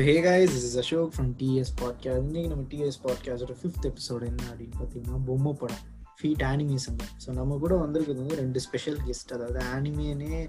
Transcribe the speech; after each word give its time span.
So 0.00 0.04
hey 0.04 0.20
guys 0.20 0.52
is 0.56 0.64
is 0.66 0.76
Ashok 0.80 1.10
from 1.14 1.32
DS 1.40 1.70
podcast 1.80 2.20
இன்றைக்கி 2.26 2.48
நம்ம 2.48 2.62
DS 2.70 2.96
பாட்காஸ்டோட 3.02 3.54
fifth 3.62 3.86
episode 3.88 4.22
என்ன 4.28 4.42
அப்படின்னு 4.50 4.76
பார்த்தீங்கன்னா 4.78 5.18
பொம்மை 5.26 5.52
படம். 5.52 5.82
ஃபீட் 6.20 6.44
ஆனிமேஷன் 6.50 6.96
ஸோ 7.24 7.28
நம்ம 7.38 7.58
கூட 7.64 7.74
வந்திருக்கிறது 7.82 8.22
வந்து 8.22 8.38
ரெண்டு 8.40 8.60
ஸ்பெஷல் 8.66 8.96
கெஸ்ட் 9.06 9.34
அதாவது 9.36 9.60
ஆனிமேனே 9.74 10.40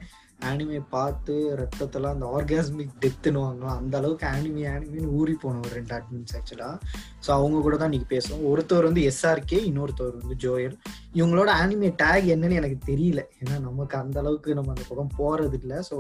ஆனிமே 0.50 0.80
பார்த்து 0.96 1.34
ரத்தத்தெல்லாம் 1.62 2.16
அந்த 2.16 2.28
ஆர்காஸ்மிக் 2.38 2.96
டெத்துன்னு 3.04 3.44
வாங்கலாம். 3.46 3.78
அந்த 3.82 3.94
அளவுக்கு 4.02 4.28
ஆனிமே 4.36 4.66
ஆனிமேன்னு 4.76 5.14
ஊறி 5.20 5.36
போன 5.44 5.60
ஒரு 5.66 5.74
ரெண்டு 5.80 5.96
அட்மின்ஸ் 6.00 6.36
ஆக்சுவலாக 6.40 6.76
ஸோ 7.26 7.30
அவங்க 7.40 7.60
கூட 7.68 7.76
தான் 7.78 7.92
இன்னைக்கு 7.92 8.12
பேசுவோம். 8.16 8.46
ஒருத்தவர் 8.52 8.90
வந்து 8.90 9.04
எஸ்ஆர்கே 9.12 9.60
இன்னொருத்தவர் 9.70 10.20
வந்து 10.22 10.38
ஜோயல் 10.46 10.78
இவங்களோட 11.20 11.50
ஆனிமே 11.64 11.92
டேக் 12.04 12.30
என்னன்னு 12.36 12.60
எனக்கு 12.62 12.80
தெரியல. 12.92 13.24
ஏன்னா 13.42 13.58
நமக்கு 13.70 13.98
அந்த 14.04 14.20
அளவுக்கு 14.24 14.56
நம்ம 14.60 14.72
அந்த 14.76 14.86
பக்கம் 14.92 15.16
போறது 15.22 15.60
இல்லை 15.62 15.80
ஸோ 15.92 15.98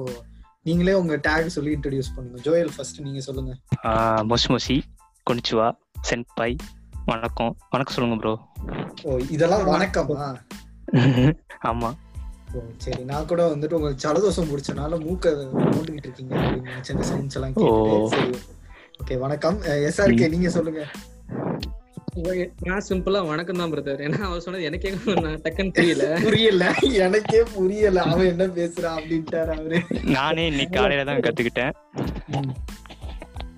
நீங்களே 0.65 0.93
உங்க 0.93 1.15
டேக் 1.27 1.53
சொல்லி 1.55 1.71
இன்ட்ரடியூஸ் 1.75 2.15
பண்ணுங்க. 2.15 2.39
ஜோயல் 2.41 2.69
ஃபர்ஸ்ட் 2.75 3.01
நீங்க 3.01 3.19
சொல்லுங்க. 3.19 3.51
மொசி 4.29 4.47
மொசி 4.47 4.75
கொனிச்சுவா 5.27 5.67
சென்பாய் 6.09 6.55
வணக்கம். 7.05 7.53
வணக்கம் 7.69 7.95
சொல்லுங்க 7.95 8.17
ப்ரோ 8.21 8.33
ஓ 9.03 9.17
இதெல்லாம் 9.29 9.65
வணக்கமா? 9.67 10.27
ஆமா. 11.69 11.89
சரி. 12.77 13.03
நான் 13.03 13.25
கூட 13.25 13.41
வந்துட்டு 13.55 13.73
உங்களுக்கு 13.73 14.03
ஜலதோஷம் 14.03 14.49
பிடிச்சனால 14.51 14.99
மூக்க 15.05 15.33
மூட்டுக்கிட்டு 15.73 16.07
இருக்கீங்க 16.09 16.33
அப்படின்னு 16.37 17.07
சயின்ஸ் 17.11 17.37
எல்லாம் 17.39 17.55
ஓகே 19.01 19.17
வணக்கம். 19.17 19.59
எஸ்ஆர்கே 19.87 20.29
நீங்க 20.29 20.49
சொல்லுங்க. 20.49 20.81
நான் 22.67 22.85
சிம்பிளா 22.87 23.19
வணக்கம் 23.27 23.59
தான் 23.59 23.71
பிரதர் 23.73 24.01
ஏன்னா 24.05 24.17
அவர் 24.29 24.41
சொன்னது 24.45 24.65
எனக்கே 24.69 24.89
டக்குன்னு 25.43 25.75
தெரியல 25.77 26.05
புரியல. 26.23 26.63
எனக்கே 27.05 27.43
புரியல. 27.53 27.99
அவன் 28.11 28.29
என்ன 28.31 28.45
பேசுறான் 28.57 28.97
அப்படின்ட்டாரு 28.99 29.51
அவரு. 29.57 29.77
நானே 30.15 30.43
இன்னைக்கு 30.51 30.75
காலையில 30.77 31.05
தான் 31.09 31.23
கத்துக்கிட்டேன். 31.25 31.71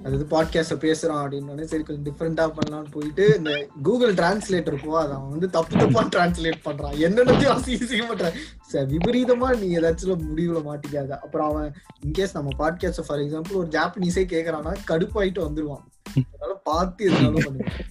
அதாவது 0.04 0.26
பாட்காஸ்ட் 0.34 0.76
பேசுறான் 0.86 1.22
அப்படின்னு 1.24 1.66
சரி 1.72 1.84
கொஞ்சம் 1.88 2.06
டிஃப்ரெண்டா 2.10 2.46
பண்ணலாம்னு 2.58 2.92
போயிட்டு 2.96 3.26
இந்த 3.38 3.54
கூகுள் 3.88 4.14
டிரான்ஸ்லேட்டர் 4.20 4.78
போ 4.84 4.92
அதை 5.02 5.14
அவன் 5.18 5.34
வந்து 5.36 5.50
தப்பு 5.56 5.80
தப்பா 5.82 6.04
டிரான்ஸ்லேட் 6.16 6.62
பண்றான். 6.68 6.96
என்னென்னத்தையும் 7.08 7.56
அசிங்க 7.56 8.06
பண்றான். 8.12 8.38
சார் 8.74 8.88
விபரீதமா 8.94 9.50
நீ 9.64 9.70
ஏதாச்சும் 9.80 10.28
முடிவுல 10.30 10.62
மாட்டிக்காத. 10.70 11.12
அப்புறம் 11.26 11.50
அவன் 11.54 11.72
இன்கேஸ் 12.06 12.38
நம்ம 12.40 12.54
பாட்காஸ்ட் 12.62 13.08
ஃபார் 13.10 13.24
எக்ஸாம்பிள் 13.26 13.60
ஒரு 13.64 13.72
ஜாப்பனீஸே 13.78 14.26
கேக்குறான்னா 14.36 14.76
கடுப்பாயிட்டு 14.92 15.44
வந்துருவான். 15.48 15.84
அதனால 16.32 16.54
பார்த்து 16.72 17.10
எதுனாலும் 17.10 17.48
பண்ணுவான். 17.48 17.82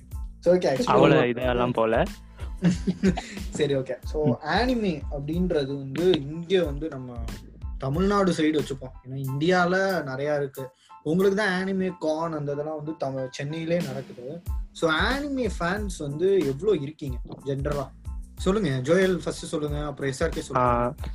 ஓகே 0.51 0.71
அவ்வளவு 0.95 1.31
இதெல்லாம் 1.33 1.75
போல. 1.79 2.05
சரி 3.59 3.75
ஓகே 3.79 3.95
ஸோ 4.11 4.19
ஆனிமே 4.57 4.93
அப்படின்றது 5.15 5.73
வந்து 5.83 6.05
இங்க 6.27 6.53
வந்து 6.69 6.87
நம்ம 6.95 7.17
தமிழ்நாடு 7.85 8.31
சைடு 8.39 8.57
வச்சுப்போம். 8.61 8.93
ஏன்னா 9.05 9.17
இந்தியால 9.31 9.75
நிறைய 10.11 10.37
இருக்கு. 10.41 10.65
உங்களுக்கு 11.11 11.39
தான் 11.41 11.55
ஆனிமே 11.61 11.89
கான் 12.05 12.37
அந்த 12.39 12.51
இதெல்லாம் 12.57 12.79
வந்து 12.81 12.93
தமிழ் 13.05 13.33
சென்னையிலே 13.39 13.79
நடக்குது. 13.89 14.27
ஸோ 14.81 14.85
ஆனிமே 15.09 15.47
ஃபேன்ஸ் 15.57 15.97
வந்து 16.07 16.29
எவ்வளோ 16.53 16.75
இருக்கீங்க 16.85 17.17
ஜென்ரலா 17.49 17.87
சொல்லுங்க 18.45 18.71
ஜோயல் 18.89 19.19
ஃபர்ஸ்ட் 19.25 19.51
சொல்லுங்க 19.55 19.81
அப்புறம் 19.89 20.11
எஸ்ஆர்கே 20.13 20.45
சொல்லுங்க. 20.47 21.11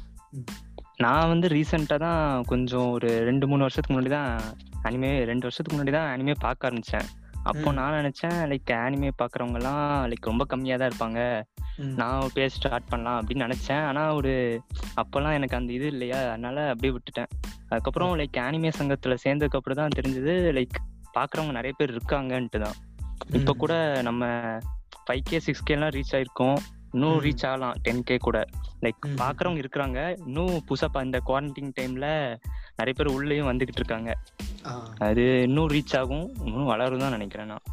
நான் 1.04 1.32
வந்து 1.32 1.48
ரீசெண்டாக 1.56 2.00
தான் 2.08 2.44
கொஞ்சம் 2.52 2.90
ஒரு 2.98 3.10
ரெண்டு 3.30 3.46
மூணு 3.50 3.66
வருஷத்துக்கு 3.66 3.96
முன்னாடி 3.96 4.12
தான் 4.18 4.30
அனிமே 4.88 5.12
ரெண்டு 5.32 5.46
வருஷத்துக்கு 5.48 5.76
முன்னாடி 5.76 5.94
தான் 5.98 6.12
அனிமே 6.14 6.36
பார்க்க 6.46 6.68
ஆரம்பிச்சேன். 6.70 7.08
அப்போ 7.44 7.72
நான் 7.72 8.06
நினைச்சேன் 8.06 8.58
லைக் 8.58 8.70
ஆனிமே 8.70 9.12
பாக்குறவங்க 9.22 9.54
எல்லாம் 9.54 10.10
லைக் 10.10 10.22
ரொம்ப 10.22 10.46
கம்மியா 10.46 10.76
தான் 10.76 10.90
இருப்பாங்க 10.90 11.44
நான் 11.78 12.30
பேச 12.34 12.56
ஸ்டார்ட் 12.56 12.88
பண்ணலாம் 12.88 13.26
அப்படின்னு 13.26 13.52
நினைச்சேன். 13.52 13.86
ஆனா 13.86 14.14
ஒரு 14.14 14.62
அப்பெல்லாம் 14.96 15.34
எனக்கு 15.34 15.56
அந்த 15.56 15.74
இது 15.74 15.88
இல்லையா? 15.88 16.28
அதனால 16.28 16.70
அப்படியே 16.70 17.00
விட்டுட்டேன். 17.00 17.26
அதுக்கப்புறம் 17.70 18.18
லைக் 18.18 18.38
ஆனிமே 18.38 18.72
சங்கத்துல 18.78 19.18
சேர்ந்ததுக்கு 19.24 19.56
அப்புறம் 19.56 19.78
தான் 19.78 19.90
தெரிஞ்சது 19.96 20.52
லைக் 20.52 20.86
பாக்குறவங்க 21.14 21.52
நிறைய 21.52 21.74
பேர் 21.78 21.96
இருக்காங்கன்ட்டு 21.96 22.60
தான். 22.60 22.74
இப்ப 23.32 23.54
கூட 23.54 24.00
நம்ம 24.02 24.26
ஃபைவ் 25.10 25.20
கே 25.24 25.40
சிக்ஸ் 25.40 25.64
கே 25.64 25.74
எல்லாம் 25.74 25.90
ரீச் 25.90 26.12
ஆயிருக்கோம். 26.12 26.58
இன்னும் 26.92 27.22
ரீச் 27.22 27.46
ஆகலாம் 27.46 27.74
டென் 27.82 28.04
கே 28.04 28.18
கூட. 28.18 28.46
லைக் 28.82 29.08
பாக்குறவங்க 29.16 29.64
இருக்கிறாங்க. 29.64 30.18
இன்னும் 30.26 30.64
புதுசா 30.70 31.04
இந்த 31.04 31.22
குவாரண்டைன் 31.28 31.72
டைம்ல 31.80 32.38
நிறைய 32.80 32.94
பேர் 32.98 33.16
உள்ளேயும் 33.16 33.50
வந்துகிட்டு 33.50 33.82
இருக்காங்க. 33.82 34.12
அது 35.08 35.24
இன்னும் 35.48 35.72
ரீச் 35.74 35.98
ஆகும் 36.00 36.28
இன்னும் 36.48 36.72
வளரும் 36.74 37.04
தான் 37.04 37.18
நினைக்கிறேன் 37.18 37.52
நான். 37.54 37.66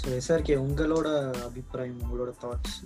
ஸோ 0.00 0.08
எஸ்ஆர்கே 0.16 0.56
உங்களோட 0.64 1.08
அபிப்பிராயம் 1.46 2.02
உங்களோட 2.04 2.30
தாட்ஸ் 2.42 2.76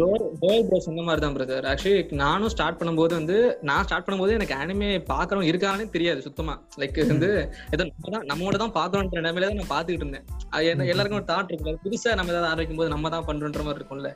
ஜோயல் 0.00 0.24
ப்ரோ 0.68 0.78
சொன்ன 0.86 1.04
மாதிரி 1.06 1.22
தான் 1.24 1.36
பிரதர் 1.36 1.68
ஆக்சுவலி 1.70 2.18
நானும் 2.22 2.52
ஸ்டார்ட் 2.54 2.78
பண்ணும்போது 2.80 3.14
வந்து 3.18 3.36
நான் 3.68 3.86
ஸ்டார்ட் 3.86 4.06
பண்ணும்போது 4.06 4.36
எனக்கு 4.38 4.54
அனிமே 4.62 4.90
பாக்குறவங்க 5.12 5.50
இருக்கானே 5.52 5.86
தெரியாது 5.94 6.20
சுத்தமா. 6.26 6.54
லைக் 6.82 7.00
வந்து 7.12 7.30
ஏதோ 7.76 7.82
நம்ம 7.90 8.12
தான் 8.16 8.28
நம்மோட 8.32 8.58
தான் 8.64 8.76
பாக்குறோன்ற 8.78 9.22
நிலைமையில 9.22 9.48
தான் 9.50 9.60
நான் 9.62 9.72
பாத்துக்கிட்டு 9.74 10.06
இருந்தேன். 10.06 10.26
அது 10.54 10.90
எல்லாருக்கும் 10.94 11.20
ஒரு 11.22 11.30
தாட் 11.32 11.50
இருக்குல்ல 11.50 11.82
புதுசா 11.86 12.18
நம்ம 12.20 12.34
ஏதாவது 12.34 12.50
ஆரம்பிக்கும் 12.52 12.82
போது 12.82 12.94
நம்ம 12.94 13.12
தான் 13.16 13.26
பண்றோன்ற 13.30 13.64
மாதிரி 13.68 13.80
இருக்கும்ல. 13.82 14.12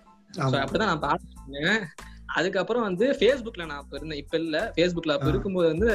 அப்படிதான் 0.61 0.93
நான் 0.93 1.05
பாத்துருந்தேன் 1.09 1.83
அதுக்கப்புறம் 2.29 2.83
வந்து 2.83 3.07
ஃபேஸ்புக்ல 3.19 3.67
நான் 3.67 3.79
அப்ப 3.79 3.97
இருந்தேன். 3.97 4.19
இப்ப 4.19 4.39
இல்ல. 4.39 4.73
ஃபேஸ்புக்ல 4.77 5.15
அப்ப 5.17 5.29
இருக்கும்போது 5.29 5.69
வந்து 5.69 5.89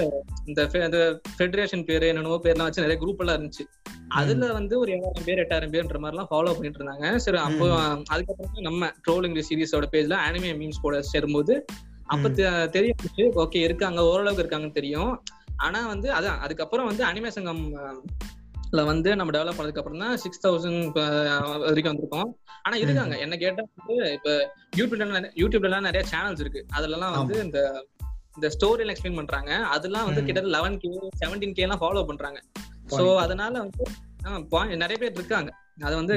இந்த 0.45 0.61
ஃபெடரேஷன் 1.39 1.85
பேரு 1.85 2.07
என்னென்னவோ 2.07 2.39
பேர்லாம் 2.44 2.67
வச்சு 2.69 2.85
நிறைய 2.85 2.99
குரூப் 3.01 3.21
எல்லாம் 3.23 3.38
இருந்துச்சு. 3.39 3.66
அதுல 4.07 4.51
வந்து 4.51 4.79
ஒரு 4.79 4.91
ஏழாயிரம் 4.91 5.25
பேர் 5.25 5.41
எட்டாயிரம் 5.44 5.73
பேர்ன்ற 5.73 5.99
மாதிரி 5.99 6.16
எல்லாம் 6.16 6.31
ஃபாலோ 6.31 6.53
பண்ணிட்டு 6.53 6.79
இருந்தாங்க. 6.79 7.16
சரி 7.16 7.38
அப்போ 7.38 7.67
அதுக்கப்புறம் 8.09 8.67
நம்ம 8.69 8.91
ட்ரோலிங் 9.07 9.39
சீரிஸோட 9.49 9.88
பேஜ்ல 9.91 10.17
ஆனிமே 10.27 10.51
மீம்ஸ் 10.61 10.81
கூட 10.81 11.01
சேரும்போது 11.01 11.66
அப்ப 12.05 12.29
தெரிய 12.67 12.94
ஓகே 13.45 13.61
இருக்காங்க 13.61 14.01
ஓரளவுக்கு 14.03 14.44
இருக்காங்கன்னு 14.44 14.71
தெரியும். 14.71 15.13
ஆனா 15.55 15.88
வந்து 15.88 16.13
அதான் 16.13 16.39
அதுக்கப்புறம் 16.39 16.85
வந்து 16.85 17.03
அனிமே 17.05 17.27
சங்கம் 17.27 17.63
வந்து 18.89 19.09
நம்ம 19.19 19.31
டெவலப் 19.35 19.57
பண்ணதுக்கு 19.57 19.81
அப்புறம் 19.81 20.03
தான் 20.03 20.16
சிக்ஸ் 20.23 20.44
தௌசண்ட் 20.44 20.97
வரைக்கும் 21.66 21.91
வந்திருக்கோம். 21.91 22.29
ஆனா 22.66 22.75
இருக்காங்க 22.84 23.16
என்ன 23.25 23.35
கேட்டா 23.44 23.63
வந்து 23.79 23.95
இப்ப 24.17 24.29
யூடியூப்ல 24.79 25.22
யூடியூப்ல 25.41 25.69
எல்லாம் 25.69 25.88
நிறைய 25.89 26.03
சேனல்ஸ் 26.13 26.44
இருக்கு. 26.44 26.63
அதுல 26.78 26.95
எல்லாம் 26.97 27.16
வந்து 27.17 27.35
இந்த 27.45 27.59
இந்த 28.38 28.47
ஸ்டோரி 28.56 28.81
எல்லாம் 28.83 28.95
எக்ஸ்பிளைன் 28.95 29.19
பண்றாங்க. 29.22 29.51
அதெல்லாம் 29.75 30.07
வந்து 30.09 30.22
கிட்டத்தட்ட 30.28 30.56
லெவன் 30.57 30.79
கே 30.83 30.91
செவன்டீன் 31.22 31.56
கே 31.57 31.66
எல்லாம் 31.67 31.83
ஃபாலோ 31.83 32.06
பண்றாங்க. 32.12 32.39
சோ 32.97 33.03
அதனால 33.25 33.53
வந்து 33.66 33.83
நிறைய 34.83 34.97
பேர் 35.01 35.17
இருக்காங்க. 35.19 35.51
அது 35.85 35.94
வந்து 36.00 36.16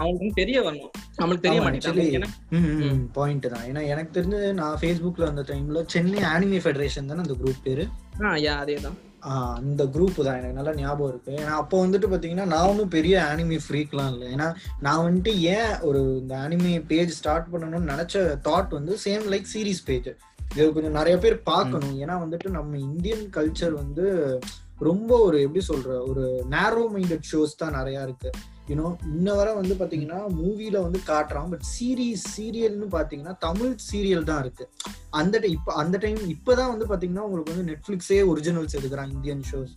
அவங்களுக்கு 0.00 0.38
தெரிய 0.40 0.58
வரணும். 0.66 0.94
நம்மளுக்கு 1.20 1.44
தெரிய 1.46 1.60
மாட்டேங்குது. 1.64 2.96
பாயிண்ட் 3.18 3.46
தான். 3.52 3.66
ஏன்னா 3.70 3.82
எனக்கு 3.92 4.16
தெரிஞ்சு 4.16 4.40
நான் 4.60 4.80
ஃபேஸ்புக்ல 4.82 5.30
அந்த 5.32 5.42
டைம்ல 5.50 5.82
சென்னை 5.94 6.22
ஆனிமே 6.32 6.60
ஃபெடரேஷன் 6.64 7.10
தானே 7.12 7.24
அந்த 7.26 7.36
குரூப் 7.42 7.64
பேரு? 7.68 7.86
அதே 8.62 8.76
தான் 8.86 8.98
அந்த 9.20 9.84
குரூப் 9.84 10.22
தான். 10.22 10.36
எனக்கு 10.36 10.58
நல்லா 10.58 10.74
ஞாபகம் 10.74 11.08
இருக்கு. 11.08 11.32
ஏன்னா 11.32 11.54
அப்போ 11.62 11.86
வந்துட்டு 11.86 12.10
பாத்தீங்கன்னா 12.12 12.44
நான் 12.44 12.68
ஒன்றும் 12.68 12.88
பெரிய 12.88 13.26
ஆனிமி 13.34 13.58
ஃப்ரீக்லாம் 13.68 14.12
இல்லை. 14.12 14.28
ஏன்னா 14.34 14.54
நான் 14.80 15.04
வந்துட்டு 15.06 15.34
ஏன் 15.38 15.78
ஒரு 15.80 16.18
இந்த 16.20 16.36
ஆனிமி 16.36 16.86
பேஜ் 16.86 17.12
ஸ்டார்ட் 17.12 17.46
பண்ணணும்னு 17.52 17.92
நினைச்ச 17.94 18.38
தாட் 18.48 18.68
வந்து 18.68 18.98
சேம் 19.04 19.26
லைக் 19.34 19.52
சீரீஸ் 19.54 19.84
பேஜ் 19.84 20.10
இது 20.54 20.72
கொஞ்சம் 20.72 20.92
நிறைய 20.92 21.18
பேர் 21.18 21.42
பார்க்கணும். 21.42 22.00
ஏன்னா 22.00 22.14
வந்துட்டு 22.22 22.48
நம்ம 22.48 22.78
இந்தியன் 22.78 23.30
கல்ச்சர் 23.36 23.72
வந்து 23.72 24.06
ரொம்ப 24.88 25.10
ஒரு 25.26 25.38
எப்படி 25.46 25.62
சொல்ற 25.68 25.90
ஒரு 26.10 26.24
நேரோ 26.54 26.82
மைண்டட் 26.94 27.28
ஷோஸ் 27.30 27.60
தான் 27.62 27.76
நிறைய 27.78 28.06
இருக்கு. 28.06 28.30
யூனோ 28.70 28.88
இன்ன 29.14 29.34
வரை 29.38 29.52
வந்து 29.58 29.74
பாத்தீங்கன்னா 29.80 30.20
மூவில 30.40 30.76
வந்து 30.86 31.00
காட்டுறான் 31.10 31.50
பட் 31.52 31.64
சீரீஸ் 31.74 32.24
சீரியல்னு 32.34 32.88
பாத்தீங்கன்னா 32.96 33.34
தமிழ் 33.46 33.74
சீரியல் 33.88 34.28
தான் 34.30 34.40
இருக்கு. 34.44 34.64
அந்த 35.20 35.38
இப்ப 35.56 35.74
அந்த 35.82 35.98
டைம் 36.04 36.20
இப்பதான் 36.34 36.72
வந்து 36.74 36.88
பாத்தீங்கன்னா 36.92 37.24
உங்களுக்கு 37.28 37.54
வந்து 37.54 37.68
நெட்ஃபிளிக்ஸே 37.72 38.20
ஒரிஜினல்ஸ் 38.32 38.78
எடுக்கிறான் 38.80 39.12
இந்தியன் 39.16 39.44
ஷோஸ் 39.50 39.74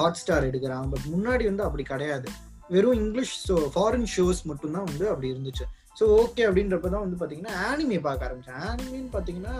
ஹாட் 0.00 0.20
ஸ்டார் 0.22 0.48
எடுக்கிறான் 0.50 0.90
பட் 0.94 1.06
முன்னாடி 1.14 1.44
வந்து 1.50 1.66
அப்படி 1.68 1.86
கிடையாது. 1.92 2.28
வெறும் 2.74 2.98
இங்கிலீஷ் 3.02 3.36
ஷோ 3.48 3.58
ஃபாரின் 3.74 4.08
ஷோஸ் 4.16 4.40
மட்டும்தான் 4.50 4.88
வந்து 4.90 5.04
அப்படி 5.12 5.28
இருந்துச்சு. 5.34 5.66
ஸோ 5.98 6.06
ஓகே 6.22 6.42
அப்படின்றப்ப 6.48 6.88
தான் 6.94 7.04
வந்து 7.04 7.18
பார்த்தீங்கன்னா 7.20 7.54
ஆனிமே 7.68 8.00
பார்க்க 8.08 8.28
ஆரம்பிச்சேன். 8.28 8.60
ஆனிமேன்னு 8.70 9.10
பார்த்தீங்கன்னா 9.14 9.54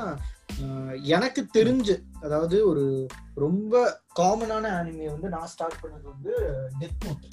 எனக்கு 1.06 1.46
தெரிஞ்சு 1.52 2.02
அதாவது 2.22 2.68
ஒரு 2.68 3.08
ரொம்ப 3.34 4.02
காமனான 4.18 4.70
ஆனிமே 4.70 5.06
வந்து 5.10 5.28
நான் 5.28 5.46
ஸ்டார்ட் 5.46 5.80
பண்ணது 5.82 6.06
வந்து 6.08 6.32
Death 6.80 7.04
Note 7.04 7.26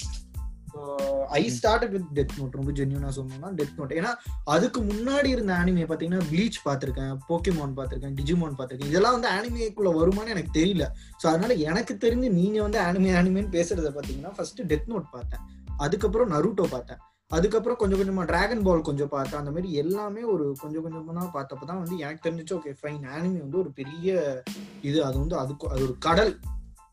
I 1.30 1.50
started 1.50 1.92
with 1.92 2.08
Death 2.14 2.38
Note 2.40 2.56
ரொம்ப 2.56 2.72
ஜென்யூனா 2.72 3.08
சொல்லணும்னா 3.08 3.52
டெத் 3.52 3.78
நோட் 3.78 3.92
ஏன்னா 3.92 4.16
அதுக்கு 4.44 4.82
முன்னாடி 4.82 5.28
இருந்த 5.28 5.54
ஆனிமே 5.54 5.86
பாத்தீங்கன்னா 5.86 6.26
ப்ளீச் 6.32 6.66
பார்த்திருக்கேன் 6.66 7.14
போக்கிமான் 7.28 7.78
பார்த்திருக்கேன் 7.78 8.16
டிஜிமான் 8.16 8.58
பார்த்திருக்கேன். 8.58 8.90
இதெல்லாம் 8.90 9.14
வந்து 9.14 9.28
ஆனிமேக்குள்ள 9.28 9.92
வருமானு 10.00 10.30
எனக்கு 10.30 10.60
தெரியல. 10.60 10.88
ஸோ 11.24 11.28
அதனால 11.28 11.54
எனக்கு 11.54 11.98
தெரிஞ்சு 11.98 12.32
நீங்க 12.32 12.62
வந்து 12.62 12.80
ஆனிமே 12.80 13.14
ஆனிமேன்னு 13.16 13.50
பேசுறத 13.50 13.90
பாத்தீங்கன்னா 13.90 14.34
ஃபர்ஸ்ட் 14.36 14.62
டெத் 14.62 14.88
நோட் 14.88 15.12
பார்த்தேன். 15.12 15.44
அதுக்கப்புறம் 15.78 16.32
நருட்டோ 16.32 16.64
பார்த்தேன். 16.72 17.00
அதுக்கப்புறம் 17.32 17.78
கொஞ்சம் 17.78 18.00
கொஞ்சமா 18.00 18.26
டிராகன் 18.26 18.64
பால் 18.64 18.82
கொஞ்சம் 18.82 19.12
பார்த்தேன். 19.14 19.40
அந்த 19.40 19.52
மாதிரி 19.52 19.70
எல்லாமே 19.74 20.24
ஒரு 20.24 20.56
கொஞ்சம் 20.62 20.84
கொஞ்சமா 20.86 21.24
பார்த்தப்ப 21.38 21.66
தான் 21.66 21.82
வந்து 21.84 21.96
எனக்கு 21.98 22.26
தெரிஞ்சிச்சு 22.26 22.58
ஓகே 22.58 22.74
ஃபைன் 22.82 23.06
ஆனிமி 23.16 23.40
வந்து 23.42 23.58
ஒரு 23.58 23.72
பெரிய 23.74 24.10
இது. 24.82 25.04
அது 25.04 25.16
வந்து 25.20 25.38
அதுக்கு 25.38 25.68
அது 25.68 25.82
ஒரு 25.84 25.96
கடல். 26.00 26.34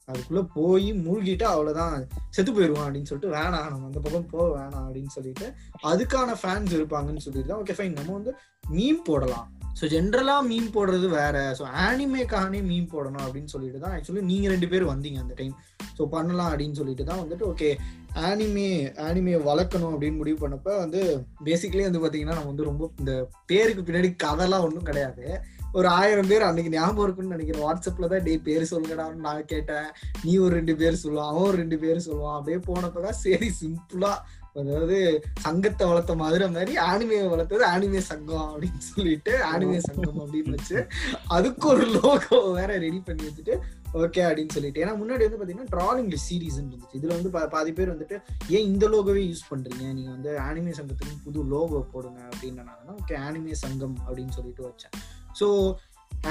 அதுக்குள்ள 0.09 0.41
போய் 0.55 0.93
மூழ்கிட்டு 0.93 1.45
அவ்வளவுதான். 1.45 2.07
செத்து 2.31 2.53
போயிடுவான் 2.53 2.87
அப்படின்னு 2.87 3.11
சொல்லிட்டு 3.11 3.35
வேணாம் 3.37 3.69
நம்ம 3.73 3.87
அந்த 3.87 4.01
பக்கம் 4.01 4.27
போக 4.27 4.47
வேணாம் 4.59 4.87
அப்படின்னு 4.87 5.13
சொல்லிட்டு 5.17 5.47
அதுக்கான 5.83 6.35
ஃபேன்ஸ் 6.43 6.73
இருப்பாங்கன்னு 6.79 7.25
சொல்லிட்டு 7.27 7.55
ஓகே 7.61 7.77
ஃபைன் 7.79 7.99
நம்ம 7.99 8.13
வந்து 8.13 8.33
மீம் 8.71 9.03
போடலாம். 9.05 9.47
ஸோ 9.81 9.85
ஜென்ரலா 9.87 10.35
மீம் 10.49 10.73
போடுறது 10.75 11.09
வேற. 11.11 11.37
ஸோ 11.59 11.65
ஆனிமேக்கானே 11.87 12.61
மீம் 12.71 12.89
போடணும் 12.95 13.25
அப்படின்னு 13.27 13.45
சொல்லிட்டு 13.45 13.79
தான் 13.79 13.95
ஆக்சுவலி 13.99 14.25
நீங்க 14.33 14.49
ரெண்டு 14.49 14.69
பேர் 14.69 14.85
வந்தீங்க 14.85 15.21
அந்த 15.21 15.35
டைம் 15.35 15.55
ஸோ 15.99 16.05
பண்ணலாம் 16.07 16.51
அப்படின்னு 16.53 16.73
சொல்லிட்டு 16.73 17.05
தான் 17.05 17.23
வந்துட்டு 17.23 17.43
ஓகே 17.43 17.71
ஆனிமே 18.15 18.93
ஆனிமே 18.97 19.35
வளர்க்கணும் 19.49 19.93
அப்படின்னு 19.93 20.17
முடிவு 20.17 20.49
பண்ணப்ப 20.49 20.79
வந்து 20.79 21.25
பேசிக்கலி 21.45 21.83
வந்து 21.83 22.01
பாத்தீங்கன்னா 22.01 22.37
நம்ம 22.39 22.45
வந்து 22.45 22.65
ரொம்ப 22.65 22.91
இந்த 22.99 23.29
பேருக்கு 23.47 23.83
பின்னாடி 23.83 24.15
கதைலாம் 24.25 24.61
ஒன்றும் 24.61 24.83
கிடையாது. 24.83 25.41
ஒரு 25.73 25.89
ஆயிரம் 25.89 26.27
பேர் 26.27 26.43
அன்னைக்கு 26.43 26.73
ஞாபகம் 26.73 27.05
இருக்குன்னு 27.05 27.35
நினைக்கிறேன். 27.37 27.65
வாட்ஸ்அப்ல 27.65 28.09
தான் 28.09 28.23
டே 28.23 28.39
பேர் 28.39 28.71
சொல்லுங்கடான்னு 28.71 29.15
நான் 29.15 29.45
கேட்டேன். 29.45 29.89
நீ 30.25 30.39
ஒரு 30.39 30.55
ரெண்டு 30.55 30.77
பேர் 30.77 31.03
சொல்லுவான் 31.03 31.31
அவன் 31.31 31.43
ஒரு 31.43 31.57
ரெண்டு 31.57 31.79
பேர் 31.79 32.07
சொல்லுவான் 32.07 32.37
அப்படியே 32.37 32.61
போனப்பதான் 32.67 33.21
சரி 33.21 33.53
சிம்பிளா 33.63 34.13
அதாவது 34.55 35.23
சங்கத்தை 35.41 35.87
வளர்த்த 35.87 36.15
மதுரை 36.15 36.51
மாதிரி 36.51 36.77
ஆனிமையை 36.77 37.29
வளர்த்தது 37.29 37.65
ஆனிமே 37.67 37.99
சங்கம் 37.99 38.49
அப்படின்னு 38.49 38.79
சொல்லிட்டு 38.79 39.39
ஆனிமே 39.55 39.79
சங்கம் 39.79 40.19
அப்படின்னு 40.21 40.51
வச்சு 40.51 40.87
அதுக்கு 41.27 41.69
ஒரு 41.69 41.87
லோகோ 41.87 42.53
வேற 42.53 42.79
ரெடி 42.79 43.01
பண்ணி 43.05 43.25
வச்சுட்டு 43.25 43.59
ஓகே 43.95 44.23
அப்படின்னு 44.29 44.49
சொல்லிட்டு. 44.49 44.83
ஏன்னா 44.85 44.93
முன்னாடி 45.01 45.23
வந்து 45.29 45.41
பாத்தீங்கன்னா 45.41 45.71
டிராலிங் 45.77 46.11
சீரீஸ் 46.29 46.59
இருந்துச்சு. 46.59 46.99
இதுல 46.99 47.07
வந்து 47.07 47.31
பாதி 47.31 47.73
பேர் 47.73 47.95
வந்துட்டு 47.95 48.23
ஏன் 48.49 48.65
இந்த 48.65 48.89
லோகோவே 48.89 49.23
யூஸ் 49.31 49.49
பண்றீங்க? 49.51 49.93
நீங்க 49.93 50.11
வந்து 50.11 50.39
ஆனிமே 50.41 50.75
சங்கத்துக்கு 50.79 51.17
புது 51.25 51.45
லோகோ 51.45 51.87
போடுங்க 51.93 52.21
அப்படின்னா 52.33 52.97
ஓகே 53.01 53.17
ஆனிமே 53.17 53.53
சங்கம் 53.53 53.97
அப்படின்னு 54.07 54.29
சொல்லிட்டு 54.29 54.65
வச்சேன். 54.69 54.95
ஸோ 55.41 55.75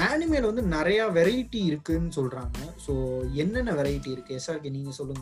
ஆனிமேல 0.08 0.40
வந்து 0.40 0.62
நிறைய 0.62 1.06
வெரைட்டி 1.06 1.60
இருக்குன்னு 1.64 2.10
சொல்றாங்க. 2.16 2.58
ஸோ 2.86 2.92
என்னென்ன 3.32 3.72
வெரைட்டி 3.72 4.10
இருக்கு? 4.10 4.40
எஸ்ஆர்கே 4.40 4.70
நீங்க 4.70 4.90
சொல்லுங்க. 4.90 5.20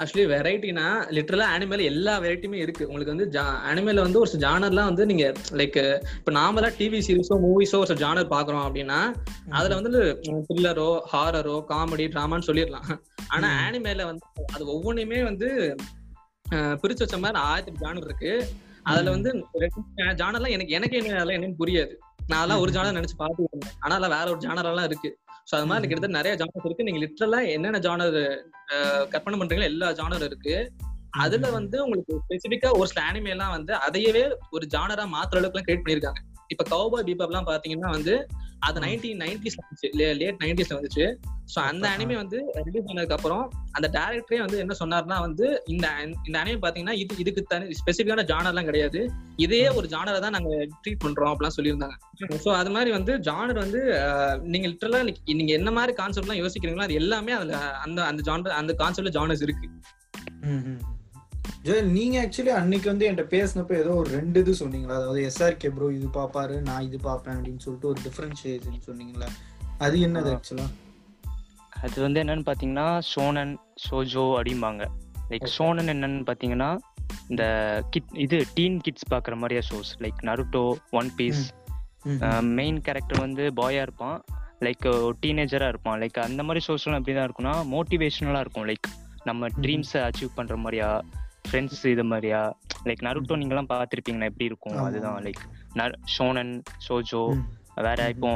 ஆக்சுவலி 0.00 0.24
வெரைட்டினா 0.32 0.84
லிட்டரலா 1.10 1.46
அனிமேல 1.54 1.82
எல்லா 1.82 2.20
வெரைட்டியுமே 2.20 2.54
இருக்கு. 2.54 2.88
உங்களுக்கு 2.88 3.14
வந்து 3.14 3.26
அனிமேல 3.70 4.00
வந்து 4.00 4.18
ஒரு 4.18 4.30
ஜானர்லாம் 4.38 4.88
வந்து 4.90 5.06
நீங்க 5.06 5.24
லைக் 5.52 5.78
இப்ப 6.18 6.32
நாமளா 6.32 6.68
டிவி 6.78 7.00
சீரிஸோ 7.06 7.36
மூவிஸோ 7.44 7.78
ஒரு 7.78 7.94
ஜானர் 7.94 8.32
பாக்குறோம் 8.34 8.64
அப்படின்னா 8.68 9.00
அதுல 9.50 9.74
வந்து 9.74 9.90
த்ரில்லரோ 10.48 11.00
ஹாரரோ 11.12 11.64
காமெடி 11.68 12.06
டிராமான்னு 12.14 12.46
சொல்லிடலாம். 12.46 12.88
ஆனா. 13.28 13.48
ஆனிமேல 13.66 14.04
வந்து 14.04 14.24
அது 14.52 14.66
ஒவ்வொன்றுமே 14.66 15.22
வந்து 15.22 15.48
பிரிச்சு 16.82 17.02
வச்ச 17.04 17.18
மாதிரி 17.18 17.38
ஆயிரத்தி 17.40 17.72
ஜானர் 17.80 18.04
இருக்கு. 18.04 18.32
அதுல. 18.82 19.10
வந்து 19.10 19.30
ஜானர்லாம் 20.20 20.48
எனக்கு 20.48 20.72
எனக்கு 20.72 20.96
என்ன 20.96 21.14
அதெல்லாம் 21.14 21.36
என்னன்னு 21.38 21.60
புரியாது. 21.64 21.92
நான் 22.26 22.38
அதெல்லாம் 22.38 22.60
ஒரு 22.60 22.72
ஜானர் 22.72 22.98
நினைச்சு 22.98 23.16
இருந்தேன். 23.46 23.72
ஆனா 23.80 23.94
அதுல 23.96 24.16
வேற 24.16 24.30
ஒரு 24.30 24.40
ஜானர் 24.40 24.70
எல்லாம் 24.70 24.84
இருக்கு. 24.84 25.10
சோ 25.50 25.54
அது 25.58 25.68
மாதிரி. 25.70 25.88
கிட்டத்தட்ட 25.88 26.18
நிறைய 26.18 26.34
ஜானர்ஸ் 26.40 26.66
இருக்கு. 26.68 26.86
நீங்க 26.88 27.00
லிட்டரலா 27.04 27.40
என்னென்ன 27.54 27.80
ஜானர் 27.86 28.18
கற்பனை 29.14 29.38
பண்றீங்களோ 29.40 29.70
எல்லா 29.72 29.88
ஜானர் 30.00 30.26
இருக்கு. 30.30 30.54
அதுல 31.22 31.46
வந்து 31.58 31.76
உங்களுக்கு 31.84 32.18
ஸ்பெசிபிக்கா 32.24 32.68
ஒரு 32.80 32.88
சில 32.90 33.00
anime 33.10 33.30
எல்லாம் 33.34 33.54
வந்து 33.54 33.72
அதையவே 33.86 34.22
ஒரு 34.56 34.64
ஜானரா 34.74 35.04
மாத்துற 35.14 35.38
அளவுக்கு 35.40 35.56
எல்லாம் 35.56 35.68
கிரியேட் 35.68 35.84
பண்ணிருக்காங்க 35.86 36.20
இப்ப 36.52 36.62
கவுபாய் 36.70 37.06
பீபாப் 37.08 37.30
எல்லாம் 37.32 37.50
பாத்தீங்கன்னா 37.50 37.90
வந்து 37.96 38.14
அது. 38.68 38.78
நைன்டீன் 38.84 39.20
நைன்டிஸ்ல 39.22 39.60
வந்துச்சு. 39.64 39.88
லேட் 40.20 40.40
நைன்டிஸ்ல 40.42 40.76
வந்துச்சு. 40.78 41.04
சோ 41.52 41.58
அந்த 41.68 41.84
அனிமே 41.94 42.16
வந்து 42.20 42.38
ரிலீஸ் 42.66 42.86
பண்ணதுக்கு 42.88 43.14
அப்புறம் 43.16 43.44
அந்த 43.76 43.86
டேரக்டரே 43.96 44.40
வந்து 44.42 44.58
என்ன 44.64 44.74
சொன்னாருன்னா 44.80 45.16
வந்து 45.26 45.46
இந்த 45.72 45.86
இந்த 46.28 46.36
அனிமே 46.42 46.58
பாத்தீங்கன்னா 46.64 46.96
இது 47.02 47.14
இதுக்கு 47.22 47.42
தனி 47.52 47.76
ஸ்பெசிபிக்கான 47.80 48.24
ஜானர்லாம் 48.30 48.68
கிடையாது. 48.70 49.00
இதே 49.44 49.62
ஒரு 49.78 49.86
ஜானரை 49.94 50.18
தான் 50.24 50.36
நாங்க 50.36 50.50
ட்ரீட் 50.82 51.02
பண்றோம் 51.04 51.32
அப்படிலாம் 51.32 51.56
சொல்லியிருந்தாங்க. 51.58 51.96
சோ 52.44 52.50
அது 52.60 52.72
மாதிரி 52.76 52.92
வந்து 52.98 53.14
ஜானர் 53.28 53.62
வந்து 53.64 53.80
நீங்க 54.54 54.66
லிட்டரலா 54.72 55.02
நீங்க 55.40 55.52
என்ன 55.58 55.72
மாதிரி 55.78 55.94
கான்செப்ட்லாம் 56.02 56.42
யோசிக்கிறீங்களோ 56.42 56.86
அது 56.88 57.00
எல்லாமே 57.02 57.34
அதுல 57.38 57.56
அந்த 57.86 58.00
அந்த 58.10 58.22
ஜானர் 58.30 58.58
அந்த 58.60 58.74
கான்செப்ட்ல 58.82 59.14
ஜானர்ஸ் 59.18 59.46
இருக்கு. 59.48 59.68
ஜோயல் 61.66 61.90
நீங்க 61.96 62.16
ஆக்சுவலி 62.22 62.52
அன்னைக்கு 62.58 62.88
வந்து 62.90 63.06
என்கிட்ட 63.06 63.24
பேசினப்ப 63.34 63.72
ஏதோ 63.82 63.92
ஒரு 64.02 64.10
ரெண்டு 64.18 64.40
இது 64.42 64.52
சொன்னீங்களா? 64.60 64.96
அதாவது 65.00 65.20
எஸ்ஆர்கே 65.30 65.70
ப்ரோ 65.76 65.88
இது 65.96 66.06
பாப்பாரு 66.18 66.56
நான் 66.68 66.86
இது 66.88 66.98
பாப்பேன் 67.08 67.36
அப்படின்னு 67.36 67.62
சொல்லிட்டு 67.64 67.90
ஒரு 67.92 68.00
டிஃபரன்ஷியேஷன் 68.06 68.80
சொன்னீங்களா? 68.88 69.28
அது 69.86 69.98
என்னது. 70.06 70.30
ஆக்சுவலா 70.36 70.68
அது 71.86 71.98
வந்து 72.04 72.22
என்னன்னு 72.22 72.46
பாத்தீங்கன்னா 72.48 72.86
ஷோனன் 73.10 73.52
ஷோஜோ 73.84 74.24
அப்படிம்பாங்க. 74.38 74.82
லைக். 75.30 75.46
ஷோனன் 75.56 75.90
என்னன்னு 75.94 76.24
பாத்தீங்கன்னா 76.30 76.70
இந்த 77.32 77.44
கிட் 77.90 78.10
இது 78.24 78.38
டீன் 78.56 78.76
கிட்ஸ் 78.84 79.08
பாக்குற 79.12 79.34
மாதிரியா 79.42 79.62
shows 79.70 79.92
like 80.04 80.20
Naruto 80.28 80.64
One 81.00 81.10
Piece 81.18 81.42
main 82.58 82.80
character 82.86 83.24
வந்து 83.24 83.44
பாயா 83.60 83.82
இருப்பான். 83.86 84.18
லைக் 84.66 84.86
டீனேஜரா 85.22 85.68
இருப்பான். 85.72 85.98
லைக் 86.02 86.18
அந்த 86.28 86.42
மாதிரி 86.46 86.60
ஷோஸ்லாம் 86.68 86.98
எப்படி 87.00 87.16
தான் 87.16 87.28
இருக்கும்னா 87.28 87.54
மோட்டிவேஷனலா 87.74 88.40
இருக்கும். 88.44 88.66
லைக் 88.70 88.88
நம்ம. 89.28 89.48
ட்ரீம்ஸை 89.64 90.00
அச்சீவ் 90.08 90.36
பண்ற 90.38 90.56
மாதிரியா 90.64 90.88
ஃப்ரெண்ட்ஸ் 91.50 91.86
இது 91.86 92.04
மாதிரியா? 92.04 92.40
லைக் 92.84 93.04
நருட்டோ 93.06 93.34
நீங்கலாம் 93.40 93.70
பார்த்துருப்பீங்களா? 93.72 94.28
எப்படி 94.30 94.50
இருக்கும். 94.50 94.76
அதுதான் 94.88 95.22
லைக் 95.24 95.40
ஷோனன் 96.16 96.52
ஷோஜோ 96.88 97.22
வேற. 97.86 98.08
இப்போ 98.14 98.30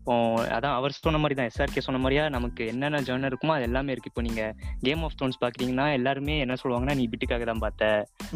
இப்போ 0.00 0.14
அதான் 0.56 0.76
அவர் 0.76 0.92
சொன்ன 0.96 1.18
மாதிரி 1.22 1.34
தான் 1.38 1.48
எஸ்ஆர்கே 1.50 1.82
சொன்ன 1.86 1.98
மாதிரியா 2.02 2.22
நமக்கு 2.34 2.62
என்னென்ன 2.72 3.00
ஜேர்னர் 3.08 3.30
இருக்குமோ 3.30 3.52
அது 3.56 3.64
எல்லாமே 3.68 3.92
இருக்கு. 3.94 4.10
இப்போ 4.12 4.22
நீங்க 4.28 4.42
கேம் 4.86 5.02
ஆஃப் 5.06 5.16
த்ரோன்ஸ் 5.18 5.38
பாக்குறீங்கன்னா 5.42 5.86
எல்லாருமே 5.98 6.34
என்ன 6.44 6.54
சொல்லுவாங்கன்னா 6.62 6.94
நீ 7.00 7.04
பிட்டுக்காக 7.12 7.44
தான் 7.50 7.62
பார்த்த. 7.64 7.88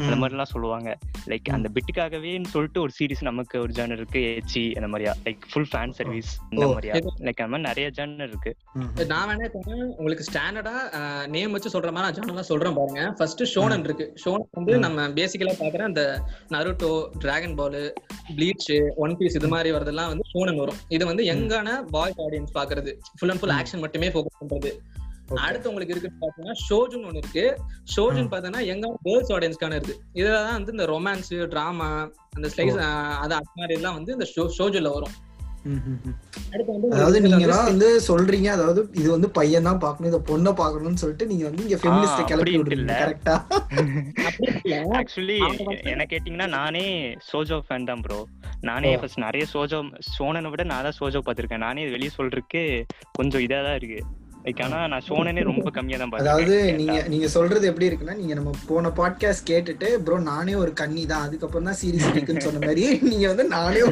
அந்த 0.07 0.17
மாதிரிலாம் 0.23 0.51
சொல்லுவாங்க. 0.53 0.91
லைக். 1.33 1.49
அந்த 1.57 1.69
பிட்டுக்காகவேன்னு 1.77 2.51
சொல்லிட்டு 2.55 2.81
ஒரு 2.85 2.93
சீரிஸ் 2.99 3.23
நமக்கு 3.31 3.57
ஒரு 3.65 3.73
ஜேர்னர் 3.79 4.01
இருக்கு 4.03 4.23
ஏச்சி 4.33 4.65
அந்த 4.81 4.91
மாதிரியா. 4.93 5.15
லைக் 5.27 5.47
ஃபுல் 5.53 5.69
ஃபேன் 5.73 5.95
சர்வீஸ் 6.01 6.31
இந்த. 6.53 6.69
மாதிரியா. 6.75 6.95
லைக் 7.29 7.43
அந்த 7.45 7.53
மாதிரி 7.55 7.67
நிறைய 7.71 7.89
ஜேர்னர் 7.99 8.31
இருக்கு. 8.33 8.53
நான் 9.15 9.27
வேணா 9.31 9.49
உங்களுக்கு 10.01 10.29
ஸ்டாண்டர்டா 10.31 10.75
நேம் 11.37 11.57
வச்சு 11.57 11.75
சொல்ற 11.77 11.91
மாதிரி 11.97 12.07
நான் 12.09 12.19
ஜானர்லாம் 12.21 12.51
சொல்றேன் 12.53 12.79
பாருங்க. 12.81 13.03
ஃபர்ஸ்ட் 13.21 13.45
ஷோனன் 13.55 13.87
இருக்கு. 13.89 14.09
ஷோனன் 14.25 14.49
வந்து. 14.61 14.79
நம்ம 14.87 15.09
பேசிக்கலா 15.21 15.57
பாக்குற 15.63 15.89
அந்த 15.91 16.05
Naruto 16.57 16.93
Dragon 17.25 17.59
Ball 17.63 17.81
Bleach 18.37 18.71
One 19.05 19.17
Piece 19.19 19.41
இது 19.41 19.53
மாதிரி 19.57 19.73
வரதெல்லாம் 19.79 20.13
வந்து 20.13 20.29
ஷோனன் 20.35 20.63
வரும். 20.63 20.81
இது 20.97 21.05
வந்து 21.13 21.25
யங்கான 21.55 21.83
பாய்ஸ் 21.91 22.21
ஆடியன்ஸ் 22.21 22.55
பாக்குறது 22.55 22.93
ஃபுல் 23.19 23.31
அண்ட் 23.31 23.41
ஃபுல். 23.41 23.57
ஆக்ஷன் 23.61 23.83
மட்டுமே 23.87 24.09
ஃபோக்கஸ் 24.09 24.43
பண்றது. 24.43 24.73
அடுத்து 25.45 25.69
உங்களுக்கு 25.69 25.95
இருக்கு 25.95 26.11
பாத்தீங்கன்னா 26.23 26.55
ஷோஜுன்னு 26.67 27.07
ஒண்ணு 27.09 27.21
இருக்கு 27.23 27.45
ஷோஜுன். 27.97 28.29
பாத்தீங்கன்னா 28.33 28.63
யங்கான 28.71 28.97
கேர்ள்ஸ் 29.03 29.33
ஆடியன்ஸ்க்கான 29.33 29.79
இருக்கு 29.79 29.95
இதுலதான் 30.15 30.57
வந்து 30.59 30.73
இந்த 30.73 30.87
ரொமான்ஸ் 30.87 31.47
டிராமா 31.47 31.89
அந்த 32.31 32.49
ஸ்லைஸ் 32.57 32.79
அது 33.23 33.35
அந்த 33.35 33.53
மாதிரி 33.55 33.75
எல்லாம் 33.75 33.95
வந்து 33.95 34.13
இந்த 34.13 34.27
ஷோஜுல 34.59 34.93
வரும் 34.93 35.15
அதாவது 36.95 37.19
நீங்க 37.27 37.47
வந்து 37.69 37.89
சொல்றீங்க. 38.09 38.49
அதாவது 38.57 38.81
இது 39.01 39.09
வந்து 39.15 39.29
பையன் 39.39 39.69
தான் 39.69 39.81
பார்க்கணும். 39.85 40.11
இதை 40.13 40.21
பொண்ணை 40.31 40.53
பார்க்கணும்னு 40.61 41.03
சொல்லிட்டு 41.03 41.29
நீங்க 41.31 41.45
வந்து 41.49 41.65
இங்க 41.67 41.79
ஃபெமினிஸ்ட 41.83 42.25
கிளப்பி 42.31 42.57
விடுறீங்க 42.61 42.85
இல்ல. 42.85 42.97
கரெக்டா 43.05 43.37
அப்படி 44.27 44.49
இல்ல. 44.55 44.81
ஆக்சுவலி 45.01 45.39
என்ன 45.95 46.07
கேட்டிங்கன்னா 46.13 46.49
நானே 46.59 46.85
சோஜோ 47.31 47.59
ஃபேன் 47.69 47.89
தான் 47.93 48.05
ப்ரோ 48.07 48.21
நானே. 48.71 48.93
ஃபர்ஸ்ட் 49.01 49.25
நிறைய 49.27 49.47
சோஜோ 49.55 49.81
ஷோனனை 50.15 50.51
விட 50.55 50.65
நான் 50.73 50.87
தான் 50.89 50.99
சோஜோ 51.01 51.23
பார்த்திருக்கேன். 51.29 51.65
நானே 51.69 51.89
வெளியே 51.97 52.13
சொல்றதுக்கு 52.19 52.63
கொஞ்சம் 53.19 53.45
இதா 53.47 53.61
தான் 53.69 53.79
இருக்கு. 53.81 54.01
லைக் 54.45 54.61
ஆனா 54.65 54.79
நான் 54.93 55.05
ஷோனனே 55.07 55.43
ரொம்ப 55.49 55.69
கம்மியா 55.77 55.99
தான் 55.99 56.15
அதாவது 56.21 56.57
நீங்க 56.81 56.97
நீங்க 57.13 57.29
சொல்றது 57.35 57.69
எப்படி 57.71 57.89
இருக்குன்னா 57.89 58.17
நீங்க 58.19 58.35
நம்ம 58.39 58.53
போன 58.69 58.91
பாட்காஸ்ட் 58.99 59.49
கேட்டுட்டு 59.51 59.89
ப்ரோ 60.07 60.17
நானே 60.29 60.55
ஒரு 60.63 60.73
கன்னி 60.81 61.03
தான் 61.13 61.25
அதுக்கப்புறம் 61.27 61.69
தான் 61.71 61.79
சீரிஸ் 61.81 62.09
இருக்குன்னு 62.11 62.47
சொன்ன 62.47 62.63
மாதிரி 62.67 62.85
நீங்க 63.09 63.27
வந்து 63.33 63.47
நானே 63.57 63.83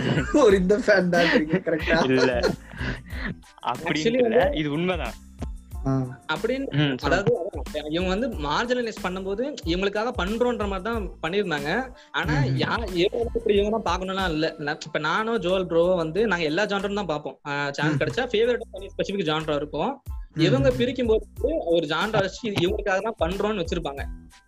ஒரு 0.44 0.54
இந்த 0.62 0.76
ஃபேன் 0.85 1.12
தான் 1.14 1.30
கரெக்டா 1.66 1.99
இல்ல. 2.11 2.32
அப்படி 3.73 4.00
இல்ல 4.12 4.40
இது 4.61 4.68
உண்மைதான். 4.76 5.16
அப்படின்னு. 6.32 6.66
அதாவது 7.06 7.30
இவங்க 7.92 8.09
வந்து 8.14 8.28
மார்ஜினலைஸ் 8.44 9.04
பண்ணும்போது 9.04 9.44
இவங்களுக்காக 9.71 10.11
பண்றோன்ற 10.21 10.66
மாதிரி 10.73 10.87
தான் 10.88 11.06
பண்ணிருந்தாங்க 11.25 11.71
ஆனா. 12.18 12.35
யா 12.62 12.73
இவங்க 13.00 13.25
இப்படி 13.38 13.54
இவங்க 13.56 13.73
தான் 13.76 13.88
பாக்கணும்லாம் 13.88 14.32
இல்ல. 14.35 14.49
இப்ப 14.88 15.00
நானும் 15.09 15.42
ஜோல் 15.47 15.68
ப்ரோ 15.71 15.85
வந்து 16.02 16.23
நாங்க 16.32 16.47
எல்லா 16.50 16.64
ஜான்ரும் 16.73 17.00
தான் 17.00 17.12
பார்ப்போம். 17.12 17.37
சான்ஸ். 17.78 18.00
கிடைச்சா 18.02 18.26
ஃபேவரட் 18.32 18.66
ஸ்பெசிபிக் 18.94 19.28
ஜான்ரா 19.30 19.56
இருக்கும். 19.62 19.92
இவங்க 20.36 20.70
பிரிக்கும் 20.70 21.06
போது 21.06 21.24
ஒரு 21.66 21.86
ஜான்ரா 21.86 22.20
வச்சு 22.20 22.40
இது 22.42 22.56
இவங்களுக்காக 22.64 23.00
தான் 23.00 23.18
பண்றோம்னு 23.18 23.62
வச்சிருப்பாங்க 23.62 24.02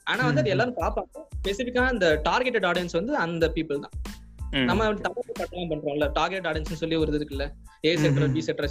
ஆனா 0.04 0.22
வந்து 0.24 0.40
அது. 0.40 0.50
எல்லாரும் 0.50 0.76
பார்ப்பாங்க 0.76 1.10
ஸ்பெசிபிக்கா 1.38 1.82
அந்த 1.88 2.06
டார்கெட்டட் 2.24 2.66
ஆடியன்ஸ் 2.66 2.92
வந்து 2.92 3.16
அந்த 3.16 3.52
பீப்புள் 3.56 3.82
தான். 3.82 3.94
நம்ம 4.66 4.82
தமிழ் 5.00 5.28
பட்டெல்லாம் 5.30 5.70
பண்றோம்ல 5.70 6.12
டார்கெட் 6.12 6.46
ஆடியன்ஸ் 6.46 6.82
சொல்லி 6.82 6.96
ஒரு 6.96 7.10
இது 7.12 7.18
இருக்குல்ல 7.20 7.46
ஏ 7.84 7.92
செக்டர். 7.96 8.32
பி 8.32 8.40
செக்டர் 8.40 8.68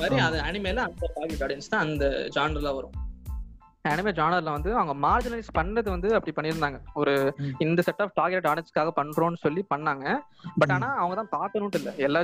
மாதிரி. 0.00 0.16
அது 0.20 0.38
அனிமேல 0.40 0.82
அந்த 0.86 1.10
டார்கெட் 1.16 1.42
ஆடியன்ஸ் 1.42 1.68
தான் 1.68 1.84
அந்த 1.86 2.04
ஜானர்ல 2.36 2.72
வரும் 2.74 2.94
அனிமே 3.88 4.12
ஜானர்ல 4.12 4.50
வந்து 4.50 4.76
அவங்க 4.76 4.94
மார்ஜினலைஸ் 5.08 5.50
பண்ணது 5.58 5.88
வந்து 5.90 6.14
அப்படி 6.14 6.32
பண்ணியிருந்தாங்க. 6.36 6.78
ஒரு. 6.94 7.34
இந்த 7.58 7.82
செட் 7.82 8.00
ஆஃப் 8.00 8.14
டார்கெட் 8.14 8.46
ஆடியன்ஸ்க்காக 8.46 8.92
பண்றோம்னு 8.96 9.36
சொல்லி 9.36 9.64
பண்ணாங்க. 9.74 10.20
பட். 10.58 10.70
ஆனா 10.70 10.94
அவங்க 10.94 11.14
தான் 11.22 11.32
பார்க்கணும்ட்டு 11.36 11.74
இல்ல. 11.74 11.92
எல்லா 11.96 12.20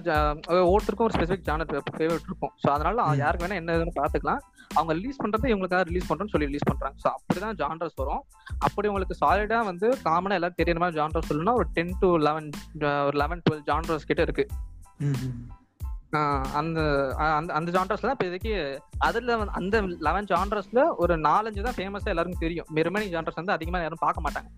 ஒவ்வொருத்தருக்கும் 0.64 1.08
ஒரு 1.08 1.16
ஸ்பெசிபிக் 1.18 1.46
ஜானர் 1.50 1.70
ஃபேவரட் 1.96 2.28
இருக்கும். 2.30 2.52
ஸோ 2.66 2.70
அதனால. 2.70 3.16
யாருக்கு 3.16 3.46
வேணா 3.46 3.54
என்ன 3.54 3.76
இதுன்னு 3.78 3.98
பார்த்துக்கலாம். 4.00 4.42
அவங்க 4.74 4.92
ரிலீஸ் 4.92 5.22
பண்றது 5.22 5.50
இவங்களுக்காக 5.52 5.82
ரிலீஸ் 5.82 6.08
பண்றோம்னு 6.12 6.30
சொல்லி 6.30 6.46
ரிலீஸ் 6.46 6.68
பண்றாங்க. 6.70 6.96
ஸோ 7.04 7.08
அப்படிதான் 7.16 7.58
ஜான்ரஸ் 7.62 7.96
வரும். 7.96 8.22
அப்படி 8.58 8.88
உங்களுக்கு 8.88 9.16
சாலிடா 9.20 9.64
வந்து 9.64 9.88
காமனா 10.04 10.32
எல்லாம் 10.32 10.58
தெரியற 10.62 10.78
மாதிரி 10.78 11.00
ஜான்ரஸ் 11.00 11.28
சொல்லணும்னா 11.30 11.54
ஒரு 11.54 11.68
டென் 11.72 11.94
டு 12.00 12.16
லெவன் 12.16 12.50
ஒரு 13.08 13.18
லெவன் 13.18 13.42
டுவெல் 13.50 13.64
ஜான்ரஸ் 13.66 14.06
கிட்ட 14.06 14.22
இருக்கு. 14.22 14.46
ஆஹ் 16.16 16.48
அந்த 16.60 16.80
அந்த 17.16 17.52
அந்த 17.52 17.68
ஜான்ரஸ்ல 17.76 18.10
இப்போதைக்கு 18.14 18.78
அதுல 18.98 19.36
வந்து 19.36 19.52
அந்த 19.52 19.76
லெவன் 19.98 20.24
ஜான்ரஸ்ல 20.24 20.80
ஒரு 20.96 21.14
நாலஞ்சு 21.16 21.62
தான் 21.62 21.76
ஃபேமஸா 21.76 22.10
எல்லாருக்கும் 22.12 22.44
தெரியும். 22.44 22.66
ரிமைனிங் 22.74 23.14
ஜான்ரஸ் 23.14 23.40
வந்து 23.40 23.52
அதிகமா 23.52 23.80
யாரும் 23.80 23.98
பார்க்க 24.00 24.26
மாட்டாங்க. 24.26 24.50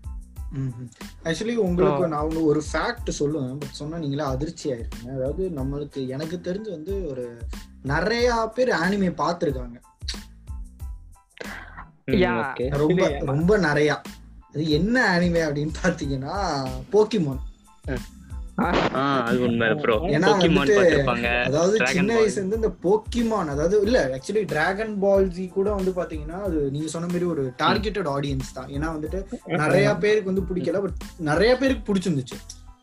ஆக்சுவலி 1.23 1.55
உங்களுக்கு 1.55 2.07
நான் 2.07 2.35
ஒரு 2.35 2.61
ஃபேக்ட் 2.73 3.09
சொல்லுவேன். 3.19 3.55
பட் 3.59 3.79
சொன்னா 3.81 3.97
நீங்களே 3.97 4.23
அதிர்ச்சி 4.23 4.73
ஆயிருக்கீங்க 4.73 5.09
அதாவது 5.15 5.43
நம்மளுக்கு 5.55 6.07
எனக்கு 6.07 6.39
தெரிஞ்சு 6.43 6.69
வந்து 6.69 7.07
ஒரு 7.09 7.25
நிறைய 7.83 8.51
பேர் 8.55 8.71
ஆனிமே 8.83 9.09
பார்த்துருக்காங்க. 9.21 9.77
ரொம்ப 12.69 13.07
ரொம்ப 13.19 13.57
நிறைய. 13.57 14.01
அது 14.53 14.69
என்ன 14.69 15.17
ஆனிமே 15.17 15.41
அப்படின்னு 15.47 15.73
பாத்தீங்கன்னா 15.83 16.35
போக்கிமான் 16.91 17.41
அதாவது 21.45 21.77
சின்ன. 21.93 22.13
வயசுல 22.13 22.37
இருந்து 22.37 22.55
இந்த 22.55 22.71
போக்கிமான் 22.83 23.47
அதாவது 23.47 23.81
இல்ல 23.81 24.17
ஆக்சுவலி 24.17 24.45
டிராகன் 24.45 24.99
பால் 24.99 25.29
ஜி 25.29 25.47
கூட 25.47 25.73
வந்து 25.73 25.91
பாத்தீங்கன்னா 25.91 26.41
அது 26.41 26.71
நீங்க 26.71 26.87
சொன்ன 26.87 27.07
மாதிரி 27.07 27.25
ஒரு 27.25 27.53
டார்கெட்டட் 27.57 28.09
ஆடியன்ஸ் 28.09 28.53
தான். 28.53 28.67
ஏன்னா 28.67 28.99
வந்துட்டு 28.99 29.19
நிறைய 29.57 29.95
பேருக்கு 29.95 30.33
வந்து 30.33 30.53
பிடிக்கல 30.53 30.81
பட் 30.81 30.93
நிறைய 31.17 31.57
பேருக்கு 31.57 31.93
பிடிச்சிருந்துச்சு. 31.93 32.37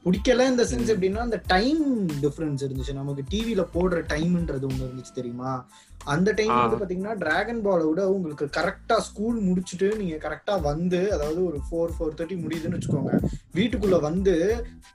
பிடிக்கல 0.05 0.47
இந்த 0.47 0.65
சென்ஸ் 0.65 0.93
எப்படின்னா 0.93 1.17
அந்த 1.17 1.43
டைம் 1.47 2.09
டிஃபரன்ஸ் 2.09 2.63
இருந்துச்சு. 2.67 2.93
நமக்கு 2.93 3.23
டிவில 3.31 3.67
போடுற 3.75 4.05
டைம்ன்றது 4.09 4.67
ஒண்ணு 4.69 4.87
இருந்துச்சு 4.87 5.15
தெரியுமா? 5.15 5.67
அந்த 6.07 6.33
டைம் 6.33 6.55
வந்து 6.57 6.77
பாத்தீங்கன்னா 6.77 7.15
டிராகன் 7.19 7.63
பாலை 7.63 7.85
விட 7.87 8.09
உங்களுக்கு 8.09 8.47
கரெக்டா 8.57 8.97
ஸ்கூல் 8.99 9.39
முடிச்சுட்டு 9.41 9.89
நீங்க 9.97 10.17
கரெக்டா 10.17 10.61
வந்து 10.61 11.13
அதாவது 11.13 11.47
ஒரு 11.47 11.59
ஃபோர் 11.67 11.95
ஃபோர் 11.97 12.17
தேர்ட்டி 12.19 12.37
முடியுதுன்னு 12.43 12.79
வச்சுக்கோங்க. 12.79 13.13
வீட்டுக்குள்ள 13.55 14.01
வந்து 14.01 14.35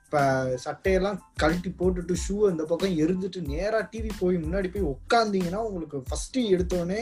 இப்ப 0.03 0.19
சட்டையெல்லாம் 0.65 1.17
கழட்டி 1.37 1.69
போட்டுட்டு 1.79 2.13
ஷூ 2.25 2.35
அந்த 2.49 2.63
பக்கம் 2.63 2.97
எரிஞ்சிட்டு 2.97 3.41
நேரா 3.47 3.89
டிவி 3.91 4.11
போய் 4.19 4.37
முன்னாடி 4.37 4.67
போய் 4.71 4.91
உட்காந்தீங்கன்னா 4.93 5.61
உங்களுக்கு 5.67 5.97
ஃபர்ஸ்ட் 6.07 6.37
எடுத்தோடனே 6.53 7.01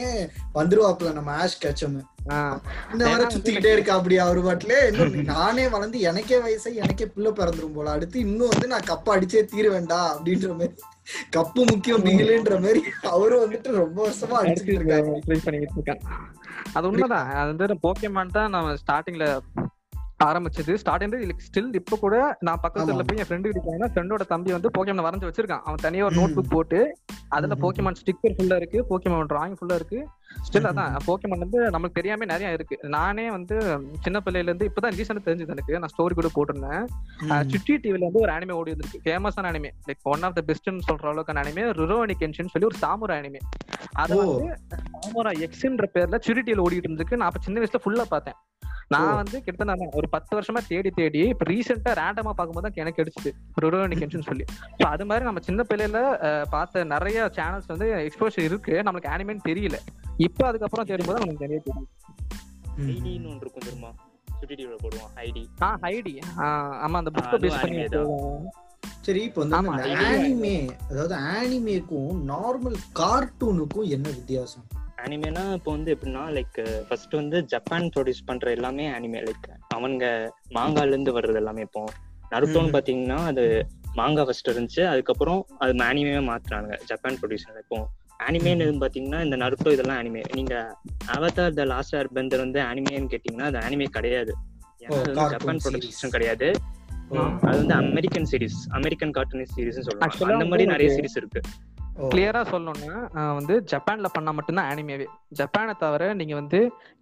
வந்துருவாப்ல 0.54 1.12
நம்ம 1.12 1.36
ஆஷ் 1.42 1.62
கேச்சம் 1.64 1.98
இந்த 2.92 3.02
வர 3.04 3.26
சுத்திக்கிட்டே 3.34 3.72
இருக்கா 3.72 3.94
அப்படி 3.94 4.18
அவரு 4.18 4.40
பாட்டுல. 4.40 4.76
இன்னும் 4.88 5.14
நானே 5.24 5.68
வளர்ந்து 5.68 6.00
எனக்கே 6.00 6.38
வயசை 6.38 6.74
எனக்கே 6.74 7.06
பிள்ளை 7.06 7.32
பிறந்துரும் 7.32 7.72
போல. 7.72 7.90
அடுத்து 7.90 8.18
இன்னும் 8.18 8.48
வந்து 8.48 8.66
நான் 8.66 8.88
கப்ப 8.90 9.14
அடிச்சே 9.16 9.42
தீர 9.44 9.68
வேண்டாம் 9.68 10.10
அப்படின்ற 10.14 10.48
மாதிரி. 10.58 10.74
கப்பு 11.36 11.60
முக்கியம் 11.70 12.04
பிகிலுன்ற 12.04 12.54
மாதிரி 12.60 12.80
அவரும் 13.10 13.42
வந்துட்டு 13.44 13.78
ரொம்ப 13.82 13.98
வருஷமா 14.06 14.36
அடிச்சுட்டு 14.42 14.76
இருக்காரு. 14.78 15.10
ட்ரை 15.26 15.38
பண்ணிட்டு 15.44 15.76
இருக்கேன் 15.78 16.02
அது 16.74 16.88
உண்மைதான். 16.90 17.28
அது 17.40 17.48
வந்து 17.52 17.76
போக்கேமான் 17.84 18.36
தான் 18.36 18.50
நான் 18.50 18.78
ஸ்டார்டிங்ல 18.82 19.26
ஆரம்பிச்சது. 20.24 20.72
ஸ்டார்டிங் 20.82 21.30
ஸ்டில் 21.46 21.74
இப்ப 21.74 21.96
கூட 21.96 22.36
நான் 22.40 22.60
பக்கத்துல. 22.62 23.02
போய் 23.08 23.20
என் 23.22 23.28
ஃப்ரெண்டு 23.28 23.58
போனா 23.64 23.86
ஃப்ரெண்டோட 23.86 24.26
தம்பி 24.26 24.52
வந்து 24.52 24.70
போக்கேமான் 24.78 25.06
வரைஞ்சு 25.06 25.28
வச்சிருக்கான். 25.28 25.64
அவன் 25.64 25.82
தனியா 25.82 26.04
ஒரு 26.04 26.16
நோட் 26.16 26.34
புக் 26.36 26.50
போட்டு 26.50 26.78
அதுல 27.28 27.54
ம். 27.54 27.62
போக்கேமான் 27.62 27.96
ஸ்டிக்கர் 28.00 28.34
ஃபுல்லா 28.36 28.56
இருக்கு 28.56 28.86
போக்கேமான் 28.90 29.30
டிராயிங் 29.32 29.56
ஃபுல்லா 29.60 29.74
இருக்கு. 29.74 30.08
ஸ்டில் 30.46 30.68
அதான் 30.70 30.96
போக்கேமான் 31.06 31.38
வந்து 31.38 31.58
நமக்கு 31.70 31.94
தெரியாம 31.94 32.24
நிறைய 32.24 32.52
இருக்கு. 32.52 32.78
நானே 32.88 33.30
வந்து 33.30 33.56
சின்ன 34.00 34.20
பிள்ளையில 34.24 34.50
இருந்து 34.50 34.70
இப்பதான் 34.70 34.96
ரீசெண்டா 34.98 35.22
தெரிஞ்சது 35.28 35.54
எனக்கு. 35.56 35.78
நான் 35.78 35.92
ஸ்டோரி 35.94 36.14
கூட 36.20 36.30
போட்டிருந்தேன். 36.36 36.84
சுட்டி 37.48 37.76
டிவில 37.76 38.06
வந்து 38.08 38.20
ஒரு 38.20 38.32
அனிமே 38.32 38.50
ஓடி 38.50 38.70
வந்திருக்கு. 38.70 39.00
ஃபேமஸான 39.04 39.50
anime 39.52 39.70
like 39.86 40.02
one 40.02 40.22
of 40.22 40.34
the 40.34 40.44
பெஸ்ட்னு 40.46 40.86
சொல்ற 40.90 41.06
அளவுக்கு 41.06 41.32
அனிமே 41.32 41.64
ருரோனி 41.80 42.16
கென்ஷன் 42.18 42.52
சொல்லி 42.54 42.68
ஒரு 42.72 42.78
சாமுரா 42.82 43.16
அனிமே 43.20 43.42
அது. 43.92 44.16
வந்து 44.16 44.58
சாமுரா 45.04 45.32
எக்ஸ்ன்ற 45.46 45.86
பேர்ல 45.94 46.20
சுட்டி 46.20 46.52
டிவில 46.52 46.64
ஓடிட்டு 46.68 46.90
இருந்திருக்கு 46.90 47.16
நான் 47.16 47.28
அப்ப 47.28 47.40
சின்ன 47.42 47.60
வயசுல 47.60 47.82
ஃபுல்லா 47.86 48.06
பார்த்தேன். 48.08 48.34
நான் 48.88 49.14
வந்து 49.14 49.42
கிட்டத்தட்ட 49.42 49.84
நான் 49.84 50.05
ஒரு 50.06 50.14
பத்து 50.16 50.32
வருஷமா 50.38 50.60
தேடி 50.72 50.90
தேடி 50.98 51.20
இப்ப 51.34 51.44
ரீசெண்டா 51.52 51.92
ரேண்டமா 52.00 52.32
பார்க்கும்போது 52.38 52.66
தான் 52.66 52.80
எனக்கு 52.82 52.98
கிடைச்சது. 53.00 53.30
ருரோனி 53.62 53.96
கென்ஷன் 54.02 54.26
சொல்லி. 54.28 54.44
ஸோ 54.78 54.84
அது 54.94 55.04
மாதிரி 55.10 55.24
நம்ம 55.28 55.40
சின்ன 55.46 55.60
பிள்ளையில 55.70 56.00
பார்த்த 56.54 56.84
நிறைய 56.94 57.18
சேனல்ஸ் 57.38 57.70
வந்து 57.72 57.86
எக்ஸ்போஷர் 58.08 58.46
இருக்கு. 58.48 58.74
நம்மளுக்கு 58.86 59.12
அனிமேன்னு 59.14 59.46
தெரியல. 59.48 59.78
இப்போ 60.26 60.42
அதுக்கப்புறம் 60.50 60.88
தேடும்போது 60.90 61.22
நமக்கு 61.22 61.46
நிறைய 61.46 61.60
தெரியும். 61.66 61.88
ஐடின்னு 62.92 63.28
ஒன்று 63.32 63.42
இருக்கும் 63.44 63.66
தெரியுமா? 63.66 63.90
சுட்டி 64.38 64.54
டிவியில் 64.54 64.80
போடுவோம் 64.84 65.12
ஐடி 65.26 65.42
ஆ 65.66 65.68
ஹைடி 65.84 66.14
ஆமா 66.84 66.96
அந்த 67.02 67.10
புக்கை 67.16 67.28
அதுவும் 67.28 67.44
பேஸ் 67.44 67.60
பண்ணி. 67.64 67.84
சரி 69.06 69.20
இப்போ 69.28 69.40
வந்து 69.42 69.84
ஆனிமே 70.08 70.56
அதாவது 70.90 71.14
ஆனிமேக்கும் 71.34 72.16
நார்மல் 72.32 72.78
கார்ட்டூனுக்கும் 73.00 73.88
என்ன 73.96 74.06
வித்தியாசம்? 74.18 74.66
அனிமேனா 75.04 75.52
இப்போ 75.52 75.70
வந்து 75.70 75.98
எப்படின்னா 75.98 76.22
லைக் 76.36 76.86
ஃபர்ஸ்ட் 76.88 77.14
வந்து 77.14 77.44
ஜப்பான் 77.44 77.90
ப்ரொடியூஸ் 77.96 78.26
பண்ற 78.26 78.50
எல்லாமே 78.50 78.88
அனிமே 78.88 79.20
லைக் 79.22 79.48
அவனுங்க 79.74 80.30
மாங்கால 80.54 80.86
இருந்து 80.86 81.20
வர்றது 81.20 81.34
எல்லாமே 81.34 81.60
இப்போ. 81.60 81.84
நருட்டோன்னு. 82.30 82.72
பாத்தீங்கன்னா 82.76 83.16
அது 83.26 83.66
மாங்கா 83.96 84.24
ஃபர்ஸ்ட் 84.24 84.50
இருந்துச்சு. 84.50 84.84
அதுக்கப்புறம் 84.86 85.46
அது 85.58 85.72
அனிமே 85.72 86.22
மாத்துறாங்க 86.30 86.84
ஜப்பான் 86.84 87.18
ப்ரொடியூசர் 87.22 87.60
இப்போ 87.60 87.88
அனிமேன்னு 88.28 88.64
பாத்தீங்கன்னா 88.64 89.24
இந்த 89.24 89.36
நருட்டோ 89.36 89.72
இதெல்லாம் 89.72 90.04
அனிமே 90.04 90.22
நீங்க 90.34 90.76
அவதார் 91.06 91.52
த 91.52 91.64
லாஸ்ட் 91.64 91.96
ஏர்பெண்டர் 91.96 92.38
வந்து 92.38 92.60
அனிமேன்னு 92.60 93.10
கேட்டீங்கன்னா 93.14 93.42
அது 93.42 93.58
அனிமே 93.58 93.84
கிடையாது. 93.84 94.34
ஜப்பான். 95.30 95.58
ப்ரொடக்ஷன் 95.64 96.10
கிடையாது. 96.10 96.52
அது 97.40 97.66
வந்து 97.66 97.74
American 97.74 98.26
series 98.30 98.70
American 98.70 99.10
cartoon 99.10 99.46
series 99.56 99.80
சொல்லலாம் 99.80 100.32
அந்த 100.32 100.44
மாதிரி 100.44 100.70
நிறைய 100.70 100.92
சீரிஸ் 100.92 101.16
இருக்கு. 101.16 101.40
கிளியரா 102.12 102.40
சொல்லணும்னா 102.52 102.98
வந்து 103.38 103.54
ஜப்பான்ல 103.72 104.08
பண்ணா 104.14 104.30
மட்டும்தான் 104.36 104.68
அனிமேவே 104.72 105.06
ஜப்பானை 105.38 105.74
தவிர 105.82 106.12
நீங்க 106.20 106.34
வந்து 106.40 106.58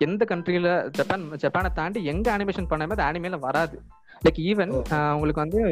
எந்த 0.06 0.22
கண்ட்ரில 0.30 0.70
ஜப்பான் 0.98 1.24
ஜப்பானை 1.44 1.70
தாண்டி 1.78 2.00
எங்க 2.12 2.26
அனிமேஷன் 2.36 2.70
பண்ணாமே 2.72 2.96
அது 2.96 3.06
அனிமேல 3.08 3.38
வராது. 3.46 3.76
Like 4.24 4.38
even. 4.50 4.72
உங்களுக்கு 5.14 5.42
வந்து 5.42 5.62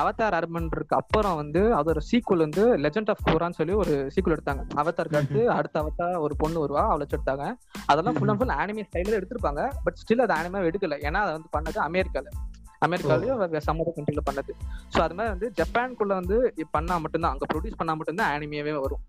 அவதார் 0.00 0.36
அர்பன்ருக்கு 0.38 0.94
அப்புறம் 1.00 1.38
வந்து 1.40 1.62
அதோட 1.78 2.00
சீக்குவல் 2.10 2.44
வந்து 2.46 2.64
லெஜெண்ட் 2.84 3.10
ஆஃப் 3.12 3.24
கோரான்னு 3.28 3.58
சொல்லி 3.58 3.74
ஒரு 3.82 3.94
சீக்குவல் 4.14 4.36
எடுத்தாங்க. 4.36 4.62
அவதாருக்கு 4.80 5.20
அடுத்து 5.20 5.42
அடுத்த 5.56 5.82
அவதார் 5.82 6.22
ஒரு 6.26 6.36
பொண்ணு 6.42 6.62
வருவா 6.64 6.84
அவளை 6.90 7.06
எடுத்தாங்க 7.10 7.46
அதெல்லாம் 7.90 8.16
ஃபுல் 8.18 8.32
அண்ட் 8.32 8.42
ஃபுல் 8.42 8.56
அனிமே 8.62 8.86
ஸ்டைல 8.88 9.18
எடுத்திருப்பாங்க. 9.18 9.64
பட் 9.86 9.98
ஸ்டில் 10.02 10.24
அது 10.26 10.34
அனிமே 10.38 10.62
எடுக்கல. 10.70 10.98
ஏன்னா 11.08 11.22
அதை 11.24 11.34
வந்து 11.38 11.52
பண்ணது 11.58 11.80
அமெரிக்கால 11.88 12.28
அமெரிக்காலயும் 12.86 13.40
சம் 13.68 13.80
அதர் 13.82 13.96
கண்ட்ரில 13.96 14.22
பண்ணது. 14.28 14.52
சோ 14.92 14.98
அது 15.06 15.16
மாதிரி 15.16 15.32
வந்து 15.34 15.48
ஜப்பான்குள்ள 15.60 16.12
வந்து 16.20 16.36
பண்ணா 16.76 16.96
மட்டும்தான் 17.04 17.34
அங்க 17.34 17.46
ப்ரொடியூஸ் 17.52 17.80
பண்ணா 17.80 17.94
மட்டும்தான் 18.00 18.32
அனிமேவே 18.36 18.74
வரும். 18.84 19.04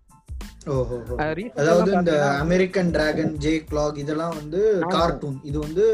அதாவது 1.60 1.92
இந்த 1.98 2.12
அமெரிக்கன் 2.42 2.90
டிராகன் 2.96 3.32
ஜே 3.44 3.52
கிளாக் 3.70 3.96
இதெல்லாம் 4.02 4.34
வந்து. 4.40 4.60
கார்ட்டூன் 4.94 5.38
இது 5.50 5.56
வந்து 5.64 5.84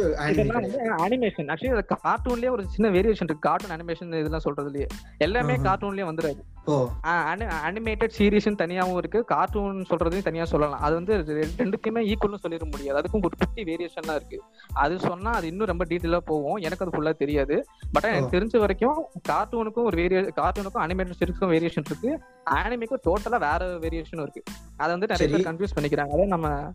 அனிமேஷன் 1.04 1.48
ஆக்சுவலி 1.52 1.84
கார்ட்டூன்லயே 2.04 2.50
ஒரு 2.56 2.64
சின்ன 2.74 2.90
வேரியேஷன் 2.96 3.28
இருக்கு. 3.28 3.46
கார்ட்டூன் 3.48 3.74
அனிமேஷன் 3.76 4.12
இதெல்லாம் 4.22 4.46
சொல்றதுலயே 4.46 4.88
எல்லாமே. 5.26 5.56
கார்ட்டூன்லயே 5.68 6.08
வந்துடாது. 6.10 6.42
அனிமேட்டட் 6.68 8.10
சீரிஸ் 8.18 8.46
தனியாவும் 8.46 8.96
இருக்கு. 8.96 9.24
கார்ட்டூன் 9.24 9.86
சொல்றதையும் 9.90 10.22
தனியா 10.22 10.44
சொல்லலாம். 10.44 10.80
அது 10.80 10.94
வந்து 10.94 11.14
ரெ- 11.14 11.60
ரெண்டுக்குமே 11.60 12.12
ஈக்குவல்னு 12.12 12.34
சொல்லிட 12.42 12.70
முடியாது. 12.70 13.00
அதுக்கும் 13.00 13.24
ஒரு 13.24 13.30
குட்டி 13.38 13.62
வேரியேஷன்லாம் 13.62 14.14
இருக்கு. 14.14 14.42
அது 14.72 14.98
சொன்னா 14.98 15.30
அது 15.30 15.46
இன்னும் 15.46 15.66
ரொம்ப 15.66 15.84
டீட்டெயிலா 15.84 16.16
போகும். 16.16 16.56
எனக்கு 16.56 16.86
அது 16.86 17.02
ஃபுல்லா 17.02 17.12
தெரியாது. 17.12 17.66
பட் 17.92 18.04
எனக்கு. 18.04 18.38
தெரிஞ்ச 18.38 18.58
வரைக்கும் 18.58 19.04
கார்ட்டூனுக்கும் 19.28 19.84
ஒரு 19.84 20.02
வேரிய 20.02 20.30
கார்ட்டூனுக்கும் 20.36 20.78
அனிமேட்டட் 20.78 21.12
சீரிஸ்க்கும் 21.20 21.52
வேரியேஷன் 21.52 21.84
இருக்கு. 21.84 22.20
அனிமேக்கும் 22.50 22.98
டோட்டலா 23.04 23.30
வேற 23.30 23.58
வேரியேஷன் 23.58 24.22
இருக்கு. 24.22 24.42
அதை 24.76 24.96
வந்து 24.98 25.16
நிறைய. 25.18 25.36
பேர் 25.36 25.54
கன்ஃபியூஸ் 25.54 25.78
பண்ணிக்கிறாங்க. 25.78 26.10
அதான் 26.12 26.26
நம்ம 26.26 26.72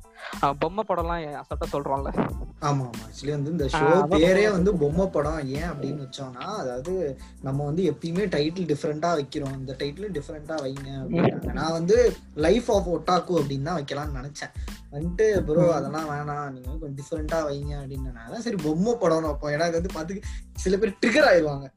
பொம்மை 0.59 0.83
படம்லாம் 0.88 1.41
அசப்டா 1.41 1.73
சொல்றோம்ல. 1.73 2.29
ஆமா 2.62 2.62
ஆமா. 2.62 2.91
ஆக்சுவலி 3.07 3.29
வந்து 3.29 3.51
இந்த 3.51 3.65
ஷோ 3.65 3.77
பேரே 4.09 4.51
வந்து 4.51 4.77
பொம்மை 4.77 5.05
படம். 5.05 5.47
ஏன் 5.47 5.62
அப்படின்னு 5.63 6.09
வச்சோம்னா 6.09 6.39
அதாவது 6.39 7.19
நம்ம 7.41 7.65
வந்து 7.65 7.91
எப்பயுமே 7.91 8.05
டைட்டில் 8.05 8.73
டிஃப்ரெண்டா 8.73 9.21
வைக்கிறோம். 9.21 9.57
இந்த 9.57 9.75
டைட்டில் 9.83 10.13
டிஃப்ரெண்டா 10.15 10.55
வைங்க 10.63 10.89
அப்படின்னாங்க 10.99 11.53
நான் 11.53 11.75
வந்து 11.77 11.97
லைஃப் 12.43 12.69
ஆஃப் 12.71 12.89
ஒட்டாக்கு 12.93 13.33
அப்படின்னு 13.39 13.67
தான் 13.69 13.79
வைக்கலாம்னு 13.79 14.19
நினைச்சேன். 14.19 14.53
வந்துட்டு 14.93 15.25
ப்ரோ 15.47 15.63
அதெல்லாம் 15.75 16.09
வேணாம். 16.09 16.49
நீங்க 16.55 16.69
கொஞ்சம் 16.73 16.97
டிஃப்ரெண்டா 16.99 17.39
வைங்க 17.47 17.73
அப்படின்னு 17.81 18.11
அதான் 18.23 18.45
சரி 18.45 18.59
பொம்மை 18.63 18.93
படம் 18.97 19.25
ஏன்னா 19.53 19.67
இது 19.69 19.79
வந்து 19.79 19.95
பார்த்து 19.95 20.21
சில 20.63 20.77
பேர் 20.77 20.99
ட்ரிகர் 21.01 21.29
ஆயிடுவாங்க 21.29 21.67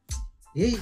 ஏய் 0.56 0.76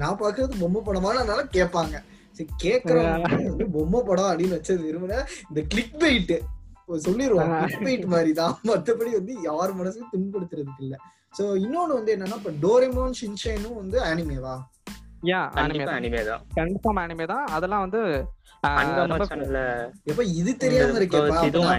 நான் 0.00 0.18
பாக்குறது 0.18 0.60
பொம்மை 0.60 0.80
படமானனால 0.82 1.44
கேட்பாங்க. 1.54 1.94
சரி 2.36 2.48
கேக்குறவங்க 2.62 3.26
வந்து 3.46 3.66
பொம்மை 3.74 4.00
படம் 4.02 4.30
அப்படின்னு 4.30 4.56
வச்சது 4.56 4.86
விரும்பின 4.86 5.18
இந்த 5.44 5.60
கிளிக் 5.72 5.96
பெயிட் 6.00 6.32
சொல்லிடுவோம் 7.04 7.52
ஆ. 7.52 7.58
கிளிக் 7.62 7.84
பெயிட் 7.84 8.06
மாதிரி 8.12 8.32
தான். 8.38 8.54
மத்தபடி 8.68 9.10
வந்து 9.14 9.34
யார் 9.42 9.72
மனசையும் 9.78 10.10
துன்படுத்துறதுக்கு 10.12 10.84
இல்ல. 10.84 10.96
சோ 11.34 11.44
இன்னொன்னு 11.60 11.98
வந்து 11.98 12.14
என்னன்னா 12.14 12.38
இப்ப 12.40 12.52
டோரேமோன் 12.64 13.16
ஷின்சேனும் 13.20 13.78
வந்து 13.78 13.98
அனிமேவா 14.08 14.54
ஏன் 15.30 15.48
அனிமே 15.56 15.84
அனிமே 15.94 16.22
தான். 16.24 16.42
கன்ஃபார்ம் 16.56 17.00
அனிமே 17.02 17.26
தான். 17.26 17.44
அதெல்லாம் 17.48 17.80
வந்து 17.80 18.00
இது 20.34 20.52
தெரியாம 20.56 21.00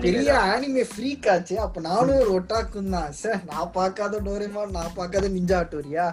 பெரிய 0.01 0.33
அனிமே 0.47 0.83
ஃப்ரீக் 0.89 1.27
ஆச்சு. 1.29 1.55
அப்ப 1.59 1.81
நானும் 1.81 2.19
ஒரு 2.19 2.31
ஒட்டாக்கும் 2.33 2.89
தான். 2.89 3.11
சார் 3.13 3.41
நான் 3.45 3.71
பார்க்காத 3.73 4.19
டோரேமோன் 4.21 4.71
நான் 4.71 4.95
பார்க்காத 4.95 5.29
நிஞ்சா 5.29 5.57
ஆட்டோரியா 5.57 6.05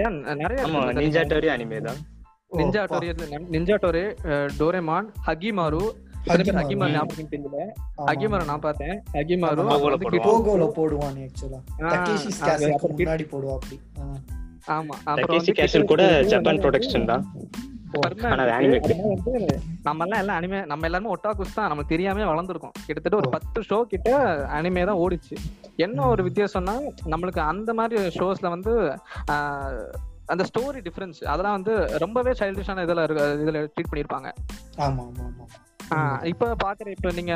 ஏன் 0.00 0.18
நிறைய 0.34 0.60
ஆமா 0.64 0.80
இருக்கு 0.82 1.00
நிஞ்சா 1.00 1.24
டோரி 1.28 1.48
அனிமே 1.48 1.80
தான். 1.80 2.00
Ninja 2.52 2.84
Hattori 2.86 3.08
Ninja 3.50 3.76
Hattori 3.82 4.04
Doraemon 4.58 5.08
Hagemaru 5.26 5.82
Hagemaru. 6.26 6.92
ஞாபகம் 6.92 7.28
தெரியல 7.28 7.60
ஹகிமாரு 8.08 8.44
நான் 8.44 8.60
பார்த்தேன். 8.60 8.96
ஹகிமாரு 9.14 9.62
போடுவான். 10.02 10.74
போடுவான் 10.74 11.20
ஆக்சுவலா 11.22 11.60
ஆ, 11.78 11.92
தக்கேஷி 11.92 12.26
அது 12.26 12.36
ஸ்காசுக்கு 12.38 12.74
அப்புறம் 12.74 12.96
கிட்- 12.96 13.06
முன்னாடி 13.06 13.26
போடுவா 13.30 13.54
அப்படி. 13.54 13.76
ஆமா. 14.68 14.94
அப்புறம் 15.10 15.46
கூட 15.90 16.02
ஜப்பான் 16.30 16.62
ப்ரொடக்ஷன் 16.62 17.06
தான். 17.06 17.24
நம்ம 19.84 20.04
எல்லாம் 20.04 20.20
எல்லாம் 20.20 20.36
அனிமே 20.36 20.58
நம்ம 20.66 20.86
எல்லாருமே 20.86 21.12
ஒட்டாக்குஸ் 21.12 21.56
தான். 21.56 21.68
நமக்கு 21.68 21.92
தெரியாம 21.94 22.26
வளர்ந்துருக்கோம். 22.26 22.74
கிட்டத்தட்ட 22.80 23.16
ஒரு. 23.16 23.30
பத்து 23.30 23.60
ஷோ 23.68 23.78
கிட்ட 23.88 24.10
அனிமே 24.56 24.84
தான் 24.84 25.00
ஓடிச்சு. 25.00 25.36
என்ன 25.78 26.06
ஒரு 26.06 26.22
வித்தியாசம்னா 26.28 26.74
நம்மளுக்கு 27.12 27.40
அந்த 27.46 27.72
மாதிரி 27.74 27.96
ஷோஸ்ல 28.16 28.48
வந்து 28.48 28.72
ஆஹ், 29.34 29.88
அந்த 30.28 30.44
ஸ்டோரி 30.50 30.80
டிஃபரன்ஸ் 30.80 31.20
அதெல்லாம் 31.24 31.56
வந்து 31.58 31.74
ரொம்பவே 31.98 32.32
சைல்டிஷான 32.32 32.84
இதுல 32.84 33.04
இருக்கு 33.06 33.24
இதுல 33.42 33.60
ட்ரீட் 33.66 33.90
பண்ணிருப்பாங்க. 33.90 34.28
ஆமா 34.78 35.04
ஆமா 35.08 35.24
ஆமா. 35.26 35.46
ஆஹ் 35.94 36.22
இப்ப 36.24 36.54
பாக்குற 36.64 36.88
இப்ப 36.90 37.12
நீங்க 37.12 37.34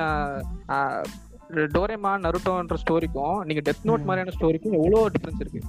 டோரேமான் 1.72 2.24
நருட்டோன்ற 2.24 2.76
ஸ்டோரிக்கும் 2.82 3.38
நீங்க 3.44 3.62
டெத் 3.66 3.84
நோட். 3.84 4.06
மாதிரியான 4.06 4.34
ஸ்டோரிக்கும் 4.36 4.76
எவ்வளவு 4.78 5.10
டிஃபரன்ஸ் 5.10 5.42
இருக்கு? 5.42 5.62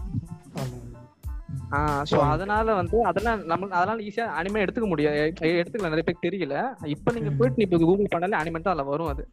சோ. 2.12 2.17
அதனால 2.25 2.74
வந்து 2.74 3.03
அதெல்லாம் 3.03 3.45
நம்ம 3.45 3.67
அதனால 3.72 4.01
ஈஸியா 4.01 4.25
அனிமே 4.39 4.63
எடுத்துக்க 4.63 4.88
முடியாது 4.88 5.19
எடுத்துக்கலாம் 5.53 5.93
நிறைய 5.93 6.05
பேருக்கு 6.05 6.27
தெரியல 6.27 6.55
இப்ப 6.88 7.12
நீங்க. 7.12 7.29
போயிட்டு 7.38 7.62
இப்ப 7.62 7.77
கூகுள் 7.77 8.13
பண்ணாலே 8.15 8.39
அனிமெண்ட் 8.41 8.67
அதுல 8.67 8.84
வரும் 8.84 9.07
அது 9.07 9.25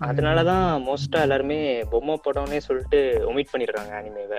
அதனாலதான் 0.00 0.66
மோஸ்டா 0.86 1.20
எல்லாருமே 1.20 1.58
பொம்மை 1.84 2.20
படம்னே 2.24 2.56
சொல்லிட்டு 2.58 2.98
ஒமிட் 3.28 3.52
பண்ணிடுறாங்க 3.52 3.92
அனிமேவை 4.00 4.38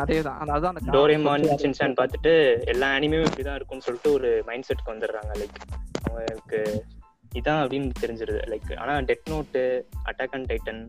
அதேதான் 0.00 0.38
அதான் 0.48 0.78
டோரேமான். 0.92 1.44
சின்சான் 1.56 1.98
பார்த்துட்டு 2.00 2.32
எல்லா 2.64 2.96
அனிமேவும் 2.96 3.28
இப்படிதான் 3.28 3.54
இருக்கும்னு 3.54 3.80
சொல்லிட்டு 3.80 4.12
ஒரு 4.12 4.42
மைண்ட் 4.46 4.68
செட்க்கு 4.68 4.92
வந்துடுறாங்க 4.92 5.32
லைக் 5.34 5.58
அவங்களுக்கு 6.02 6.60
இதான் 7.34 7.62
அப்படின்னு 7.62 7.90
தெரிஞ்சிருது 8.00 8.40
லைக் 8.46 8.78
ஆனா 8.78 9.00
Death 9.00 9.28
Note 9.28 9.62
Attack 10.04 10.30
and 10.30 10.52
Titan 10.52 10.82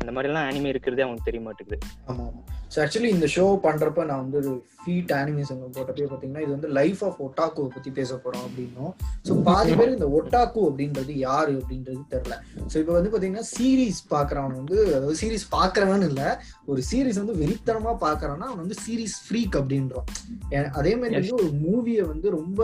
இந்த 0.00 0.12
மாதிரி 0.12 0.28
எல்லாம் 0.28 0.48
அனிமே 0.48 0.68
இருக்கிறதே 0.68 1.02
அவங்களுக்கு 1.02 1.28
தெரிய 1.28 1.42
மாட்டேங்குது. 1.42 1.78
ஆமா 2.06 2.24
ஆமா. 2.24 2.40
ஸோ 2.72 2.78
ஆக்சுவலி 2.82 3.10
இந்த 3.10 3.26
ஷோ 3.32 3.44
பண்றப்ப 3.62 4.04
நான் 4.04 4.20
வந்து 4.22 4.36
ஒரு 4.40 4.50
ஃபீட் 4.76 5.12
அனிமேஷன் 5.16 5.62
போட்டப்பே 5.68 6.04
பார்த்தீங்கன்னா 6.04 6.42
இது 6.42 6.52
வந்து 6.52 6.68
லைஃப் 6.76 7.00
ஆஃப் 7.04 7.18
ஒட்டாக்குவை 7.24 7.68
பத்தி 7.70 7.90
பேச 7.90 8.10
போறோம் 8.16 8.44
அப்படின்னும். 8.46 8.92
ஸோ 9.26 9.32
பாதி 9.42 9.72
பேர் 9.74 9.94
இந்த 9.94 10.08
ஒட்டாக்கு 10.16 10.60
அப்படின்றது 10.68 11.14
யாரு 11.22 11.52
அப்படின்றது 11.60 12.02
தெரியல. 12.12 12.36
ஸோ 12.66 12.78
இப்போ 12.82 12.92
வந்து 12.92 13.10
பார்த்தீங்கன்னா 13.10 13.46
சீரீஸ் 13.52 14.00
பார்க்குறவன் 14.10 14.56
வந்து 14.56 14.78
அதாவது 14.90 15.16
சீரீஸ் 15.20 15.46
பார்க்குறவன் 15.52 16.06
இல்லை 16.08 16.28
ஒரு 16.66 16.82
சீரீஸ் 16.90 17.18
வந்து 17.18 17.36
வெறித்தனமா 17.36 17.94
பார்க்கறான்னா 18.00 18.48
அவன் 18.48 18.62
வந்து 18.64 18.78
சீரீஸ் 18.84 19.16
ஃப்ரீக் 19.24 19.58
அப்படின்றோம் 19.60 20.08
ஏ- 20.54 20.70
அதே 20.74 20.94
மாதிரி 20.96 21.18
வந்து 21.20 21.38
ஒரு 21.40 21.50
மூவியை 21.60 22.04
வந்து 22.08 22.30
ரொம்ப 22.30 22.60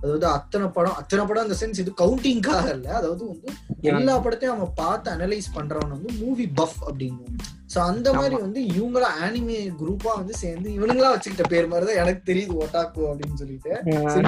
அதாவது 0.00 0.26
அத்தனை 0.36 0.66
படம் 0.74 0.98
அத்தனை 1.00 1.22
படம் 1.28 1.46
இந்த 1.46 1.56
சென்ஸ் 1.60 1.82
இது 1.82 1.92
கவுண்டிங்காக 2.00 2.66
இல்லை. 2.76 2.90
அதாவது 2.98 3.22
வந்து 3.30 3.48
எல்லா 3.90 4.14
படத்தையும் 4.24 4.56
அவன் 4.56 4.74
பார்த்து 4.80 5.08
அனலைஸ் 5.14 5.54
பண்றவன் 5.56 5.94
வந்து 5.96 6.10
மூவி 6.20 6.46
பஃப் 6.58 6.80
அப்படின்னு 6.88 7.46
சோ 7.72 7.78
அந்த 7.88 8.08
மாதிரி 8.16 8.34
வந்து 8.42 8.60
இவங்கள 8.74 9.06
ஆனிமே 9.24 9.56
குரூப்பா 9.80 10.12
வந்து 10.20 10.34
சேர்ந்து 10.42 10.68
இவனுங்களா 10.76 11.10
வச்சுக்கிட்ட 11.14 11.46
பேர் 11.52 11.68
மாதிரி 11.72 11.86
தான் 11.88 12.00
எனக்கு 12.02 12.22
தெரியுது 12.28 12.54
ஒட்டாக்கு 12.62 13.00
அப்படின்னு 13.08 13.40
சொல்லிட்டு. 13.40 13.72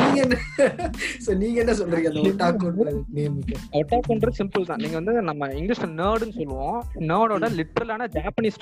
நீங்க 0.00 0.19
என்ன 0.25 0.37
சோ 1.25 1.37
நீங்க 1.43 1.57
என்ன 1.62 1.75
சொல்றீங்க 1.79 2.11
அந்த 2.11 2.25
ஒட்டாக்கு 2.27 2.73
நேமுக்கு 3.17 3.57
ஒட்டாக்குன்றது 3.81 4.39
சிம்பிள் 4.41 4.69
தான். 4.71 4.83
நீங்க 4.85 4.97
வந்து 5.00 5.15
நம்ம 5.31 5.49
இங்கிலீஷ்ல 5.59 5.89
நேர்டுன்னு 6.00 6.39
சொல்லுவோம். 6.41 6.79
நேர்டோட 7.11 7.49
லிட்டரலான 7.59 8.09
ஜாப்பனீஸ் 8.17 8.61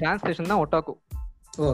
டிரான்ஸ்லேஷன் 0.00 0.50
தான் 0.52 0.62
ஒட்டாக்கு 0.64 0.94
ஓ. 1.58 1.68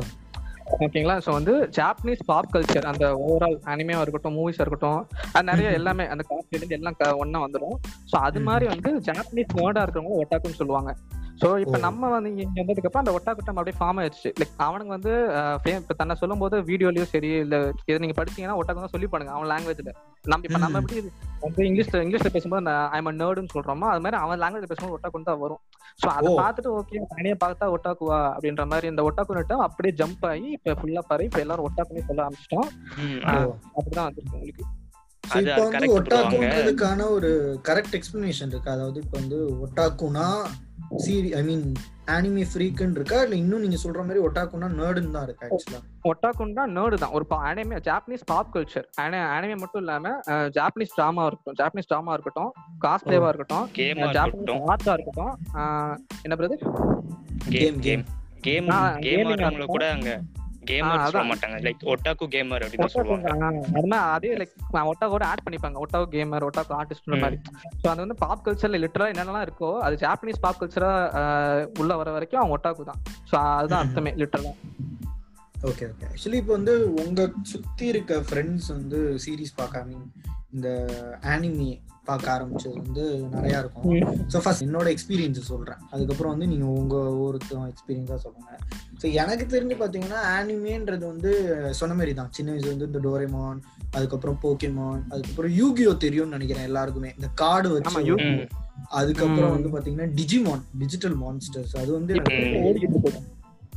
ஓகேங்களா? 0.66 1.16
ஸோ 1.16 1.30
வந்து 1.32 1.68
ஜாப்பனீஸ் 1.76 2.20
பாப் 2.26 2.50
கல்ச்சர் 2.52 2.84
அந்த 2.84 3.16
ஓவரால் 3.16 3.58
அனிமையா 3.64 4.00
இருக்கட்டும் 4.00 4.36
மூவிஸா 4.38 4.60
இருக்கட்டும் 4.60 5.08
அது 5.32 5.44
நிறைய 5.44 5.70
எல்லாமே 5.70 6.06
அந்த 6.06 6.24
காஸ்ட்ல 6.28 6.68
எல்லாம் 6.68 7.18
ஒண்ணா 7.18 7.46
வந்துடும் 7.46 7.76
ஸோ 8.12 8.16
அது 8.16 8.40
மாதிரி 8.40 8.66
வந்து 8.66 8.98
ஜாப்பனீஸ் 8.98 9.54
வேர்டா 9.54 9.82
இருக்கிறவங்க 9.82 10.22
ஒட்டாக்குன்னு 10.22 10.54
சொல்லுவாங்க. 10.54 10.96
ஸோ 11.40 11.48
இப்போ. 11.62 11.76
நம்ம 11.84 12.08
வந்து 12.12 12.28
இங்க 12.32 12.60
வந்ததுக்கு 12.60 12.88
அப்புறம் 12.88 13.04
அந்த 13.04 13.14
ஒட்டாக்கு 13.16 13.46
நம்ம 13.46 13.60
அப்படியே 13.60 13.78
ஃபார்ம் 13.78 13.98
ஆயிடுச்சு. 14.00 14.30
லைக் 14.40 14.52
அவனுங்க 14.66 14.92
வந்து 14.96 15.12
இப்ப 15.78 15.96
தன்னை 16.00 16.14
சொல்லும் 16.20 16.42
போது 16.42 16.56
வீடியோலயும் 16.68 17.10
சரி 17.12 17.30
இல்ல 17.40 17.56
இதை 17.88 17.98
நீங்க 18.04 18.16
படிச்சீங்கன்னா 18.18 18.56
தான் 18.80 18.94
சொல்லி 18.94 19.08
பண்ணுங்க 19.12 19.32
அவன் 19.36 19.50
லாங்குவேஜ்ல 19.52 19.92
நம்ம 20.24 20.46
இப்ப 20.48 20.58
நம்ம. 20.58 20.82
எப்படி 20.82 21.00
வந்து 21.44 21.66
இங்கிலீஷ்ல 21.68 22.02
இங்கிலீஷ்ல 22.04 22.30
பேசும்போது 22.34 22.74
ஐம் 22.98 23.10
நேர்டுன்னு 23.20 23.54
சொல்றோமோ 23.54 23.88
அது 23.92 24.04
மாதிரி 24.04 24.18
அவன் 24.20 24.40
லாங்குவேஜ் 24.42 24.70
பேசும்போது 24.70 24.96
ஒட்டாக்கு 24.98 25.24
தான் 25.30 25.42
வரும். 25.44 25.60
ஸோ 26.00 26.06
அதை. 26.10 26.30
பார்த்துட்டு 26.40 26.70
ஓகே 26.78 27.02
தனியா 27.12 27.36
பார்த்தா 27.42 27.66
ஒட்டாக்குவா? 27.74 28.20
அப்படின்ற 28.34 28.64
மாதிரி 28.66 28.86
இந்த 28.92 29.02
ஒட்டாக்கு 29.08 29.38
நட்டம் 29.38 29.66
அப்படியே 29.66 29.94
ஜம்ப் 30.00 30.24
ஆகி 30.30 30.48
இப்ப 30.56 30.76
ஃபுல்லா 30.80 31.04
பாரு 31.10 31.28
இப்ப 31.30 31.40
எல்லாரும் 31.44 31.66
ஒட்டாக்குன்னு 31.68 32.08
சொல்ல 32.08 32.24
ஆரம்பிச்சிட்டோம். 32.26 32.70
அப்படிதான் 33.76 34.08
வந்திருக்கு 34.08 34.38
உங்களுக்கு. 34.38 34.64
அது 35.32 35.48
இப்போ 35.48 35.62
வந்து 35.70 35.88
ஒட்டாக்குன்றதுக்கான 35.96 37.08
ஒரு 37.16 37.30
கரெக்ட் 37.68 37.96
எக்ஸ்பிளனேஷன் 37.98 38.52
இருக்கு? 38.52 38.74
அதாவது 38.76 38.98
இப்போ 39.04 39.16
வந்து 39.22 39.38
ஒட்டாக்குனா 39.64 40.28
சீரி 41.04 41.30
ஐ 41.38 41.42
மீன் 41.48 41.64
ஆனிமே 42.14 42.42
ஃப்ரீக்குன்னு 42.50 42.98
இருக்கா? 42.98 43.18
இல்ல 43.26 43.34
இன்னும் 43.42 43.62
நீங்க 43.64 43.78
சொல்ற 43.84 44.00
மாதிரி 44.06 44.20
ஒட்டாக்குனா 44.26 44.68
நேர்டுன்னு 44.80 45.14
தான் 45.16 45.26
இருக்கு 45.28 45.46
ஆக்சுவலா 45.46 45.80
ஒட்டாக்குன்னா 46.10 46.64
நேர்டு 46.76 46.96
தான். 47.02 47.14
ஒரு 47.18 47.26
anime 47.50 47.78
Japanese 47.88 48.24
pop 48.32 48.52
culture 48.56 48.86
anime 49.04 49.56
மட்டும் 49.62 49.82
இல்லாம 49.84 50.12
ஜாப்பனீஸ் 50.58 50.94
டிராமா 50.98 51.24
இருக்கட்டும். 51.28 51.58
ஜாப்பனீஸ் 51.62 51.90
டிராமா 51.92 52.12
இருக்கட்டும். 52.16 52.52
காஸ்பிளேவா 52.84 53.30
இருக்கட்டும். 53.32 53.66
ஜாப்பனீஸ் 53.78 54.28
இருக்கட்டும். 54.28 54.62
ஆர்ட்ஸா 54.72 54.94
இருக்கட்டும். 54.98 55.34
என்ன 56.26 56.36
brother? 56.40 56.64
Game 57.54 57.78
Game, 57.80 57.80
game 57.86 58.04
game 58.46 58.66
game. 59.04 59.60
கூட 59.74 59.84
அங்க 59.96 60.10
கேமர் 60.68 61.02
சொல்ல. 61.06 61.22
மாட்டாங்க 61.30 61.56
லைக் 61.66 61.82
ஒட்டாக்கு 61.92 62.26
கேமர் 62.34 62.64
சொல்லுவாங்க. 62.94 63.28
அதுமாதிரி 63.76 64.00
அதே 64.14 64.32
லைக் 64.40 64.54
ஒட்டாவோட 64.90 65.24
ஆட் 65.30 65.44
பண்ணிப்பாங்க. 65.46 65.78
ஒட்டாவோ 65.84 66.06
கேமர் 66.14 66.46
ஒட்டாக்கோ 66.48 66.74
ஆர்டிஸ்ட் 66.80 67.08
ம். 67.10 67.22
மாதிரி. 67.24 67.38
ஸோ 67.80 67.86
அது 67.88 68.04
வந்து 68.04 68.18
பாப் 68.22 68.44
கல்ச்சர்ல 68.46 68.80
லிட்டரா 68.84 69.08
என்னென்னலாம் 69.12 69.46
இருக்கோ 69.46 69.70
அது 69.80 69.96
ஜாப்பனீஸ் 70.04 70.40
பாப் 70.40 70.60
கல்ச்சரா 70.60 70.92
உள்ள 71.78 71.92
வர 71.96 72.10
வரைக்கும் 72.10 72.42
அவங்க 72.42 72.56
ஒட்டாக்கு 72.58 72.90
தான். 72.90 73.00
ஸோ 73.30 73.36
அதுதான். 73.54 73.82
அர்த்தமே 73.84 74.12
லிட்டரலா 74.22 74.54
ஓகே 75.64 75.84
ஓகே 75.90 76.06
ஆக்சுவலி 76.08 76.38
இப்போ 76.40 76.52
வந்து 76.52 76.72
உங்க 77.02 77.20
சுத்தி 77.52 77.84
இருக்க 77.86 78.14
ஃப்ரெண்ட்ஸ் 78.26 78.68
வந்து 78.72 78.98
சீரிஸ் 79.22 79.54
பார்க்க 79.56 79.80
ஐ 79.80 79.86
மீன் 79.86 80.06
இந்த 80.52 80.68
ஆனிமி 81.26 81.68
பார்க்க 82.04 82.34
ஆரம்பிச்சது 82.34 82.76
வந்து 82.82 83.04
நிறைய 83.34 83.58
இருக்கும். 83.58 83.84
ஸோ 84.32 84.38
ஃபர்ஸ்ட் 84.38 84.64
என்னோட 84.64 84.88
எக்ஸ்பீரியன்ஸ் 84.94 85.48
சொல்றேன். 85.50 85.80
அதுக்கப்புறம் 85.90 86.32
வந்து 86.32 86.46
நீங்க 86.46 86.66
உங்க 86.80 86.96
ஒருத்தவங்க 86.96 87.68
எக்ஸ்பீரியன்ஸா 87.74 88.16
சொல்லுங்க. 88.16 88.58
ஸோ 89.02 89.12
எனக்கு 89.12 89.44
தெரிஞ்சு 89.44 89.76
பாத்தீங்கன்னா 89.82 90.20
ஆனிமேன்றது 90.38 91.04
வந்து 91.06 91.30
சொன்ன 91.70 91.94
மாதிரி 91.94 92.14
தான். 92.14 92.28
சின்ன 92.30 92.52
வயசுல 92.52 92.74
வந்து 92.76 92.86
இந்த 92.86 92.98
டோரேமான் 92.98 93.60
அதுக்கப்புறம் 93.90 94.38
போக்கிமான் 94.42 95.02
அதுக்கப்புறம் 95.08 95.52
யூகியோ 95.52 95.96
தெரியும்னு 95.96 96.30
நினைக்கிறேன் 96.30 96.64
எல்லாருக்குமே. 96.64 97.12
இந்த 97.16 97.28
கார்டு 97.34 97.68
வச்சு. 97.68 97.90
அதுக்கப்புறம். 98.88 99.54
வந்து 99.56 99.68
பாத்தீங்கன்னா 99.74 100.08
டிஜிமான் 100.14 100.62
டிஜிட்டல் 100.78 101.16
மான்ஸ்டர்ஸ் 101.18 101.74
அது 101.76 101.92
வந்து 101.92 102.14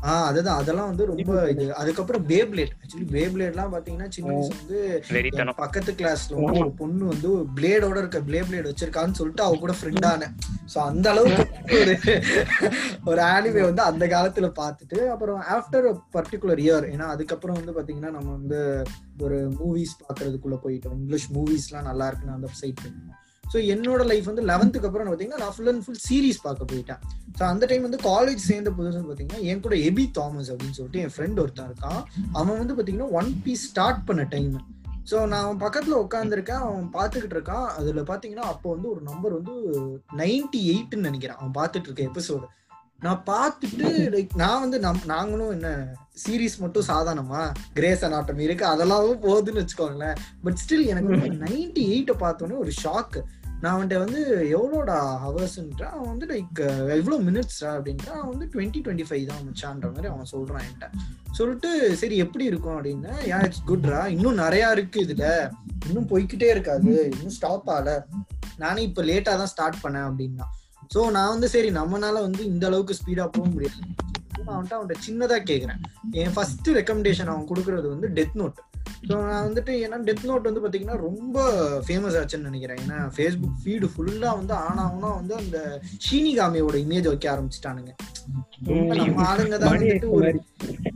ஆஹ் 0.03 0.25
அதுதான். 0.25 0.57
அதெல்லாம் 0.57 0.85
வந்து 0.85 1.05
ரொம்ப 1.05 1.21
இது. 1.49 1.75
அதுக்கப்புறம் 1.75 2.27
பேப்ளேட் 2.27 2.73
ஆக்சுவலி 2.77 3.07
பேப்ளேட்லாம் 3.11 3.71
பாத்தீங்கன்னா 3.73 4.09
சின்ன 4.09 4.33
வயசு 4.33 4.53
வந்து 4.57 4.79
பக்கத்து 5.55 5.91
கிளாஸ்ல 5.93 6.35
வந்து 6.37 6.59
ஒரு 6.59 6.71
பொண்ணு 6.73 7.05
வந்து 7.05 7.29
பிளேடோட 7.55 7.97
இருக்க 7.97 8.21
பிளே 8.21 8.41
பிளேட் 8.41 8.69
வச்சிருக்கான்னு 8.69 9.11
சொல்லிட்டு 9.11 9.43
அவ 9.43 9.55
கூட 9.55 9.73
ஃப்ரெண்ட் 9.79 10.05
ஆனேன். 10.05 10.35
சோ 10.73 10.77
அந்த 10.83 11.09
அளவுக்கு 11.09 11.45
ஒரு 11.77 11.93
ஒரு 13.05 13.21
ஆனிமே 13.27 13.61
வந்து 13.61 13.81
அந்த 13.81 14.07
காலத்துல 14.07 14.49
பார்த்துட்டு 14.59 14.99
அப்புறம் 15.07 15.43
ஆஃப்டர் 15.49 15.87
பர்டிகுலர் 16.13 16.59
இயர் 16.59 16.87
ஏன்னா 16.87 17.07
அதுக்கப்புறம் 17.07 17.55
வந்து 17.55 17.71
பாத்தீங்கன்னா 17.71 18.11
நம்ம 18.11 18.31
வந்து 18.31 18.59
ஒரு 19.21 19.37
மூவிஸ் 19.59 19.95
பாக்குறதுக்குள்ள 20.01 20.57
போயிட்டோம். 20.63 20.97
இங்கிலீஷ் 20.97 21.29
மூவிஸ்லாம் 21.33 21.81
நல்லா 21.81 22.07
இருக்குன்னு 22.07 22.35
அந்த 22.35 22.49
சைட் 22.53 22.83
ஸோ 23.53 23.57
என்னோட 23.73 24.01
லைஃப் 24.11 24.29
வந்து 24.31 24.45
லெவன்த்துக்கு 24.51 24.87
அப்புறம் 24.89 25.09
பார்த்தீங்கன்னா 25.09 25.41
நான் 25.43 25.53
ஃபுல் 25.55 25.71
அண்ட் 25.73 25.83
ஃபுல் 25.85 26.01
சீரிஸ் 26.07 26.41
பார்க்க 26.45 26.71
போயிட்டேன். 26.71 27.01
ஸோ 27.37 27.43
அந்த 27.51 27.65
டைம் 27.71 27.85
வந்து 27.87 28.01
காலேஜ் 28.09 28.41
சேர்ந்த 28.49 28.71
புதுசு 28.77 29.03
பார்த்தீங்கன்னா 29.09 29.43
என் 29.51 29.63
கூட 29.67 29.75
எபி 29.89 30.05
தாமஸ் 30.17 30.51
அப்படின்னு 30.53 30.77
சொல்லிட்டு 30.79 31.03
என் 31.05 31.13
ஃப்ரெண்ட் 31.15 31.39
ஒருத்தன் 31.43 31.69
இருக்கான். 31.71 32.01
அவன் 32.39 32.59
வந்து 32.61 32.75
பார்த்தீங்கன்னா 32.75 33.11
ஒன் 33.21 33.31
பீஸ் 33.45 33.67
ஸ்டார்ட் 33.71 34.03
பண்ண 34.09 34.25
டைம் 34.35 34.57
ஸோ 35.11 35.17
நான் 35.31 35.43
அவன் 35.45 35.63
பக்கத்தில் 35.63 36.01
உட்காந்துருக்கேன் 36.03 36.63
அவன் 36.67 36.87
பார்த்துக்கிட்டு 36.95 37.35
இருக்கான். 37.37 37.67
அதில் 37.77 38.07
பார்த்தீங்கன்னா 38.09 38.47
அப்போ 38.53 38.67
வந்து 38.73 38.87
ஒரு 38.93 39.01
நம்பர் 39.09 39.37
வந்து 39.39 39.53
நைன்டி 40.21 40.61
எயிட்னு 40.73 41.07
நினைக்கிறேன். 41.09 41.39
அவன் 41.39 41.57
பார்த்துட்டு 41.59 41.87
இருக்க 41.89 42.03
எபிசோடு 42.11 42.47
நான் 43.05 43.21
பார்த்துட்டு 43.29 43.87
லைக் 44.13 44.31
நான் 44.41 44.61
வந்து 44.63 44.77
நம் 44.85 45.01
நாங்களும் 45.11 45.51
என்ன 45.55 45.69
சீரிஸ் 46.21 46.55
மட்டும் 46.61 46.87
சாதாரணமா 46.89 47.41
கிரேஸ் 47.77 48.05
அனாட்டம் 48.05 48.41
இருக்கு 48.45 48.65
அதெல்லாம் 48.65 49.09
போகுதுன்னு 49.25 49.61
வச்சுக்கோங்களேன். 49.63 50.17
பட் 50.45 50.59
ஸ்டில் 50.61 50.87
எனக்கு 50.93 51.17
நைன்டி 51.45 51.83
எயிட்டை 51.93 52.15
பார்த்தோன்னே 52.23 52.57
ஒரு 52.63 52.71
ஷாக்கு 52.83 53.21
நான் 53.61 53.73
அவன்கிட்ட 53.73 53.97
வந்து 54.03 54.19
எவ்வளோடா 54.57 54.97
ஹவர்ஸ்ன்றா 55.23 55.87
அவன் 55.95 56.09
வந்து 56.11 56.25
லைக் 56.31 56.59
எவ்வளோ 56.97 57.17
மினிட்ஸ்டா 57.27 57.69
அப்படின்ட்டு 57.77 58.11
அவன் 58.17 58.31
வந்து 58.33 58.47
டுவெண்ட்டி 58.53 58.79
டுவெண்ட்டி 58.85 59.05
ஃபைவ் 59.09 59.23
தான் 59.29 59.41
மச்சான்ற 59.47 59.87
மாதிரி 59.93 60.09
அவன் 60.11 60.29
சொல்கிறான் 60.33 60.63
என்கிட்ட. 60.65 60.87
சொல்லிட்டு 61.37 61.69
சரி 62.01 62.17
எப்படி 62.25 62.45
இருக்கும்? 62.51 62.75
அப்படின்னா 62.77 63.13
யா 63.31 63.39
இட்ஸ் 63.47 63.65
குட்ரா 63.71 64.01
இன்னும் 64.15 64.39
நிறையா 64.43 64.67
இருக்குது 64.75 65.05
இதில். 65.05 65.25
இன்னும் 65.87 66.09
போய்க்கிட்டே 66.11 66.49
இருக்காது. 66.55 66.91
இன்னும் 67.13 67.35
ஸ்டாப் 67.37 67.69
ஆகல. 67.75 67.95
நானே 68.63 68.83
இப்போ 68.89 69.03
லேட்டாக 69.09 69.37
தான் 69.41 69.51
ஸ்டார்ட் 69.53 69.81
பண்ணேன் 69.85 70.07
அப்படின்னா. 70.09 70.47
ஸோ 70.93 70.99
நான் 71.17 71.33
வந்து 71.33 71.49
சரி 71.55 71.71
நம்மனால 71.79 72.15
வந்து 72.27 72.43
இந்த 72.51 72.65
அளவுக்கு 72.69 72.99
ஸ்பீடாக 72.99 73.29
போக 73.37 73.47
முடியாது. 73.55 73.81
நான் 74.45 74.55
அவன்கிட்ட 74.55 74.77
அவன்கிட்ட 74.77 75.05
சின்னதாக 75.07 75.41
கேட்குறேன் 75.49 75.79
என் 76.21 76.33
ஃபர்ஸ்ட் 76.35 76.67
ரெக்கமெண்டேஷன் 76.79 77.31
அவன் 77.33 77.47
கொடுக்குறது 77.49 77.87
வந்து 77.93 78.09
டெத் 78.17 78.37
நோட் 78.41 78.59
ஸோ 79.01 79.13
நான் 79.21 79.45
வந்துட்டு 79.45 79.73
ஏன்னா 79.81 79.97
டெத் 80.03 80.25
நோட் 80.25 80.47
வந்து 80.49 80.61
பார்த்தீங்கன்னா 80.61 80.97
ரொம்ப 80.99 81.37
ஃபேமஸ் 81.87 82.17
ஆச்சுன்னு 82.19 82.49
நினைக்கிறேன். 82.49 82.77
ஏன்னா 82.77 82.99
ஃபேஸ்புக் 83.15 83.59
ஃபீடு 83.63 83.87
ஃபுல்லாக 83.87 84.37
வந்து 84.37 84.53
ஆனாவுனா 84.63 85.09
வந்து 85.15 85.35
அந்த 85.35 85.57
ஷீனிகாமியோட 86.07 86.77
இமேஜ் 86.85 87.07
வைக்க 87.07 87.27
ஆரம்பிச்சிட்டானுங்க. 87.33 87.91
ரொம்ப 88.67 88.93
நம்ம 88.95 89.25
ஆளுங்க 89.27 89.57
தான் 89.57 89.73
வந்துட்டு 89.73 90.07
ஒரு. 90.11 90.29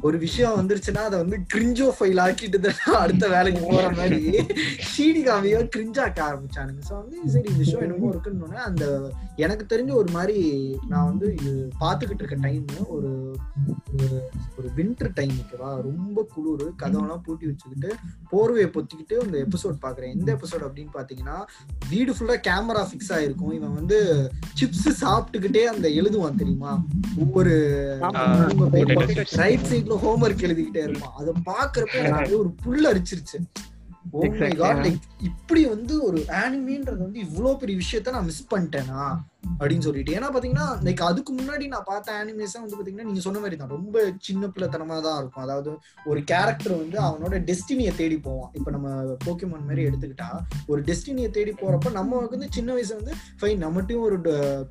ஒரு 0.02 0.18
விஷயம் 0.18 0.58
வந்துருச்சுன்னா 0.60 1.02
அதை 1.02 1.18
வந்து 1.20 1.38
கிரிஞ்சோ 1.54 1.88
ஃபைல் 1.98 2.22
ஆக்கிட்டு 2.22 2.60
தான் 2.60 2.96
அடுத்த 2.96 3.28
வேலைக்கு 3.28 3.62
போற 3.66 3.90
மாதிரி 3.92 4.20
ஷீடி 4.90 5.22
காமியோ 5.24 5.60
கிரிஞ்சாக்க 5.76 6.20
ஆரம்பிச்சானுங்க. 6.26 6.82
ஸோ 6.90 6.94
வந்து 7.02 7.32
சரி 7.32 7.50
இந்த 7.50 7.64
ஷோ 7.64 7.78
என்னமோ 7.82 8.10
இருக்குன்னு 8.10 8.58
அந்த 8.62 8.86
எனக்கு 9.38 9.66
தெரிஞ்ச 9.70 9.94
ஒரு 9.94 10.12
மாதிரி 10.12 10.40
நான் 10.88 11.06
வந்து 11.06 11.28
இது 11.34 11.52
பார்த்துக்கிட்டு 11.80 12.24
இருக்க 12.24 12.40
டைம் 12.42 12.66
ஒரு 12.90 13.12
ஒரு- 13.94 14.24
ஒரு 14.58 14.68
வின்டர் 14.76 15.14
டைம் 15.14 15.36
ஓகேவா 15.42 15.82
ரொம்ப 15.82 16.28
குளிர் 16.34 16.66
கதவெல்லாம் 16.78 17.24
பூட்டி 17.24 17.46
வச்சுக்கிட்டு 17.46 17.90
போர்வையை 18.32 18.67
பொத்திக்கிட்டு 18.67 19.15
இந்த 19.25 19.45
எபிசோட் 19.45 19.77
பாக்குறேன் 19.82 20.12
எந்த 20.12 20.30
எபிசோட் 20.34 20.63
அப்படின்னு 20.63 20.91
பாத்தீங்கன்னா 20.93 21.38
வீடு 21.89 22.13
ஃபுல்லா 22.13 22.38
கேமரா 22.47 22.84
ஃபிக்ஸ் 22.89 23.10
ஆயிருக்கும். 23.10 23.54
இவன் 23.54 23.73
வந்து 23.73 24.32
சிப்ஸ் 24.60 24.91
சாப்பிட்டுக்கிட்டே 25.01 25.63
அந்த 25.63 25.88
எழுதுவான் 25.89 26.36
தெரியுமா? 26.36 26.84
ஒவ்வொரு 27.17 27.54
ரைட் 29.32 29.60
சைட்ல 29.60 29.97
ஹோம்ஒர்க் 30.06 30.45
எழுதிக்கிட்டே 30.47 30.84
இருப்பான். 30.88 31.13
அதை 31.17 31.34
பாக்குறப்ப 31.45 31.93
எனக்கு 31.93 32.39
ஒரு 32.39 32.49
புல் 32.63 32.88
அரிச்சிருச்சு. 32.93 33.39
Oh 34.13 34.23
இப்படி 35.19 35.65
வந்து 35.65 36.04
ஒரு 36.04 36.17
ஆனிமின்றது 36.17 36.97
வந்து 36.97 37.19
இவ்வளவு 37.19 37.58
பெரிய 37.58 37.80
விஷயத்த 37.80 38.10
நான் 38.10 38.25
மிஸ் 38.25 38.47
பண்ணிட்டேனா? 38.56 39.04
அப்படின்னு 39.60 39.86
சொல்லிட்டு. 39.86 40.12
ஏன்னா 40.17 40.27
பாத்தீங்கன்னா 40.34 40.67
லைக் 40.86 41.01
அதுக்கு 41.10 41.32
முன்னாடி 41.39 41.65
நான் 41.73 41.88
பார்த்த 41.89 42.13
அனிமேஸ் 42.21 42.56
வந்து 42.60 42.77
பாத்தீங்கன்னா 42.80 43.08
நீங்க 43.10 43.21
சொன்ன 43.25 43.39
மாதிரி 43.39 43.58
தான். 43.62 43.71
ரொம்ப 43.75 44.04
சின்ன 44.27 44.47
பிள்ளைத்தனமா 44.54 44.97
தான் 45.08 45.17
இருக்கும். 45.21 45.43
அதாவது 45.45 45.71
ஒரு 46.06 46.23
கேரக்டர் 46.32 46.73
வந்து 46.82 46.97
அவனோட 47.08 47.36
டெஸ்டினியை 47.49 47.93
தேடி 47.95 48.17
போவான். 48.27 48.51
இப்ப 48.60 48.71
நம்ம 48.71 48.89
போக்கிமான் 49.25 49.67
மாதிரி 49.69 49.86
எடுத்துக்கிட்டா 49.89 50.30
ஒரு 50.67 50.82
டெஸ்டினியை 50.89 51.30
தேடி 51.38 51.54
போறப்ப 51.62 51.91
நம்ம 51.99 52.21
வந்து 52.34 52.49
சின்ன 52.58 52.69
வயசு 52.77 52.93
வந்து 52.99 53.13
ஃபைன் 53.41 53.63
நம்மகிட்டயும் 53.65 54.06
ஒரு 54.08 54.17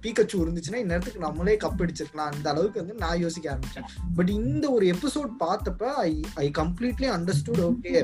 பீக்கச்சு 0.04 0.36
இருந்துச்சுன்னா 0.44 0.82
இந்நேரத்துக்கு 0.84 1.26
நம்மளே 1.26 1.56
கப் 1.64 1.82
அடிச்சிருக்கலாம். 1.84 2.32
அந்த 2.34 2.46
அளவுக்கு 2.52 2.82
வந்து 2.82 2.96
நான் 3.04 3.22
யோசிக்க 3.24 3.46
ஆரம்பிச்சேன். 3.54 3.88
பட் 4.18 4.32
இந்த 4.38 4.64
ஒரு 4.70 4.86
எபிசோட் 4.94 5.30
பார்த்தப்ப 5.44 5.92
I 6.08 6.10
I 6.34 6.48
completely 6.60 7.08
understood 7.16 7.62
okay 7.70 7.94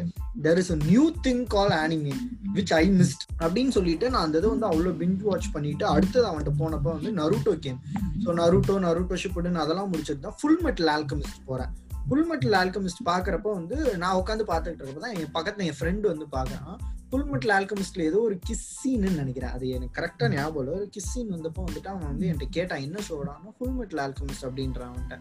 there 0.47 0.61
is 0.63 0.73
a 0.77 0.79
new 0.87 1.05
thing 1.27 1.45
call 1.57 1.75
anime 1.83 2.15
which 2.57 2.75
I 2.83 2.85
missed 2.99 3.25
அப்படின்னு 3.45 3.73
சொல்லிட்டு 3.79 4.07
நான் 4.11 4.25
அந்த 4.27 4.39
இதை 4.39 4.49
வந்து 4.55 4.69
அவ்வளோ 4.71 4.91
பிஞ்ச் 5.03 5.23
வாட்ச் 5.29 5.49
பண்ணிட்டு 5.53 5.85
அடுத்தது 5.87 6.27
அவன்கிட்ட 6.29 6.53
போனப்ப 6.59 6.93
வந்து 6.97 7.11
Naruto 7.21 7.55
game 7.59 7.81
so 8.25 8.31
Naruto 8.41 8.77
Naruto 8.87 9.17
Shippuden 9.23 9.63
அதெல்லாம் 9.65 9.91
முடிச்சது 9.93 10.21
தான் 10.21 10.37
ஃபுல் 10.41 10.61
மெட்டல் 10.63 10.91
ஆல்கமிஸ்ட் 10.97 11.43
போறேன். 11.47 11.73
ஃபுல் 12.09 12.27
மெட்டல் 12.27 12.57
ஆல்கமிஸ்ட் 12.63 13.01
பாக்குறப்ப 13.05 13.53
வந்து 13.53 13.77
நான் 13.97 14.19
உட்காந்து 14.21 14.45
பார்த்துக்கிட்டு 14.51 14.83
இருக்கப்ப 14.83 15.05
தான் 15.07 15.17
என் 15.21 15.33
பக்கத்துல 15.35 15.65
என் 15.71 15.79
ஃப்ரெண்டு 15.79 16.07
வந்து 16.13 16.27
பாக்குறான். 16.37 16.77
ஃபுல் 17.17 17.31
மெட்டல் 17.33 17.53
ஆல்கமிஸ்ட்ல 17.57 18.03
ஏதோ 18.09 18.19
ஒரு 18.29 18.35
கிஸ் 18.47 18.65
சீன்னு 18.79 19.11
நினைக்கிறேன். 19.21 19.53
அது 19.57 19.67
எனக்கு 19.77 19.95
கரெக்டா 19.99 20.27
ஞாபகம் 20.33 20.61
இல்லை. 20.63 20.73
ஒரு 20.79 20.87
கிஸ் 20.95 21.07
சீன் 21.13 21.31
வந்தப்போ 21.35 21.61
வந்துட்டு 21.67 21.89
அவன் 21.93 22.09
வந்து 22.11 22.25
என்கிட்ட 22.31 22.57
கேட்டான் 22.57 22.83
என்ன 22.87 23.03
ஷோடானா 23.07 23.53
ஃபுல் 23.59 23.73
மெட்டல் 23.77 24.01
ஆல்கமிஸ்ட் 24.05 24.45
அப்படின்றான் 24.49 24.91
அவன்கிட்ட. 24.91 25.17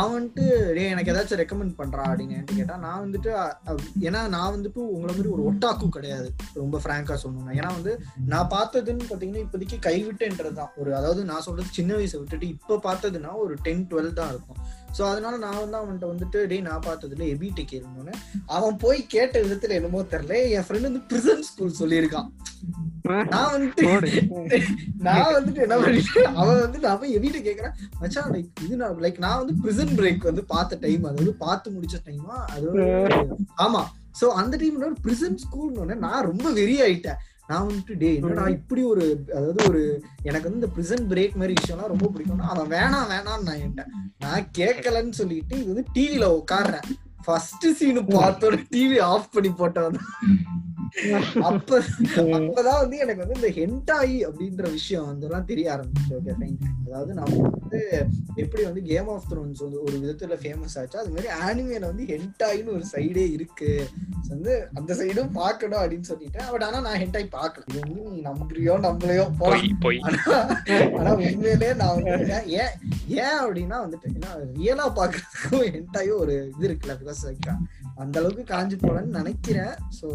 அவன் 0.00 0.14
வந்துட்டு 0.16 0.44
டேய் 0.76 0.92
எனக்கு 0.94 1.12
ஏதாச்சும் 1.14 1.40
ரெக்கமெண்ட் 1.42 1.74
பண்றான் 1.80 2.08
அப்படின்னு 2.10 2.36
என்கிட்ட 2.36 2.56
கேட்டா 2.60 2.76
நான் 2.86 3.02
வந்துட்டு 3.04 3.30
ஏன்னா 4.08 4.22
நான் 4.36 4.54
வந்துட்டு 4.54 4.80
உங்களை 4.94 5.10
மாதிரி 5.10 5.32
ஒரு 5.34 5.44
ஒட்டாக்கு 5.50 5.88
கிடையாது. 5.96 6.30
ரொம்ப 6.62 6.80
ஃப்ராங்கா 6.84 7.18
சொல்லணும்னா. 7.24 7.56
ஏன்னா 7.60 7.72
வந்து 7.78 7.94
நான் 8.32 8.50
பார்த்ததுன்னு 8.56 9.10
பாத்தீங்கன்னா 9.10 9.44
இப்போதைக்கு 9.44 9.78
கைவிட்டுன்றது 9.88 10.58
தான் 10.60 10.72
ஒரு 10.82 10.92
அதாவது 11.00 11.24
நான் 11.32 11.46
சொல்றது 11.48 11.76
சின்ன 11.80 11.92
வயசை 11.98 12.18
விட்டுட்டு 12.22 12.48
இப்போ 12.54 12.80
பார்த்ததுன்னா 12.88 13.34
ஒரு 13.44 13.56
டென் 13.68 13.86
டுவெல் 13.92 14.18
தான் 14.22 14.32
இருக்கும். 14.36 14.62
ஸோ 14.96 15.02
அதனால 15.10 15.34
நான் 15.44 15.60
வந்து 15.60 15.78
அவன்கிட்ட 15.78 16.06
வந்துட்டு 16.10 16.40
டேய் 16.46 16.66
நான் 16.66 16.84
பார்த்ததுல 16.86 17.26
எபிட்ட 17.32 17.62
கேளுன்னு 17.70 18.12
அவன் 18.48 18.76
போய் 18.76 19.00
கேட்ட 19.06 19.42
விதத்துல 19.44 19.76
என்னமோ 19.78 20.02
தெரியல 20.12 20.36
என் 20.56 20.66
ஃப்ரெண்ட் 20.66 20.88
வந்து 20.88 21.02
பிரிசன் 21.10 21.46
ஸ்கூல் 21.48 21.78
சொல்லியிருக்கான். 21.80 22.28
நான் 23.32 23.50
வந்துட்டு 23.54 23.82
நான் 25.06 25.34
வந்துட்டு 25.34 25.64
என்ன 25.64 25.76
பண்ணிட்டேன் 25.80 26.30
அவன் 26.38 26.62
வந்து 26.62 26.78
நான் 26.84 27.00
போய் 27.02 27.16
எவிட்ட 27.16 27.40
கேக்குறேன். 27.40 27.74
மச்சான் 28.00 28.30
லைக் 28.34 28.62
இது 28.64 28.76
நான் 28.76 29.02
லைக் 29.04 29.18
நான் 29.18 29.40
வந்து 29.42 29.56
பிரிசன் 29.62 29.92
பிரேக் 29.98 30.28
வந்து 30.30 30.44
பார்த்த 30.46 30.80
டைம் 30.84 31.04
அதாவது 31.04 31.34
பார்த்து 31.44 31.74
முடிச்ச 31.76 31.98
டைமா 32.06 32.38
அது 32.54 32.66
ஆமா. 33.66 33.82
சோ 34.20 34.26
அந்த 34.40 34.54
டைம்ல 34.56 34.88
ஒரு 34.90 34.98
பிரிசன் 35.04 35.38
ஸ்கூல்னு 35.44 35.96
நான் 36.04 36.26
ரொம்ப 36.26 36.48
வெறி 36.52 36.76
ஆயிட்டேன் 36.82 37.20
நான் 37.48 37.64
வந்துட்டு 37.64 37.94
டே 37.94 38.10
என்னடா 38.14 38.44
இப்படி 38.50 38.82
ஒரு 38.84 39.06
அதாவது 39.30 39.60
ஒரு 39.68 39.80
எனக்கு 40.22 40.46
வந்து 40.46 40.60
இந்த 40.60 40.70
பிரிசன் 40.72 41.08
பிரேக் 41.08 41.34
மாதிரி 41.34 41.56
விஷயம்லாம் 41.58 41.92
ரொம்ப 41.92 42.06
பிடிக்கும்னா 42.08 42.52
அவன் 42.52 42.70
வேணாம் 42.70 43.10
வேணாம்னு 43.10 43.48
நான் 43.48 43.60
என்கிட்ட 43.60 43.84
நான் 44.18 44.46
கேட்கலன்னு 44.58 45.14
சொல்லிட்டு 45.14 45.56
இது 45.56 45.72
வந்து 45.72 45.86
டிவில 45.94 46.28
உட்காடுறேன் 46.38 46.86
ஃபர்ஸ்ட் 47.24 47.66
சீனு 47.78 48.02
பார்த்தோட 48.14 48.56
டிவி 48.72 49.00
ஆஃப் 49.08 49.32
பண்ணி 49.32 49.52
போட்டவன் 49.58 50.00
அப்ப 51.48 51.78
அப்பதான் 52.34 52.80
வந்து 52.80 52.96
எனக்கு 52.98 53.22
வந்து 53.22 53.36
இந்த 53.36 53.48
ஹென்டாய் 53.56 54.16
அப்படின்ற 54.26 54.70
விஷயம் 54.70 55.08
வந்துலாம் 55.08 55.44
தெரிய 55.44 55.72
ஆரம்பிச்சு 55.74 56.12
ஓகே 56.18 56.34
ஃபைன் 56.34 56.58
அதாவது 56.86 57.12
நம்ம 57.14 57.38
வந்து 57.54 57.80
எப்படி 58.36 58.62
வந்து 58.64 58.82
கேம் 58.82 59.08
ஆஃப் 59.08 59.26
த்ரோன்ஸ் 59.30 59.62
வந்து 59.62 59.82
ஒரு 59.82 59.96
விதத்துல 59.98 60.36
ஃபேமஸ் 60.42 60.76
ஆச்சு 60.78 60.98
அது 60.98 61.10
மாதிரி 61.10 61.28
ஆனிமேல 61.42 61.84
வந்து 61.86 62.04
ஹென்டாய்னு 62.04 62.74
ஒரு 62.74 62.84
சைடே 62.92 63.24
இருக்கு. 63.32 63.70
வந்து 64.28 64.52
அந்த 64.74 64.94
சைடும் 64.94 65.32
பார்க்கணும் 65.32 65.80
அப்படின்னு 65.80 66.08
சொல்லிட்டேன். 66.08 66.48
பட் 66.50 66.62
ஆனா 66.62 66.80
நான் 66.80 67.00
ஹென்டாய் 67.00 67.28
பார்க்கல. 67.34 67.64
இது 67.68 67.80
வந்து 67.80 68.04
நீ 68.10 68.20
நம்புறியோ 68.22 68.76
போலாம் 68.76 69.34
போய் 69.42 69.74
போய். 69.80 70.00
ஆனா- 70.98 71.16
உண்மையிலே 71.24 71.72
நான் 71.74 71.94
வந்து 71.96 72.14
ஏன் 72.30 72.48
ஏன் 72.60 72.72
ஏன் 73.18 73.38
அப்படின்னா 73.42 73.78
வந்துட்டு 73.84 74.14
ஏன்னா 74.14 74.30
ரியலா 74.54 74.88
பாக்குறதுக்கும் 74.96 75.66
ஹென்டாயும் 75.70 76.20
ஒரு 76.20 76.36
இது 76.52 76.68
இருக்குல்ல 76.68 76.96
பிகாஸ் 77.22 77.62
அந்த 77.96 78.14
அளவுக்கு 78.20 78.44
காஞ்சி 78.44 78.76
போலன்னு 78.76 79.18
நினைக்கிறேன். 79.20 79.74
சோ 80.00 80.08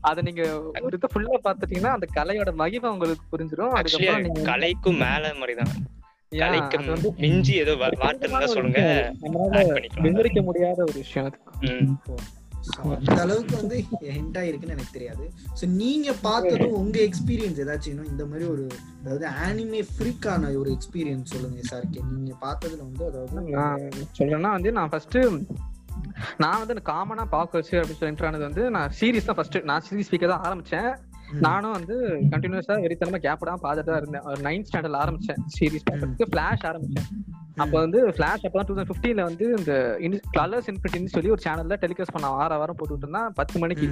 அது 0.00 0.20
நீங்க 0.22 0.42
ஒரு 0.80 0.96
இது 0.98 1.08
ஃபுல்லா 1.12 1.38
பாத்துட்டீங்கன்னா 1.46 1.92
அந்த 1.96 2.06
கலையோட 2.14 2.50
மகிமை 2.54 2.88
உங்களுக்கு 2.90 3.24
புரிஞ்சிடும் 3.32 3.74
அதுக்கப்புறம் 3.78 4.24
நீங்க 4.26 4.42
கலைக்கும் 4.50 5.00
மேல 5.06 5.32
மாதிரிதான். 5.34 5.74
கலைக்கு 6.32 6.78
மிஞ்சி 7.18 7.54
ஏதோ 7.54 7.72
வார்த்தை 7.76 8.46
சொல்லுங்க. 8.46 8.82
விவரிக்க 10.06 10.42
முடியாத 10.42 10.78
ஒரு 10.82 10.94
விஷயம் 10.94 11.26
அது. 11.28 11.38
அந்த 12.96 13.20
அளவுக்கு 13.22 13.54
வந்து 13.56 13.76
ஹிண்டா 14.16 14.42
இருக்குன்னு 14.48 14.74
எனக்கு 14.76 14.96
தெரியாது. 14.98 15.24
சோ 15.60 15.64
நீங்க 15.82 16.08
பார்த்ததும் 16.26 16.76
உங்க 16.80 16.98
எக்ஸ்பீரியன்ஸ் 17.08 17.60
ஏதாச்சும் 17.64 17.92
இன்னும் 17.94 18.10
இந்த 18.12 18.24
மாதிரி 18.26 18.46
ஒரு 18.54 18.64
அதாவது 19.02 19.26
ஆனிமே 19.46 19.80
ஃப்ரீக்கான 19.92 20.52
ஒரு 20.62 20.70
எக்ஸ்பீரியன்ஸ் 20.76 21.32
சொல்லுங்க 21.34 21.62
சார்க்கு 21.70 22.06
நீங்க 22.12 22.34
பார்த்ததுல 22.46 22.82
வந்து 22.88 23.06
அதாவது 23.10 23.56
நான் 23.58 23.86
சொல்றேன்னா 24.18 24.52
வந்து 24.58 24.72
நான் 24.78 24.92
ஃபர்ஸ்ட் 24.94 25.18
நான் 26.42 26.60
வந்து 26.62 26.82
காமனா 26.90 27.24
பார்க்க 27.36 27.60
வச்சு 27.60 27.74
அப்படின்னு 27.78 28.00
சொல்லி 28.00 28.12
enter 28.12 28.26
ஆனது 28.28 28.48
வந்து 28.48 28.64
நான் 28.76 28.92
சீரிஸ் 28.98 29.28
தான் 29.28 29.38
ஃபர்ஸ்ட் 29.38 29.58
நான் 29.70 29.84
சீரிஸ் 29.88 30.08
ஸ்பீக்கர் 30.08 30.32
தான் 30.34 30.44
ஆரம்பிச்சேன். 30.48 30.90
நானும் 31.46 31.74
வந்து 31.76 31.94
கண்டினியூஸா 32.32 32.74
வெறித்தனமா 32.84 33.18
கேப் 33.26 33.46
தான் 33.50 33.62
பார்த்துட்டு 33.64 33.90
தான் 33.92 34.00
இருந்தேன். 34.02 34.24
ஒரு 34.30 34.40
நைன்த் 34.48 34.68
ஸ்டாண்டர்ட் 34.70 34.98
ஆரம்பிச்சேன் 35.02 35.40
சீரிஸ் 35.54 35.86
பார்க்கறதுக்கு. 35.90 36.28
ஃபிளாஷ் 36.32 36.66
ஆரம்பிச்சேன். 36.70 37.08
அப்ப 37.62 37.74
வந்து 37.84 37.98
ஃபிளாஷ் 38.16 38.44
அப்பதான் 38.46 38.68
டூ 38.68 38.74
தௌசண்ட் 38.74 38.90
ஃபிஃப்டீன்ல 38.90 39.22
வந்து 39.28 39.46
இந்த 39.58 39.72
கலர்ஸ் 40.38 40.70
இன்ஃபினிட்டின்னு 40.72 41.14
சொல்லி 41.14 41.32
ஒரு 41.34 41.42
சேனல்ல 41.46 41.76
டெலிகாஸ்ட் 41.84 42.14
பண்ண 42.16 42.30
வார 42.36 42.58
வாரம் 42.62 42.78
போட்டுட்டு 42.80 43.06
இருந்தான். 43.06 43.32
பத்து 43.40 43.58
மணிக்கு. 43.64 43.88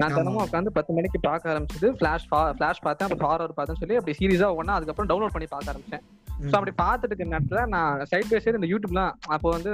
நான். 0.00 0.16
தினமும் 0.18 0.44
உட்காந்து 0.46 0.76
பத்து 0.78 0.96
மணிக்கு 0.98 1.20
பார்க்க 1.28 1.52
ஆரம்பிச்சது. 1.54 1.90
ஃபிளாஷ் 2.00 2.26
ஃபிளாஷ் 2.30 2.84
பார்த்தேன். 2.86 3.08
அப்புறம் 3.08 3.32
ஹாரர் 3.32 3.56
பார்த்தேன்னு 3.58 3.82
சொல்லி 3.84 3.98
அப்படி 4.00 4.16
சீரிஸா 4.20 4.50
ஒன்னா 4.60 4.76
அதுக்கப்புறம் 4.78 5.10
டவுன்லோட் 5.12 5.36
பண்ணி 5.36 5.48
பார்க்க 5.54 5.74
ஆரம்பிச்சேன். 5.74 6.04
ஸோ 6.50 6.54
அப்படி 6.58 6.72
பார்த்துட்டு 6.80 7.12
இருக்க 7.12 7.24
நேரத்துல 7.32 7.60
நான் 7.72 8.00
சைட் 8.10 8.30
பை 8.30 8.38
சைடு 8.44 8.58
இந்த 8.58 8.68
யூடியூப்லாம் 8.70 9.12
அப்போ 9.34 9.48
வந்து 9.56 9.72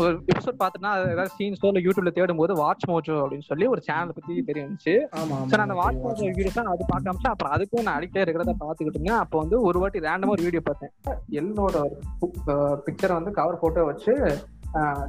ஒரு 0.00 0.08
எபிசோட் 0.32 0.58
பார்த்துட்டுனா 0.62 0.92
ஏதாவது 1.12 1.32
சீன்ஸோ 1.38 1.68
இல்லை 1.70 1.82
யூடியூப்ல 1.86 2.12
தேடும் 2.16 2.40
போது 2.40 2.54
வாட்ச் 2.62 2.86
மோஜோ 2.92 3.16
அப்படின்னு 3.24 3.46
சொல்லி 3.50 3.66
ஒரு 3.74 3.82
சேனல் 3.88 4.16
பத்தி 4.16 4.34
தெரிஞ்சுச்சு. 4.48 4.94
ஆமா 5.20 5.36
ஸோ 5.50 5.54
நான் 5.56 5.66
அந்த 5.66 5.76
வாட்ச் 5.82 6.00
மோஜோ 6.06 6.30
வீடியோஸ் 6.38 6.58
தான் 6.58 6.72
அது 6.72 6.88
பார்க்க 6.90 7.10
ஆரம்பிச்சேன். 7.10 7.34
அப்புறம் 7.34 7.54
அதுக்கும் 7.56 7.86
நான் 7.88 7.98
அடிக்டே 7.98 8.24
இருக்கிறத 8.24 8.54
பார்த்துக்கிட்டு 8.64 8.98
இருந்தேன். 8.98 9.20
அப்போ 9.24 9.38
வந்து 9.44 9.58
ஒரு 9.68 9.80
வாட்டி 9.84 10.04
ரேண்டமா 10.08 10.34
ஒரு 10.36 10.46
வீடியோ 10.48 10.64
பார்த்தேன். 10.70 10.92
எல்லோட 11.42 11.76
பிக்சரை 12.46 13.12
வந்து 13.12 13.30
கவர் 13.30 13.58
போட்டோ 13.58 13.84
வச்சு 13.84 14.38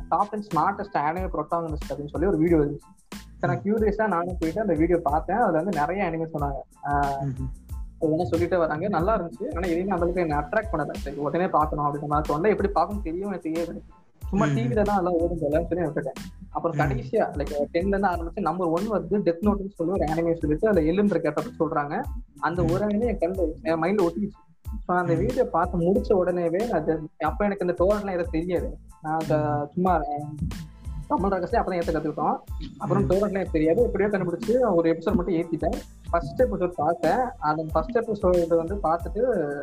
top 0.10 0.28
and 0.32 0.46
smartest 0.56 0.98
anime 0.98 1.24
protagonist 1.24 1.94
அப்படின்னு 1.94 2.08
சொல்லி 2.08 2.28
ஒரு 2.28 2.38
வீடியோ 2.38 2.58
இருந்துச்சு. 2.58 2.94
நான் 3.40 3.62
கியூரியஸா 3.62 4.08
நானும் 4.08 4.38
போயிட்டு 4.40 4.62
அந்த 4.62 4.74
வீடியோ 4.74 5.00
பார்த்தேன். 5.04 5.38
அதுல 5.38 5.62
வந்து 5.62 5.80
நிறைய 5.80 6.04
அனிமே 6.04 6.28
சொன்னாங்க. 6.34 6.60
ஒவ்வொன்றும் 8.00 8.32
சொல்லிட்டே 8.32 8.58
வராங்க 8.58 8.88
நல்லா 8.88 9.14
இருந்துச்சு. 9.14 9.46
ஆனா 9.56 9.68
எதையுமே 9.68 9.90
அந்த 9.90 9.96
அளவுக்கு 9.96 10.22
என்ன 10.22 10.40
அட்ராக்ட் 10.40 10.74
பண்ணல. 10.74 10.94
சரி 10.94 11.16
உடனே 11.18 11.48
பார்க்கணும் 11.48 11.86
அப்படின்ற 11.86 12.08
மாதிரி 12.08 12.34
சொன்னா 12.34 12.50
எப்படி 12.50 12.70
பார்க்கணும் 12.70 13.04
தெரியும் 13.04 13.28
எனக்கு 13.28 13.52
தெரியாது. 13.52 13.84
சும்மா. 14.28 14.46
டிவில 14.46 14.82
தான் 14.82 14.98
எல்லாம் 14.98 15.14
ஓடும் 15.14 15.38
போல 15.42 15.66
சொல்லி 15.70 15.86
விட்டுட்டேன். 15.86 16.20
அப்புறம். 16.50 16.78
கடைசியா 16.78 17.26
லைக் 17.38 17.54
டென்ல 17.74 17.88
இருந்து 17.88 18.08
ஆரம்பிச்சு 18.08 18.40
நம்பர் 18.40 18.68
ஒன் 18.68 18.88
வந்து 18.88 19.18
டெத் 19.18 19.46
நோட்னு 19.46 19.70
சொல்லி 19.70 19.94
ஒரு 19.94 20.06
அனிமே 20.06 20.34
சொல்லிட்டு 20.34 20.68
அதுல 20.68 20.86
எலும்பு 20.86 21.18
கேட்டப்ப 21.18 21.52
சொல்றாங்க. 21.60 22.04
அந்த. 22.40 22.64
ஒரு 22.64 22.86
அனிமே 22.86 23.06
என் 23.06 23.18
கண்டு 23.18 23.56
என் 23.62 23.82
மைண்ட்ல 23.82 24.08
ஒட்டிச்சு 24.08 24.45
அந்த 24.86 25.14
ம். 25.14 25.18
வீடியோ 25.18 25.46
பார்த்து 25.46 25.78
முடிச்ச 25.78 26.10
உடனேவே 26.10 26.70
அது 26.70 27.00
அப்ப 27.20 27.46
எனக்கு 27.46 27.68
இந்த 27.68 27.86
டோரெண்ட்லாம் 27.86 28.08
எதுவும் 28.08 28.32
தெரியாது. 28.32 28.78
நான் 29.02 29.20
அந்த 29.20 29.68
சும்மா 29.74 30.02
தமிழ் 31.08 31.30
ரகசியம் 31.30 31.68
அப்பதான் 31.68 31.76
ஏத்த 31.76 31.98
கத்துக்கிட்டோம். 31.98 32.38
அப்புறம் 32.78 33.06
ம். 33.06 33.10
டோரெண்ட்லாம் 33.10 33.30
எனக்கு 33.30 33.50
தெரியாது. 33.52 33.84
எப்படியோ 33.84 34.10
கண்டுபிடிச்சு 34.10 34.76
ஒரு 34.76 34.92
எபிசோட் 34.92 35.16
மட்டும் 35.16 35.36
ஏத்திட்டேன். 35.36 35.80
ஃபர்ஸ்ட் 36.10 36.42
எபிசோட் 36.42 36.72
பார்த்தேன். 36.76 37.18
அந்த 37.40 37.66
ஃபர்ஸ்ட் 37.72 37.98
எபிசோடு 37.98 38.56
வந்து 38.56 38.76
பார்த்துட்டு 38.76 39.62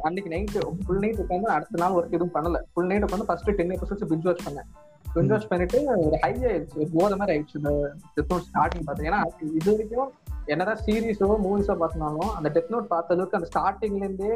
அன்னைக்கு 0.00 0.30
நைட்டு 0.36 0.70
ஃபுல் 0.86 0.98
நைட் 0.98 1.18
உட்காந்து 1.18 1.42
அடுத்த 1.42 1.88
நாள் 1.88 1.92
ஒர்க் 1.92 2.10
எதுவும் 2.10 2.34
பண்ணல. 2.34 2.60
ஃபுல் 2.72 2.86
நைட் 2.86 3.04
உட்காந்து 3.04 3.22
first 3.22 3.54
ten 3.54 3.68
episodes 3.68 4.08
binge 4.08 4.22
watch 4.22 4.48
பண்ணேன். 4.48 4.68
பிஞ்ச் 5.14 5.26
வாட்ச் 5.26 5.48
பண்ணிட்டு 5.48 5.84
ஒரு 5.84 6.18
ஹை 6.20 6.32
ஆயிடுச்சு. 6.32 6.86
போத 6.94 7.16
மாதிரி 7.16 7.38
ஆயிடுச்சு. 7.38 7.56
இந்த 7.56 7.92
ஸ்டார்டிங் 8.28 8.84
பார்த்தேன். 8.84 9.12
ஏன்னா 9.12 9.24
இது 9.54 9.70
வரைக்கும் 9.70 10.12
என்னதான் 10.52 10.80
சீரீஸோ 10.84 11.28
மூவிஸோ 11.44 11.74
பார்த்தினாலும் 11.80 12.30
அந்த 12.36 12.48
டெத் 12.54 12.72
நோட் 12.74 12.90
பார்த்த 12.92 13.14
அளவுக்கு 13.16 13.38
அந்த 13.38 13.48
ஸ்டார்டிங்ல 13.50 14.04
இருந்தே 14.06 14.32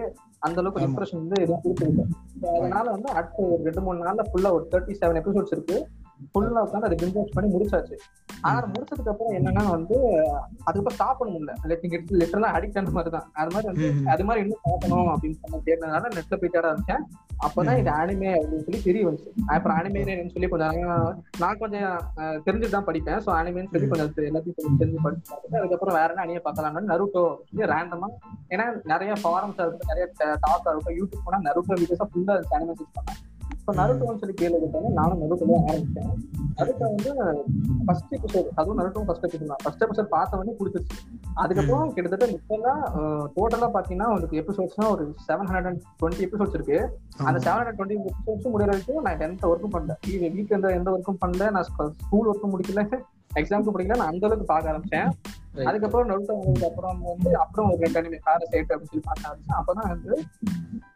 அந்த 0.47 0.57
அளவுக்கு. 0.61 0.87
இம்ப்ரெஷன் 0.89 1.21
வந்து 1.23 1.43
எதுவும் 1.45 1.63
கொடுத்துருக்கு 1.65 2.05
அதனால 2.59 2.85
வந்து 2.97 3.09
அடுத்த 3.19 3.43
ஒரு 3.49 3.63
ரெண்டு 3.69 3.83
மூணு 3.87 4.07
நாள்ல 4.07 4.25
ஃபுல்லா 4.31 4.51
ஒரு 4.57 4.65
தேர்ட்டி 4.73 4.95
செவன் 5.01 5.21
எபிசோட்ஸ் 5.21 5.55
இருக்கு 5.57 5.77
ஃபுல்லா 6.33 6.61
உட்காந்து 6.67 6.89
அதை 6.89 6.97
பிஞ்ச் 7.01 7.35
பண்ணி 7.37 7.49
முடிச்சாச்சு. 7.55 7.97
ஆனா 8.47 8.59
முடிச்சதுக்கு 8.73 9.13
அப்புறம் 9.13 9.37
என்னன்னா 9.39 9.63
வந்து 9.77 9.97
அதுக்கப்புறம் 10.67 10.97
ஸ்டாப் 10.99 11.19
பண்ண 11.21 11.31
முடியல. 11.35 11.55
லைக் 11.71 11.87
லிட்டரலா 12.21 12.51
அடிக்ட் 12.57 12.79
ஆன 12.81 12.93
மாதிரி 12.99 13.13
தான் 13.17 13.27
அது 13.41 13.51
மாதிரி 13.55 13.69
வந்து. 13.73 13.89
அது 14.13 14.25
மாதிரி 14.29 14.43
இன்னும் 14.45 14.65
பார்க்கணும் 14.69 15.11
அப்படின்னு 15.15 15.39
சொன்ன 15.43 15.61
தேடினதுனால 15.69 16.13
நெட்ல 16.17 16.39
போய் 16.43 16.55
தேட 16.57 16.67
ஆரம்பிச்சேன். 16.71 17.05
அப்பதான் 17.47 17.79
இது 17.81 17.91
அனிமே 18.01 18.31
அப்படின்னு 18.39 18.65
சொல்லி 18.67 18.81
தெரிய 18.89 19.03
வந்துச்சு. 19.07 19.31
அப்புறம் 19.55 19.77
அனிமேன்னு 19.79 20.35
சொல்லி 20.35 20.49
கொஞ்சம் 20.53 20.77
நான் 21.43 21.61
கொஞ்சம் 21.63 21.89
தெரிஞ்சுட்டு 22.47 22.77
தான் 22.77 22.89
படிப்பேன். 22.89 23.21
ஸோ 23.25 23.31
அனிமேன்னு 23.39 23.73
சொல்லி 23.75 23.89
கொஞ்சம் 23.93 24.29
எல்லாத்தையும் 24.31 24.81
தெரிஞ்சு 24.83 25.05
படிச்சு 25.07 25.33
அதுக்கப்புறம் 25.61 25.99
வேற 25.99 26.09
என்ன 26.15 26.25
அனிமே 26.27 26.45
பார்க்கலாம்னு 26.47 26.93
நருட்டோ 26.93 27.25
சொல்லி 27.49 27.71
ரேண்டமா 27.75 28.11
ஏன்னா 28.55 28.67
நிறைய 28.93 29.13
ஃபாரம்ஸ் 29.25 29.61
இருக்கட்டும் 29.63 29.93
நிறைய 29.93 30.07
டாக் 30.45 30.67
இருக்கட்டும் 30.67 30.99
யூடியூப் 31.01 31.27
போனா 31.29 31.41
நருட்டோ 31.49 31.79
வீடியோஸா 31.83 32.09
ஃபுல்லா 32.13 32.37
அனிமே 32.59 32.77
சர்ச் 32.81 32.97
பண்ணேன் 32.99 33.21
இப்போ 33.63 33.73
நருட்டோன்னு 33.79 34.21
சொல்லி 34.21 34.35
கேள்வி 34.39 34.69
நானும் 34.97 35.21
நருட்டோ 35.23 35.47
தான் 35.51 35.67
ஆரம்பிச்சேன். 35.73 36.09
நருட்டோ 36.57 36.87
வந்து 36.95 37.11
ஃபர்ஸ்ட் 37.87 38.15
எபிசோட் 38.17 38.49
அதுவும் 38.59 38.79
நருட்டோ 38.79 39.03
ஃபர்ஸ்ட் 39.09 39.27
எபிசோட் 39.27 39.51
தான். 39.53 39.61
ஃபர்ஸ்ட் 39.65 39.85
எபிசோட் 39.87 40.09
பார்த்த 40.15 40.39
உடனே 40.39 40.55
பிடிச்சிருச்சு. 40.61 40.97
அதுக்கப்புறம் 41.43 41.93
கிட்டத்தட்ட 41.97 42.27
இப்பெல்லாம் 42.39 42.83
டோட்டலா 43.37 43.69
பாத்தீங்கன்னா 43.77 44.09
உங்களுக்கு 44.13 44.41
எபிசோட்ஸ்னா 44.43 44.89
ஒரு 44.95 45.05
seven 45.27 45.49
hundred 45.51 45.69
and 45.71 45.81
twenty 46.01 46.25
episodes 46.27 46.57
இருக்கு. 46.59 46.79
அந்த 47.29 47.39
செவன் 47.45 47.61
ஹண்ட்ரட் 47.61 47.79
டுவெண்ட்டி 47.81 47.99
எபிசோட்ஸ் 48.01 48.51
முடிகிற 48.55 48.71
வரைக்கும் 48.73 49.05
நான் 49.09 49.25
எந்த 49.29 49.47
ஒர்க்கும் 49.53 49.75
பண்ணல. 49.77 49.97
வீட்டுல 50.39 50.57
எந்த 50.59 50.73
எந்த 50.79 50.91
ஒர்க்கும் 50.97 51.21
பண்ணல. 51.25 51.51
நான் 51.57 51.69
ஸ்கூல் 52.07 52.31
ஒர்க்கும் 52.33 52.55
முடிக்கல. 52.55 52.85
எக்ஸாமுக்கு 53.41 53.75
படிக்கல 53.77 53.99
நான் 54.01 54.13
அந்த 54.13 54.27
அளவுக்கு 54.29 54.49
பார்க்க 54.51 54.73
ஆரம்பிச்சேன். 54.73 55.09
அதுக்கப்புறம் 55.69 56.11
நடுத்த 56.11 56.33
வந்ததுக்கு 56.39 56.69
அப்புறம் 56.71 56.99
வந்து 57.13 57.31
அப்புறம் 57.45 57.69
ஒரு 57.71 57.81
ரெண்டு 57.85 57.99
அனிமே 58.01 58.19
கார 58.27 58.43
சேட் 58.53 58.73
அப்படின்னு 58.73 58.93
சொல்லி 58.93 59.07
பார்க்க 59.11 59.31
ஆரம்பிச்சேன். 59.31 59.59
அப்பதான் 59.61 59.91
வந்து 59.95 60.13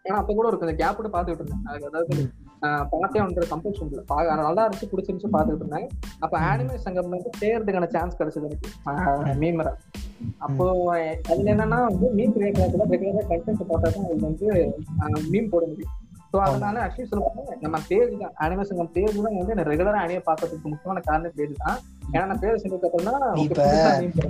ஏன்னா 0.08 0.18
அப்ப 0.22 0.34
கூட 0.34 0.46
ஒரு 0.50 0.58
கொஞ்சம் 0.60 0.80
கேப் 0.82 0.98
விட்டு 0.98 1.14
பார்த்துட்டு 1.14 1.42
இருந்தேன். 1.42 1.64
அதுக்கு 1.68 1.88
அதாவது 1.92 2.16
பார்த்தே 2.60 3.20
ஒன்ற 3.20 3.42
கம்பல்ஷன் 3.50 3.86
இல்லை. 3.86 4.04
பா- 4.08 4.34
நல்லா 4.34 4.68
இருந்துச்சு 4.68 4.94
பிடிச்சிருந்துச்சு 4.96 5.28
பார்த்துட்டு 5.32 5.56
இருந்தேன். 5.56 5.88
அப்ப 6.18 6.40
ஆனிமே 6.40 6.74
சங்கம் 6.74 7.08
வந்து 7.08 7.30
சேர்றதுக்கான 7.40 7.86
சான்ஸ் 7.86 8.16
கிடைச்சது 8.20 8.44
எனக்கு. 8.44 8.68
மீமரா 9.40 9.72
அப்போ 10.38 10.90
அதுல 11.28 11.54
என்னன்னா 11.54 11.84
வந்து 11.84 12.10
மீன் 12.10 12.32
கிரியேட்டர்ல 12.32 12.84
ரெகுலராக 12.90 13.24
கண்டென்ட் 13.28 13.64
பார்த்தா 13.68 13.80
தான் 13.80 14.04
அது 14.04 14.16
வந்து 14.20 14.74
மீன் 15.30 15.48
போட 15.48 15.66
முடியும். 15.66 15.90
ஸோ 16.36 16.40
அதனால 16.46 16.80
ஆக்சுவலி 16.84 17.10
சொல்லுவாங்க 17.10 17.52
நம்ம 17.64 17.76
பேஜ் 17.90 18.10
தான் 18.22 18.34
அனிமே 18.44 18.64
சங்கம் 18.68 18.90
பேஜ் 18.96 19.14
தான் 19.24 19.36
வந்து 19.38 19.54
எனக்கு 19.54 19.70
ரெகுலரா 19.72 20.00
அனிமே 20.04 20.22
பார்க்கறதுக்கு 20.26 20.72
முக்கியமான 20.72 21.02
காரணம் 21.06 21.36
பேஜ் 21.38 21.54
தான். 21.62 21.78
ஏன்னா 22.12 22.24
நான் 22.30 22.40
பேர் 22.42 22.60
செஞ்சதுக்கு 22.62 22.88
அப்புறம். 22.88 23.38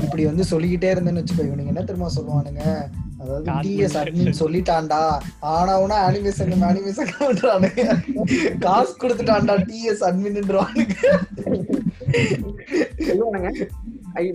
இப்படி 0.07 0.23
வந்து 0.29 0.45
சொல்லிக்கிட்டே 0.51 0.90
இருந்தேன்னு 0.92 1.23
வச்சுக்கோ 1.23 1.47
இவனுங்க 1.49 1.73
என்ன 1.73 1.83
தெரியுமா 1.88 2.11
சொல்லுவானுங்க? 2.16 2.62
அதாவது 3.21 3.45
டிஎஸ். 3.64 3.97
அட்மின் 4.03 4.38
சொல்லிட்டான்டா. 4.42 5.01
ஆனாவுனா 5.55 5.99
அனிமேஷன் 6.09 6.64
அனிமேஷன் 6.71 7.12
பண்றானுங்க 7.23 7.85
காசு 8.64 8.95
கொடுத்துட்டான்டா 9.03 9.57
டிஎஸ் 9.71 10.05
அட்மின்ன்றானுங்க 10.11 10.95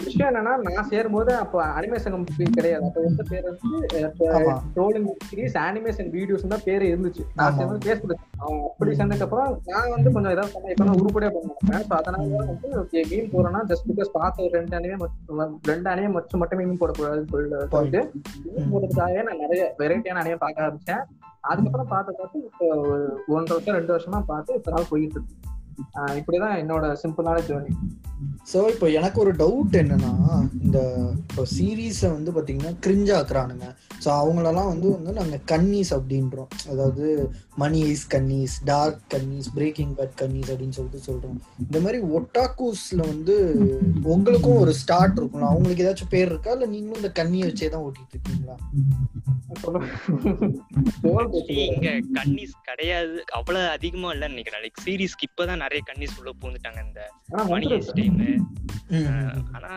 விஷயம் 0.05 0.29
என்னன்னா 0.29 0.53
நான் 0.65 0.89
சேரும்போது 0.91 1.31
அப்போ 1.43 1.59
அனிமேஷன் 1.79 2.15
கிடையாது. 2.57 2.83
அப்போ 2.87 3.01
எந்த 3.09 3.23
பேர் 3.31 3.45
வந்து. 3.49 3.69
ட்ரோலிங் 4.75 5.07
சீரிஸ் 5.29 5.57
அனிமேஷன் 5.63 6.09
வீடியோஸ் 6.15 6.45
தான் 6.53 6.65
பேர் 6.67 6.85
இருந்துச்சு. 6.89 7.23
நான். 7.39 7.55
சேர்ந்து 7.59 7.79
பேசுறது 7.87 8.17
அப்படி 8.47 8.95
சேர்ந்ததுக்கு 8.99 9.25
அப்புறம் 9.27 9.51
நான் 9.71 9.93
வந்து 9.95 10.13
கொஞ்சம் 10.15 10.33
ஏதாவது 10.35 10.53
பண்ண 10.55 10.73
இப்ப 10.75 10.97
உருப்படியா 11.01 11.31
பண்ண 11.35 11.47
மாட்டேன். 11.51 11.85
ஸோ 11.89 11.95
அதனால 11.99 12.23
தான் 12.35 12.51
வந்து 12.51 12.69
ஓகே 12.83 13.01
மீன் 13.11 13.31
போறேன்னா 13.33 13.61
ஜஸ்ட் 13.71 13.89
பிகாஸ் 13.91 14.15
பார்த்த 14.19 14.45
ஒரு 14.47 14.53
ரெண்டு 14.59 14.77
அணியே 14.79 14.97
ரெண்டு 15.71 15.89
அணியை 15.93 16.11
மட்டும் 16.17 16.41
மட்டுமே 16.43 16.65
மீன் 16.69 16.81
போடக்கூடாதுன்னு 16.83 17.31
சொல்லி 17.33 17.65
சொல்லிட்டு 17.75 18.01
மீன் 18.55 18.71
போடுறதுக்காகவே 18.73 19.23
நான் 19.29 19.43
நிறைய 19.45 19.63
வெரைட்டியான 19.81 20.23
அணியை 20.23 20.39
பார்க்க 20.45 20.65
ஆரம்பிச்சேன். 20.67 21.03
அதுக்கப்புறம் 21.51 21.91
பார்த்து 21.93 22.19
பார்த்து 22.19 22.39
இப்போ 22.49 22.65
ஒன்றரை 23.35 23.53
வருஷம் 23.55 23.77
ரெண்டு 23.79 23.93
வருஷமா 23.95 24.19
பார்த்து 24.31 24.57
இப்போ 24.59 24.71
நாள் 24.75 24.91
போயிட்டு 24.91 25.17
இருக்கு. 25.17 25.37
இப்படிதான் 26.19 26.59
என்னோட 26.61 26.85
சிம்பிளான 27.03 27.41
ஜேர்னி 27.47 27.71
சோ 28.51 28.59
இப்போ 28.73 28.87
எனக்கு 28.99 29.17
ஒரு 29.23 29.31
டவுட் 29.41 29.75
என்னன்னா 29.81 30.13
இந்த 30.63 30.79
இப்போ 31.29 31.43
சீரீஸை 31.55 32.09
வந்து 32.15 32.31
பாத்தீங்கன்னா 32.35 32.73
கிரிஞ்சா 32.85 33.15
ஆக்குறானுங்க. 33.19 33.67
ஸோ 34.03 34.09
அவங்களெல்லாம் 34.21 34.71
வந்து 34.73 34.87
வந்து 34.95 35.13
நாங்க 35.19 35.37
கன்னீஸ் 35.51 35.91
அப்படின்றோம். 35.97 36.51
அதாவது 36.71 37.05
மணி 37.63 37.79
ஐஸ் 37.91 38.05
கன்னீஸ் 38.13 38.55
டார்க் 38.71 39.01
கன்னீஸ் 39.13 39.49
பிரேக்கிங் 39.57 39.93
பேட் 39.97 40.15
கன்னீஸ் 40.21 40.49
அப்படின்னு 40.51 40.77
சொல்லிட்டு 40.77 41.07
சொல்றோம். 41.09 41.39
இந்த 41.65 41.79
மாதிரி 41.85 41.99
ஒட்டாக்கூஸ்ல 42.19 43.01
வந்து 43.13 43.35
உங்களுக்கும் 44.15 44.61
ஒரு 44.63 44.73
ஸ்டார்ட் 44.81 45.17
இருக்கும்ல? 45.19 45.51
அவங்களுக்கு 45.53 45.85
ஏதாச்சும் 45.85 46.13
பேர் 46.15 46.31
இருக்கா? 46.31 46.53
இல்ல 46.57 46.67
நீங்களும் 46.75 47.01
இந்த 47.01 47.11
கண்ணியை 47.21 47.45
வச்சே 47.49 47.69
தான் 47.75 47.85
ஓட்டிட்டு 47.87 48.15
இருக்கீங்களா? 48.17 48.57
இங்க 51.65 51.89
கன்னிஸ் 52.17 52.55
கிடையாது. 52.69 53.17
அவ்வளவு 53.37 53.67
அதிகமா 53.75 54.09
இல்லைன்னு 54.13 54.35
நினைக்கிறேன். 54.35 54.63
லைக் 54.65 54.83
சீரீஸ்க்கு 54.85 55.27
இப்பதான் 55.29 55.63
நிறைய 55.65 55.81
கன்னிஸ் 55.89 56.17
உள்ள 56.19 56.31
பூந்துட்டாங்க 56.41 56.81
இந்த 56.87 57.01
மணி 57.53 57.65
வந்துருச்சு. 57.73 58.07
ம். 58.11 59.49
ஆனா 59.51 59.71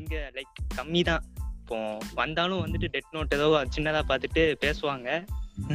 இங்க 0.00 0.30
லைக் 0.36 0.56
கம்மி 0.76 1.02
தான் 1.02 1.22
இப்போ 1.60 1.76
வந்தாலும் 2.14 2.62
வந்துட்டு 2.64 2.88
டெட் 2.90 3.14
நோட் 3.14 3.34
ஏதோ 3.34 3.46
சின்னதா 3.76 4.00
பார்த்துட்டு 4.08 4.42
பேசுவாங்க. 4.64 5.08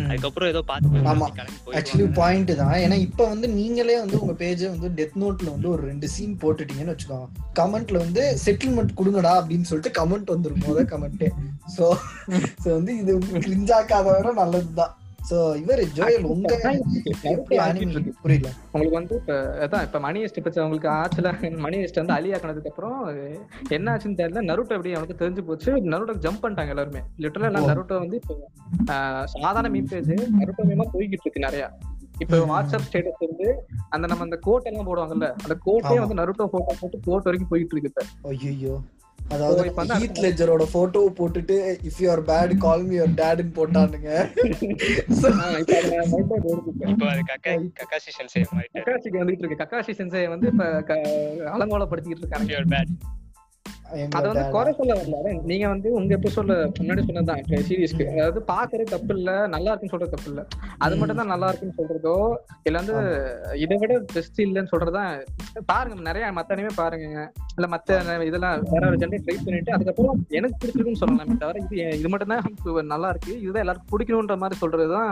அதுக்கப்புறம் 0.10 0.50
ஏதோ 0.50 0.62
பார்த்து 0.62 1.02
ஆக்சுவலி 1.78 2.06
பாயிண்ட் 2.14 2.52
தான். 2.56 2.74
ஏன்னா 2.84 2.94
இப்போ 2.94 3.28
வந்து 3.28 3.48
நீங்களே 3.50 4.00
வந்து 4.00 4.22
உங்க 4.22 4.34
பேஜை 4.34 4.68
வந்து 4.70 4.90
டெத் 5.00 5.18
நோட்ல 5.24 5.50
வந்து 5.52 5.70
ஒரு 5.70 5.82
ரெண்டு 5.82 6.08
சீன் 6.08 6.38
போட்டுட்டீங்கன்னு 6.42 6.94
வச்சுக்கோங்க. 6.94 7.28
கமெண்ட்ல 7.60 7.98
வந்து 7.98 8.38
செட்டில்மெண்ட் 8.46 8.98
கொடுங்கடா 9.00 9.34
அப்படின்னு 9.42 9.70
சொல்லிட்டு 9.72 9.98
கமெண்ட் 10.02 10.34
வந்துரும். 10.36 10.64
முத 10.68 10.84
கமெண்ட்டே 10.94 11.30
ஸோ 11.78 11.86
ஸோ 12.64 12.68
வந்து 12.74 12.98
இது 12.98 13.14
கிரிஞ்சாக்காத 13.48 14.18
விட 14.18 14.34
நல்லதுதான். 14.34 14.94
ஸோ 15.30 15.38
இவர் 15.56 15.82
ஜோயல் 15.96 16.26
உங்க 16.26 16.52
புரியல? 18.22 18.50
உங்களுக்கு 18.72 18.98
வந்து 18.98 19.16
இப்ப 19.16 19.34
அதான் 19.64 19.86
இப்ப 19.88 20.00
மணி 20.00 20.20
ஹெஸ்ட் 20.24 20.40
இப்ப 20.42 20.64
உங்களுக்கு 20.64 20.90
ஆச்சுல 20.96 21.32
மணி 21.66 21.78
ஹெஸ்ட் 21.78 22.00
வந்து 22.02 22.16
அலியாக்கினதுக்கு 22.16 22.72
அப்புறம் 22.72 23.00
என்ன 23.70 23.92
ஆச்சுன்னு 23.94 24.20
தெரியல. 24.20 24.44
நருட்டோ 24.50 24.76
எப்படி 24.78 24.94
அவனுக்கு 24.94 25.22
தெரிஞ்சு 25.22 25.44
போச்சு. 25.44 25.72
நருட்டோ 25.92 26.16
ஜம்ப் 26.26 26.44
பண்ணிட்டாங்க 26.44 26.74
எல்லாருமே. 26.76 27.02
லிட்டரலா 27.20 27.50
எல்லாம். 27.52 27.70
நருட்டோ 27.72 27.98
வந்து 28.00 28.20
இப்போ 28.22 28.36
சாதாரண 29.36 29.70
மீன் 29.70 29.90
பேஜ் 29.90 30.12
நருட்டோ 30.40 30.66
மீமா 30.72 30.88
போய்கிட்டு 30.94 31.26
இருக்கு 31.26 31.48
நிறைய. 31.48 31.66
இப்ப. 32.20 32.38
வாட்ஸ்அப் 32.52 32.86
ஸ்டேட்டஸ் 32.88 33.24
வந்து 33.26 33.48
அந்த 33.90 34.06
நம்ம 34.08 34.24
அந்த 34.24 34.40
கோட் 34.42 34.70
எல்லாம் 34.70 34.88
போடுவாங்கல்ல 34.88 35.28
அந்த 35.38 35.56
கோட்டே. 35.66 35.98
வந்து 36.04 36.20
நருட்டோ 36.22 36.48
போட்டோ 36.54 36.76
போட்டு 36.80 37.00
கோட் 37.06 37.28
வரைக்கும் 37.28 37.52
போயிட்டு 37.52 37.76
இருக்கு 37.78 38.06
ஐயோ 38.32 38.76
அதாவது 39.30 39.62
ஹீத் 40.02 40.22
லெஜரோட 40.24 40.64
போட்டோவை 40.74 41.12
போட்டுட்டு 41.20 41.56
if 41.88 42.00
you 42.00 42.08
are 42.12 42.22
bad 42.26 42.54
call 42.58 42.84
me 42.84 42.96
your 42.98 43.16
டேட்னு 43.22 43.54
போட்டானுங்க. 43.58 44.10
கக்காசி 47.80 48.12
சென்சே 48.18 48.44
வந்துட்டு 49.22 49.44
இருக்கு. 49.44 49.62
கக்காசி 49.64 49.94
சென்சை 50.00 50.24
வந்து 50.30 50.48
இப்ப 50.48 50.64
அலங்கோலப்படுத்திக்கிட்டு 51.56 52.24
இருக்காங்க 52.26 52.84
அத 54.12 54.24
வந்து. 54.24 54.44
குறை 54.54 54.72
சொல்ல 54.74 54.94
வரல. 54.98 55.18
நீங்க 55.50 55.66
வந்து 55.70 55.90
உங்க 55.98 56.12
எபிசோட்ல 56.16 56.56
முன்னாடி 56.78 57.02
சொன்னதுதான் 57.06 57.42
சீரியஸ்க்கு 57.68 58.06
அதாவது 58.14 58.42
பாக்குறது 58.50 58.94
தப்பு 58.94 59.14
இல்ல 59.16 59.32
நல்லா 59.54 59.72
இருக்குன்னு 59.72 59.94
சொல்றது 59.94 60.14
தப்பு 60.16 60.30
இல்ல. 60.32 60.42
அது. 60.80 60.94
மட்டும் 60.98 61.20
தான் 61.22 61.32
நல்லா 61.34 61.50
இருக்குன்னு 61.50 61.78
சொல்றதோ 61.80 62.16
இல்ல 62.66 62.78
வந்து 62.82 62.96
இதை 63.64 63.78
விட 63.78 63.98
பெஸ்ட் 64.14 64.40
இல்லைன்னு 64.46 64.72
சொல்றதுதான் 64.74 65.12
பாருங்க 65.70 66.06
நிறைய 66.10 66.32
மத்த 66.38 66.56
அனிமே 66.56 66.74
பாருங்க 66.78 67.08
இல்ல 67.58 67.68
மத்த 67.70 68.00
இதெல்லாம் 68.28 68.64
வேற 68.72 68.84
ஒரு 68.90 69.00
ஜென்ரேட் 69.02 69.26
ட்ரை 69.26 69.38
பண்ணிட்டு 69.40 69.76
அதுக்கப்புறம் 69.76 70.20
எனக்கு 70.38 70.58
பிடிச்சிருக்குன்னு 70.58 71.02
சொல்லலாமே 71.04 71.38
தவிர 71.44 71.62
இது 71.68 72.00
இது 72.00 72.10
மட்டும் 72.10 72.34
தான் 72.34 72.92
நல்லா 72.94 73.12
இருக்கு. 73.14 73.34
இதுதான் 73.44 73.64
எல்லாருக்கும் 73.66 73.94
பிடிக்கணுன்ற 73.94 74.38
மாதிரி 74.40 74.62
சொல்றதுதான் 74.62 75.12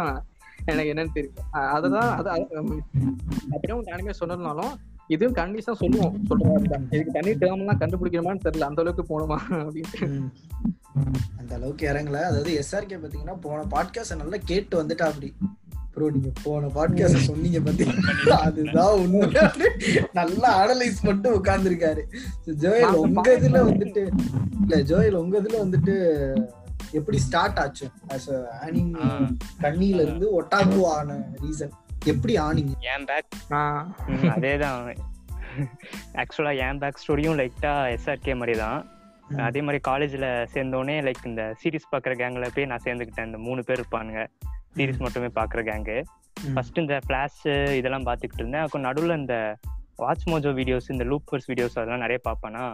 எனக்கு 0.65 0.91
என்னன்னு 0.91 1.15
தெரியல. 1.15 1.41
அஹ் 1.55 1.71
அதுதான் 1.75 2.11
அது 2.17 2.29
அப்படியே 3.49 3.75
உங்க 3.75 3.95
அனிமே 3.95 4.15
சொன்னதுனாலும் 4.19 4.73
இதுவும் 5.07 5.35
கண்டிஷா 5.35 5.71
சொல்லுவோம் 5.71 6.19
சொல்றாங்க 6.29 6.93
இதுக்கு 6.93 7.11
தனி 7.11 7.31
டேர்ம்லாம் 7.31 7.79
கண்டுபிடிக்கணுமான்னு 7.79 8.45
தெரியல. 8.45 8.59
அந்த 8.59 8.81
அளவுக்கு 8.81 9.03
போகணுமா 9.09 9.37
அப்படின்ட்டு. 9.49 10.07
ம். 10.07 10.31
அந்த 11.37 11.55
அளவுக்கு 11.55 11.87
இறங்கல. 11.87 12.21
அதாவது 12.21 12.63
எஸ்ஆர்கே 12.63 12.97
பாத்தீங்கன்னா 12.97 13.35
போன 13.41 13.63
பாட்காஸ்ட் 13.63 14.15
நல்லா 14.15 14.37
கேட்டு 14.45 14.83
வந்துட்டா 14.83 15.03
அப்படி 15.03 15.33
ப்ரோ 15.93 16.09
நீங்க 16.09 16.31
போன 16.43 16.67
பாட்காஸ்ட் 16.67 17.27
சொன்னீங்க 17.29 17.59
பாத்தீங்களா 17.59 18.29
அதுதான் 18.29 18.97
உண்மை. 18.97 19.31
நல்லா 20.13 20.49
அனலைஸ் 20.63 21.03
பண்ணிட்டு 21.03 21.39
உட்கார்ந்துருக்காரு. 21.39 22.03
ஜோயல் 22.45 22.93
உங்க 22.93 23.37
இதுல 23.39 23.59
வந்துட்டு 23.69 24.03
இல்ல 24.61 24.77
ஜோயல் 24.81 25.21
உங்க 25.23 25.39
இதுல 25.39 25.57
வந்துட்டு 25.65 25.95
எப்படி 26.91 27.17
ஸ்டார்ட் 27.19 27.57
ஆச்சு? 27.57 27.87
ஆஸ் 28.07 28.45
ஆனிங் 28.61 28.93
கண்ணில 29.61 30.01
இருந்து 30.01 30.41
ஒட்டாக்கு 30.41 30.83
ஆன 30.83 31.13
ரீசன் 31.41 31.71
எப்படி 32.11 32.33
ஆனீங்க? 32.45 32.73
என் 32.93 33.05
பேக்? 33.09 33.29
அதேதான். 34.35 34.99
ஆக்சுவலா 36.21 36.51
என் 36.65 36.79
பேக் 36.81 36.99
ஸ்டோரியும் 37.03 37.37
லைட்டா 37.39 37.71
எஸ்ஆர்கே 37.95 38.33
மாதிரி 38.39 38.55
தான். 38.63 38.79
அதே 39.47 39.61
மாதிரி 39.67 39.79
காலேஜ்ல 39.87 40.25
சேர்ந்தோடனே 40.53 40.95
லைக் 41.07 41.29
இந்த 41.29 41.43
சீரிஸ் 41.61 41.91
பாக்குற 41.93 42.13
கேங்ல 42.21 42.47
போய் 42.55 42.69
நான் 42.71 42.83
சேர்ந்துக்கிட்டேன் 42.83 43.29
இந்த 43.29 43.39
மூணு 43.45 43.63
பேர் 43.63 43.81
இருப்பானுங்க. 43.81 44.23
சீரிஸ் 44.77 45.01
மட்டுமே 45.05 45.29
பாக்குற 45.39 45.61
கேங்கு. 45.69 45.97
ஃபர்ஸ்ட் 46.53 46.81
இந்த 46.83 46.95
ஃபிளாஷ் 47.07 47.41
இதெல்லாம் 47.79 48.05
பார்த்துக்கிட்டு 48.09 48.43
இருந்தேன். 48.43 48.65
அப்போ 48.65 48.79
நடுவில் 48.87 49.17
இந்த 49.21 49.37
வாட்ச் 50.03 50.27
மோஜோ 50.29 50.51
வீடியோஸ் 50.59 50.91
இந்த 50.95 51.03
லூப்பர்ஸ் 51.11 51.49
வீடியோஸ் 51.51 51.77
அதெல்லாம் 51.79 52.03
நிறைய 52.05 52.19
பார்ப்பேனா. 52.29 52.65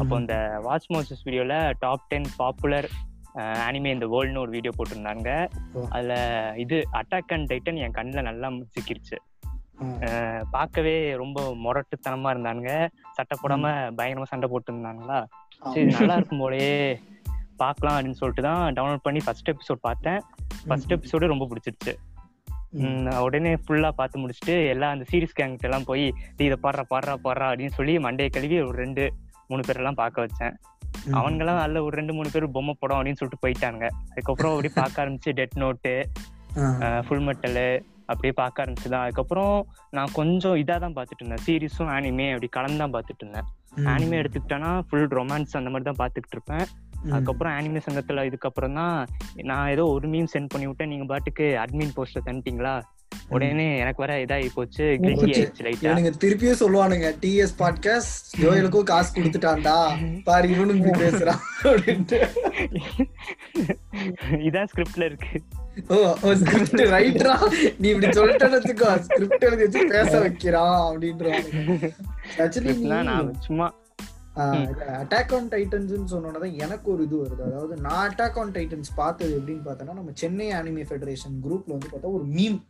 அப்போ 0.00 0.14
இந்த 0.22 0.34
வாட்ச் 0.62 0.90
மோசஸ் 0.94 1.22
வீடியோல 1.28 1.54
டாப் 1.78 2.04
டென் 2.08 2.28
பாப்புலர் 2.36 2.88
அனிமே 3.66 3.90
இந்த 3.96 4.06
வேர்ல்ட்னு 4.06 4.42
ஒரு 4.44 4.50
வீடியோ 4.50 4.72
போட்டிருந்தாங்க. 4.76 5.28
அதுல 5.90 6.14
இது 6.56 6.76
அட்டாக் 6.92 7.34
அண்ட் 7.36 7.48
டைட்டன் 7.52 7.82
என் 7.84 7.96
கண்ணில் 7.98 8.28
நல்லா 8.28 8.48
சிக்கிருச்சு 8.76 9.18
பார்க்கவே 10.50 10.94
ரொம்ப 11.14 11.38
முரட்டுத்தனமா 11.64 12.32
இருந்தானுங்க. 12.34 12.72
சட்டை 13.12 13.36
போடாம 13.42 13.66
பயங்கரமா 13.98 14.30
சண்டை 14.32 14.48
போட்டு 14.48 14.72
இருந்தாங்களா 14.72 15.18
சரி 15.62 15.86
நல்லா 15.96 16.14
இருக்கும் 16.14 16.42
போலயே. 16.42 16.74
பார்க்கலாம் 17.56 17.96
அப்படின்னு 17.96 18.20
சொல்லிட்டு 18.20 18.42
தான் 18.42 18.74
டவுன்லோட் 18.76 19.06
பண்ணி 19.06 19.20
ஃபர்ஸ்ட் 19.24 19.50
எபிசோட் 19.50 19.80
பார்த்தேன். 19.80 20.20
ஃபர்ஸ்ட் 20.68 20.92
எபிசோடு 20.92 21.32
ரொம்ப 21.32 21.46
பிடிச்சிருச்சு. 21.50 21.94
உடனே 23.24 23.52
ஃபுல்லா 23.62 23.88
பார்த்து 23.90 24.22
முடிச்சுட்டு 24.22 24.66
எல்லாம் 24.68 24.92
அந்த 24.92 25.04
சீரிஸ் 25.10 25.36
கேங்கிட்ட 25.40 25.62
எல்லாம் 25.62 25.84
போய் 25.84 26.04
"டேய், 26.36 26.48
இதை 26.48 26.58
பாடுறா 26.62 26.84
பாடுறா 26.92 27.14
பாடுறா 27.24 27.46
அப்படின்னு 27.50 27.76
சொல்லி 27.78 27.98
மண்டையை 27.98 28.30
கழுவி 28.30 28.60
ஒரு 28.62 28.76
ரெண்டு 28.76 29.04
மூணு 29.52 29.62
பேர் 29.66 29.80
எல்லாம் 29.82 30.00
பார்க்க 30.02 30.24
வச்சேன். 30.26 30.54
அவனுங்கெல்லாம் 31.18 31.60
அதுல 31.62 31.82
ஒரு 31.86 31.94
ரெண்டு 32.00 32.14
மூணு 32.16 32.28
பேர் 32.32 32.46
பொம்மை 32.56 32.74
படம் 32.80 32.98
அப்படின்னு 32.98 33.20
சொல்லிட்டு 33.20 33.44
போயிட்டாங்க 33.44 33.84
அதுக்கப்புறம் 34.12 34.52
அப்படியே 34.54 34.74
பார்க்க 34.82 35.02
ஆரம்பிச்சு 35.04 35.32
டெட் 35.38 35.56
நோட்டு. 35.62 35.94
ஃபுல் 37.06 37.24
மெட்டலு 37.28 37.68
அப்படியே 38.12 38.32
பார்க்க 38.42 38.62
ஆரம்பிச்சுதான் 38.62 39.04
அதுக்கப்புறம் 39.06 39.54
நான் 39.96 40.14
கொஞ்சம் 40.18 40.56
இதா 40.62 40.76
தான் 40.84 40.96
பார்த்துட்டு 40.96 41.22
இருந்தேன் 41.22 41.44
சீரிஸும் 41.46 41.90
ஆனிமே 41.96 42.26
அப்படி 42.34 42.48
கலந்து 42.56 42.82
தான் 42.82 42.94
பார்த்துட்டு 42.94 43.22
இருந்தேன். 43.24 43.48
ஆனிமே 43.94 44.18
எடுத்துக்கிட்டேன்னா 44.22 44.70
ஃபுல் 44.86 45.10
ரொமான்ஸ் 45.18 45.58
அந்த 45.60 45.70
மாதிரி 45.72 45.88
தான் 45.90 46.00
பார்த்துக்கிட்டு 46.02 46.36
இருப்பேன். 46.38 46.64
அதுக்கப்புறம் 47.12 47.54
ஆனிமே 47.58 47.80
சங்கத்துல 47.86 48.24
இதுக்கப்புறம் 48.30 48.74
தான் 48.80 48.96
நான் 49.50 49.70
ஏதோ 49.74 49.84
ஒரு 49.96 50.08
மீம் 50.14 50.32
சென்ட் 50.32 50.50
பண்ணி 50.54 50.66
விட்டேன் 50.70 50.92
நீங்க 50.92 51.06
பாட்டுக்கு 51.12 51.46
அட்மின் 51.64 51.94
போஸ்ட்ல 51.98 52.22
தந்துட்டீங்களா 52.26 52.74
உடனே 53.30 53.78
எனக்கு 53.78 54.04
வர 54.04 54.24
இதாகி 54.24 54.54
போச்சு 54.54 54.98
கில்ட்டி 55.02 55.20
போச்சு. 55.20 55.40
ஆயிடுச்சு 55.40 55.66
லைட்டா 55.66 55.86
இவனுங்க 55.86 56.12
திருப்பியும் 56.22 56.62
சொல்லுவானுங்க 56.62 57.14
டிஎஸ் 57.22 57.58
பாட்காஸ்ட் 57.58 58.42
ஜோயலுக்கும் 58.42 58.82
காசு 58.82 59.12
கொடுத்துட்டான்டா. 59.16 59.98
பாரு 60.24 60.48
இவனும் 60.48 60.76
இப்படி 60.76 61.04
பேசுறான் 61.04 61.40
அப்படின்ட்டு. 61.62 62.20
இதான் 64.48 64.68
ஸ்கிரிப்ட்ல 64.72 65.04
இருக்கு. 65.04 65.42
ஓ 65.88 65.96
ஸ்கிரிப்ட் 66.40 66.94
ரைட்டரா 66.94 67.50
நீ 67.78 67.88
இப்படி 67.88 68.18
சொல்லிட்டேன்னு 68.18 68.98
ஸ்கிரிப்ட் 69.04 69.44
எழுதி 69.44 69.64
வச்சு 69.64 69.86
பேச 69.86 70.20
வைக்கிறான் 70.20 71.00
Scriptலாம் 72.56 73.02
நான் 73.02 73.40
சும்மா 73.40 73.72
அட்டாக் 75.02 75.36
ஆன் 75.36 75.48
டைட்டன்ஸ் 75.48 76.12
சொன்னோன்னதான் 76.12 76.56
எனக்கு 76.56 76.92
ஒரு 76.92 77.04
இது 77.04 77.22
வருது. 77.22 77.46
அதாவது 77.46 77.76
நான் 77.76 78.08
அட்டாக் 78.08 78.38
ஆன் 78.38 78.50
டைட்டன்ஸ் 78.50 78.90
பார்த்தது 78.96 79.38
எப்படின்னு 79.38 79.68
பார்த்தோன்னா 79.68 79.92
நம்ம 79.92 80.10
சென்னை 80.14 80.52
அனிமே 80.52 80.84
ஃபெடரேஷன் 80.90 81.34
குரூப்ல 81.44 81.66
வந்து 81.66 81.88
பார்த்தா 81.92 82.18
ஒரு 82.18 82.28
மீம் 82.28 82.62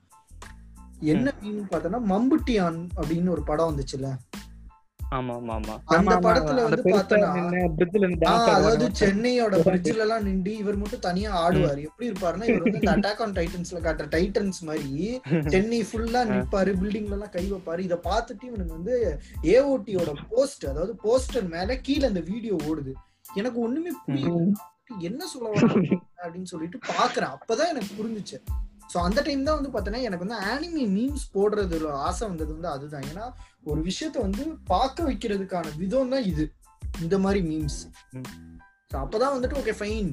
என்ன 1.03 1.33
மீம் 1.43 1.63
பார்த்தோன்னா 1.71 2.01
மம்புட்டியான் 2.09 2.81
அப்படின்னு 2.97 3.29
ஒரு 3.29 3.45
படம் 3.45 3.71
வந்துச்சுல்ல? 3.71 4.09
ஆமா 5.01 5.35
ஆமா 5.39 5.53
ஆமா. 5.55 5.75
அந்த 5.93 6.15
படத்துல 6.19 6.65
வந்து 6.65 6.83
பார்த்தோன்னா 6.87 7.31
பிரிட்ஜ்ல 7.79 8.01
இருந்து 8.01 8.27
ஆ, 8.27 8.33
dance 8.33 8.51
அதாவது 8.51 8.67
ஆடுவாங்க. 8.77 8.99
சென்னையோட 9.01 9.55
பிரிட்ஜ்ல 9.67 10.05
எல்லாம் 10.05 10.25
நின்று 10.25 10.53
இவர் 10.57 10.77
மட்டும் 10.77 11.01
தனியா 11.01 11.31
ஆடுவாரு. 11.41 11.81
எப்படி 11.89 12.09
இருப்பாருன்னா 12.11 12.45
இவர் 12.45 12.63
வந்து 12.63 12.81
இந்த 12.81 12.93
அட்டாக் 12.93 13.23
ஆன் 13.23 13.35
டைட்டன்ஸ்ல 13.35 13.81
காட்டுற 13.81 14.07
டைட்டன்ஸ் 14.13 14.61
மாதிரி 14.63 14.93
சென்னை 15.55 15.81
ஃபுல்லா 15.83 16.23
நிப்பாரு 16.31 16.73
பில்டிங்ல 16.81 17.13
எல்லாம் 17.13 17.31
கை 17.31 17.53
வைப்பாரு. 17.53 17.79
இத 17.79 17.99
பார்த்துட்டு 18.05 18.45
இவனுக்கு 18.45 18.73
வந்து 18.73 18.97
ஏஓடியோட 19.51 20.13
போஸ்ட் 20.29 20.67
அதாவது 20.67 20.95
போஸ்டர் 21.05 21.49
மேல 21.49 21.77
கீழே 21.81 22.07
இந்த 22.07 22.21
வீடியோ 22.31 22.57
ஓடுது. 22.67 22.95
எனக்கு 23.35 23.61
ஒண்ணுமே 23.61 23.91
புரியல. 24.05 24.39
என்ன 25.03 25.27
சொல்ல 25.27 25.51
அப்படின்னு 26.21 26.43
சொல்லிட்டு 26.45 26.79
பாக்குறேன் 26.93 27.33
அப்பதான் 27.35 27.69
எனக்கு 27.69 27.93
புரிஞ்சுச்சு. 27.99 28.39
சோ 28.93 28.97
அந்த 29.07 29.21
டைம் 29.27 29.47
தான் 29.49 29.59
வந்து 29.59 29.73
பார்த்தோன்னா 29.75 30.01
எனக்கு 30.07 30.25
வந்து 30.27 30.39
ஆனிமி 30.53 30.85
மீம்ஸ் 30.97 31.27
போடுறதுல 31.35 31.91
ஆசை 32.07 32.23
வந்தது 32.29 32.51
வந்து 32.57 32.71
அதுதான். 32.75 33.07
ஏன்னா 33.11 33.27
ஒரு 33.71 33.81
விஷயத்த 33.89 34.19
வந்து 34.27 34.45
பார்க்க 34.73 35.09
வைக்கிறதுக்கான 35.09 35.73
விதம் 35.83 36.13
தான் 36.15 36.27
இது. 36.33 36.47
இந்த 37.05 37.19
மாதிரி 37.25 37.41
மீம்ஸ். 37.51 37.81
ஸோ 38.91 38.97
அப்பதான் 39.05 39.35
வந்துட்டு 39.35 39.59
ஓகே 39.61 39.75
ஃபைன் 39.81 40.09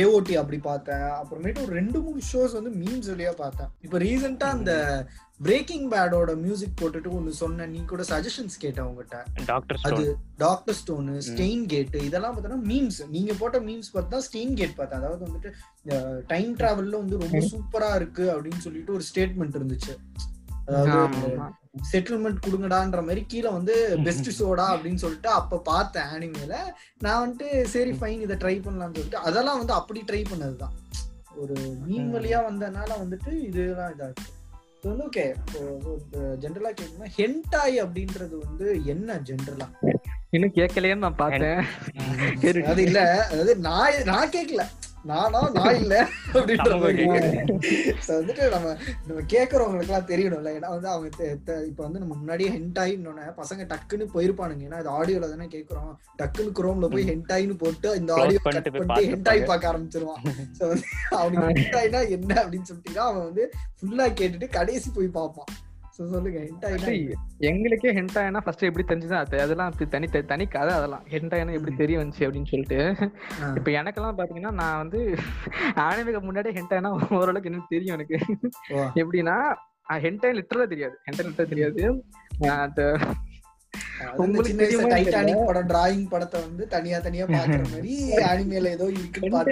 ஏஓடி 0.00 0.34
அப்படி 0.40 0.58
பார்த்தேன். 0.70 1.08
அப்புறமேட்டு 1.20 1.64
ஒரு 1.64 1.72
ரெண்டு 1.78 1.98
மூணு 2.04 2.20
ஷோஸ் 2.32 2.52
வந்து 2.58 2.72
மீம்ஸ் 2.82 3.10
வழியா 3.12 3.32
பார்த்தேன். 3.40 3.70
இப்போ 3.86 3.98
ரீசெண்டா 4.04 4.48
அந்த 4.56 4.72
பிரேக்கிங் 5.40 5.90
பேடோட 5.90 6.36
மியூசிக் 6.36 6.78
போட்டுட்டு 6.80 7.08
ஒன்னு 7.08 7.32
சொன்ன 7.32 7.66
நீ 7.66 7.84
கூட 7.84 8.02
சஜஷன்ஸ் 8.02 8.56
கேட்ட 8.58 8.86
உங்ககிட்ட. 8.86 9.24
டாக்டர் 9.46 9.78
அது 9.82 10.16
டாக்டர் 10.36 10.74
ஸ்டோனு 10.74 11.14
ஸ்டெயின் 11.28 11.66
கேட் 11.66 11.94
இதெல்லாம் 11.94 12.36
பார்த்தோன்னா 12.36 12.68
மீம்ஸ் 12.68 13.08
நீங்க 13.08 13.32
போட்ட 13.32 13.60
மீம்ஸ் 13.60 13.92
பார்த்து 13.92 14.20
ஸ்டெயின் 14.20 14.54
கேட் 14.54 14.74
பார்த்தேன். 14.74 14.98
அதாவது 14.98 15.26
வந்துட்டு 15.26 15.50
டைம் 16.26 16.56
டிராவல்ல 16.56 16.90
வந்து 16.90 17.18
ரொம்ப 17.18 17.38
சூப்பரா 17.50 17.94
இருக்கு 17.94 18.32
அப்படின்னு 18.34 18.58
சொல்லிட்டு 18.58 18.92
ஒரு 18.92 19.02
ஸ்டேட்மெண்ட் 19.14 19.56
இருந்துச்சு. 19.56 19.94
அதாவது. 20.66 21.28
செட்டில்மெண்ட் 21.92 22.44
கொடுங்கடான்ற 22.46 23.00
மாதிரி 23.00 23.24
கீழே 23.26 23.48
வந்து 23.48 23.74
பெஸ்ட் 24.02 24.42
ஷோடா 24.42 24.64
அப்படின்னு 24.70 24.94
சொல்லிட்டு 24.94 25.28
அப்ப 25.28 25.58
பார்த்தேன் 25.58 26.04
ஆனிமேல 26.04 26.56
நான் 26.98 27.20
வந்துட்டு 27.22 27.62
சரி 27.64 27.90
ஃபைன் 27.90 28.20
இதை 28.20 28.36
ட்ரை 28.36 28.56
பண்ணலாம்னு 28.62 28.94
சொல்லிட்டு 28.94 29.16
அதெல்லாம் 29.16 29.58
வந்து 29.58 29.72
அப்படி 29.72 30.02
ட்ரை 30.06 30.24
பண்ணதுதான். 30.30 30.74
ஒரு 31.36 31.54
மீன் 31.86 32.14
வழியா 32.14 32.40
வந்தனால 32.50 32.90
வந்துட்டு 33.00 33.40
இதுதான் 33.40 33.92
இதா 33.92 34.04
இருக்கு 34.04 34.38
இது 34.82 34.90
வந்து 34.90 35.04
ஓகே 35.04 35.24
ஜென்ரலா 36.42 36.70
கேட்கணும்னா 36.70 37.10
ஹென்டாய் 37.16 37.76
அப்படின்றது 37.82 38.34
வந்து 38.38 38.66
என்ன 38.84 39.18
ஜென்ரலா 39.26 39.66
இன்னும் 40.30 40.54
கேட்கலையேன்னு 40.54 41.04
நான் 41.04 41.16
பார்த்தேன். 41.16 41.60
அது 42.64 42.82
இல்ல. 42.82 43.00
அதாவது 43.24 43.56
நான் 43.58 44.04
நான் 44.04 44.30
கேட்கல. 44.30 44.64
நானா? 45.08 45.40
நான் 45.54 45.78
இல்ல. 45.82 45.94
அப்படின்ற 46.32 46.74
வந்துட்டு 48.16 48.44
நம்ம 48.54 48.74
நம்ம 49.06 49.20
கேக்குறவங்களுக்கு 49.34 49.90
எல்லாம் 49.90 50.08
தெரியணும்ல. 50.10 50.50
ஏன்னா 50.58 50.70
வந்து 50.74 50.88
அவங்க 50.92 51.08
இப்ப 51.70 51.80
வந்து 51.86 52.02
நம்ம 52.02 52.16
முன்னாடியே 52.20 52.50
ஹென்டாயின்னு 52.56 53.24
பசங்க 53.40 53.66
டக்குன்னு 53.72 54.06
போயிருப்பானுங்க. 54.14 54.66
ஏன்னா 54.68 54.80
இது 54.82 54.90
ஆடியோல 54.98 55.30
தானே 55.32 55.46
கேக்குறோம் 55.56 55.90
டக்குன்னு 56.20 56.52
குரோம்ல 56.60 56.90
போய் 56.94 57.08
ஹென்டாயின்னு 57.12 57.56
போட்டு 57.64 57.94
இந்த 58.00 58.12
ஆடியோ 58.20 58.42
கட் 58.46 58.70
பண்ணிட்டு 58.76 59.10
ஹென்டாய். 59.14 59.48
பார்க்க 59.52 59.72
ஆரம்பிச்சிருவான். 59.72 60.22
சோ 60.58 60.62
வந்து 60.72 60.86
அவனுக்கு 61.20 61.48
ஹென்டாய்னா 61.50 62.02
என்ன 62.18 62.32
அப்படின்னு 62.44 62.70
சொல்லிட்டு 62.70 63.00
அவன் 63.08 63.26
வந்து 63.28 63.46
ஃபுல்லா 63.80 64.08
கேட்டுட்டு 64.20 64.48
கடைசி 64.58 64.90
போய் 64.98 65.16
பார்ப்பான். 65.18 65.50
சொல்லுங்க 66.02 66.38
ஹென்டாய்னா 66.38 67.16
எங்களுக்கே 67.38 67.92
ஹென்டாய்னா 67.92 68.40
ஃபர்ஸ்ட் 68.40 68.62
எப்படி 68.62 68.84
தெரிஞ்சுதான் 68.86 69.18
அது 69.18 69.40
அதெல்லாம் 69.40 69.72
தனி 69.90 70.06
தனி- 70.06 70.48
கதை 70.48 70.74
அதெல்லாம். 70.74 71.06
ஹென்டாய்னா 71.10 71.52
எப்படி 71.52 71.76
தெரிய 71.76 71.98
வந்துச்சு 71.98 72.24
அப்படின்னு 72.26 72.46
சொல்லிட்டு. 72.46 72.78
இப்ப 73.56 73.70
எனக்கெல்லாம் 73.70 74.18
பாத்தீங்கன்னா 74.18 74.50
நான் 74.52 74.76
வந்து 74.76 75.14
ஆனிமைக்கு 75.86 76.20
முன்னாடியே 76.20 76.60
ஹென்டாய்னா 76.60 77.14
ஓரளவுக்கு 77.14 77.50
எனக்கு 77.50 77.66
தெரியும் 77.68 77.94
எனக்கு. 77.94 78.18
எப்படின்னா 78.94 79.36
ஹென்டாய் 79.98 80.36
லிட்டரலா 80.38 80.66
தெரியாது. 80.66 80.98
ஹென்டாய் 81.06 81.28
லிட்டரா 81.28 81.48
தெரியாது. 81.48 82.04
அந்த 82.58 82.82
டைட்டானிக் 84.88 85.44
படம் 85.46 85.68
டிராயிங் 85.68 86.08
படத்தை 86.08 86.40
வந்து 86.40 86.66
தனியா 86.66 86.98
தனியா 86.98 87.24
பாக்குற 87.34 87.70
மாதிரி 87.70 88.12
அனிமேல 88.24 88.66
ஏதோ 88.68 88.84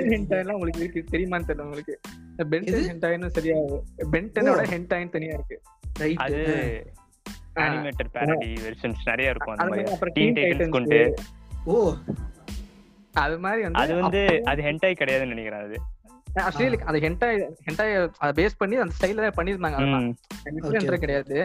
ஹென்டாய்லாம் 0.09 0.53
உங்களுக்கு 0.53 0.81
இருக்கு? 0.81 1.19
தெரியுமான்னு 1.19 1.49
தெரியல 1.49 1.61
உங்களுக்கு? 1.61 2.01
பென்டன் 2.37 2.89
ஹென்டாய்னு 2.91 3.27
சரியா 3.27 3.57
பென்டனோட 4.13 4.63
ஹென்டாய்னு 4.73 5.09
தனியா 5.09 5.35
இருக்கு? 5.35 5.61
அது 6.17 6.41
அனிமேட்டட் 7.57 8.11
பேரடி 8.13 8.55
வெர்ஷன்ஸ் 8.63 9.07
நிறைய 9.07 9.31
இருக்கும் 9.31 9.53
அந்த 9.53 9.65
அது 9.65 9.71
மாதிரி. 9.93 10.11
டீன் 10.13 10.35
டைட்டன்ஸ் 10.35 10.71
கொண்டு. 10.71 10.99
ஓ. 11.65 11.95
அது 13.15 13.39
மாதிரி 13.39 13.63
வந்து 13.63 13.79
அது 13.79 13.95
வந்து 13.95 14.43
அது 14.45 14.63
ஹென்டாய் 14.63 14.99
கிடையாதுன்னு 14.99 15.27
நினைக்கிறேன் 15.27 15.61
அது. 15.61 15.79
ஆக்சுவலி 16.41 16.79
அந்த 16.85 16.99
ஹென்டாய் 16.99 17.39
ஹென்டாய் 17.67 18.09
அதை 18.19 18.45
பேஸ் 18.45 18.59
பண்ணி 18.59 18.77
அந்த 18.77 18.95
ஸ்டைல 18.99 19.31
பண்ணிருந்தாங்க 19.37 19.75
அதெல்லாம். 19.75 20.99
கிடையாது. 20.99 21.39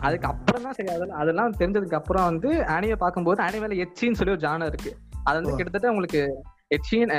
அதுக்கு 0.00 0.26
அப்புறம் 0.26 0.62
தான் 0.62 0.72
சரி 0.72 0.88
அதெல்லாம் 0.88 1.18
அதெல்லாம் 1.18 1.54
தெரிஞ்சதுக்கு 1.54 1.94
அப்புறம் 1.94 2.24
வந்து 2.24 2.48
அனிமே 2.70 2.92
பார்க்கும்போது 2.94 3.42
அனிமேல 3.42 3.86
எச்சின்னு 3.86 4.12
சொல்லி 4.12 4.32
ஒரு 4.32 4.40
ஜானர் 4.40 4.66
இருக்கு. 4.66 4.92
அது 5.24 5.36
வந்து. 5.36 5.56
கிட்டத்தட்ட 5.56 5.88
உங்களுக்கு 5.88 6.22
எச்சின் 6.74 7.10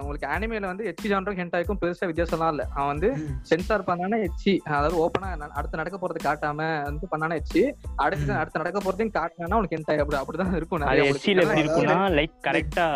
உங்களுக்கு 0.00 0.26
அனிமேல 0.32 0.66
வந்து 0.66 0.88
எச்சி 0.90 1.06
ஜானரும் 1.10 1.38
ஹென்டாய்க்கும் 1.40 1.80
பெருசா 1.80 2.08
வித்தியாசம்லாம் 2.08 2.52
இல்ல 2.54 2.64
அவன் 2.72 2.90
வந்து. 2.92 3.08
சென்சார் 3.50 3.86
பண்ணானே 3.86 4.18
எச்சி 4.26 4.52
அதாவது 4.68 4.96
ஓப்பனா 5.02 5.28
அடுத்து 5.52 5.80
நடக்க 5.80 5.98
போறது 5.98 6.20
காட்டாம 6.24 6.58
வந்து 6.84 7.10
பண்ணானே 7.12 7.38
எச்சி 7.42 7.62
அடுத்து. 8.04 8.30
அடுத்து 8.40 8.62
நடக்க 8.62 8.80
போறதையும் 8.80 9.16
காட்டினா 9.16 9.58
உனக்கு 9.60 9.78
ஹென்டாய் 9.78 10.02
அப்படி 10.04 10.20
அப்படிதான் 10.20 10.56
இருக்கும். 10.56 10.86
எச்சில 11.08 11.44
எப்படி 11.44 11.64
இருக்கும்னா 11.64 11.98
லைக் 12.18 12.36
கரெக்டா 12.46 12.86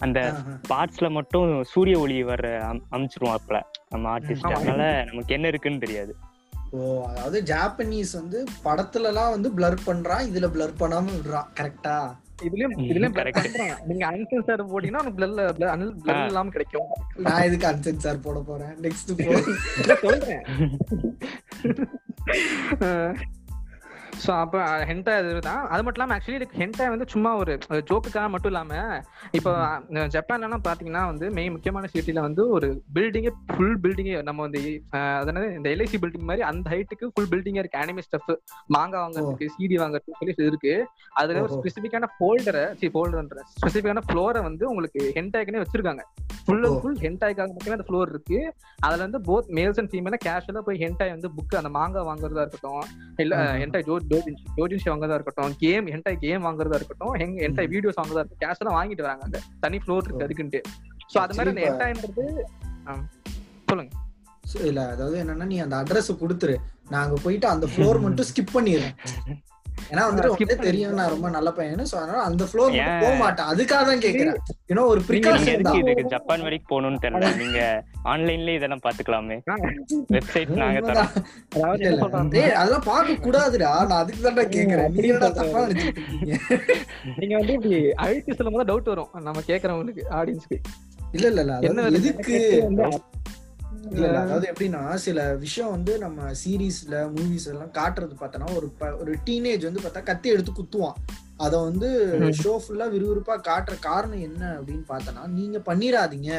அந்த. 0.00 0.20
பார்ட்ஸ்ல 0.70 1.08
மட்டும் 1.12 1.50
சூரிய 1.72 1.98
ஒளி 1.98 2.16
வர 2.24 2.46
அமிச்சிருவோம் 2.92 3.36
அப்பல 3.36 3.58
நம்ம 3.92 4.10
ஆர்டிஸ்ட். 4.14 4.52
அதனால 4.52 4.82
நமக்கு 5.10 5.36
என்ன 5.36 5.48
இருக்குன்னு 5.48 5.84
தெரியாது 5.84 6.14
ஓ 6.72 6.78
அதாவது 7.08 7.38
ஜாப்பனீஸ் 7.48 8.12
வந்து 8.12 8.38
படத்துல 8.64 9.10
எல்லாம் 9.10 9.34
வந்து 9.34 9.48
பிளர் 9.52 9.76
பண்றான் 9.86 10.26
இதுல 10.30 10.46
பிளர் 10.54 10.72
பண்ணாம 10.80 11.12
விடுறான் 11.14 11.50
கரெக்டா 11.58 11.96
இதுலயும் 12.38 12.74
ம், 12.74 12.84
இதுலயும் 12.84 13.86
நீங்க 13.86 14.06
அன்சென்சார் 14.06 14.64
போட்டீங்கன்னா 14.64 15.02
உனக்கு 15.02 15.18
பிளர் 15.18 15.68
அனில் 15.68 16.00
பிளர் 16.00 16.16
ஆ. 16.16 16.26
இல்லாம 16.26 16.50
கிடைக்கும். 16.50 16.88
நான் 17.18 17.42
எதுக்கு 17.42 17.66
அன்சென்சார் 17.66 18.20
போட 18.20 18.40
போறேன்? 18.40 18.82
நெக்ஸ்ட் 18.82 19.18
போ. 19.18 19.30
இல்ல 19.80 19.96
சொல்றேன். 19.96 20.44
ஸோ 24.16 24.30
அப்போ 24.40 24.58
ஹென்டா 24.88 25.12
இதுதான். 25.22 25.62
அது 25.68 25.82
மட்டும் 25.82 25.98
இல்லாமல் 25.98 26.16
ஆக்சுவலி 26.16 26.46
ஹென்டா 26.54 26.84
வந்து 26.90 27.06
சும்மா 27.12 27.30
ஒரு 27.40 27.52
ஜோக்குக்காக 27.88 28.26
மட்டும் 28.30 28.50
இல்லாம 28.52 28.72
இப்போ 29.38 29.50
அஹ், 29.94 30.08
ஜப்பான்லாம் 30.14 30.64
பாத்தீங்கன்னா 30.66 31.02
வந்து 31.08 31.26
மெயின் 31.36 31.54
முக்கியமான 31.54 31.88
சிட்டில 31.92 32.20
வந்து 32.20 32.42
ஒரு 32.56 32.68
பில்டிங்கே 32.96 33.32
ஃபுல் 33.50 33.76
பில்டிங்கே 33.84 34.20
நம்ம 34.28 34.42
வந்து 34.46 34.60
அதாவது 35.14 35.48
இந்த 35.56 35.68
எல்ஐசி 35.74 35.98
பில்டிங் 36.02 36.28
மாதிரி 36.28 36.44
அந்த 36.50 36.66
ஹைட்டுக்கு 36.72 37.10
ஃபுல் 37.12 37.30
பில்டிங்கா 37.32 37.62
இருக்கு. 37.62 37.80
அனிமே 37.82 38.04
ஸ்டஃப் 38.06 38.30
மாங்கா 38.74 39.00
வாங்குறதுக்கு 39.02 39.22
சிடி 39.56 39.78
வாங்குறதுக்கு 39.80 40.18
சொல்லி 40.36 40.50
இருக்கு. 40.50 40.74
அதுல 41.16 41.38
ஒரு. 41.40 41.52
ஸ்பெசிஃபிக்கான 41.56 42.08
ஃபோல்டரை 42.14 42.64
சி 42.78 42.86
ஃபோல்டர்ன்ற 42.92 43.40
ஸ்பெசிஃபிக்கான 43.54 44.04
ஃப்ளோரை 44.06 44.42
வந்து 44.44 44.64
உங்களுக்கு 44.70 45.00
ஹென்டாய்க்குனே 45.16 45.62
வச்சிருக்காங்க. 45.62 46.02
Full 46.40 46.64
and. 46.64 46.80
ஃபுல் 46.80 46.98
ஹென்டாய்க்காக 47.02 47.48
மட்டுமே 47.52 47.76
அந்த 47.76 47.86
ஃப்ளோர் 47.86 48.10
இருக்கு. 48.12 48.38
அதுல 48.78 49.02
வந்து 49.04 49.20
போத் 49.26 49.50
மேல்ஸ் 49.56 49.80
அண்ட் 49.80 49.92
ஃபீமேல 49.92 50.16
கேஷுவலா 50.24 50.62
போய் 50.66 50.80
ஹென்டாய் 50.82 51.14
வந்து 51.14 51.28
புக் 51.36 51.54
அந்த 51.56 51.72
மாங்கா 51.74 52.00
வாங்குறதா 52.08 52.42
இருக்கட்டும் 52.44 52.82
இல்ல. 53.18 53.34
ஹென்டாய் 53.60 53.86
ஜோ 53.86 53.94
டோஜின்ஷி 54.08 54.46
டோஜின்ஷி 54.56 54.88
வாங்குறதா 54.90 55.14
இருக்கட்டும் 55.14 55.54
கேம் 55.58 55.86
ஹென்டாய் 55.86 56.18
கேம் 56.24 56.44
வாங்குறதா 56.44 56.78
இருக்கட்டும் 56.80 57.14
ஹெங் 57.14 57.36
ஹென்டாய் 57.44 57.70
வீடியோஸ் 57.74 58.00
வாங்குறதா 58.00 58.22
இருக்கட்டும் 58.22 58.42
கேஷுவலா 58.44 58.74
வாங்கிட்டு 58.78 59.04
வராங்க. 59.06 59.24
அங்க 59.24 59.40
தனி 59.60 59.76
ஃப்ளோர் 59.76 60.06
இருக்கு. 60.06 60.26
அதுக்குன்ட்டு. 60.26 60.60
சோ 61.14 61.18
அது 61.18 61.34
மாதிரி 61.34 61.52
அந்த 61.52 61.64
ஹென்டாய்ன்றது 61.68 62.24
சொல்லுங்க. 63.70 63.92
இல்ல 64.64 64.80
அதாவது 64.90 65.16
என்னன்னா 65.24 65.46
நீ 65.46 65.58
அந்த 65.58 65.76
அட்ரஸ் 65.82 66.10
கொடுத்துரு. 66.22 66.56
நாங்க 66.88 67.14
போயிட்டு 67.22 67.46
அந்த 67.48 67.66
ஃப்ளோர் 67.66 68.00
மட்டும் 68.06 68.26
ஸ்கிப் 68.30 68.54
பண்ணிடுறேன். 68.54 68.94
ஏன்னா 69.92 70.02
வந்துட்டு 70.08 70.56
தெரியும் 70.66 70.94
நான் 70.98 71.10
ரொம்ப 71.14 71.28
நல்ல 71.36 71.48
பையனு. 71.56 71.84
சோ 71.90 71.96
அதனால 72.00 72.20
அந்த 72.28 72.44
ஃப்ளோர் 72.50 72.76
ஏன்? 72.84 73.00
போக 73.02 73.12
மாட்டேன். 73.22 73.48
அதுக்காக 73.52 73.82
தான் 73.88 74.02
கேக்குறேன். 74.04 74.38
ஏன்னா 74.70 74.82
ஒரு 74.92 75.00
நீங்க 75.00 75.08
ப்ரிகாஷன் 75.10 75.66
தான். 75.66 75.78
இதுக்கு 75.80 76.04
ஜப்பான் 76.14 76.44
வரைக்கும் 76.46 76.70
போகணும்னு 76.72 77.02
தெரியல. 77.04 77.28
நீங்க 77.42 77.60
ஆன்லைன்லயே 78.12 78.56
இதெல்லாம் 78.58 78.84
பாத்துக்கலாமே 78.86 79.36
வெப்சைட் 80.16 80.54
நாங்க 80.62 80.80
தரோம். 80.88 81.12
டேய், 82.34 82.54
அதெல்லாம் 82.60 82.86
பார்க்க 82.90 83.18
கூடாதுடா. 83.26 83.72
நான் 83.90 84.00
அதுக்கு 84.02 84.22
தான்டா 84.28 84.46
கேக்குறேன். 84.56 84.90
நீ 84.96 85.02
என்னடா 85.10 85.30
தப்பா 85.40 85.66
நினைச்சிட்டு 85.66 86.00
இருக்கீங்க? 86.02 86.38
நீங்க 87.20 87.34
வந்து 87.40 87.56
இப்படி 87.58 87.80
அழுத்தி 88.04 88.38
சொல்லும் 88.38 88.56
போது 88.58 88.68
டவுட் 88.72 88.92
வரும். 88.94 89.12
நம்ம 89.28 89.44
கேக்குறவங்களுக்கு 89.50 90.04
ஆடியன்ஸ்க்கு 90.20 90.58
இல்ல 91.16 91.26
இல்ல 91.32 91.42
இல்ல? 91.44 91.90
எதுக்கு? 91.98 92.38
இல்ல 93.92 94.06
இல்ல. 94.06 94.20
அதாவது 94.20 94.46
எப்படின்னா 94.52 94.94
சில 94.94 95.34
விஷயம் 95.34 95.70
வந்து 95.70 95.98
நம்ம 95.98 96.30
சீரீஸ்ல 96.42 96.96
மூவிஸ் 97.16 97.48
எல்லாம் 97.52 97.72
காட்டுறது 97.72 98.14
பார்த்தோன்னா 98.20 98.48
ஒரு 98.56 98.68
ஒரு 98.98 99.14
டீனேஜ் 99.26 99.68
வந்து 99.68 99.80
பார்த்தா 99.80 100.02
கத்தி 100.02 100.28
எடுத்து 100.28 100.52
குத்துவான். 100.52 100.98
அத 101.36 101.58
வந்து. 101.58 101.88
ஷோ 102.42 102.52
ஃபுல்லா 102.62 102.86
விறுவிறுப்பா 102.94 103.36
காட்டுற 103.50 103.78
காரணம் 103.78 104.18
என்ன 104.18 104.42
அப்படின்னு 104.58 104.84
பார்த்தோன்னா 104.88 105.26
நீங்க 105.26 105.58
பண்ணிராதீங்க. 105.58 106.32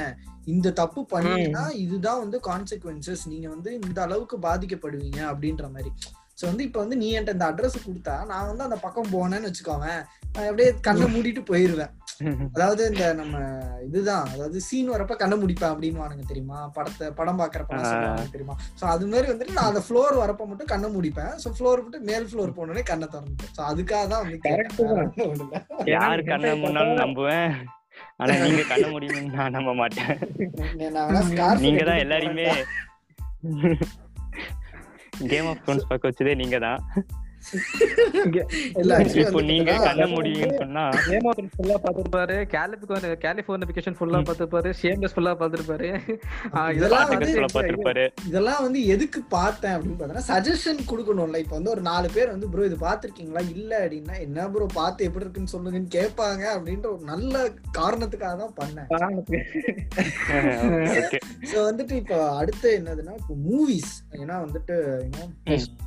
இந்த 0.45 0.71
தப்பு 0.71 1.05
பண்ணீங்கன்னா 1.13 1.69
இதுதான் 1.83 2.19
வந்து 2.19 2.39
கான்சிக்வன்சஸ் 2.39 3.23
நீங்க 3.27 3.49
வந்து 3.49 3.73
இந்த 3.73 4.01
அளவுக்கு 4.01 4.37
பாதிக்கப்படுவீங்க 4.39 5.19
அப்படின்ற 5.31 5.71
மாதிரி. 5.71 5.91
ஸோ 6.39 6.45
வந்து 6.45 6.63
இப்போ 6.63 6.79
வந்து 6.79 6.95
நீ 6.95 7.07
என்கிட்ட 7.13 7.29
இந்த 7.29 7.45
அட்ரஸ் 7.51 7.85
கொடுத்தா 7.87 8.25
நான் 8.25 8.47
வந்து 8.47 8.63
அந்த 8.63 8.75
பக்கம் 8.75 9.11
போனேன்னு 9.13 9.49
வச்சுக்கோவேன் 9.49 10.01
நான் 10.33 10.47
அப்படியே 10.47 10.69
கண்ணை 10.81 11.07
மூடிட்டு 11.15 11.43
போயிருவேன். 11.51 11.93
அதாவது 12.55 12.81
இந்த 12.91 13.05
நம்ம 13.19 13.35
இதுதான் 13.87 14.27
அதாவது 14.33 14.57
சீன் 14.67 14.91
வரப்ப 14.93 15.15
கண்ணை 15.21 15.35
முடிப்பேன் 15.41 15.71
அப்படின்னு 15.71 16.29
தெரியுமா? 16.31 16.59
படத்தை 16.75 17.07
படம் 17.19 17.39
பாக்குறப்ப 17.41 17.79
தெரியுமா? 18.35 18.55
சோ 18.79 18.83
அது 18.93 19.05
மாதிரி 19.13 19.27
வந்துட்டு 19.31 19.57
நான் 19.57 19.69
அந்த 19.71 19.81
ஃப்ளோர் 19.87 20.15
வரப்ப 20.21 20.45
மட்டும் 20.51 20.71
கண்ணை 20.73 20.89
முடிப்பேன். 20.95 21.33
சோ 21.43 21.49
ஃப்ளோர் 21.57 21.81
விட்டு 21.83 21.99
மேல் 22.09 22.29
ஃப்ளோர் 22.31 22.55
போனோடனே 22.59 22.83
கண்ணை 22.91 23.07
திறந்துட்டேன் 23.15 23.53
சோ 23.57 23.63
அதுக்காக 23.71 24.05
தான் 24.13 24.23
வந்து. 24.23 25.51
யாரு 25.95 26.23
கண்ண 26.31 26.53
முன்னாலும் 26.63 27.01
நம்புவேன். 27.03 27.51
ஆனா 28.21 28.33
நீங்க 28.45 28.63
கண்ண 28.71 28.85
முடியும்னு 28.95 29.35
நான் 29.39 29.55
நம்ப 29.57 29.73
மாட்டேன். 29.81 30.15
நீங்க 31.65 31.83
தான் 31.89 32.01
எல்லாரையுமே. 32.05 32.47
கேம் 35.31 35.49
ஆஃப் 35.51 35.61
த்ரோன்ஸ் 35.65 35.89
பார்க்க 35.91 36.09
வச்சதே 36.09 36.33
நீங்க 36.43 36.57
தான். 36.67 36.79
இப்போ 39.21 39.41
நீங்க 39.49 39.71
கண்ண 39.85 40.05
முடியும்னு 40.13 40.55
சொன்னா 40.61 40.83
ஃபுல்லா 41.55 41.75
பாத்துருப்பாரு 41.83 42.35
கேலிஃபோன் 42.53 43.05
கேலிஃபோர்னிபிகேஷன் 43.25 43.97
ஃபுல்லா 43.97 44.21
பாத்துருப்பாரு 44.29 44.69
ஷேம்லெஸ் 44.81 45.15
ஃபுல்லா 45.15 45.33
பாத்துருப்பாரு 45.41 45.89
இதெல்லாம் 46.77 47.09
வந்து 47.09 47.29
இதெல்லாம் 48.29 48.63
எதுக்கு 48.95 49.19
பார்த்தேன் 49.35 49.73
அப்படின்னு 49.75 49.97
பார்த்தோன்னா 49.97 50.25
சஜஷன் 50.31 50.81
கொடுக்கணும்ல. 50.91 51.39
இப்போ 51.43 51.55
வந்து 51.57 51.73
ஒரு 51.73 51.83
நாலு 51.89 52.07
பேர் 52.15 52.33
வந்து 52.33 52.49
ப்ரோ 52.53 52.65
இது 52.69 52.77
பார்த்திருக்கீங்களா? 52.85 53.43
இல்ல 53.55 53.71
அப்படின்னா 53.83 54.15
என்ன 54.25 54.47
ப்ரோ 54.53 54.67
பார்த்து 54.73 55.07
எப்படி 55.07 55.25
இருக்குன்னு 55.25 55.53
சொல்லுங்கன்னு 55.55 55.95
கேட்பாங்க 55.97 56.43
அப்படின்ற 56.55 56.87
ஒரு 56.95 57.03
நல்ல 57.03 57.33
காரணத்துக்காக 57.79 58.35
தான் 58.43 58.55
பண்ணேன். 58.61 58.89
ஓகே 60.99 61.19
ஸோ 61.51 61.55
வந்துட்டு 61.69 61.95
இப்போ 62.01 62.17
அடுத்து 62.41 62.69
என்னதுன்னா 62.79 63.15
இப்போ 63.21 63.35
மூவிஸ் 63.47 63.93
ஏன்னா 64.21 64.35
வந்துட்டு 64.45 64.75
you 65.05 65.11
know, 65.15 65.27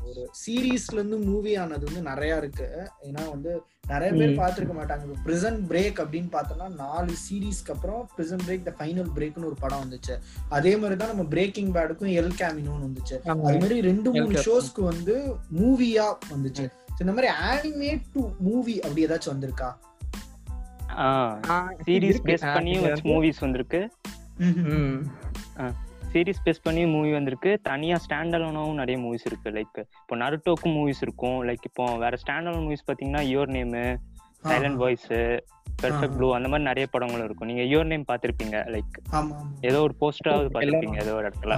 ஒரு 0.08 0.22
சீரீஸ்ல 0.40 0.98
இருந்து 0.98 1.18
மூவி 1.28 1.47
ஆனது 1.56 1.84
வந்து 1.88 2.02
நிறைய 2.10 2.40
இருக்கு. 2.42 2.66
ஏன்னா 3.08 3.22
வந்து 3.34 3.50
நிறைய 3.92 4.10
பேர். 4.12 4.38
பார்த்திருக்க 4.40 4.74
மாட்டாங்க. 4.78 5.04
இப்போ 5.06 5.18
பிரிசன் 5.26 5.58
பிரேக் 5.70 6.00
அப்படின்னு 6.02 6.30
பார்த்தோம்னா 6.34 6.68
நாலு 6.82 7.12
சீரீஸ்க்கு 7.24 7.72
அப்புறம் 7.74 8.02
பிரிசன் 8.16 8.44
பிரேக் 8.46 8.66
த 8.68 8.72
ஃபைனல் 8.78 9.10
பிரேக்னு 9.16 9.48
ஒரு 9.50 9.58
படம் 9.62 9.82
வந்துச்சு. 9.84 10.16
அதே 10.48 10.72
மாதிரி 10.76 10.98
தான் 11.02 11.12
நம்ம 11.12 11.26
பிரேக்கிங் 11.34 11.72
பேடுக்கும் 11.76 12.12
எல் 12.20 12.36
கேமினோன்னு 12.40 12.88
வந்துச்சு. 12.88 13.16
அது 13.24 13.58
மாதிரி 13.62 13.78
ரெண்டு 13.90 14.12
மூணு. 14.12 14.44
ஷோஸ்க்கு 14.48 14.84
வந்து 14.92 15.16
மூவியா 15.60 16.06
வந்துச்சு. 16.32 16.66
இந்த 17.00 17.12
மாதிரி 17.16 17.32
ஆனிமேட் 17.50 18.06
டு 18.14 18.22
மூவி 18.46 18.76
அப்படி 18.80 19.06
ஏதாச்சும் 19.06 19.34
வந்திருக்கா? 19.34 19.70
சீரிஸ் 21.86 22.24
பேஸ் 22.28 22.46
பண்ணியும் 22.54 23.04
மூவிஸ் 23.10 23.44
வந்திருக்கு. 23.44 23.82
சீரிஸ் 26.12 26.42
பேஸ் 26.44 26.62
பண்ணி 26.66 26.82
மூவி 26.92 27.10
வந்திருக்கு. 27.16 27.50
தனியா 27.68 27.96
ஸ்டாண்ட் 28.04 28.36
அலோனாவும் 28.38 28.78
நிறைய 28.80 28.96
மூவிஸ் 29.04 29.26
இருக்கு. 29.30 29.48
லைக் 29.56 29.78
இப்போ 30.02 30.16
நருட்டோக்கும் 30.22 30.74
மூவிஸ் 30.78 31.02
இருக்கும். 31.06 31.38
லைக் 31.48 31.66
இப்போ 31.70 31.84
வேற 32.04 32.16
ஸ்டாண்ட் 32.22 32.48
அலோன் 32.50 32.64
மூவிஸ் 32.68 32.88
பாத்தீங்கன்னா 32.90 33.22
Your 33.32 33.52
Name 33.56 33.74
Silent 34.48 34.80
Voice 34.84 35.08
Perfect 35.82 36.16
Blue 36.16 36.28
அந்த 36.36 36.48
மாதிரி 36.52 36.68
நிறைய 36.70 36.86
படங்களும் 36.94 37.26
இருக்கும். 37.28 37.48
நீங்க 37.50 37.64
யுவர் 37.72 37.90
நேம் 37.92 38.08
பாத்திருப்பீங்க 38.10 38.58
லைக் 38.74 38.96
ஏதோ 39.70 39.80
ஒரு 39.86 39.96
போஸ்டராவது 40.02 40.50
பாத்திருப்பீங்க 40.56 40.98
ஏதோ 41.04 41.14
ஒரு 41.18 41.26
இடத்துல. 41.30 41.54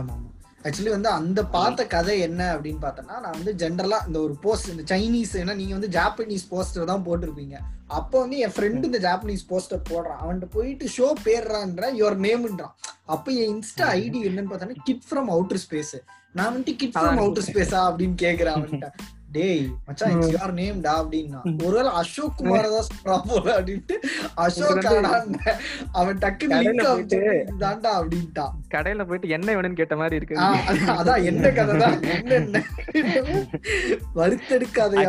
ஆக்சுவலி 0.64 0.90
வந்து 0.94 1.08
அந்த 1.18 1.40
பார்த்த 1.54 1.86
கதை 1.94 2.14
என்ன 2.20 2.42
அப்படின்னு 2.54 2.80
பார்த்தோன்னா 2.82 3.14
நான் 3.24 3.36
வந்து 3.38 3.52
ஜென்ரலா 3.62 3.98
இந்த 4.06 4.18
ஒரு 4.26 4.34
போஸ்ட் 4.44 4.70
இந்த 4.72 4.84
சைனீஸ் 4.92 5.32
ஏன்னா 5.42 5.54
நீங்க 5.60 5.74
வந்து 5.78 5.90
ஜாப்பனீஸ் 5.98 6.44
போஸ்டர் 6.50 6.90
தான் 6.90 7.04
போட்டிருப்பீங்க. 7.06 7.56
அப்போ 7.98 8.16
வந்து 8.20 8.38
என் 8.44 8.52
ஃப்ரெண்டு 8.56 8.88
இந்த 8.88 8.98
ஜாப்பனீஸ் 9.06 9.44
போஸ்டர் 9.52 9.86
போடுறான். 9.90 10.20
அவன்கிட்ட 10.22 10.48
போயிட்டு 10.56 10.90
ஷோ 10.96 11.08
பேர்றான்ற 11.26 11.86
யுவர் 12.00 12.18
நேம்ன்றான் 12.26 12.74
அப்ப 13.14 13.32
என் 13.42 13.52
இன்ஸ்டா 13.54 13.86
ஐடி 14.02 14.20
என்னன்னு 14.28 14.50
பார்த்தோன்னா 14.50 14.84
கிட் 14.88 15.06
ஃப்ரம் 15.08 15.30
அவுட்டர் 15.36 15.62
ஸ்பேஸ் 15.66 15.96
நான் 16.36 16.50
வந்துட்டு 16.50 16.74
கிட் 16.82 16.94
ஃப்ரம் 16.96 17.22
அவுட்டர் 17.22 17.48
ஸ்பேஸா 17.48 17.80
அப்படின்னு 17.88 18.18
கேக்குறேன் 18.26 18.56
அவன்கிட்ட. 18.56 18.90
டேய் 19.32 19.72
மச்சான் 19.86 20.16
இட்ஸ் 20.16 20.44
யுவர் 20.44 20.52
நேம் 20.52 20.80
டா 20.80 21.04
அப்படின்னா. 21.04 21.64
ஒருவேளை 21.66 21.90
அசோக் 21.90 22.32
குமார் 22.36 22.68
தான் 22.68 22.84
சொல்றான் 22.86 23.28
போல 23.28 23.60
அப்படின்ட்டு 23.60 23.92
அசோக் 24.34 24.84
அவன் 25.92 26.18
போயிட்டு- 26.18 27.42
இதுதான்டா 27.50 27.90
அப்படின்ட்டான். 28.00 28.50
கடையில 28.70 29.04
போயிட்டு 29.04 29.28
என்ன 29.28 29.54
வேணும்னு 29.54 29.72
கேட்ட 29.72 29.96
மாதிரி 29.96 30.16
இருக்கு. 30.16 30.38
அதான், 30.38 31.24
என்ன 31.24 31.50
கதை 31.50 31.76
தான் 31.78 32.02
என்ன? 32.02 32.62
வறுத்தெடுக்கதான் 34.14 35.04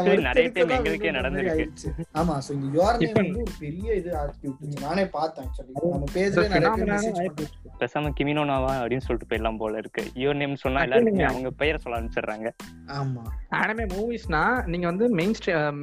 எங்களுக்கே. 0.72 1.10
ஆயிடுச்சு. 1.52 1.90
ஆமா 2.14 2.38
சோ 2.48 2.52
இங்க 2.52 2.84
யோர் 2.84 2.98
நேம் 2.98 3.12
வந்து 3.14 3.42
ஒரு 3.42 3.52
பெரிய 3.60 3.94
இது 3.94 4.16
விட்டுருச்சு 4.44 4.80
நானே 4.82 5.06
பார்த்தேன் 5.06 5.46
ஆக்சுவலி 5.46 5.90
நம்ம 5.90 6.04
பேஜ்ல 6.14 6.48
நிறைய 6.48 6.70
பேர். 6.70 6.88
பண்ணாங்க. 6.88 7.46
பேசாம 7.80 8.12
கிமினோனாவா 8.20 8.72
அப்படின்னு 8.82 8.98
சொல்லிட்டு 8.98 9.36
போயிடலாம் 9.36 9.58
போல 9.58 9.78
இருக்கு. 9.78 10.04
யுவர் 10.16 10.36
நேம் 10.36 10.56
சொன்னா 10.56 10.82
எல்லாருமே 10.82 11.24
அவங்க 11.24 11.50
பெயரை 11.50 11.80
சொல்ல 11.84 12.00
ஆரம்பிச்சிடுறாங்க. 12.00 12.50
ஆமா. 12.88 13.22
ஆனிமே 13.52 13.88
மூவிஸ்னா 14.12 14.66
நீங்க 14.66 14.86
வந்து 14.88 15.10
மெயின் 15.10 15.34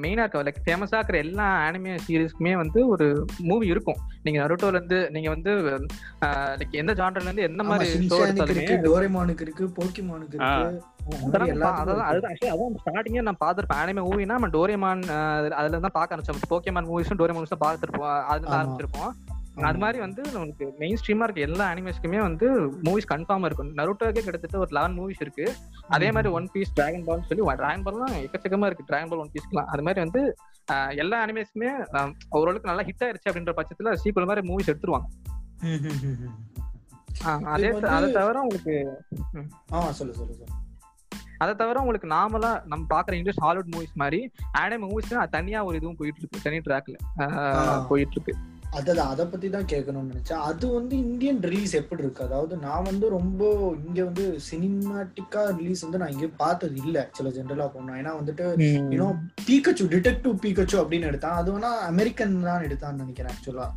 மெயினா 0.02 0.24
இருக்க 0.24 0.42
லைக் 0.42 0.62
ஃபேமஸா 0.66 0.96
இருக்கிற 0.98 1.18
எல்லா 1.18 1.46
ஆனிமே 1.68 1.92
சீரிஸ்க்குமே 2.08 2.52
வந்து 2.56 2.88
ஒரு 2.88 3.24
மூவி 3.38 3.66
இருக்கும். 3.66 3.98
நீங்க 4.22 4.38
நருட்டோல 4.42 4.76
இருந்து 4.78 5.10
நீங்க 5.10 5.28
வந்து 5.28 5.52
லைக் 6.60 6.74
எந்த 6.82 6.92
ஜான்ரல 6.92 7.22
இருந்து 7.22 7.42
எந்த 7.42 7.62
மாதிரி 7.62 8.08
ஷோ 8.08 8.18
எடுத்தாலுமே 8.26 8.66
டோரேமானுக்கு 8.86 9.40
இருக்கு 9.40 9.66
போக்கிமானுக்கு. 9.78 10.34
இருக்கு 10.34 10.96
ஸ்டார்டிங்கே 12.84 13.22
நான் 13.22 13.42
பார்த்திருப்பேன். 13.44 13.80
ஆனிமே 13.82 14.02
மூவினா 14.08 14.36
நம்ம 14.36 14.50
டோரேமான் 14.56 15.02
அதுல 15.60 15.78
தான் 15.78 15.96
பார்க்க 15.98 16.16
ஆரம்பிச்சோம். 16.16 16.44
போக்கேமான் 16.50 16.88
மூவிஸும் 16.90 17.18
டோரேமான் 17.20 17.42
மூவிஸும் 17.42 17.64
பார்த்துருப்போம். 17.66 18.22
அதுல. 18.34 18.56
ஆரம்பிச்சிருப்போம். 18.56 19.12
அது 19.58 19.78
மாதிரி 19.78 19.98
வந்து 19.98 20.22
நமக்கு 20.32 20.64
மெயின் 20.78 20.98
ஸ்ட்ரீமா 21.00 21.26
இருக்க 21.26 21.40
எல்லா 21.40 21.64
அனிமேஸ்க்குமே 21.72 22.18
வந்து 22.18 22.46
மூவிஸ் 22.86 23.08
கன்ஃபார்ம் 23.12 23.44
இருக்கும். 23.44 23.70
நருட்டோக்கே 23.76 24.22
கிட்டத்தட்ட 24.26 24.58
ஒரு 24.58 24.72
லெவன் 24.76 24.96
மூவிஸ் 24.98 25.22
இருக்கு. 25.24 25.46
அதே 25.88 26.10
மாதிரி 26.10 26.32
ஒன் 26.32 26.48
பீஸ் 26.52 26.74
டிராகன் 26.74 27.04
பால் 27.04 27.24
சொல்லி 27.28 27.44
டிராகன் 27.56 27.84
பால்லாம் 27.86 28.14
எக்கச்சக்கமா 28.24 28.68
இருக்கு. 28.68 28.86
டிராகன் 28.86 29.10
பால் 29.12 29.22
ஒன் 29.24 29.32
பீஸ்க்குலாம் 29.34 29.70
அது 29.72 29.82
மாதிரி 29.82 30.02
வந்து 30.04 30.22
எல்லா 30.96 31.18
ஆஹ், 31.98 32.12
ஓரளவுக்கு 32.30 32.70
நல்லா 32.70 32.82
ஹிட் 32.82 33.04
ஆயிருச்சு 33.06 33.30
அப்படின்ற 33.30 33.54
பட்சத்துல 33.58 33.94
சீக்குவல் 34.02 34.30
மாதிரி 34.30 34.48
மூவிஸ் 34.50 34.70
எடுத்துருவாங்க. 34.72 35.08
அதே 37.54 37.68
அதை 37.96 38.08
தவிர 38.12 38.40
உங்களுக்கு 38.40 38.74
சொல்லு 39.90 40.14
சொல்லு 40.14 40.34
சொல்லு. 40.34 40.54
அதை 41.38 41.52
தவிர 41.54 41.80
உங்களுக்கு 41.80 42.08
நார்மலா 42.08 42.52
நம்ம 42.64 42.84
பாக்குற 42.90 43.12
இங்கிலீஷ் 43.12 43.40
ஹாலிவுட் 43.40 43.72
மூவிஸ் 43.74 43.98
மாதிரி 44.02 44.20
ஆனிமே 44.58 44.86
மூவிஸ் 44.86 45.12
தனியா 45.30 45.64
ஒரு 45.64 45.76
இதுவும் 45.76 45.96
போயிட்டு 45.96 46.20
இருக்கு. 46.22 46.44
தனி 46.46 46.58
ட்ராக்ல. 46.58 46.96
போயிட்டு 47.90 48.16
இருக்கு. 48.16 48.34
அதான் 48.76 49.10
அதை 49.12 49.24
பத்தி 49.24 49.48
தான் 49.48 49.68
கேட்கணும்னு 49.72 50.12
நினைச்சேன் 50.12 50.42
அது 50.48 50.66
வந்து 50.68 50.94
இந்தியன் 51.04 51.40
ரிலீஸ் 51.46 51.72
எப்படி 51.74 52.02
இருக்கு 52.04 52.26
அதாவது 52.26 52.54
நான் 52.56 52.86
வந்து 52.88 53.06
ரொம்ப 53.08 53.42
இங்க 53.86 54.00
வந்து 54.04 54.24
சினிமாட்டிக்கா 54.48 55.42
ரிலீஸ் 55.58 55.84
வந்து 55.86 56.00
நான் 56.02 56.14
இங்க 56.16 56.28
பார்த்தது 56.42 56.76
இல்ல. 56.84 56.98
சில 57.18 57.30
ஜென்ரலா 57.36 57.66
போனோம் 57.74 57.98
ஏன்னா 58.00 58.12
வந்துட்டு 58.18 58.46
யூனோ 58.94 59.08
பீக்கச்சு 59.46 59.86
டிடெக்டிவ் 59.94 60.34
பீக்கச்சு 60.44 60.76
அப்படின்னு 60.82 61.08
எடுத்தான். 61.10 61.38
அது 61.40 61.52
வேணா 61.54 61.70
அமெரிக்கன் 61.90 62.36
தான் 62.42 62.66
எடுத்தான்னு 62.68 63.04
நினைக்கிறேன் 63.04 63.32
ஆக்சுவலா 63.34 63.68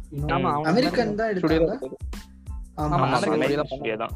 அமெரிக்கன் 0.72 1.16
தான் 1.16 1.32
எடுத்தாங்க. 1.34 1.92
ஆமா 2.78 3.08
தான் 4.04 4.16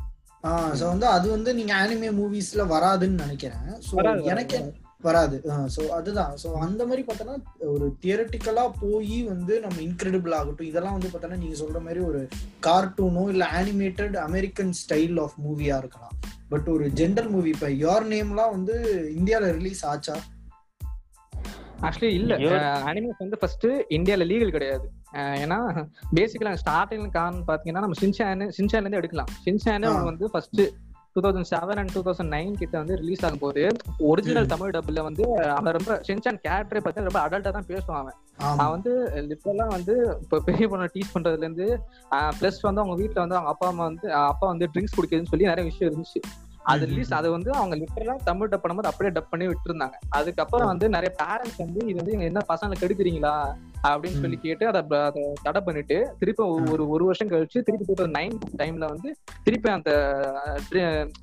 சோ 0.79 0.85
வந்து 0.89 1.07
அது 1.07 1.27
வந்து 1.31 1.51
நீங்க 1.53 1.73
ஆனிமே 1.75 2.09
மூவிஸ்ல 2.17 2.63
வராதுன்னு 2.73 3.23
நினைக்கிறேன். 3.23 3.69
சோ 3.87 3.95
எனக்கு 4.33 4.57
வராது. 5.05 5.41
சோ 5.75 5.87
அதுதான். 5.87 6.37
சோ 6.43 6.51
அந்த 6.51 6.85
மாதிரி 6.85 7.05
பார்த்தோன்னா 7.07 7.37
ஒரு 7.59 7.95
தியரட்டிக்கலா 8.01 8.71
போய் 8.79 9.23
வந்து 9.23 9.59
நம்ம 9.59 9.75
இன்கிரெடிபிள் 9.75 10.33
ஆகட்டும். 10.33 10.67
இதெல்லாம் 10.67 10.97
வந்து 10.97 11.07
பார்த்தோன்னா 11.07 11.37
நீங்க 11.37 11.63
சொல்ற 11.63 11.81
மாதிரி 11.81 11.99
ஒரு 11.99 12.27
கார்ட்டூனோ 12.61 13.29
இல்ல 13.29 13.45
அனிமேட்டட் 13.45 14.15
அமெரிக்கன் 14.15 14.73
ஸ்டைல் 14.81 15.21
ஆஃப் 15.21 15.33
மூவியா 15.47 15.77
இருக்கலாம். 15.77 16.11
பட் 16.49 16.67
ஒரு 16.67 16.87
ஜென்ரல் 16.87 17.29
மூவி 17.29 17.49
இப்ப 17.49 17.69
யோர் 17.69 18.05
நேம்லாம் 18.05 18.51
வந்து 18.51 18.73
இந்தியால 19.19 19.51
ரிலீஸ் 19.51 19.85
ஆச்சா? 19.85 20.15
ஆக்சுவலி 21.81 22.13
இல்ல. 22.13 22.35
Your- 22.37 22.87
அனிமேஸ் 22.89 23.19
வந்து 23.19 23.37
ஃபர்ஸ்ட் 23.37 23.65
இந்தியால 23.67 24.25
லீகல் 24.25 24.51
கிடையாது. 24.51 24.89
ஏன்னா 25.13 25.85
பேசிக்கலா 26.15 26.57
ஸ்டார்டிங் 26.65 27.11
காரணம் 27.11 27.47
பாத்தீங்கன்னா 27.47 27.71
நம்ம 27.71 27.99
சின்சான் 28.01 28.51
சின்சான்ல 28.57 28.79
இருந்து 28.79 28.97
எடுக்கலாம். 28.97 29.27
சின்சான். 29.45 30.03
வந்து 30.03 30.31
first 30.31 30.61
two 31.15 31.21
thousand 31.25 31.49
seven 31.51 31.79
and 31.81 31.91
two 31.95 32.01
thousand 32.05 32.31
nine 32.35 32.55
கிட்ட 32.61 32.75
வந்து 32.81 32.95
ரிலீஸ் 33.01 33.21
ஆகும் 33.25 33.41
போது 33.43 33.61
ஒரிஜினல். 34.09 34.47
தமிழ் 34.53 34.73
டபுள்ல 34.75 35.01
வந்து 35.07 35.23
அவன் 35.57 35.75
ரொம்ப 35.77 35.93
சின்சான் 36.07 36.39
கேரக்டரே 36.45 36.81
பார்த்தா 36.85 37.05
ரொம்ப 37.07 37.19
அடல்ட்டா 37.25 37.51
தான் 37.57 37.67
பேசுவான் 37.69 37.99
அவன். 38.01 38.17
அவன் 38.63 38.73
வந்து 38.75 38.93
லிட்டரலா 39.29 39.67
வந்து 39.75 39.93
இப்போ 40.23 40.39
பெரிய 40.47 40.67
பொண்ணை 40.71 40.87
டீச் 40.95 41.13
பண்றதுல 41.13 41.45
இருந்து 41.47 41.67
பிளஸ் 42.39 42.59
வந்து 42.67 42.83
அவங்க 42.83 42.97
வீட்ல 43.01 43.23
வந்து 43.23 43.37
அவங்க 43.37 43.51
அப்பா 43.53 43.69
அம்மா 43.73 43.85
வந்து 43.91 44.09
அப்பா 44.31 44.47
வந்து 44.53 44.67
ட்ரிங்க்ஸ் 44.73 44.97
குடிக்குதுன்னு 44.97 45.31
சொல்லி 45.33 45.49
நிறைய 45.51 45.65
விஷயம் 45.69 45.89
இருந்துச்சு. 45.89 46.21
அது 46.65 46.85
ரிலீஸ் 46.85 47.13
அது 47.13 47.31
வந்து 47.31 47.51
அவங்க 47.51 47.75
லிட்டரலா 47.75 48.15
தமிழ் 48.23 48.49
டப் 48.51 48.65
பண்ணும்போது 48.65 48.85
அப்படியே 48.85 49.21
டப் 49.21 49.27
பண்ணி 49.29 49.47
விட்டுருந்தாங்க. 49.47 49.93
அதுக்கப்புறம் 50.09 50.67
வந்து 50.67 50.89
நிறைய 50.89 51.15
பேரண்ட்ஸ் 51.23 51.57
வந்து 51.57 51.87
இது 51.87 51.95
வந்து 51.95 52.11
என்ன 52.11 52.45
பசங்களை 52.53 52.73
கெடுக்குறீங்களா? 52.79 53.55
அப்படின்னு 53.87 54.19
சொல்லி 54.21 54.37
கேட்டு 54.37 54.67
அதை 54.67 54.81
தடை 55.43 55.61
பண்ணிட்டு 55.61 56.15
திருப்பி 56.19 56.43
ஒரு- 56.43 56.87
ஒரு 56.87 57.05
வருஷம் 57.05 57.27
கழிச்சு 57.27 57.61
திருப்பி 57.61 57.85
டூ 57.87 58.03
தௌசண்ட் 58.03 58.07
நைன் 58.07 58.39
டைம்ல 58.57 58.87
வந்து 58.87 59.17
திருப்பி 59.43 59.71
அந்த 59.71 59.91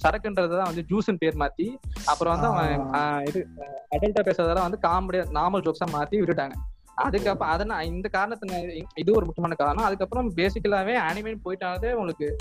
சரக்குன்றதான் 0.05 0.63
வந்து 0.63 0.85
ஜூஸ்ன்னு 0.91 1.17
பேர் 1.19 1.37
மாத்தி 1.37 1.77
அப்புறம் 2.07 2.41
வந்து 2.41 2.77
அவன் 2.87 3.25
இது 3.25 3.47
அடல்ட்டா 3.91 4.23
பேசுறதெல்லாம் 4.23 4.71
வந்து 4.71 4.79
காமெடியா 4.83 5.23
நார்மல் 5.23 5.67
ஜோக்ஸா 5.67 5.97
மாத்தி 5.97 6.11
விட்டுட்டாங்க. 6.11 6.53
அதுக்கப்புறம் 6.95 7.53
அதனால 7.53 7.85
இந்த 7.85 8.09
காரணத்தினால 8.13 8.83
இது 8.95 9.13
ஒரு 9.13 9.27
முக்கியமான 9.27 9.55
காரணம். 9.55 9.85
அதுக்கப்புறம் 9.85 10.33
பேசிக்கலாவே 10.37 10.97
அனிமேட் 11.11 11.45
போயிட்டாலே 11.45 11.93
உங்களுக்கு 11.93 12.37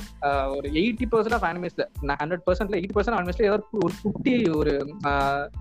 ஒரு 0.56 0.70
எயிட்டி 0.70 1.06
பர்சன்ட் 1.12 1.34
ஆஃப் 1.34 1.44
அனிமேஸ்ல 1.44 1.88
ஹண்ட்ரட் 2.02 2.44
பர்சன்ட்ல 2.46 2.82
எயிட்டி 2.82 2.90
பர்சன்ட் 2.96 3.20
அனிமேஸ்ல 3.20 3.42
ஏதாவது 3.42 3.64
ஒரு- 3.86 3.94
குட்டி 4.02 4.50
ஒரு 4.50 4.96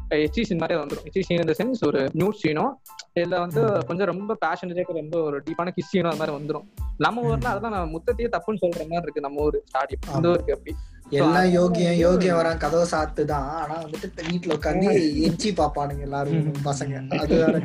எச்சி 0.09 0.45
சீன் 0.45 0.59
மாதிரி 0.59 0.81
வந்துடும் 0.81 1.05
எச்சி 1.05 1.23
சீன் 1.23 1.41
இந்த 1.41 1.55
சென்ஸ் 1.59 1.87
ஒரு 1.87 2.09
நியூஸ் 2.13 2.47
சீனோ 2.47 2.71
இல்ல 3.13 3.39
வந்து 3.39 3.85
கொஞ்சம் 3.87 4.07
ரொம்ப 4.07 4.37
பேஷனேஜா 4.47 4.93
ரொம்ப 4.93 5.23
ஒரு 5.23 5.43
டீப்பான 5.43 5.69
கிஸ் 5.69 5.97
சீனோ 5.97 6.09
அது 6.09 6.17
மாதிரி 6.17 6.37
வந்துடும் 6.37 6.67
நம்ம 6.99 7.21
ஊர்ல 7.21 7.49
அதெல்லாம் 7.49 7.73
நான் 7.73 7.89
முத்தத்தையே 7.89 8.29
தப்புன்னு 8.29 8.63
சொல்ற 8.63 8.79
மாதிரி 8.79 9.03
இருக்கு 9.03 9.21
நம்ம 9.21 9.43
ஊர் 9.43 9.63
ஸ்டாடி 9.73 10.17
இந்த 10.17 10.29
ஊருக்கு 10.29 10.53
அப்படி. 10.53 10.77
எல்லாம் 11.19 11.49
யோகியம் 11.57 12.01
யோகியம் 12.05 12.39
வரான் 12.39 12.63
கதவை 12.65 12.87
சாத்து 12.93 13.23
தான் 13.33 13.47
ஆனா 13.61 13.77
வந்துட்டு 13.85 14.27
வீட்டுல 14.31 14.57
உட்காந்து 14.59 14.91
எச்சி 15.29 15.51
பாப்பானுங்க 15.61 16.07
எல்லாரும் 16.09 16.51
பசங்க. 16.71 17.05
அது 17.23 17.37
வேற 17.43 17.57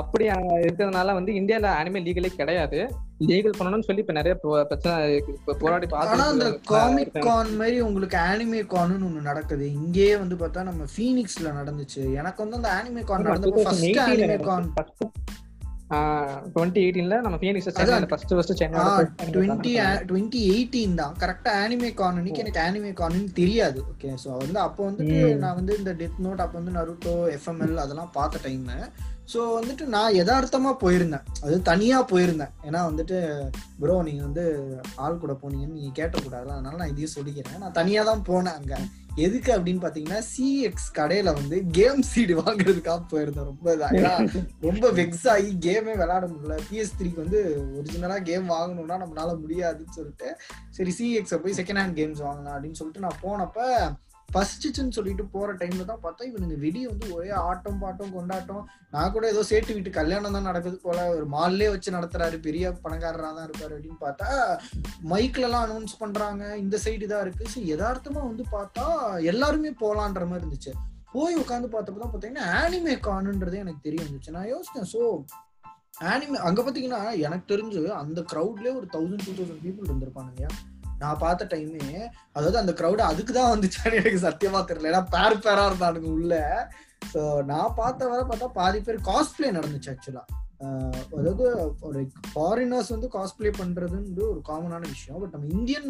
அப்படி 0.00 0.24
இருக்கிறதுனால 0.64 1.14
வந்து 1.18 1.32
இந்தியால 1.38 1.70
அனிமே 1.78 2.00
லீகலே 2.06 2.30
கிடையாது. 2.40 2.78
லீகல் 3.28 3.56
பண்ணணும்னு 3.58 3.86
சொல்லி 3.86 4.02
இப்ப 4.04 4.14
நிறைய 4.18 4.34
பிரச்சனை 4.70 4.94
போராடி 5.62 5.86
ஆனா 6.02 6.26
அந்த 6.32 6.48
காமிக் 6.72 7.16
கான் 7.28 7.52
மாதிரி 7.60 7.78
உங்களுக்கு 7.88 8.18
ஆனிமே 8.30 8.60
கான்னு 8.74 9.06
ஒண்ணு 9.08 9.28
நடக்குது. 9.30 9.66
இங்கேயே 9.80 10.14
வந்து 10.22 10.36
பார்த்தா 10.42 10.66
நம்ம 10.70 10.84
ஃபீனிக்ஸ்ல 10.94 11.54
நடந்துச்சு. 11.60 12.02
எனக்கு 12.20 12.42
வந்து 12.44 12.58
அந்த 12.60 12.70
ஆனிமே 12.78 13.04
கான் 13.10 13.28
நடந்தப்போ 13.30 13.66
ஃபர்ஸ்ட் 13.68 14.02
ஆனிமே 14.06 14.38
கான் 14.50 14.70
டுவெண்ட்டி 16.54 16.80
எயிட்டீன்ல 16.84 17.16
நம்ம. 17.24 17.38
First 18.12 18.32
first 18.36 18.54
Chennai 18.60 18.80
twenty 19.34 19.72
twenty 20.08 20.40
eighteen 20.52 20.96
தான். 21.00 21.14
கரெக்டா 21.22 21.52
ஆனிமே 21.64 21.90
கான் 22.00 22.18
அன்னைக்கு 22.20 22.42
எனக்கு 22.44 22.62
ஆனிமே 22.66 22.92
கான்னு 23.00 23.20
தெரியாது. 23.40 23.80
ஓகே 23.92 24.10
ஸோ 24.22 24.30
வந்து 24.42 24.58
அப்போ 24.66 24.82
வந்துட்டு. 24.88 25.18
நான் 25.44 25.58
வந்து 25.60 25.74
இந்த 25.80 25.94
டெத் 26.00 26.18
நோட் 26.26 26.42
அப்போ 26.44 26.58
வந்து 26.60 26.76
நருட்டோ 26.78 27.14
எஃப்எம்எல் 27.36 27.76
அதெல்லாம் 27.84 28.14
பார்த்த 28.18 28.42
டைம் 28.46 28.66
ஸோ 29.32 29.38
வந்துட்டு 29.58 29.84
நான் 29.94 30.16
யதார்த்தமா 30.18 30.72
போயிருந்தேன். 30.82 31.24
அது 31.44 31.54
தனியா 31.70 31.96
போயிருந்தேன். 32.10 32.52
ஏன்னா 32.68 32.80
வந்துட்டு 32.90 33.16
ப்ரோ 33.80 33.96
நீங்க 34.08 34.22
வந்து 34.22 34.44
ஆள் 35.04 35.22
கூட 35.22 35.32
போனீங்கன்னு 35.40 35.78
நீங்க 35.78 35.90
கேட்டக்கூடாதுல 36.00 36.54
அதனால 36.56 36.78
நான் 36.82 36.92
இதையும் 36.92 37.16
சொல்லிக்கிறேன். 37.16 37.58
நான் 37.64 37.78
தனியா 37.80 38.02
தான் 38.10 38.22
போனேன் 38.28 38.58
அங்க. 38.60 38.76
எதுக்கு 39.16 39.50
அப்படின்னு 39.56 39.82
பாத்தீங்கன்னா 39.84 40.18
சிஎக்ஸ் 40.32 40.88
கடையில 40.94 41.32
வந்து 41.32 41.56
கேம் 41.70 42.02
சீடு 42.02 42.40
வாங்குறதுக்காக 42.40 43.00
போயிருந்தேன். 43.12 43.48
ரொம்ப 43.52 43.76
ஏன்னா 43.76 44.12
ரொம்ப 44.60 44.90
வெக்ஸ் 44.90 45.28
ஆகி 45.28 45.50
கேமே 45.60 45.94
விளையாட 46.00 46.26
முடியல. 46.26 46.56
பிஎஸ் 46.70 46.96
த்ரீக்கு 46.98 47.22
வந்து 47.24 47.40
ஒரிஜினலா 47.78 48.18
கேம் 48.22 48.50
வாங்கணும்னா 48.50 48.98
நம்மளால 49.02 49.40
முடியாதுன்னு 49.40 49.92
சொல்லிட்டு 49.92 50.36
சரி 50.70 50.94
சிஎக்ஸ 50.98 51.36
போய் 51.36 51.58
செகண்ட் 51.60 51.82
ஹேண்ட் 51.82 51.98
கேம்ஸ் 52.00 52.22
வாங்கலாம் 52.26 52.56
அப்படின்னு 52.56 52.80
சொல்லிட்டு 52.80 53.04
நான் 53.06 53.22
போனப்ப 53.22 53.60
பசிச்சுன்னு 54.34 54.96
சொல்லிட்டு 54.96 55.24
போற 55.34 55.50
டைம்ல 55.60 55.84
தான் 55.90 56.00
பார்த்தா 56.04 56.26
இவனுங்க 56.28 56.56
வெளியே 56.64 56.86
வந்து 56.90 57.06
ஒரே 57.16 57.30
ஆட்டம் 57.48 57.78
பாட்டம் 57.82 58.14
கொண்டாட்டம். 58.16 58.64
நான் 58.94 59.12
கூட 59.14 59.24
ஏதோ 59.32 59.42
சேட்டு 59.50 59.76
வீட்டு 59.76 59.90
கல்யாணம் 59.98 60.36
தான் 60.36 60.48
நடக்குது 60.50 60.78
போல. 60.86 60.98
ஒரு 61.16 61.26
மால்லே 61.34 61.68
வச்சு 61.74 61.96
நடத்துறாரு. 61.96 62.38
பெரிய 62.46 62.72
பணக்காரரா 62.84 63.30
தான் 63.38 63.46
இருப்பாரு 63.48 63.74
அப்படின்னு 63.76 64.00
பார்த்தா 64.04 64.28
மைக்ல 65.12 65.46
எல்லாம் 65.48 65.64
அனௌன்ஸ் 65.68 66.00
பண்றாங்க. 66.02 66.44
இந்த 66.64 66.78
சைடு 66.84 67.08
தான் 67.14 67.24
இருக்கு. 67.26 67.46
ஸோ 67.54 67.60
யதார்த்தமா 67.72 68.22
வந்து 68.30 68.46
பார்த்தா 68.56 68.84
எல்லாருமே 69.32 69.72
போலான்ற 69.82 70.28
மாதிரி 70.30 70.44
இருந்துச்சு. 70.44 70.74
போய் 71.16 71.40
உட்காந்து 71.42 71.68
பார்த்தப்ப 71.74 72.00
தான் 72.04 72.14
பார்த்தீங்கன்னா 72.14 72.46
ஆனிமே 72.62 72.94
கானுன்றதே 73.08 73.60
எனக்கு 73.64 73.86
தெரிய 73.88 74.00
வந்துச்சு. 74.06 74.36
நான் 74.38 74.50
யோசிச்சேன் 74.54 74.90
ஸோ 74.94 75.02
ஆனிமே 76.12 76.38
அங்க 76.48 76.60
பாத்தீங்கன்னா 76.62 77.02
எனக்கு 77.26 77.46
தெரிஞ்சு 77.52 77.82
அந்த 78.00 78.20
க்ரௌட்லயே 78.32 78.72
ஒரு 78.80 78.88
தௌசண்ட் 78.94 79.24
டூ 79.26 79.34
தௌசண்ட் 79.38 79.62
பீப்புள் 79.66 79.88
இருந்திருப்பானுங்க. 79.88 80.46
நான் 80.98 81.18
பார்த்த 81.18 81.48
டைமே 81.52 81.88
அதாவது 82.32 82.58
அந்த 82.58 82.72
க்ரௌடு 82.72 83.02
அதுக்கு 83.02 83.32
தான் 83.32 83.52
வந்துச்சான்னு 83.54 84.00
எனக்கு 84.00 84.20
சத்தியமா 84.28 84.60
தெரியல. 84.64 84.90
ஏன்னா 84.92 85.02
பேர் 85.10 85.44
பேரா 85.44 85.64
இருந்தானுங்க 85.70 86.10
உள்ள. 86.18 86.34
ஸோ 87.14 87.44
நான் 87.44 87.74
பார்த்த 87.74 88.08
வரை 88.08 88.24
பார்த்தா 88.24 88.48
பாதி 88.52 88.80
பேர் 88.80 89.00
காஸ்பிளே 89.00 89.50
நடந்துச்சு 89.50 89.90
ஆக்சுவலா 89.92 90.24
அதாவது 90.60 91.44
ஒரு 91.80 92.00
ஃபாரினர்ஸ் 92.34 92.88
வந்து 92.88 93.08
காஸ்பிளே 93.14 93.50
பண்றதுன்னு 93.58 94.22
ஒரு 94.30 94.40
காமனான 94.48 94.82
விஷயம். 94.88 95.20
பட் 95.20 95.32
நம்ம 95.32 95.48
இந்தியன் 95.48 95.88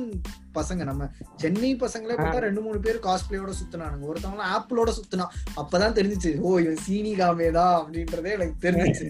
பசங்க 0.55 0.85
நம்ம 0.85 1.09
சென்னை 1.37 1.77
பசங்களே 1.77 2.17
பார்த்தா 2.19 2.39
ரெண்டு 2.39 2.61
மூணு 2.61 2.79
பேர் 2.81 2.99
காஸ்பிளேயோட 3.07 3.53
சுத்தினானுங்க. 3.61 4.07
ஒருத்தவங்க 4.11 4.47
ஆப்பிளோட 4.55 4.93
சுத்தினா. 4.99 5.27
அப்பதான் 5.57 5.97
தெரிஞ்சுச்சு 5.99 6.33
ஓ 6.41 6.59
இவன் 6.59 6.77
சீனி 6.77 7.15
காமேதான் 7.15 7.77
அப்படின்றதே 7.81 8.33
எனக்கு 8.39 8.57
தெரிஞ்சுச்சு. 8.67 9.07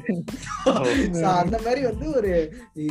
அந்த 1.43 1.59
மாதிரி 1.59 1.83
வந்து 1.83 2.07
ஒரு 2.13 2.33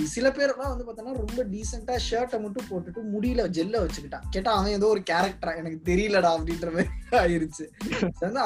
சில 0.04 0.30
பேர்லாம் 0.30 0.72
வந்து 0.74 0.88
பார்த்தோன்னா 0.88 1.16
ரொம்ப 1.24 1.44
டீசெண்டா 1.44 1.98
ஷர்ட்டை 2.10 2.40
மட்டும் 2.42 2.70
போட்டுட்டு 2.72 3.04
முடியல 3.14 3.48
ஜெல்ல 3.58 3.86
வச்சுக்கிட்டான். 3.86 4.26
கேட்டா 4.30 4.52
அவன் 4.52 4.78
ஏதோ 4.80 4.88
ஒரு 4.88 5.04
கேரக்டரா 5.12 5.56
எனக்கு 5.58 5.80
தெரியலடா 5.92 6.32
அப்படின்ற 6.38 6.70
மாதிரி 6.72 6.92
ஆயிருச்சு. 7.22 7.66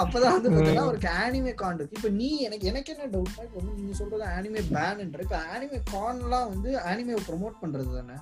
அப்பதான் 0.03 0.35
வந்து 0.37 0.49
பார்த்தோன்னா 0.49 0.85
ஒரு 0.85 0.99
ஆனிமே 1.23 1.53
இருக்கு 1.79 1.97
இப்ப 1.97 2.09
நீ 2.09 2.39
எனக்கு 2.39 2.67
எனக்கு 2.67 2.93
என்ன 2.93 3.05
டவுட்னா 3.15 3.43
இப்போ 3.47 3.59
வந்து 3.61 3.73
நீங்க 3.79 3.93
சொல்றது 4.09 4.33
ஆனிமே 4.37 4.61
பேன்ன்ற 4.75 5.23
இப்ப 5.25 5.39
ஆனிமே 5.53 5.79
கான்லாம் 5.91 6.51
வந்து 6.53 6.71
ஆனிமே 6.89 7.15
ப்ரோமோட் 7.27 7.61
பண்றது 7.63 7.89
தானே? 7.95 8.17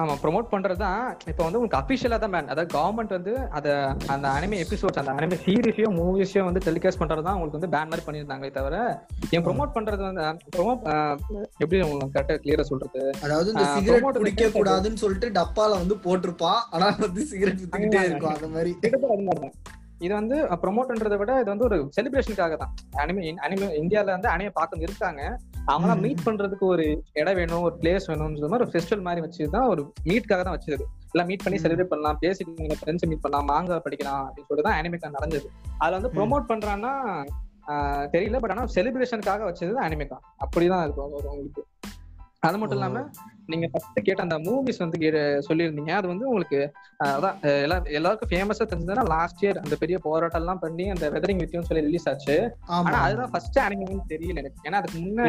ஆமா 0.00 0.12
ப்ரோமோட் 0.20 0.50
பண்றதுதான் 0.52 1.00
இப்போ 1.30 1.42
வந்து 1.44 1.58
உங்களுக்கு 1.58 1.80
அபிஷியலா 1.80 2.18
தான் 2.18 2.32
பேன் 2.34 2.50
அதாவது 2.52 2.70
கவர்மெண்ட் 2.76 3.12
வந்து 3.16 3.32
அத 3.50 3.66
அந்த 4.06 4.26
அனிமே 4.36 4.60
எபிசோட்ஸ் 4.64 5.00
அந்த 5.02 5.12
அனிமே 5.14 5.36
சீரிஸையும் 5.42 5.96
மூவிஸையும் 5.98 6.48
வந்து 6.48 6.62
டெலிகாஸ்ட் 6.66 7.00
பண்றது 7.02 7.24
தான் 7.26 7.36
உங்களுக்கு 7.36 7.58
வந்து 7.58 7.72
பேன் 7.74 7.90
மாதிரி 7.90 8.04
பண்ணியிருந்தாங்களே 8.06 8.52
தவிர 8.52 8.76
என் 9.34 9.44
ப்ரோமோட் 9.46 9.74
பண்றது 9.76 10.02
வந்து 10.08 10.22
ப்ரோமோட் 10.56 10.86
எப்படி 11.62 11.80
உங்களுக்கு 11.86 12.14
கரெக்டா 12.16 12.36
கிளியரா 12.44 12.66
சொல்றது? 12.70 13.02
அதாவது 13.24 13.52
இந்த 13.54 13.66
சிகரெட் 13.74 14.20
குடிக்க 14.20 14.48
கூடாதுன்னு 14.50 15.02
சொல்லிட்டு 15.04 15.30
டப்பால 15.38 15.80
வந்து 15.82 15.98
போட்டிருப்பான். 16.06 16.62
ஆனா 16.70 16.88
வந்து 17.00 17.24
சிகரெட் 17.32 17.60
வித்துக்கிட்டே 17.62 18.02
இருக்கும் 18.04 18.36
அந்த 18.36 18.50
மாதிரி. 18.56 18.72
இது 20.00 20.14
வந்து 20.14 20.36
ப்ரொமோட்ன்றதை 20.62 21.16
விட 21.16 21.32
இது 21.34 21.44
வந்து 21.44 21.64
ஒரு 21.64 21.78
செலிப்ரேஷனுக்காக 21.96 22.56
தான். 22.56 22.74
அனிமே 22.96 23.22
அனிமே 23.46 23.66
இந்தியால 23.80 24.04
வந்து 24.04 24.28
அனிமே 24.28 24.50
பார்க்க 24.52 24.78
இருக்காங்க. 24.80 25.22
அவங்களாம். 25.66 26.00
மீட் 26.00 26.22
பண்றதுக்கு 26.24 26.66
ஒரு 26.74 27.02
இடம் 27.12 27.34
வேணும் 27.34 27.62
ஒரு 27.62 27.74
பிளேஸ் 27.80 28.06
வேணும்னு 28.06 28.48
மாதிரி 28.48 28.66
ஒரு 28.66 28.70
ஃபெஸ்டிவல் 28.72 29.02
மாதிரி 29.02 29.22
வச்சுதான் 29.26 29.68
ஒரு 29.68 29.92
மீட்காக 30.04 30.42
தான் 30.42 30.56
வச்சது 30.56 30.84
எல்லாம் 31.12 31.28
மீட் 31.28 31.42
பண்ணி. 31.42 31.58
செலிப்ரேட் 31.62 31.92
பண்ணலாம் 31.92 32.18
பேசிக்கலாம் 32.22 32.80
ஃப்ரெண்ட்ஸ் 32.82 33.06
மீட் 33.06 33.20
பண்ணலாம் 33.20 33.48
மாங்கா 33.50 33.78
படிக்கலாம் 33.86 34.22
அப்படின்னு 34.26 34.48
சொல்லிட்டு 34.48 34.68
தான் 34.68 34.78
அனிமேக்கா 34.80 35.10
நடந்தது. 35.10 35.50
அதுல 35.78 35.98
வந்து 35.98 36.12
ப்ரோமோட் 36.16 36.50
பண்றான்னா 36.52 36.92
ஆஹ் 37.66 38.06
தெரியல 38.12 38.38
பட் 38.38 38.50
ஆனா 38.50 38.62
செலிப்ரேஷனுக்காக 38.74 39.42
வச்சது 39.48 39.74
அனிமேக்கா 39.86 40.18
அப்படிதான் 40.44 40.84
இருக்கும் 40.84 41.12
உங்களுக்கு. 41.12 41.62
அது 42.38 42.58
மட்டும் 42.58 42.78
இல்லாம 42.78 43.00
நீங்க 43.50 43.68
ஃபர்ஸ்ட் 43.72 44.00
கேட்ட 44.02 44.22
அந்த 44.22 44.38
மூவிஸ் 44.38 44.78
வந்து 44.78 44.98
கே- 44.98 45.52
சொல்லியிருந்தீங்க. 45.52 45.90
அது 45.90 46.08
வந்து 46.08 46.28
உங்களுக்கு 46.28 46.72
அதான் 47.04 47.40
எல்லா 47.42 47.82
எல்லாருக்கும் 47.84 48.28
ஃபேமஸா 48.28 48.62
தெரிஞ்சதுன்னா 48.62 49.06
லாஸ்ட் 49.06 49.44
இயர் 49.44 49.56
அந்த 49.56 49.76
பெரிய 49.78 49.98
போராட்டம் 49.98 50.40
எல்லாம் 50.40 50.58
பண்ணி 50.58 50.88
அந்த 50.88 51.10
வெதரிங் 51.10 51.38
வித்தியும் 51.38 51.64
சொல்லி 51.64 51.84
ரிலீஸ் 51.84 52.08
ஆச்சு. 52.08 52.56
ஆனா 52.66 52.98
அதுதான் 53.00 53.30
ஃபர்ஸ்ட் 53.30 53.58
அனிமேன்னு 53.58 54.00
தெரியல 54.08 54.34
எனக்கு. 54.34 54.70
ஏன்னா 54.70 54.72
அதுக்கு 54.72 55.00
முன்னாடி. 55.00 55.28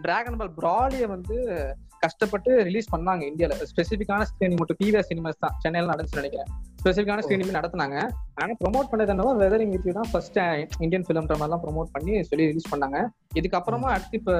டிராகன் 0.00 0.36
பால் 0.36 0.54
பிராலிய 0.62 1.06
வந்து 1.06 1.66
கஷ்டப்பட்டு 1.98 2.62
ரிலீஸ் 2.62 2.94
பண்ணாங்க 2.96 3.30
இந்தியால. 3.34 3.52
ஸ்பெசிபிக்கான 3.76 4.22
ஸ்கிரீனிங் 4.22 4.56
மட்டும் 4.56 4.76
பிவிஆர் 4.84 5.04
சினிமாஸ் 5.14 5.40
தான். 5.40 5.54
சென்னையில 5.58 5.92
நடந்துச்சு 5.92 6.14
நினைக்கிறேன். 6.14 6.46
ஸ்பெசிபிக்கான 6.82 7.22
ஸ்கிரீனிங் 7.24 7.56
நடத்துனாங்க. 7.56 7.96
ஆனா 8.40 8.52
ப்ரோமோட் 8.62 8.88
பண்ணது 8.92 9.12
என்னவோ 9.14 9.32
வெதரிங் 9.42 9.72
வித் 9.74 9.88
தான் 9.98 10.08
ஃபர்ஸ்ட் 10.12 10.38
இந்தியன் 10.84 11.04
ஃபிலிம்ன்ற 11.08 11.34
மாதிரிலாம் 11.40 11.64
ப்ரோமோட் 11.64 11.92
பண்ணி 11.96 12.12
சொல்லி 12.28 12.44
ரிலீஸ் 12.50 12.70
பண்ணாங்க. 12.72 12.98
இதுக்கப்புறமா 13.40 13.88
அடுத்து 13.96 14.18
இப்ப 14.20 14.32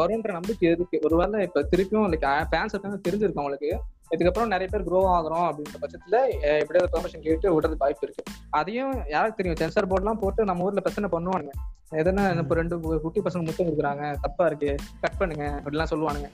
வரும்ன்ற 0.00 0.32
நம்பிக்கை 0.38 0.70
இருக்கு. 0.76 0.98
ஒருவேளை 1.06 1.40
இப்ப 1.48 1.64
திருப்பியும் 1.72 2.10
லைக் 2.14 2.28
ஃபேன்ஸ் 2.52 2.74
இருக்காங்க 2.74 3.00
தெரிஞ்சிருக்கும் 3.06 3.42
அவங்களுக்கு. 3.44 3.70
இதுக்கப்புறம் 4.14 4.52
நிறைய 4.52 4.68
பேர் 4.70 4.86
க்ரோ 4.86 5.00
ஆகுறோம் 5.16 5.44
அப்படின்ற 5.48 5.76
பட்சத்துல 5.82 6.16
எப்படியாவது 6.62 6.92
பெர்மிஷன் 6.94 7.26
கேட்டு 7.26 7.46
விடுறது 7.54 7.76
வாய்ப்பு 7.82 8.06
இருக்கு. 8.06 8.22
அதையும் 8.60 8.94
யாருக்கு 9.14 9.38
தெரியும்? 9.40 9.60
சென்சார் 9.60 9.90
போர்ட்லாம் 9.92 10.22
போட்டு 10.22 10.48
நம்ம 10.50 10.64
ஊர்ல 10.68 10.82
பிரச்சனை 10.86 11.10
பண்ணுவானுங்க. 11.12 11.52
எதனா 12.00 12.24
இப்போ 12.42 12.56
ரெண்டு 12.60 12.76
குட்டி 13.04 13.20
பசங்க 13.26 13.44
முத்தம் 13.48 13.68
கொடுக்குறாங்க. 13.68 14.04
தப்பா 14.24 14.46
இருக்கு. 14.50 14.72
கட் 15.04 15.20
பண்ணுங்க. 15.20 15.46
அப்படிலாம் 15.64 15.92
சொல்லுவானுங்க. 15.92 16.30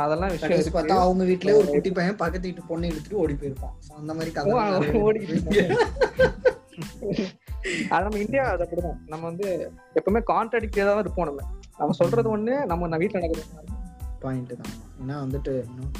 அதெல்லாம் 0.00 0.32
விஷயம் 0.32 0.74
பார்த்தா 0.74 0.94
அவங்க 0.98 1.24
வீட்லயே 1.24 1.56
ஒரு 1.56 1.66
குட்டி 1.66 1.90
பையன் 1.90 2.16
பக்கத்து 2.16 2.48
வீட்டு 2.48 2.68
பொண்ணை 2.68 2.84
எடுத்துட்டு 2.84 3.18
ஓடி 3.18 3.34
போயிருப்பான். 3.34 3.74
அந்த 3.96 4.12
மாதிரி 4.14 4.30
கதை 4.30 4.52
ஓ, 4.52 4.60
நிறைய 4.76 5.02
ஓடிட்டு 5.02 5.34
இருக்கு. 5.34 5.64
அது 7.92 8.04
நம்ம 8.04 8.18
இந்தியா 8.18 8.44
அது 8.50 8.64
அப்படிதான். 8.64 8.98
நம்ம 9.08 9.22
வந்து 9.26 9.46
எப்பவுமே 9.94 10.20
கான்ட்ராடிக்டா 10.26 10.84
தான் 10.86 10.98
இருப்போம் 10.98 11.26
நம்ம. 11.26 11.42
நம்ம 11.78 11.92
சொல்றது 11.92 12.28
ஒண்ணு 12.36 12.54
நம்ம 12.66 12.86
நம்ம 12.86 12.98
வீட்டுல 12.98 13.20
நடக்கிறது 13.20 13.76
பாயிண்ட் 14.22 14.54
தான். 14.54 14.72
ஏன்னா 15.00 15.16
வந்துட்டு 15.24 15.52
இன்னும் 15.66 15.92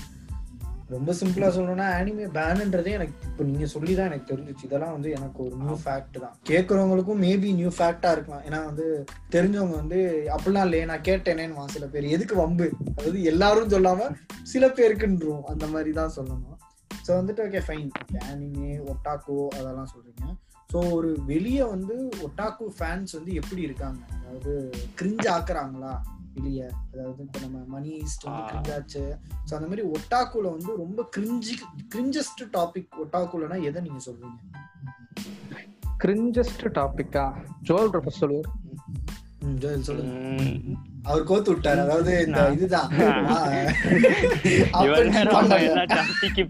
ரொம்ப 0.95 1.13
சிம்பிளா 1.21 1.49
சொல்லணும்னா 1.57 1.87
அனிமே 1.99 2.27
பேனுன்றதே 2.37 2.93
எனக்கு 2.99 3.15
இப்போ 3.29 3.45
நீங்க 3.51 3.67
சொல்லி 3.75 3.95
தான் 3.95 4.09
எனக்கு 4.11 4.31
தெரிஞ்சிச்சு. 4.33 4.65
இதெல்லாம் 4.69 4.95
வந்து 4.97 5.11
எனக்கு 5.19 5.39
ஒரு 5.47 5.55
நியூ 5.63 5.77
ஃபேக்ட் 5.85 6.17
தான். 6.25 6.35
கேட்கறவங்களுக்கும் 6.51 7.23
மேபி 7.27 7.51
நியூ 7.61 7.71
ஃபேக்டா 7.79 8.11
இருக்கலாம். 8.17 8.45
ஏன்னா 8.49 8.61
வந்து 8.69 8.87
தெரிஞ்சவங்க 9.35 9.77
வந்து 9.83 10.01
அப்படிலாம் 10.37 10.67
இல்லையே 10.69 10.85
நான் 10.93 11.07
கேட்டேனேன்னு 11.11 11.75
சில 11.77 11.87
பேர். 11.95 12.13
எதுக்கு 12.17 12.37
வம்பு? 12.37 12.69
அதாவது 12.97 13.23
எல்லாரும் 13.33 13.73
சொல்லாம 13.77 14.11
சில 14.53 14.67
பேருக்குன்றோம் 14.79 15.45
அந்த 15.55 15.67
மாதிரி 15.75 15.93
தான் 16.01 16.15
சொல்லணும். 16.19 16.59
ஸோ 17.07 17.11
வந்துட்டு 17.19 17.45
ஓகே 17.47 17.61
ஃபைன் 17.67 17.91
அனிமே 18.31 18.73
ஒட்டாக்கோ 18.93 19.37
அதெல்லாம் 19.59 19.91
சொல்றீங்க. 19.95 20.35
ஸோ 20.73 20.81
ஒரு 20.97 21.11
வெளியே 21.31 21.63
வந்து 21.75 21.95
ஒட்டாக்கு 22.27 22.65
ஃபேன்ஸ் 22.79 23.13
வந்து 23.19 23.33
எப்படி 23.41 23.63
இருக்காங்க? 23.69 24.01
அதாவது 24.19 24.53
கிரிஞ்சு 24.99 25.29
ஆக்குறாங்களா? 25.37 25.93
வெளியே 26.35 26.67
அதாவது 26.87 27.21
இப்போ 27.25 27.39
நம்ம 27.41 27.59
மணி 27.69 27.91
ஈஸ்ட் 28.01 28.25
வந்து 28.27 28.43
ஆ. 28.43 28.49
கிரிஞ்சாச்சு 28.51 29.03
ஸோ 29.47 29.55
அந்த 29.57 29.69
மாதிரி 29.69 29.85
ஒட்டாக்குல 29.93 30.53
வந்து 30.53 30.73
ரொம்ப 30.79 31.07
கிரிஞ்சி 31.15 31.55
கிரிஞ்சஸ்ட் 31.91 32.43
டாபிக் 32.55 33.01
ஒட்டாக்குலனா 33.03 33.59
எதை 33.69 33.83
நீங்க 33.83 34.03
சொல்றீங்க? 34.07 34.39
கிரிஞ்சஸ்ட் 36.01 36.65
டாபிக்கா 36.77 37.25
ஜோல் 37.63 37.91
ப்ரொஃபஸ் 37.93 38.21
சொல்லுவார் 38.21 38.51
ம், 39.43 39.57
ஜோயல் 39.61 39.85
சொல்லுங்க 39.85 40.15
அவர் 41.05 41.23
கோத்து 41.29 41.51
விட்டாரு. 41.51 41.81
அதாவது 41.85 42.11
இந்த 42.23 42.39
நான். 42.39 42.55
இதுதான். 42.55 42.89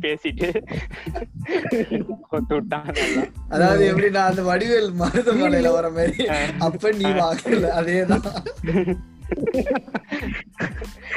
பேசிட்டு 0.00 0.48
கொத்து 2.30 2.54
விட்டான். 2.54 2.88
அதாவது 3.50 3.82
எப்படின்னா 3.90 4.24
அந்த 4.26 4.42
வடிவேல் 4.48 4.90
மருதமலையில 5.00 5.70
வர 5.72 5.90
மாதிரி. 5.90 6.26
அப்ப 6.60 6.92
நீ 6.98 7.08
வாங்கல. 7.20 7.70
அதேதான். 7.78 8.26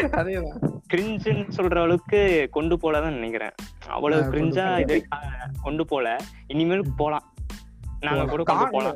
அதேதான். 0.02 0.72
கிரிஞ்சுன்னு 0.94 1.50
சொல்ற 1.56 1.82
அளவுக்கு 1.82 2.48
கொண்டு 2.52 2.76
போலதான் 2.76 3.12
நினைக்கிறேன். 3.12 3.52
அவ்வளவு 3.88 4.32
கிரிஞ்சா 4.32 4.80
இது 4.80 5.06
கொண்டு 5.62 5.86
போல. 5.86 6.16
இனிமேல் 6.48 6.84
போலாம். 6.98 7.34
நாங்க 8.00 8.24
கூட 8.26 8.44
போலாம். 8.72 8.96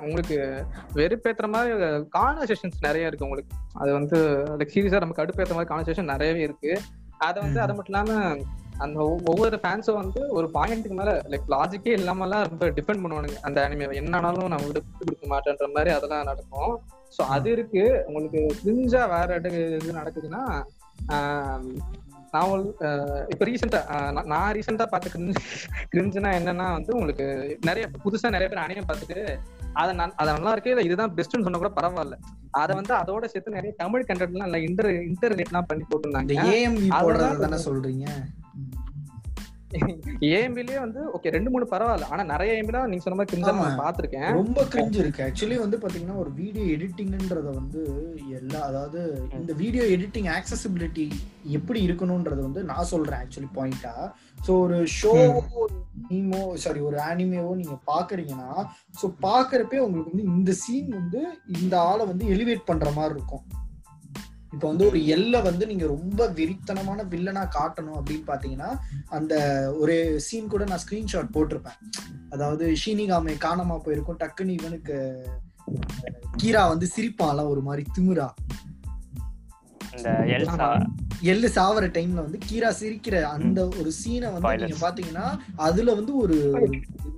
உங்களுக்கு 0.00 0.66
வெறுப்பேத்துற 0.94 1.48
மாதிரி 1.48 1.72
கான்வர்சேஷன்ஸ் 2.18 2.72
நிறைய 2.80 3.06
இருக்கு 3.06 3.24
உங்களுக்கு. 3.24 3.56
அது 3.72 3.92
வந்து 3.92 4.42
லைக் 4.58 4.70
சீரியஸா 4.74 4.98
நமக்கு 4.98 5.22
அடுப்பேற்ற 5.22 5.54
மாதிரி 5.54 5.74
கான்வர்சேஷன் 5.74 6.04
நிறையவே 6.04 6.40
இருக்கு. 6.40 6.80
அதை 7.18 7.42
வந்து. 7.42 7.60
அது 7.60 7.74
மட்டும் 7.74 8.04
இல்லாம 8.04 8.36
அந்த 8.78 8.98
ஒவ்- 9.00 9.28
ஒவ்வொரு 9.28 9.60
ஃபேன்ஸும் 9.62 9.94
வந்து 9.94 10.28
ஒரு 10.28 10.50
பாயிண்ட்டுக்கு 10.54 10.88
மேல 10.88 11.20
லைக் 11.28 11.50
லாஜிக்கே 11.50 11.96
இல்லாமலாம் 11.96 12.48
ரொம்ப 12.48 12.70
டிபெண்ட் 12.70 13.04
பண்ணுவானுங்க. 13.04 13.34
அந்த 13.42 13.68
அனிமே 13.68 13.82
என்னன்னாலும் 13.82 14.48
நான் 14.48 14.70
விட்டு 14.70 14.82
கொடுக்க 14.98 15.26
மாட்டேன்ற 15.26 15.72
மாதிரி 15.72 15.94
அதெல்லாம் 15.94 16.24
நடக்கும். 16.24 16.80
ஸோ 17.16 17.22
அது 17.26 17.48
இருக்கு. 17.50 17.84
உங்களுக்கு 18.06 18.40
கிரிஞ்சா 18.62 19.02
வேற 19.08 19.36
இது 19.78 19.92
நடக்குதுன்னா 19.92 20.42
நான் 22.32 22.62
இப்ப 23.32 23.44
ரீசெண்டா 23.44 23.80
நான் 24.24 24.54
ரீசெண்டா 24.56 24.86
பார்த்த 24.86 25.12
கிரிஞ்சு 25.12 25.42
கிரிஞ்சுனா 25.92 26.30
என்னன்னா 26.38 26.66
வந்து 26.72 26.92
உங்களுக்கு 26.94 27.26
நிறைய 27.64 27.84
புதுசா 28.04 28.30
நிறைய 28.30 28.48
பேர் 28.48 28.64
அனிமே 28.64 28.82
பார்த்துட்டு 28.88 29.18
அதை 29.72 29.92
நான் 29.94 30.14
அதை 30.16 30.30
நல்லா 30.34 30.52
இருக்கு 30.52 30.70
இல்ல 30.70 30.82
இதுதான் 30.82 31.14
பெஸ்ட்னு 31.16 31.44
சொன்னா 31.46 31.58
கூட 31.58 31.72
பரவாயில்ல. 31.76 32.16
அதை 32.50 32.72
வந்து 32.76 32.94
அதோட 32.94 33.24
சேர்த்து 33.24 33.56
நிறைய 33.58 33.72
தமிழ் 33.76 34.06
கண்டென்ட்லாம் 34.08 34.48
இல்ல 34.50 34.58
இன்டர் 34.58 34.90
இன்டர்நெட்லாம் 35.10 35.68
பண்ணி 35.68 35.84
போட்டிருந்தாங்க. 35.84 36.32
தானே 37.40 37.58
சொல்றீங்க? 37.64 38.06
ஏஎம்பிலேயே 40.30 40.78
வந்து 40.80 41.00
ஓகே 41.16 41.30
ரெண்டு 41.30 41.50
மூணு 41.50 41.66
பரவாயில்ல. 41.70 42.08
ஆனா 42.12 42.22
நிறைய 42.22 42.56
ஏஎம்பிலாம் 42.56 42.88
நீங்க 42.90 43.04
சொன்ன 43.04 43.18
மாதிரி 43.18 43.32
கிரிஞ்சா. 43.32 43.54
நான் 43.60 43.82
பார்த்திருக்கேன். 43.84 44.28
ரொம்ப 44.32 44.64
கிரிஞ்சு 44.64 44.98
இருக்கு. 44.98 45.22
ஆக்சுவலி 45.22 45.58
வந்து 45.58 45.76
பாத்தீங்கன்னா 45.76 46.16
ஒரு 46.16 46.30
வீடியோ 46.34 46.64
எடிட்டிங்ன்றத 46.76 47.48
வந்து 47.54 47.82
எல்லா 48.28 48.60
அதாவது 48.60 49.00
இந்த 49.40 49.52
வீடியோ 49.52 49.84
எடிட்டிங் 49.96 50.30
ஆக்சசிபிலிட்டி 50.38 51.06
எப்படி 51.50 51.80
இருக்கணும்ன்றது 51.88 52.42
வந்து 52.42 52.62
நான் 52.62 52.90
சொல்றேன் 52.92 53.20
ஆக்சுவலி 53.24 53.50
பாயிண்டா 53.58 53.94
ஸோ 54.46 54.52
ஒரு 54.60 54.78
ஷோவோ 54.98 55.66
நீமோ 56.08 56.40
சாரி 56.54 56.80
ஒரு 56.80 56.96
ஆனிமேவோ 56.96 57.52
நீங்க 57.54 57.76
பாக்குறீங்கன்னா 57.92 58.50
ஸோ 59.00 59.12
பாக்குறப்பே 59.22 59.78
உங்களுக்கு 59.78 60.12
வந்து 60.12 60.26
இந்த 60.36 60.52
சீன் 60.52 60.90
வந்து 60.90 61.22
இந்த 61.48 61.80
ஆளை 61.80 62.06
வந்து 62.06 62.26
எலிவேட் 62.26 62.64
பண்ற 62.64 62.90
மாதிரி 62.90 63.14
இருக்கும். 63.14 63.44
இப்போ 64.56 64.68
வந்து 64.68 64.86
ஒரு 64.86 65.06
எல்லை 65.06 65.40
வந்து 65.40 65.66
நீங்க 65.66 65.86
ரொம்ப 65.86 66.28
வெறித்தனமான 66.28 67.00
வில்லனா 67.04 67.42
காட்டணும் 67.56 67.98
அப்படின்னு 67.98 68.26
பாத்தீங்கன்னா 68.26 68.70
அந்த 69.08 69.34
ஒரு 69.78 70.20
சீன் 70.20 70.48
கூட 70.48 70.64
நான் 70.64 70.78
ஸ்கிரீன்ஷாட் 70.88 71.34
போட்டிருப்பேன். 71.34 71.78
அதாவது 72.30 72.76
ஷீனிகாமை 72.86 73.34
காணாம 73.44 73.78
போயிருக்கும் 73.78 74.18
டக்குன்னு 74.18 74.48
இவனுக்கு 74.48 74.96
கீரா 76.42 76.68
வந்து 76.68 76.88
சிரிப்பான்ல 76.96 77.48
ஒரு 77.48 77.62
மாதிரி 77.62 77.84
எல்சா 80.38 80.70
எள்ளு 81.22 81.48
சாவர 81.48 81.84
டைம்ல 81.96 82.24
வந்து 82.26 82.38
கீரா 82.48 82.70
சிரிக்கிற 82.80 83.22
அந்த 83.22 83.66
ஒரு 83.66 83.92
சீனை 84.00 84.32
வந்து. 84.32 84.66
நீங்க 84.66 84.78
பாத்தீங்கன்னா 84.90 85.38
அதுல 85.56 85.94
வந்து 85.94 86.16
ஒரு 86.16 86.36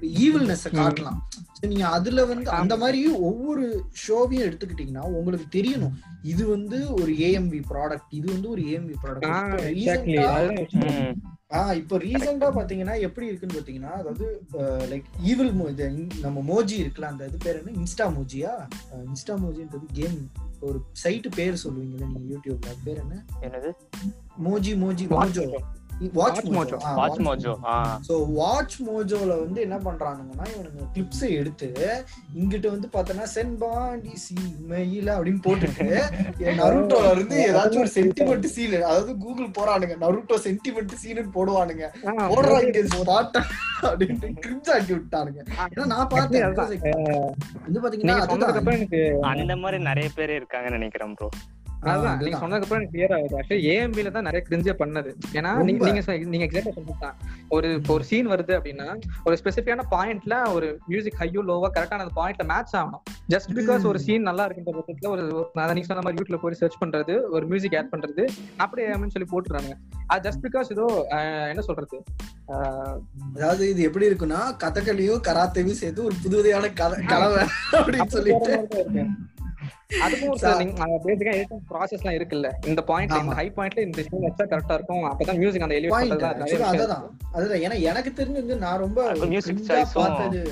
ஈவில்னஸ் 0.03 0.67
காட்டலாம். 0.81 1.19
நீங்க 1.61 1.87
அதுல 1.89 2.25
வந்து 2.25 2.51
அந்த 2.51 2.77
மாதிரி 2.77 3.07
ஒவ்வொரு 3.07 3.85
ஷோவையும் 4.09 4.47
எடுத்துக்கிட்டீங்கன்னா 4.49 5.05
உங்களுக்கு 5.19 5.47
தெரியணும். 5.61 5.97
இது 6.23 6.49
வந்து 6.49 6.95
ஒரு 6.95 7.13
ஏஎம்வி 7.13 7.63
ப்ராடக்ட் 7.73 8.11
இது 8.11 8.33
வந்து 8.33 8.51
ஒரு 8.51 8.63
ஏஎம்வி 8.63 8.97
ப்ராடக்ட் 9.03 10.69
ஆஹ் 11.51 11.75
இப்போ 11.75 11.97
ரீசெண்டா 11.99 12.49
பாத்தீங்கன்னா 12.51 13.01
எப்படி 13.01 13.27
இருக்குன்னு 13.27 13.57
பாத்தீங்கன்னா 13.57 13.93
அதாவது 13.93 14.27
லைக் 14.89 15.07
ஈவில் 15.23 15.53
நம்ம 16.21 16.43
மோஜி 16.49 16.77
இருக்குல்ல 16.77 17.03
அந்த 17.03 17.27
இது 17.27 17.39
பேர் 17.39 17.59
என்ன? 17.59 17.73
இன்ஸ்டா 17.79 18.07
மோஜியா 18.17 18.53
இன்ஸ்டா 19.07 19.35
மோஜின்றது 19.37 19.87
கேம் 19.93 20.19
ஒரு 20.61 20.79
சைட்டு 21.05 21.31
பேர் 21.37 21.63
சொல்லுவீங்கல்ல 21.65 22.07
நீங்க 22.07 22.35
யூடியூப்ல 22.35 22.69
அது 22.69 22.85
பேர் 22.85 22.99
என்ன? 22.99 23.17
என்னது? 23.41 23.71
மோஜி 24.43 24.75
Moj 24.79 25.07
Mojo 25.09 25.47
watch 26.17 26.37
Watch 26.39 26.49
Mojo 26.49 26.77
Mojo. 26.77 26.91
Watch 26.99 27.21
Mojo 27.27 27.53
ஆ. 27.69 27.77
ஸோ 28.09 28.15
வாட்ச் 28.35 28.77
மோஜோல 28.83 29.33
வந்து 29.41 29.61
என்ன 29.63 29.77
பண்றானுங்கன்னா 29.85 30.45
இவனுங்க 30.53 30.85
கிளிப்ஸை 30.95 31.31
எடுத்து 31.39 31.69
இங்கிட்ட 32.37 32.67
வந்து 32.69 32.89
பார்த்தோன்னா 32.95 33.27
சென்பாண்டி 33.33 34.15
சி 34.25 34.37
மெயில 34.69 35.09
அப்படின்னு 35.17 35.43
போட்டுட்டு 35.47 35.87
நருட்டோல 36.61 37.11
இருந்து 37.15 37.37
ஏதாச்சும் 37.47 37.83
ஒரு 37.85 37.93
சென்டிமெண்ட் 37.97 38.49
சீன் 38.55 38.77
அதாவது 38.83 39.15
கூகுள் 39.19 39.55
போறானுங்க 39.59 39.97
நருட்டோ 40.05 40.39
சென்டிமெண்ட் 40.47 40.95
சீனு 41.03 41.25
போடுவானுங்க. 41.37 41.85
போடுறா 42.31 42.59
இங்க 42.67 42.83
ஸ்பாட் 42.93 43.39
அப்படின்ட்டு 43.83 44.29
கிரிப்ஸ் 44.41 44.73
ஆக்கி 44.75 44.93
விட்டானுங்க. 44.95 45.41
ஏன்னா 45.69 45.87
நான் 45.95 46.09
பார்த்தேன். 46.09 46.47
வந்து 47.67 47.81
பாத்தீங்கன்னா 47.81 48.19
அந்த 49.33 49.55
மாதிரி 49.57 49.79
நிறைய 49.85 50.09
பேர் 50.17 50.39
இருக்காங்கன்னு 50.39 50.79
நினைக்கிறேன் 50.79 51.15
ப்ரோ 51.19 51.29
அதான் 51.83 52.17
நீங்க. 52.19 52.39
சொன்னதுக்கு 52.39 52.63
அப்புறம் 52.63 52.81
எனக்கு 52.81 52.95
கிளியர் 52.95 53.15
ஆகுது 53.15 53.39
ஆக்சுவலி 53.39 53.63
ஏஎம்பில 53.69 54.11
தான் 54.11 54.23
நிறைய 54.23 54.47
கிரிஞ்சே 54.49 54.75
பண்ணது. 54.79 55.11
ஏன்னா 55.33 55.51
நீங்க. 55.63 55.85
நீங்க 56.25 56.45
எக்ஸாக்டா 56.47 56.73
சொல்லிட்டான் 56.75 57.15
ஒரு 57.49 57.81
ஒரு 57.89 58.05
சீன் 58.05 58.29
வருது 58.29 58.53
அப்படின்னா 58.57 58.87
ஒரு 59.25 59.39
ஸ்பெசிஃபிக்கான 59.43 59.81
பாயிண்ட்ல 59.91 60.53
ஒரு 60.53 60.79
மியூசிக் 60.87 61.17
ஹையோ 61.19 61.43
லோவா 61.43 61.71
கரெக்டான 61.75 61.99
அந்த 61.99 62.15
பாயிண்ட்ல 62.17 62.47
மேட்ச் 62.47 62.75
ஆகணும். 62.75 63.03
ஜஸ்ட் 63.29 63.51
பிகாஸ் 63.55 63.87
ஒரு 63.87 63.99
சீன் 63.99 64.23
நல்லா 64.23 64.49
இருக்குன்ற 64.49 64.75
பட்சத்துல 64.79 65.09
ஒரு 65.09 65.51
நான் 65.55 65.73
நீங்க 65.73 65.85
சொன்ன 65.85 66.03
மாதிரி 66.03 66.23
யூடியூப்ல 66.23 66.41
போய் 66.41 66.55
சர்ச் 66.55 66.83
பண்றது 66.85 67.23
ஒரு 67.31 67.47
மியூசிக் 67.47 67.77
ஆட் 67.77 67.93
பண்றது 67.93 68.25
அப்படியே 68.57 68.89
ஏஎம்னு 68.89 69.11
சொல்லி 69.11 69.29
போட்டுறாங்க 69.31 69.71
அது 70.07 70.29
ஜஸ்ட் 70.29 70.43
பிகாஸ் 70.43 70.71
ஏதோ 70.71 70.87
என்ன 71.49 71.61
சொல்றது? 71.61 71.97
அதாவது 73.35 73.71
இது 73.71 73.83
எப்படி 73.83 74.09
இருக்குன்னா 74.09 74.57
கதகளியும் 74.57 75.23
கராத்தையும் 75.23 75.79
சேர்த்து 75.79 76.05
ஒரு 76.05 76.15
புதுவையான 76.23 76.67
கல- 76.75 77.07
கலவை 77.07 77.45
அப்படின்னு 77.73 78.07
சொல்லிட்டு. 78.07 78.53
அதுக்கும் 80.05 80.29
ஒரு 80.29 80.41
சா- 80.41 80.57
நீங்க 80.59 80.99
பேசிக்கா 81.05 81.33
எடிட்டிங் 81.35 81.63
ப்ராசஸ் 81.71 81.99
எல்லாம் 81.99 82.17
இருக்குல்ல? 82.19 82.49
இந்த 82.67 82.85
பாயிண்ட்ல 82.87 83.21
இந்த. 83.23 83.35
ஹை 83.35 83.53
பாயிண்ட்ல 83.57 83.79
இந்த 83.79 84.03
வச்சா 84.21 84.45
கரெக்டா 84.49 84.75
இருக்கும். 84.75 85.05
அப்பதான் 85.05 85.39
மியூசிக் 85.39 85.63
அந்த 85.63 85.75
எலிவேட் 85.75 85.95
அதுதான். 86.65 87.05
அதுதான். 87.33 87.61
ஏன்னா 87.61 87.81
எனக்கு 87.81 88.11
தெரிஞ்சு 88.17 88.33
வந்து 88.33 88.57
நான் 88.57 88.79
ரொம்ப 88.79 88.99
பார்த்தது. 89.95 90.43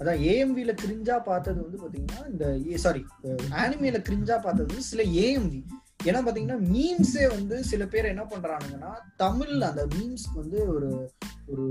அதான் 0.00 0.20
ஏஎம்வில 0.24 0.74
கிரிஞ்சா 0.82 1.24
பார்த்தது 1.24 1.62
வந்து 1.62 1.78
பாத்தீங்கன்னா 1.78 2.30
இந்த 2.30 2.44
சாரி 2.78 3.04
ஆனிமேல 3.54 3.98
கிரிஞ்சா 4.08 4.42
பார்த்தது 4.42 4.66
வந்து 4.66 4.82
சில 4.82 5.02
ஏஎம்வி 5.20 5.60
ஏன்னா 6.04 6.20
பாத்தீங்கன்னா 6.26 6.58
மீம்ஸே 6.70 7.28
வந்து 7.28 7.64
சில 7.64 7.86
பேர் 7.86 8.04
என்ன 8.04 8.22
பண்றானுங்கன்னா 8.24 8.92
தமிழ்ல 9.18 9.62
அந்த 9.62 9.86
மீம்ஸ் 9.86 10.26
வந்து 10.34 10.68
ஒரு 10.68 10.88
ஒரு 11.46 11.64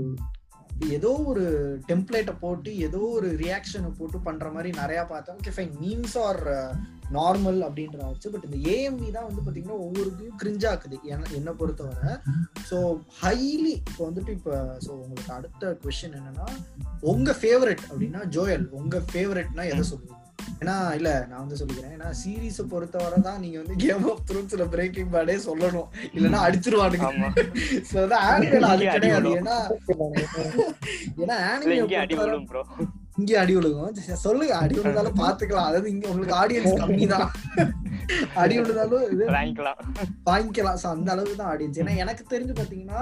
ஏதோ 0.88 1.10
ஒரு 1.26 1.44
டெம்ப்ளேட்டை 1.88 2.34
போட்டு 2.40 2.78
ஏதோ 2.78 2.98
ஒரு 2.98 3.28
ரியாக்ஷனை 3.36 3.90
போட்டு 3.98 4.18
பண்ற 4.20 4.50
மாதிரி 4.50 4.70
நிறையா 4.78 5.06
பார்த்தோம் 5.08 5.36
okay 5.36 5.54
fine 5.56 5.74
memes 5.80 6.16
are 6.18 6.42
normal 7.10 7.60
uh, 7.60 7.66
அப்படின்ற 7.66 7.98
ஆச்சு 8.04 8.30
பட் 8.30 8.44
இந்த 8.44 8.56
ஏஎம்வி 8.70 9.10
தான் 9.10 9.26
வந்து 9.28 9.42
பார்த்தீங்கன்னா 9.42 9.78
ஒவ்வொருத்தையும் 9.80 10.36
கிரிஞ்சாக்குது 10.36 10.96
என்னை 11.36 11.52
பொறுத்தவரை. 11.52 12.12
ஸோ 12.70 12.76
ஹைலி 13.22 13.74
இப்போ 13.80 14.02
வந்துட்டு 14.10 14.30
இப்போ 14.30 14.52
ஸோ 14.86 14.90
உங்களுக்கு 15.04 15.32
அடுத்த 15.32 15.72
கொஷின் 15.84 16.16
என்னன்னா 16.20 16.46
உங்க 17.00 17.34
ஃபேவரட் 17.40 17.84
அப்படின்னா 17.90 18.22
ஜோயல் 18.28 18.66
உங்க 18.70 18.98
ஃபேவரட்னா 19.12 19.64
எதை 19.64 19.84
சொல்லுவீங்க? 19.90 20.16
ஏன்னா 20.60 20.94
இல்ல 20.98 21.10
நான் 21.30 21.42
வந்து 21.42 21.58
சொல்லிக்கிறேன். 21.60 21.94
ஏன்னா 21.96 22.08
சீரீஸை 22.20 22.64
பொறுத்தவரை 22.68 23.18
தான் 23.20 23.40
நீங்க 23.40 23.58
வந்து 23.58 23.76
கேம் 23.84 24.06
ஆஃப் 24.10 24.24
த்ரோன்ஸ்ல 24.30 24.66
பிரேக்கிங் 24.68 25.12
பேடே 25.12 25.36
சொல்லணும். 25.48 25.88
இல்லைன்னா 26.16 26.40
அடிச்சிருவானுங்க. 26.46 27.08
அது 28.72 28.86
கிடையாது. 28.94 29.30
ஏன்னா 29.40 29.58
ஏன்னா 31.22 31.36
இங்கே 33.20 33.36
அடி 33.42 33.54
விழுகும். 33.58 33.94
சொல்லுங்க. 34.26 34.54
அடி 34.64 34.76
விழுந்தாலும் 34.80 35.20
பாத்துக்கலாம் 35.22 35.68
அதாவது 35.70 35.88
இங்க 35.94 36.06
உங்களுக்கு 36.12 36.36
ஆடியன்ஸ் 36.42 36.80
கம்மி 36.82 37.06
தான் 37.14 37.28
அடி 38.42 38.54
விழுந்தாலும் 38.60 39.04
இது 39.14 39.24
வாங்கிக்கலாம். 40.28 40.78
ஸோ 40.82 40.86
அந்த 40.94 41.08
அளவுக்கு 41.14 41.36
தான் 41.40 41.50
ஆடியன்ஸ் 41.54 41.80
ஏன்னா 41.82 41.94
எனக்கு 42.04 42.22
தெரிஞ்சு 42.32 42.54
பாத்தீங்கன்னா 42.60 43.00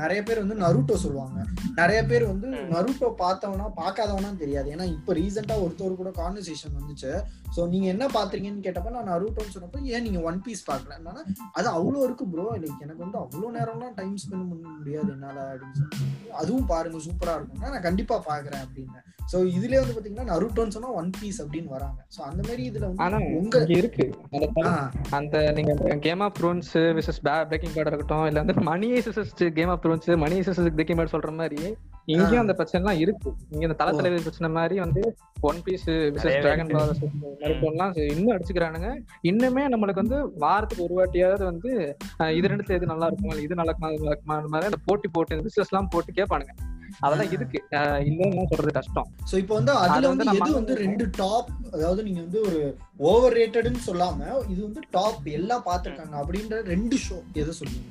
நிறைய 0.00 0.20
பேர் 0.28 0.42
வந்து 0.42 0.56
நருட்டோ 0.62 0.94
சொல்லுவாங்க. 1.04 1.38
நிறைய 1.80 2.00
பேர் 2.10 2.24
வந்து. 2.30 2.48
நருட்டோ 2.74 3.08
பார்த்தவனா 3.24 3.66
பார்க்காதவனா 3.82 4.30
தெரியாது. 4.42 4.68
ஏன்னா 4.74 4.86
இப்போ 4.96 5.14
ரீசெண்டா 5.18 5.56
ஒருத்தர் 5.64 6.00
கூட 6.00 6.12
கான்வர்சேஷன் 6.20 6.76
வந்துச்சு. 6.78 7.12
ஸோ 7.54 7.60
நீங்க 7.72 7.86
என்ன 7.94 8.04
பாத்தீங்கன்னு 8.16 8.64
கேட்டப்ப 8.66 8.94
நான் 8.96 9.10
நருட்டோன்னு 9.12 9.54
சொன்னப்போ 9.56 9.78
ஏன் 9.94 10.04
நீங்க 10.06 10.20
ஒன் 10.30 10.40
பீஸ் 10.46 10.68
பார்க்கல? 10.70 10.98
என்னன்னா 11.00 11.22
அது 11.58 11.68
அவ்வளோ 11.76 12.02
இருக்கு 12.08 12.26
ப்ரோ 12.32 12.46
லைக் 12.64 12.84
எனக்கு 12.86 13.04
வந்து 13.06 13.20
அவ்வளோ 13.24 13.50
நேரம்லாம் 13.58 13.96
டைம் 14.00 14.16
ஸ்பெண்ட் 14.24 14.50
பண்ண 14.50 14.66
முடியாது 14.78 15.10
என்னால 15.16 15.38
அப்படின்னு 15.52 15.78
சொல்லி 15.80 16.10
அதுவும் 16.40 16.68
பாருங்க 16.72 17.00
சூப்பரா 17.08 17.36
இருக்கும்னா 17.38 17.72
நான் 17.74 17.86
கண்டிப்பா 17.88 18.18
பாக்குறேன் 18.30 18.64
அப்படின்னு. 18.66 19.00
ஸோ 19.32 19.38
இதுலயே 19.56 19.80
வந்து 19.82 19.94
பாத்தீங்கன்னா 19.96 20.26
நருட்டோன்னு 20.32 20.74
சொன்னா 20.76 20.90
ஒன் 21.00 21.10
பீஸ் 21.20 21.40
அப்படின்னு 21.42 21.70
வராங்க. 21.76 21.98
ஸோ 22.16 22.20
அந்த 22.28 22.40
மாதிரி 22.48 22.62
இதுல 22.70 22.88
ஆனா 23.04 23.16
வந்து 23.18 23.36
உங்க 23.40 23.58
இங்க 23.64 23.78
இருக்கு. 23.82 24.06
அந்த 25.18 25.36
நீங்க 25.58 25.72
game 26.06 26.24
of 26.26 26.36
thrones 26.40 26.72
versus 26.98 27.20
breaking 27.26 27.74
bad 27.76 27.90
இருக்கட்டும் 27.90 28.26
இல்ல 28.30 28.42
வந்து 28.44 28.66
money 28.70 28.90
heist 28.98 29.32
game 29.60 29.72
of 29.74 29.82
thrones 29.84 30.10
money 30.24 30.38
heist 30.42 30.60
breaking 30.78 31.00
bad 31.00 31.14
சொல்ற 31.14 31.32
மாதிரி 31.40 31.60
இங்கேயும் 32.14 32.42
அந்த 32.42 32.54
பிரச்சனை 32.58 32.78
எல்லாம் 32.80 33.00
இருக்கு. 33.02 33.30
இங்க 33.52 33.62
இந்த 33.66 33.76
தல 33.80 33.90
தலைவர் 33.96 34.24
பிரச்சனை 34.26 34.48
மாதிரி 34.56 34.76
வந்து 34.84 35.02
ஒன் 35.48 35.58
பீஸ் 35.66 35.84
விசஸ் 36.14 36.38
டிராகன் 36.44 36.70
எல்லாம் 37.66 37.92
இன்னும் 38.12 38.32
அடிச்சுக்கிறானுங்க. 38.34 38.88
இன்னுமே 39.30 39.64
நம்மளுக்கு 39.74 40.02
வந்து 40.04 40.18
வாரத்துக்கு 40.44 40.86
ஒரு 40.86 40.96
வாட்டியாவது 40.98 41.44
வந்து 41.52 41.70
இது 42.38 42.50
ரெண்டுத்துல 42.52 42.78
எது 42.78 42.92
நல்லா 42.92 43.08
இருக்குமா 43.10 43.32
இல்ல 43.34 43.46
இது 43.48 43.60
நல்லா 43.60 43.72
இருக்குமா 43.72 43.92
இது 43.94 44.02
நல்லா 44.02 44.14
இருக்குமா 44.14 44.38
அந்த 44.40 44.52
மாதிரி 44.54 44.70
அந்த 44.72 44.80
போட்டி 44.88 45.10
போட்டு 45.16 45.42
பிசினஸ் 45.48 45.72
எல்லாம் 45.72 45.90
போட்டு 45.94 46.18
கேட்பானுங்க. 46.20 46.54
அதெல்லாம் 47.04 47.32
இருக்கு. 47.36 47.58
இல்லைன்னு 48.10 48.48
சொல்றது 48.50 48.74
கஷ்டம். 48.78 49.08
சோ 49.30 49.36
இப்போ 49.42 49.54
வந்து 49.58 49.72
அதுல 49.84 49.96
அது 49.96 50.10
வந்து 50.12 50.26
எது 50.40 50.50
வந்து 50.58 50.74
ரெண்டு 50.84 51.06
டாப் 51.20 51.50
அதாவது 51.74 52.00
நீங்க 52.08 52.20
வந்து 52.26 52.40
ஒரு 52.48 52.60
ஓவர் 53.10 53.36
ரேட்டட்னு 53.40 53.86
சொல்லாம 53.88 54.18
இது 54.52 54.60
வந்து 54.68 54.82
டாப் 54.98 55.26
எல்லாம் 55.38 55.66
பாத்துருக்காங்க 55.70 56.16
அப்படின்ற 56.22 56.58
ரெண்டு 56.74 56.98
ஷோ 57.06 57.18
எதை 57.42 57.54
சொல்லுங்க. 57.60 57.88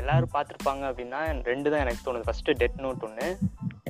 எல்லாரும் 0.00 0.32
பார்த்திருப்பாங்க 0.34 0.82
அப்படின்னா 0.90 1.20
ரெண்டு 1.50 1.68
தான் 1.72 1.82
எனக்கு 1.84 2.04
தோணுது. 2.06 2.26
ஃபர்ஸ்ட் 2.28 2.50
டெட் 2.62 2.80
நோட் 2.84 3.04
ஒன்று 3.08 3.28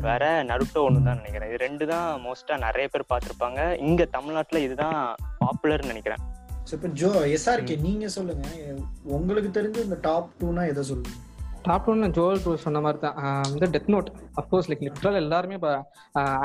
வேற 0.07 0.25
நருட்டோ 0.51 0.81
ஒன்று 0.87 1.07
தான் 1.09 1.21
நினைக்கிறேன். 1.21 1.49
இது 1.51 1.65
ரெண்டு 1.65 1.85
தான் 1.93 2.07
மோஸ்டா 2.25 2.55
நிறைய 2.67 2.87
பேர் 2.93 3.11
பார்த்திருப்பாங்க. 3.13 3.61
இங்க 3.89 4.05
தமிழ்நாட்டுல 4.17 4.61
இதுதான் 4.67 4.99
பாப்புலர்னு 5.43 5.93
நினைக்கிறேன். 5.93 6.23
சோ 6.69 6.73
இப்போ 6.79 6.89
ஜோ 7.01 7.11
எஸ்ஆர்கே 7.37 7.77
நீங்க 7.89 8.09
சொல்லுங்க. 8.17 8.47
உங்களுக்கு 9.19 9.51
தெரிஞ்ச 9.59 9.79
இந்த 9.89 9.99
டாப் 10.09 10.33
டூனா 10.41 10.65
எதை 10.73 10.85
சொல்லுவீங்க? 10.91 11.21
டாப் 11.67 11.89
ஒன் 11.91 12.15
ஜோல் 12.17 12.41
டூ 12.45 12.53
சொன்ன 12.63 12.79
மாதிரி 12.85 12.99
தான். 13.03 13.17
வந்து 13.51 13.67
death 13.75 13.91
note 13.95 14.09
of course 14.41 14.69
like 14.71 14.83
literal 14.87 15.19
எல்லாருமே 15.21 15.57
இப்போ 15.59 15.73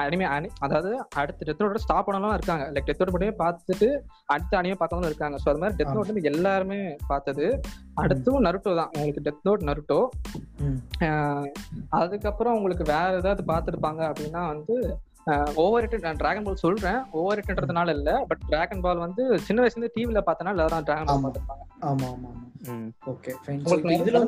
அனிமே 0.04 0.26
அனி 0.34 0.50
அதாவது 0.66 0.90
அடுத்து 1.22 1.48
டெத் 1.48 1.62
நோட்டோட 1.62 1.82
ஸ்டாப் 1.86 2.08
பண்ணலாம் 2.08 2.36
இருக்காங்க. 2.38 2.66
லைக் 2.74 2.88
டெத் 2.90 3.02
நோட் 3.02 3.14
மட்டுமே 3.16 3.34
பார்த்துட்டு 3.42 3.88
அடுத்த 4.34 4.60
அனிமே 4.60 4.78
பார்த்தவங்களும் 4.82 5.12
இருக்காங்க. 5.12 5.38
ஸோ 5.44 5.50
அது 5.52 5.62
மாதிரி 5.64 5.78
டெத். 5.80 5.96
நோட் 5.98 6.12
வந்து 6.12 6.30
எல்லாருமே 6.32 6.80
பார்த்தது. 7.12 7.48
அடுத்தும் 8.04 8.46
நருட்டோ 8.48 8.76
தான். 8.82 8.92
உங்களுக்கு 8.96 9.26
டெத் 9.28 9.44
நோட் 9.50 9.68
நருட்டோ. 9.70 10.00
அதுக்கப்புறம் 12.02 12.58
உங்களுக்கு 12.60 12.86
வேற 12.94 13.10
ஏதாவது 13.24 13.44
பார்த்துருப்பாங்க 13.52 14.04
அப்படின்னா 14.12 14.44
வந்து 14.54 14.78
ஓவர் 15.56 15.84
ரேட்டட் 15.84 16.00
நான் 16.00 16.16
டிராகன் 16.16 16.44
பால் 16.44 16.56
சொல்றேன். 16.56 17.00
ஓவர் 17.12 17.40
ரேட்டட்ன்றதுனால 17.40 17.90
இல்ல 17.90 18.26
பட் 18.28 18.44
டிராகன் 18.48 18.82
பால் 18.82 18.98
வந்து 18.98 19.40
சின்ன 19.40 19.64
வயசுல 19.64 19.78
இருந்து 19.78 19.96
டிவில 19.96 20.22
பார்த்தனால 20.26 20.56
எல்லாரும் 20.56 20.84
டிராகன் 20.84 21.06
பால் 21.06 21.18
ஆமா. 21.18 21.26
பார்த்துருப்பாங்க. 21.26 21.64
ஆமா 21.82 22.08
ஆமா. 22.12 22.32
ஓகே 23.08 23.34
ஃபைன் 23.44 23.62
இதுல 23.98 24.22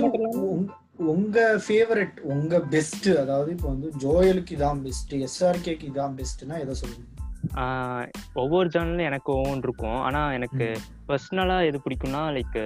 உங்க- 1.07 1.61
ஃபேவரட் 1.67 2.19
உங்க 2.29 2.59
பெஸ்ட் 2.69 3.07
அதாவது 3.17 3.51
இப்போ 3.51 3.67
வந்து 3.67 3.91
ஜோயலுக்கு 3.99 4.51
இதான் 4.51 4.81
பெஸ்ட் 4.81 5.13
எஸ்ஆர்கேக்கு 5.19 5.85
இதான் 5.85 6.15
பெஸ்ட்னா 6.15 6.59
எதை 6.59 6.75
சொல்லுவீங்க? 6.81 7.07
ஆஹ் 7.55 8.07
ஒவ்வொரு 8.33 8.69
ஜானலும் 8.69 9.03
எனக்கு 9.03 9.31
ஒவ்வொன்று 9.33 9.63
இருக்கும். 9.63 9.99
ஆனா 10.01 10.33
எனக்கு 10.33 10.65
பர்சனலா 11.07 11.65
எது 11.65 11.79
பிடிக்கும்னா 11.79 12.21
லைக் 12.35 12.57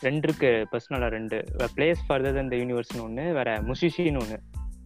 ரெண்டு 0.00 0.28
இருக்கு 0.28 0.50
பர்சனலா 0.72 1.08
ரெண்டு 1.08 1.38
பிளேஸ் 1.76 2.02
ஃபர்தர் 2.08 2.34
தன் 2.34 2.48
த 2.48 2.56
யூனிவர்ஸ்னு 2.56 3.02
ஒன்று 3.02 3.32
வேற 3.32 3.62
முஷிஷின்னு 3.62 4.20
ஒன்று 4.20 4.38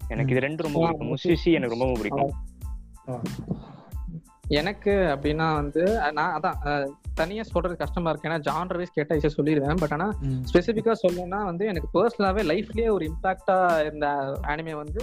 எனக்கு 0.08 0.30
இது 0.30 0.40
ரெண்டு 0.40 0.62
ரொம்ப 0.62 0.80
பிடிக்கும். 0.80 1.10
முஷிஷி 1.12 1.52
எனக்கு 1.52 1.78
ரொம்ப 1.78 1.98
பிடிக்கும். 1.98 2.32
எனக்கு 4.60 4.92
அப்படின்னா 5.12 5.46
வந்து 5.60 5.82
நான் 6.16 6.34
அதான் 6.36 6.58
தனியா 7.20 7.42
சொல்றது 7.42 7.74
கஷ்டமா 7.80 8.10
இருக்கு. 8.10 8.28
ஏன்னா 8.28 8.40
ஜான்ர 8.48 8.76
வைஸ் 8.80 8.96
கேட்டா 8.96 9.16
ஈஸியா 9.18 9.30
சொல்லிடுவேன். 9.36 9.80
பட் 9.82 9.94
ஆனா 9.96 10.06
ம். 10.28 10.42
ஸ்பெசிஃபிக்கா 10.50 10.94
சொல்லணும்னா 11.02 11.40
வந்து 11.50 11.64
எனக்கு 11.72 11.88
பர்சனலாவே 11.96 12.42
லைஃப்லயே 12.50 12.90
ஒரு 12.96 13.04
இம்பாக்டா 13.10 13.56
இருந்த 13.84 14.06
அனிமே 14.52 14.74
வந்து 14.82 15.00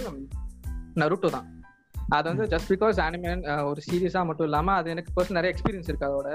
நருட்டோ 1.02 1.30
தான். 1.36 1.48
அது 1.94 2.26
வந்து 2.30 2.44
ஜஸ்ட் 2.52 2.70
பிகாஸ் 2.72 2.98
அனிமே 3.04 3.30
ஒரு 3.68 3.80
சீரியஸா 3.88 4.22
மட்டும் 4.28 4.46
இல்லாம 4.48 4.72
அது 4.80 4.88
எனக்கு 4.94 5.14
பர்சனல் 5.16 5.38
நிறைய 5.38 5.52
எக்ஸ்பீரியன்ஸ் 5.54 5.88
இருக்கு 5.90 6.08
அதோட. 6.08 6.30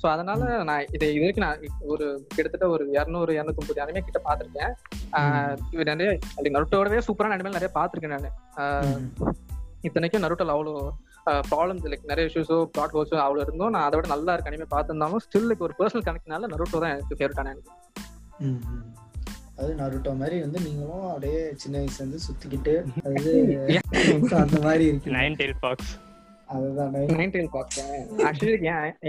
ஸோ 0.00 0.06
அதனால 0.14 0.40
நான் 0.68 0.88
இதை 0.96 1.06
இது 1.14 1.22
வரைக்கும் 1.24 1.46
நான் 1.46 1.62
ஒரு 1.92 2.06
கிட்டத்தட்ட 2.34 2.68
ஒரு 2.74 2.84
இரநூறு 2.98 3.32
இரநூத்தொம்பது 3.38 3.82
அனிமே 3.84 4.02
கிட்ட 4.08 4.20
பார்த்துருக்கேன். 4.28 4.72
இது 5.74 5.90
நிறைய 5.92 6.10
நருட்டோடவே 6.56 7.00
சூப்பரான 7.08 7.36
அனிமே 7.36 7.56
நிறைய 7.58 7.72
பார்த்துருக்கேன் 7.80 8.16
நான். 8.16 9.08
இத்தனைக்கும் 9.88 10.24
நருட்டோல 10.26 10.54
அவ்வளோ 10.56 10.74
ப்ராப்ளம்ஸ் 11.46 11.86
லைக் 11.86 12.10
நிறைய 12.10 12.30
இஷ்யூஸோ 12.30 12.58
ப்ளாட் 12.72 12.94
ஹோல்ஸோ 12.94 13.16
அவ்வளோ 13.22 13.44
இருந்தும் 13.44 13.72
நான் 13.74 13.86
அதை 13.86 13.96
விட 13.98 14.08
நல்லா 14.12 14.34
இருக்க 14.34 14.50
அனிமே 14.50 14.68
பார்த்துருந்தாலும் 14.72 15.22
ஸ்டில் 15.24 15.48
லைக் 15.50 15.64
ஒரு 15.66 15.76
பர்சனல் 15.78 16.06
கனெக்ட்னால 16.06 16.50
நருட்டோ 16.52 16.80
தான் 16.80 16.94
எனக்கு 16.94 17.18
ஃபேவரட்டான 17.18 17.54
ம். 18.44 18.60
அது 19.58 19.70
நருட்டோ 19.80 20.12
மாதிரி 20.18 20.36
வந்து 20.44 20.60
நீங்களும் 20.64 21.08
அப்படியே 21.10 21.40
சின்ன 21.62 21.74
வயசுல 21.78 22.02
இருந்து 22.02 22.20
சுத்திக்கிட்டு 22.24 22.74
அது 23.06 23.32
அந்த 24.40 24.58
மாதிரி 24.64 24.84
இருக்கு 24.86 25.14
நைன் 25.16 25.36
டெயில் 25.40 25.58
பாக்ஸ் 25.62 25.92
அதுதான். 26.48 26.90
நைன் 27.12 27.34
டெயில் 27.34 27.52
பார்த்தேன் 27.52 27.92
ஆக்சுவலி 28.26 28.56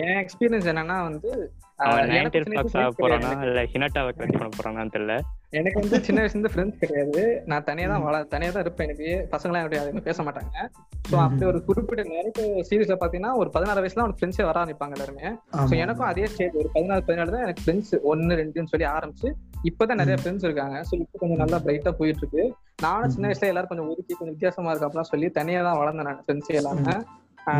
என் 0.04 0.20
எக்ஸ்பீரியன்ஸ் 0.22 0.70
என்னன்னா 0.72 0.98
வந்து 1.08 1.32
அவன் 1.84 2.12
எனக்கு 2.18 2.78
ஆக 2.82 2.90
போறானா. 3.00 3.30
இல்ல 3.46 3.62
ஹினட்டாவை 3.72 4.12
பண்ண 4.18 4.50
போறானான்னு 4.58 4.94
தெரியல. 4.94 5.16
எனக்கு 5.60 5.78
வந்து 5.82 5.98
சின்ன 6.06 6.20
வயசுல 6.22 6.38
இருந்து 6.38 6.52
ஃப்ரெண்ட்ஸ் 6.54 6.80
கிடையாது. 6.84 7.22
நான் 7.52 7.66
தனியா 7.70 7.88
தான் 7.92 8.04
வள 8.06 8.22
தனியா 8.34 8.52
தான் 8.56 8.64
இருப்பேன் 8.66 8.88
எனக்கு. 8.88 9.10
பசங்களாம் 9.34 9.66
எப்படி 9.66 10.04
பேச 10.08 10.24
மாட்டாங்க. 10.28 10.56
ஸோ 11.10 11.16
அப்படி 11.26 11.46
ஒரு 11.52 11.60
குறிப்பிட்ட 11.68 12.04
நேரத்து 12.14 12.44
சீரீஸ்ல 12.70 12.98
பாத்தீங்கன்னா 13.02 13.34
ஒரு 13.42 13.50
பதினாறு 13.56 13.84
வயசுல 13.84 14.04
அவனுக்கு 14.04 14.22
ஃப்ரெண்ட்ஸே 14.22 14.46
வர 14.50 14.58
ஆரம்பிப்பாங்க 14.64 14.98
எல்லாருமே. 14.98 15.28
ஸோ 15.70 15.76
எனக்கும் 15.86 16.10
அதே 16.12 16.26
ஸ்டேஜ் 16.34 16.58
ஒரு 16.64 16.72
பதினாறு 16.78 17.06
பதினாலு 17.10 17.36
தான் 17.36 17.46
எனக்கு 17.48 17.64
ஃப்ரெண்ட்ஸ் 17.66 17.94
ஒன்னு 18.12 18.40
ரெண்டுன்னு 18.42 18.74
சொல்லி 18.74 18.88
ஆரம்பிச்சு 18.96 19.30
இப்பதான் 19.72 20.02
நிறைய 20.04 20.18
ஃப்ரெண்ட்ஸ் 20.22 20.48
இருக்காங்க. 20.50 20.78
ஸோ 20.90 20.94
இப்போ 21.04 21.18
கொஞ்சம் 21.24 21.42
நல்லா 21.44 21.60
பிரைட்டா 21.66 21.94
போயிட்டு 22.02 22.24
இருக்கு 22.24 22.44
நானும் 22.86 23.14
சின்ன 23.16 23.28
வயசுல 23.30 23.52
எல்லாரும் 23.54 23.74
கொஞ்சம் 23.74 23.90
ஒதுக்கி 23.92 24.14
கொஞ்சம் 24.14 24.36
வித்தியாசமா 24.38 24.72
இருக்கு 24.72 24.88
அப்படிலாம் 24.90 25.12
சொல்லி 25.14 25.30
தனியா 25.40 25.62
தான் 25.70 25.80
வளர்ந்தேன் 25.82 26.10
நான் 26.10 26.26
ஃப்ரெண்ட்ஸே 26.28 26.60
எல்லாமே 26.62 26.96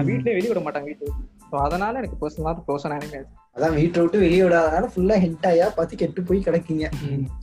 வீட்லயே 0.08 0.36
வெளிய 0.38 0.52
விட 0.52 0.62
மாட்டாங்க 0.68 0.88
வீட்டுக்கு 0.92 1.24
ஸோ 1.50 1.56
அதனால 1.66 2.00
எனக்கு 2.02 2.20
பர்சனலா 2.22 2.54
க்ளோஸ் 2.68 2.86
அனிமே 2.90 3.20
அதான் 3.56 3.76
வீட்டை 3.80 4.00
விட்டு 4.02 4.24
வெளியே 4.24 4.44
விடாதனால 4.46 4.88
ஃபுல்லா 4.94 5.18
ஹென்டாயா 5.26 5.68
பார்த்து 5.76 6.00
கெட்டு 6.02 6.22
போய் 6.30 6.46
கிடக்கீங்க. 6.48 6.86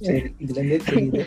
சரி 0.06 0.30
இதுல 0.44 0.58
இருந்தே 0.60 0.78
தெரியுது. 0.88 1.22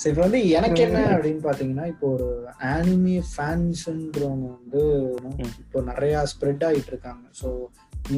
சரி 0.00 0.12
இப்போ 0.12 0.22
வந்து 0.26 0.40
எனக்கு 0.58 0.80
என்ன 0.84 1.00
அப்படின்னு 1.14 1.42
பாத்தீங்கன்னா 1.48 1.86
இப்போ 1.92 2.06
ஒரு 2.14 2.28
ஆனிமே 2.74 3.16
ஃபேன்ஸ்ன்றவங்க 3.32 4.46
வந்து 4.56 4.82
இப்போ 5.62 5.80
நிறைய 5.90 6.22
ஸ்ப்ரெட் 6.32 6.64
ஆயிட்டு 6.68 6.92
இருக்காங்க. 6.92 7.24
ஸோ 7.40 7.50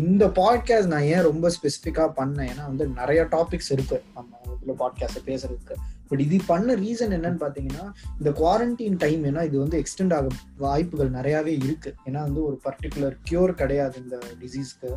இந்த 0.00 0.24
பாட்காஸ்ட் 0.38 0.92
நான் 0.92 1.08
ஏன் 1.14 1.26
ரொம்ப 1.28 1.50
ஸ்பெசிஃபிக்கா 1.56 2.04
பண்ணேன்? 2.20 2.48
ஏன்னா 2.52 2.64
வந்து 2.70 2.86
நிறைய 3.00 3.20
டாபிக்ஸ் 3.34 3.70
இருக்கு. 3.76 3.98
நம்ம 4.16 4.40
இதுல 4.54 4.74
பாட்காஸ்ட் 4.82 5.26
பேசுறதுக்கு. 5.28 5.76
பட் 6.08 6.22
இது 6.24 6.36
பண்ண 6.50 6.74
ரீசன் 6.84 7.14
என்னன்னு 7.16 7.40
பாத்தீங்கன்னா 7.44 7.84
இந்த 8.18 8.30
குவாரண்டைன் 8.40 8.98
டைம் 9.04 9.22
ஏன்னா 9.30 9.42
இது 9.48 9.56
வந்து 9.64 9.78
எக்ஸ்டெண்ட் 9.82 10.14
ஆக 10.18 10.28
வாய்ப்புகள் 10.64 11.10
நிறையவே 11.18 11.54
இருக்கு. 11.66 11.92
ஏன்னா 12.08 12.20
வந்து 12.28 12.42
ஒரு 12.48 12.56
பர்டிகுலர் 12.66 13.16
கியூர் 13.30 13.52
கிடையாது 13.62 13.96
இந்த 14.04 14.18
டிசீஸ்க்கு 14.42 14.90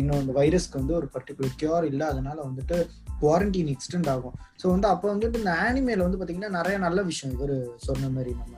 இன்னும் 0.00 0.20
இந்த 0.22 0.34
வைரஸ்க்கு 0.38 0.80
வந்து 0.80 0.96
ஒரு 1.00 1.08
பர்டிகுலர் 1.14 1.56
கியூர் 1.62 1.86
இல்லை 1.90 2.06
அதனால 2.12 2.38
வந்துட்டு 2.48 2.78
குவாரண்டைன் 3.22 3.70
எக்ஸ்டெண்ட் 3.74 4.10
ஆகும். 4.14 4.34
ஸோ 4.62 4.66
வந்து 4.74 4.88
அப்போ 4.92 5.06
வந்துட்டு 5.12 5.40
இந்த 5.42 5.52
ஆனிமேல 5.66 6.06
வந்து 6.06 6.20
பாத்தீங்கன்னா 6.20 6.50
நிறைய 6.58 6.78
நல்ல 6.86 7.02
விஷயம். 7.10 7.34
இவர் 7.36 7.56
சொன்ன 7.88 8.10
மாதிரி 8.16 8.32
நம்ம 8.40 8.54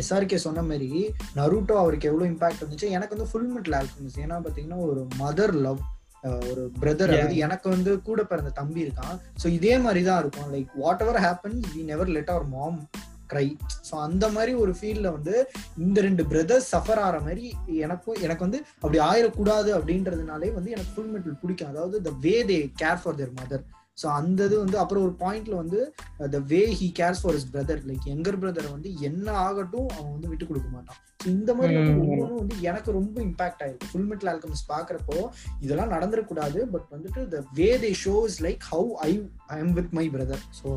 எஸ்ஆர்கே 0.00 0.38
சொன்ன 0.44 0.62
மாதிரி 0.70 0.88
நருட்டோ 1.36 1.74
அவருக்கு 1.82 2.08
எவ்வளவு 2.08 2.30
இம்பாக்ட் 2.32 2.60
இருந்துச்சு 2.62 2.88
எனக்கு 2.96 3.14
வந்து 3.16 3.28
ஃபுல் 3.30 3.50
மெட்டல் 3.54 3.76
ஆல்கமிஸ் 3.78 4.18
ஏன்னா 4.24 4.38
பாத்தீங்கன்னா 4.46 4.80
ஒரு 4.88 5.02
மதர் 5.22 5.54
லவ் 5.66 5.80
ஒரு 6.50 6.62
பிரதர் 6.80 7.12
அதாவது 7.14 7.36
எனக்கு 7.44 7.66
வந்து 7.74 7.92
கூட 8.08 8.20
பிறந்த 8.30 8.50
தம்பி 8.58 8.84
இருக்கான். 8.86 9.14
ஸோ 9.42 9.46
இதே 9.58 9.74
மாதிரி 9.84 10.00
தான் 10.08 10.20
இருக்கும். 10.22 10.48
Like 10.54 10.72
whatever 11.04 11.18
happen 11.26 11.56
we 11.74 11.82
never 11.92 12.12
let 12.16 12.32
our 12.34 12.46
mom 12.56 12.78
cry 13.30 13.46
so 13.88 13.94
அந்த 14.00 14.24
மாதிரி 14.28 14.54
ஒரு 14.54 14.74
ஃபீல்ட்ல 14.78 15.10
வந்து 15.12 15.34
இந்த 15.78 16.00
ரெண்டு 16.00 16.24
பிரதர்ஸ் 16.24 16.70
சஃபர் 16.74 17.02
ஆகிற 17.04 17.20
மாதிரி 17.20 17.44
எனக்கும் 17.78 18.20
எனக்கு 18.20 18.46
வந்து 18.46 18.60
அப்படி 18.80 19.00
ஆயிடக்கூடாது 19.08 19.72
அப்படின்றதுனாலே 19.78 20.50
வந்து 20.52 20.70
எனக்கு 20.70 20.94
ஃபுல் 20.94 21.12
மெட்டல் 21.14 21.40
பிடிக்கும். 21.42 21.68
அதாவது 21.68 21.96
the 22.02 22.12
way 22.20 22.34
they 22.44 22.58
care 22.82 23.02
for 23.02 23.14
their 23.14 23.36
mother 23.40 23.64
so 24.00 24.06
அந்த 24.20 24.40
இது 24.48 24.56
வந்து 24.64 24.76
அப்புறம் 24.82 25.04
ஒரு 25.06 25.14
பாயிண்ட்ல 25.22 25.54
வந்து 25.62 25.80
the 26.34 26.40
way 26.52 26.62
he 26.80 26.88
cares 26.98 27.22
for 27.22 27.36
his 27.38 27.48
brother 27.54 27.84
like 27.90 28.06
younger 28.14 28.40
brother 28.42 28.74
வந்து 28.76 28.90
என்ன 29.08 29.26
ஆகட்டும் 29.46 29.88
அவன் 29.96 30.12
வந்து 30.16 30.30
விட்டு 30.32 30.48
கொடுக்க 30.50 30.68
மாட்டான். 30.74 31.00
இந்த 31.30 31.50
மாதிரி 31.56 31.74
ஒவ்வொன்றும் 32.02 32.38
வந்து 32.42 32.56
எனக்கு 32.68 32.90
ரொம்ப 32.98 33.16
இம்பாக்ட் 33.26 33.62
ஆயிருக்கு. 33.64 33.88
ஃபுல் 33.90 34.06
மெட்டல் 34.10 34.30
ஆல்கம்ஸ் 34.32 34.62
பாக்குறப்போ 34.70 35.16
இதெல்லாம் 35.64 35.92
நடந்துடக்கூடாது 35.94 36.60
பட் 36.74 36.86
வந்துட்டு 36.94 37.22
the 37.34 37.40
way 37.58 37.68
they 37.82 37.90
shows 38.04 38.36
like 38.46 38.62
how 38.72 38.88
I 39.08 39.10
I 39.54 39.58
am 39.64 39.74
with 39.78 39.92
my 39.98 40.06
brother 40.14 40.44
so 40.60 40.68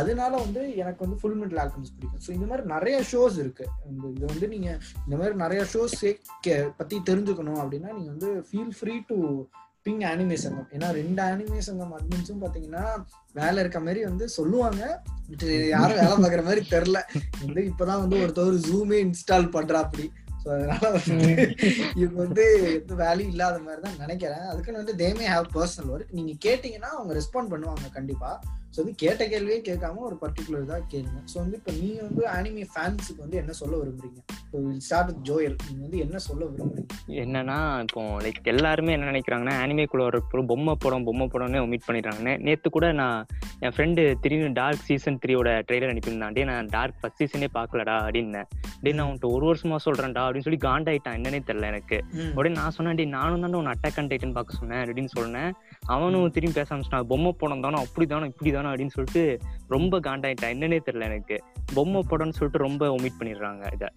அதனால 0.00 0.32
வந்து 0.44 0.62
எனக்கு 0.82 1.00
வந்து 1.04 1.18
ஃபுல் 1.20 1.38
மெட்டல் 1.42 1.62
ஆல்கம்ஸ் 1.64 1.92
பிடிக்கும். 1.96 2.22
ஸோ 2.26 2.30
இந்த 2.36 2.46
மாதிரி 2.50 2.64
நிறைய 2.74 2.96
ஷோஸ் 3.12 3.36
இருக்கு. 3.44 3.66
இந்த 3.92 4.04
இது 4.16 4.26
வந்து 4.32 4.48
நீங்க 4.54 4.68
இந்த 5.06 5.14
மாதிரி 5.20 5.36
நிறைய 5.44 5.62
ஷோஸ் 5.74 5.98
பத்தி 6.80 6.96
தெரிஞ்சுக்கணும் 7.10 7.60
அப்படின்னா 7.62 7.92
நீங்க 7.98 8.10
வந்து 8.14 8.30
feel 8.48 8.74
free 8.78 8.96
to 9.10 9.18
ping 9.86 10.04
anime 10.10 10.36
Sangam 10.42 10.68
ஏன்னா 10.74 10.88
ரெண்டு 10.98 11.20
அனிமே 11.22 11.58
சங்கம் 11.66 11.90
அட்மின்ஸும் 11.96 12.42
பாத்தீங்கன்னா 12.44 12.84
வேலை 13.38 13.56
இருக்க 13.62 13.78
மாதிரி 13.86 14.00
வந்து 14.08 14.24
சொல்லுவாங்க. 14.36 14.82
யாரும் 15.72 16.00
வேலை 16.02 16.16
பாக்குற 16.22 16.42
மாதிரி 16.46 16.62
தெரில 16.74 16.98
வந்து 17.42 17.62
இப்பதான் 17.70 18.02
வந்து 18.04 18.20
ஒருத்தவர் 18.24 18.56
ஜூமே 18.68 18.98
இன்ஸ்டால் 19.06 19.52
பண்றா 19.56 19.80
அப்படி 19.86 20.06
ஸோ 20.42 20.48
அதனால 20.54 20.84
வந்து 20.96 21.28
இது 22.00 22.10
வந்து 22.22 22.44
எந்த 22.78 22.94
வேல்யூ 23.02 23.28
இல்லாத 23.34 23.58
மாதிரி 23.66 23.82
தான் 23.86 24.00
நினைக்கிறேன். 24.04 24.46
அதுக்குன்னு 24.52 24.82
வந்து 24.82 24.96
தேமே 25.02 25.28
ஹாவ் 25.34 25.46
பர்சனல் 25.56 25.92
ஒர்க் 25.94 26.16
நீங்க 26.18 26.32
கேட்டீங்கன்னா 26.46 26.90
அவங்க 26.96 27.12
ரெஸ்பாண்ட் 27.20 27.52
பண்ணுவாங்க 27.54 27.88
கண்டிப்பா. 27.98 28.32
ஸோ 28.74 28.78
வந்து 28.82 28.94
கேட்ட 29.02 29.22
கேள்வியே 29.32 29.58
கேட்காம 29.68 30.02
ஒரு 30.08 30.16
பர்டிகுலர் 30.22 30.62
இதாக 30.66 30.82
கேளுங்க. 30.92 31.18
ஸோ 31.32 31.36
வந்து 31.42 31.58
இப்போ 31.60 31.72
நீங்க 31.80 32.00
வந்து 32.08 32.22
அனிமே 32.36 32.64
ஃபேன்ஸுக்கு 32.72 33.20
வந்து 33.24 33.40
என்ன 33.42 33.52
சொல்ல 33.60 33.74
விரும்புறீங்க? 33.82 34.20
ஸோ 34.52 34.56
ஸ்டார்ட் 34.86 35.08
வித் 35.10 35.22
ஜோயல் 35.28 35.56
நீங்க 35.66 35.82
வந்து 35.86 36.00
என்ன 36.06 36.16
சொல்ல 36.28 36.42
விரும்புறீங்க? 36.52 36.90
என்னன்னா 37.24 37.58
இப்போ 37.86 38.02
லைக் 38.26 38.50
எல்லாருமே 38.54 38.94
என்ன 38.96 39.10
நினைக்கிறாங்கன்னா 39.12 39.56
அனிமேக்குள்ள 39.64 40.04
ஒரு 40.10 40.20
பொம்மை 40.52 40.74
படம் 40.84 41.06
பொம்மை 41.08 41.26
படம்னு 41.34 41.64
ஒமிட் 41.66 41.86
பண்ணிடுறாங்க 41.88 42.32
நேத்து 42.46 42.68
கூட 42.76 42.86
நான் 43.02 43.18
என் 43.64 43.74
ஃப்ரெண்டு 43.74 44.02
திடீர்னு 44.22 44.48
டார்க் 44.58 44.86
சீசன் 44.88 45.18
த்ரீயோட 45.22 45.50
ட்ரெய்லர் 45.66 45.92
அனுப்பியிருந்தான். 45.92 46.34
டே 46.36 46.42
நான் 46.50 46.68
டார்க் 46.74 46.98
ஃபர்ஸ்ட் 47.00 47.20
சீசனே 47.22 47.48
பார்க்கலடா 47.58 47.94
அப்படின்னு. 48.04 48.42
டே 48.84 48.92
நான் 48.98 49.10
உன்ட்டு 49.10 49.30
ஒரு 49.36 49.44
வருஷமா 49.50 49.76
சொல்றேன்டா 49.84 50.22
அப்படின்னு 50.26 50.46
சொல்லி 50.48 50.60
காண்டாயிட்டான். 50.66 51.16
என்னன்னே 51.18 51.40
தெரியல 51.48 51.70
எனக்கு. 51.72 51.98
உடனே 52.38 52.54
நான் 52.60 52.74
சொன்னேன் 52.76 52.98
டே 53.00 53.06
நானும் 53.18 53.44
தானே 53.46 53.58
உன் 53.60 53.72
அட்டாக் 53.74 53.98
அண்ட் 54.00 54.10
டைட்டன் 54.12 54.36
பார்க்க 54.38 54.60
சொன்னேன் 54.60 54.82
அப்படின்னு 54.84 55.12
சொன்னேன். 55.18 55.50
அவனும் 55.86 56.30
திரும்பி 56.30 56.54
பேச 56.54 56.76
ஆரம்பிச்சிட்டான். 56.76 57.02
பொம்மை 57.02 57.32
படம் 57.32 57.60
தானே? 57.60 57.76
அப்படி 57.76 58.06
தானே 58.06 58.26
இப்படி 58.26 58.50
தானே 58.50 58.68
அப்படின்னு 58.68 58.90
சொல்லிட்டு 58.90 59.40
ரொம்ப 59.68 60.00
காண்டாயிட்டான். 60.00 60.52
என்னன்னே 60.54 60.80
தெரியல 60.86 61.00
எனக்கு. 61.00 61.44
பொம்மை 61.74 62.00
படம்னு 62.00 62.32
சொல்லிட்டு 62.32 62.58
ரொம்ப 62.58 62.88
ஒமிட் 62.88 63.18
பண்ணிடுறாங்க 63.20 63.72
இதை. 63.72 63.88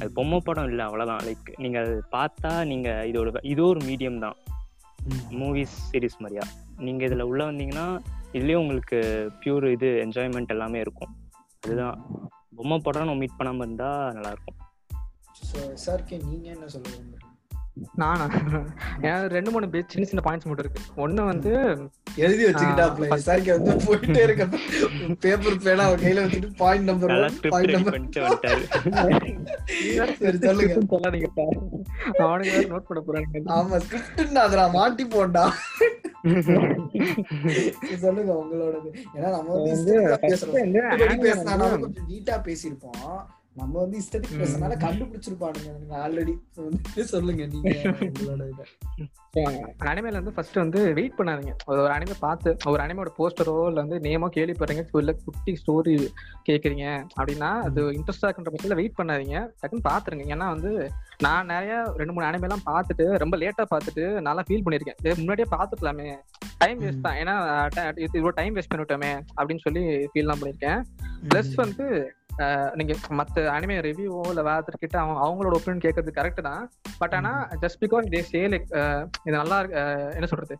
அது 0.00 0.12
பொம்மை 0.12 0.40
படம் 0.44 0.68
இல்லை 0.68 0.84
அவ்வளவுதான். 0.84 1.20
லைக் 1.26 1.58
நீங்க 1.58 1.80
அது 1.80 2.04
பார்த்தா 2.12 2.66
நீங்க 2.66 3.02
இதோட 3.12 3.34
இது 3.42 3.66
ஒரு 3.66 3.80
மீடியம் 3.80 4.18
தான். 4.18 4.36
மூவிஸ் 5.30 5.76
சீரிஸ் 5.92 6.18
மாதிரியா. 6.18 6.42
நீங்க 6.78 7.06
இதுல 7.06 7.20
உள்ள 7.20 7.52
வந்தீங்கன்னா 7.52 8.00
இதுலயே 8.32 8.54
உங்களுக்கு 8.54 9.30
பியூர் 9.44 9.70
இது 9.70 10.06
என்ஜாய்மெண்ட் 10.06 10.46
எல்லாமே 10.46 10.80
இருக்கும். 10.80 11.16
அதுதான். 11.60 12.06
பொம்மை 12.56 12.78
படம் 12.78 13.08
ஒமிட் 13.08 13.38
பண்ணாம 13.38 13.54
இருந்தா 13.54 14.12
நல்லா 14.12 14.28
இருக்கும். 14.28 14.56
ஸோ 15.52 15.76
சார்கே 15.86 16.24
நீங்க 16.24 16.48
என்ன 16.50 16.66
சொல்ல 16.66 16.88
விரும்புறீங்க? 16.90 17.23
நானா? 18.00 18.26
ஏன் 19.08 19.24
ரெண்டு 19.34 19.50
மூணு 19.54 19.66
பேர் 19.72 19.88
சின்ன 19.92 20.04
சின்ன 20.10 20.22
பாயிண்ட்ஸ் 20.26 20.48
மட்டும் 20.48 20.64
இருக்கு. 20.64 20.82
ஒண்ணு 21.04 21.22
வந்து 21.30 21.52
எழுதி 22.24 22.42
வச்சுக்கிட்டாப்ல. 22.48 23.06
சார்கே 23.26 23.52
வந்து 23.56 23.72
போயிட்டே 23.86 24.22
இருக்க 24.26 24.44
பேப்பர் 25.24 25.58
பேனா 25.64 25.84
அவன் 25.88 26.02
கையில 26.04 26.24
வச்சுட்டு 26.24 26.50
பாயிண்ட் 26.62 26.88
நம்பர் 26.90 27.14
பாயிண்ட் 27.54 27.74
நம்பர் 27.76 27.98
சரி 30.22 30.38
சொல்லுங்க. 30.46 30.74
சொல்லாதீங்க 30.94 31.28
அவனுக்கு 32.26 32.72
நோட் 32.74 32.88
பண்ண 32.88 33.02
போறானுங்க 33.08 33.54
ஆமா 33.58 33.82
ஸ்கிரிப்ட் 33.86 34.42
அதுல 34.46 34.68
மாட்டி 34.78 35.06
போண்டா 35.16 35.44
சொல்லுங்க 38.04 38.32
உங்களோடது. 38.42 38.90
ஏன்னா 39.16 39.28
நம்ம 39.36 39.56
வந்து 39.62 39.94
பேசுறோம். 40.22 41.88
நீட்டா 42.10 42.36
பேசியிருப்போம். 42.46 43.02
நம்ம 43.56 43.74
வந்து 43.82 43.96
இஷ்டத்துக்கு 44.02 44.36
ம். 44.36 44.40
பேசினால 44.42 44.76
கண்டுபிடிச்சிருப்பானுங்க. 44.84 45.70
ஆல்ரெடி 46.04 46.32
சொல்லுங்க 47.12 47.44
நீங்க 47.52 47.70
அனிமேல 49.90 50.14
வந்து 50.20 50.32
ஃபர்ஸ்ட் 50.36 50.58
வந்து 50.62 50.80
வெயிட் 50.98 51.16
பண்ணாதீங்க. 51.18 51.52
ஒரு 51.72 51.90
அனிமே 51.96 52.16
பார்த்து 52.24 52.50
ஒரு 52.72 52.80
அனிமோட 52.84 53.10
போஸ்டரோ 53.18 53.54
இல்ல 53.70 53.78
வந்து 53.84 53.98
நேமோ 54.06 54.28
கேள்விப்படுறீங்க 54.36 54.84
இல்ல 55.02 55.12
குட்டி 55.26 55.52
ஸ்டோரி 55.60 55.94
கேக்குறீங்க 56.48 56.86
அப்படின்னா 57.18 57.50
அது 57.68 57.82
இன்ட்ரெஸ்டா 57.98 58.28
இருக்குன்ற 58.28 58.52
பட்சத்துல 58.54 58.78
வெயிட் 58.80 58.98
பண்ணாதீங்க. 58.98 59.38
டக்குன்னு 59.60 59.86
பாத்துருங்க. 59.90 60.26
ஏன்னா 60.36 60.48
வந்து 60.54 60.72
நான் 61.18 61.50
நிறைய 61.54 61.74
ரெண்டு 62.00 62.14
மூணு 62.14 62.28
அனிமே 62.30 62.48
எல்லாம் 62.50 62.66
பார்த்துட்டு 62.72 63.06
ரொம்ப 63.24 63.36
லேட்டா 63.42 63.66
பார்த்துட்டு 63.74 64.04
நல்லா 64.28 64.44
ஃபீல் 64.48 64.66
பண்ணிருக்கேன் 64.66 65.20
முன்னாடியே 65.22 65.48
பார்த்துக்கலாமே 65.56 66.08
டைம் 66.58 66.80
வேஸ்ட் 66.84 67.06
தான். 67.06 67.18
ஏன்னா 67.22 67.36
இவ்வளவு 68.16 68.38
டைம் 68.40 68.56
வேஸ்ட் 68.56 68.72
பண்ணிட்டோமே 68.74 69.12
அப்படின்னு 69.38 69.64
சொல்லி 69.68 69.84
ஃபீல்லாம் 70.12 70.42
பண்ணிருக்கேன் 70.42 70.80
பிளஸ் 71.28 71.54
வந்து 71.64 71.86
நீங்க 72.78 72.94
மத்த 73.18 73.42
அனிமே 73.54 73.74
ரிவ்யூவோ 73.86 74.22
இல்ல 74.32 74.42
வேற 74.48 74.76
கிட்ட 74.82 74.96
அவங்க 75.02 75.18
அவங்களோட 75.24 75.54
ஒப்பீனியன் 75.58 75.84
கேட்கறது 75.84 76.12
கரெக்ட் 76.18 76.40
தான். 76.48 76.62
பட் 77.00 77.14
ஆனா 77.18 77.32
just 77.62 77.80
because 77.82 78.10
they 78.14 78.20
say 78.30 78.40
like 78.52 78.66
இது 79.26 79.34
நல்லா 79.40 79.58
இருக்கு 79.62 79.82
என்ன 80.18 80.28
சொல்றது? 80.32 80.56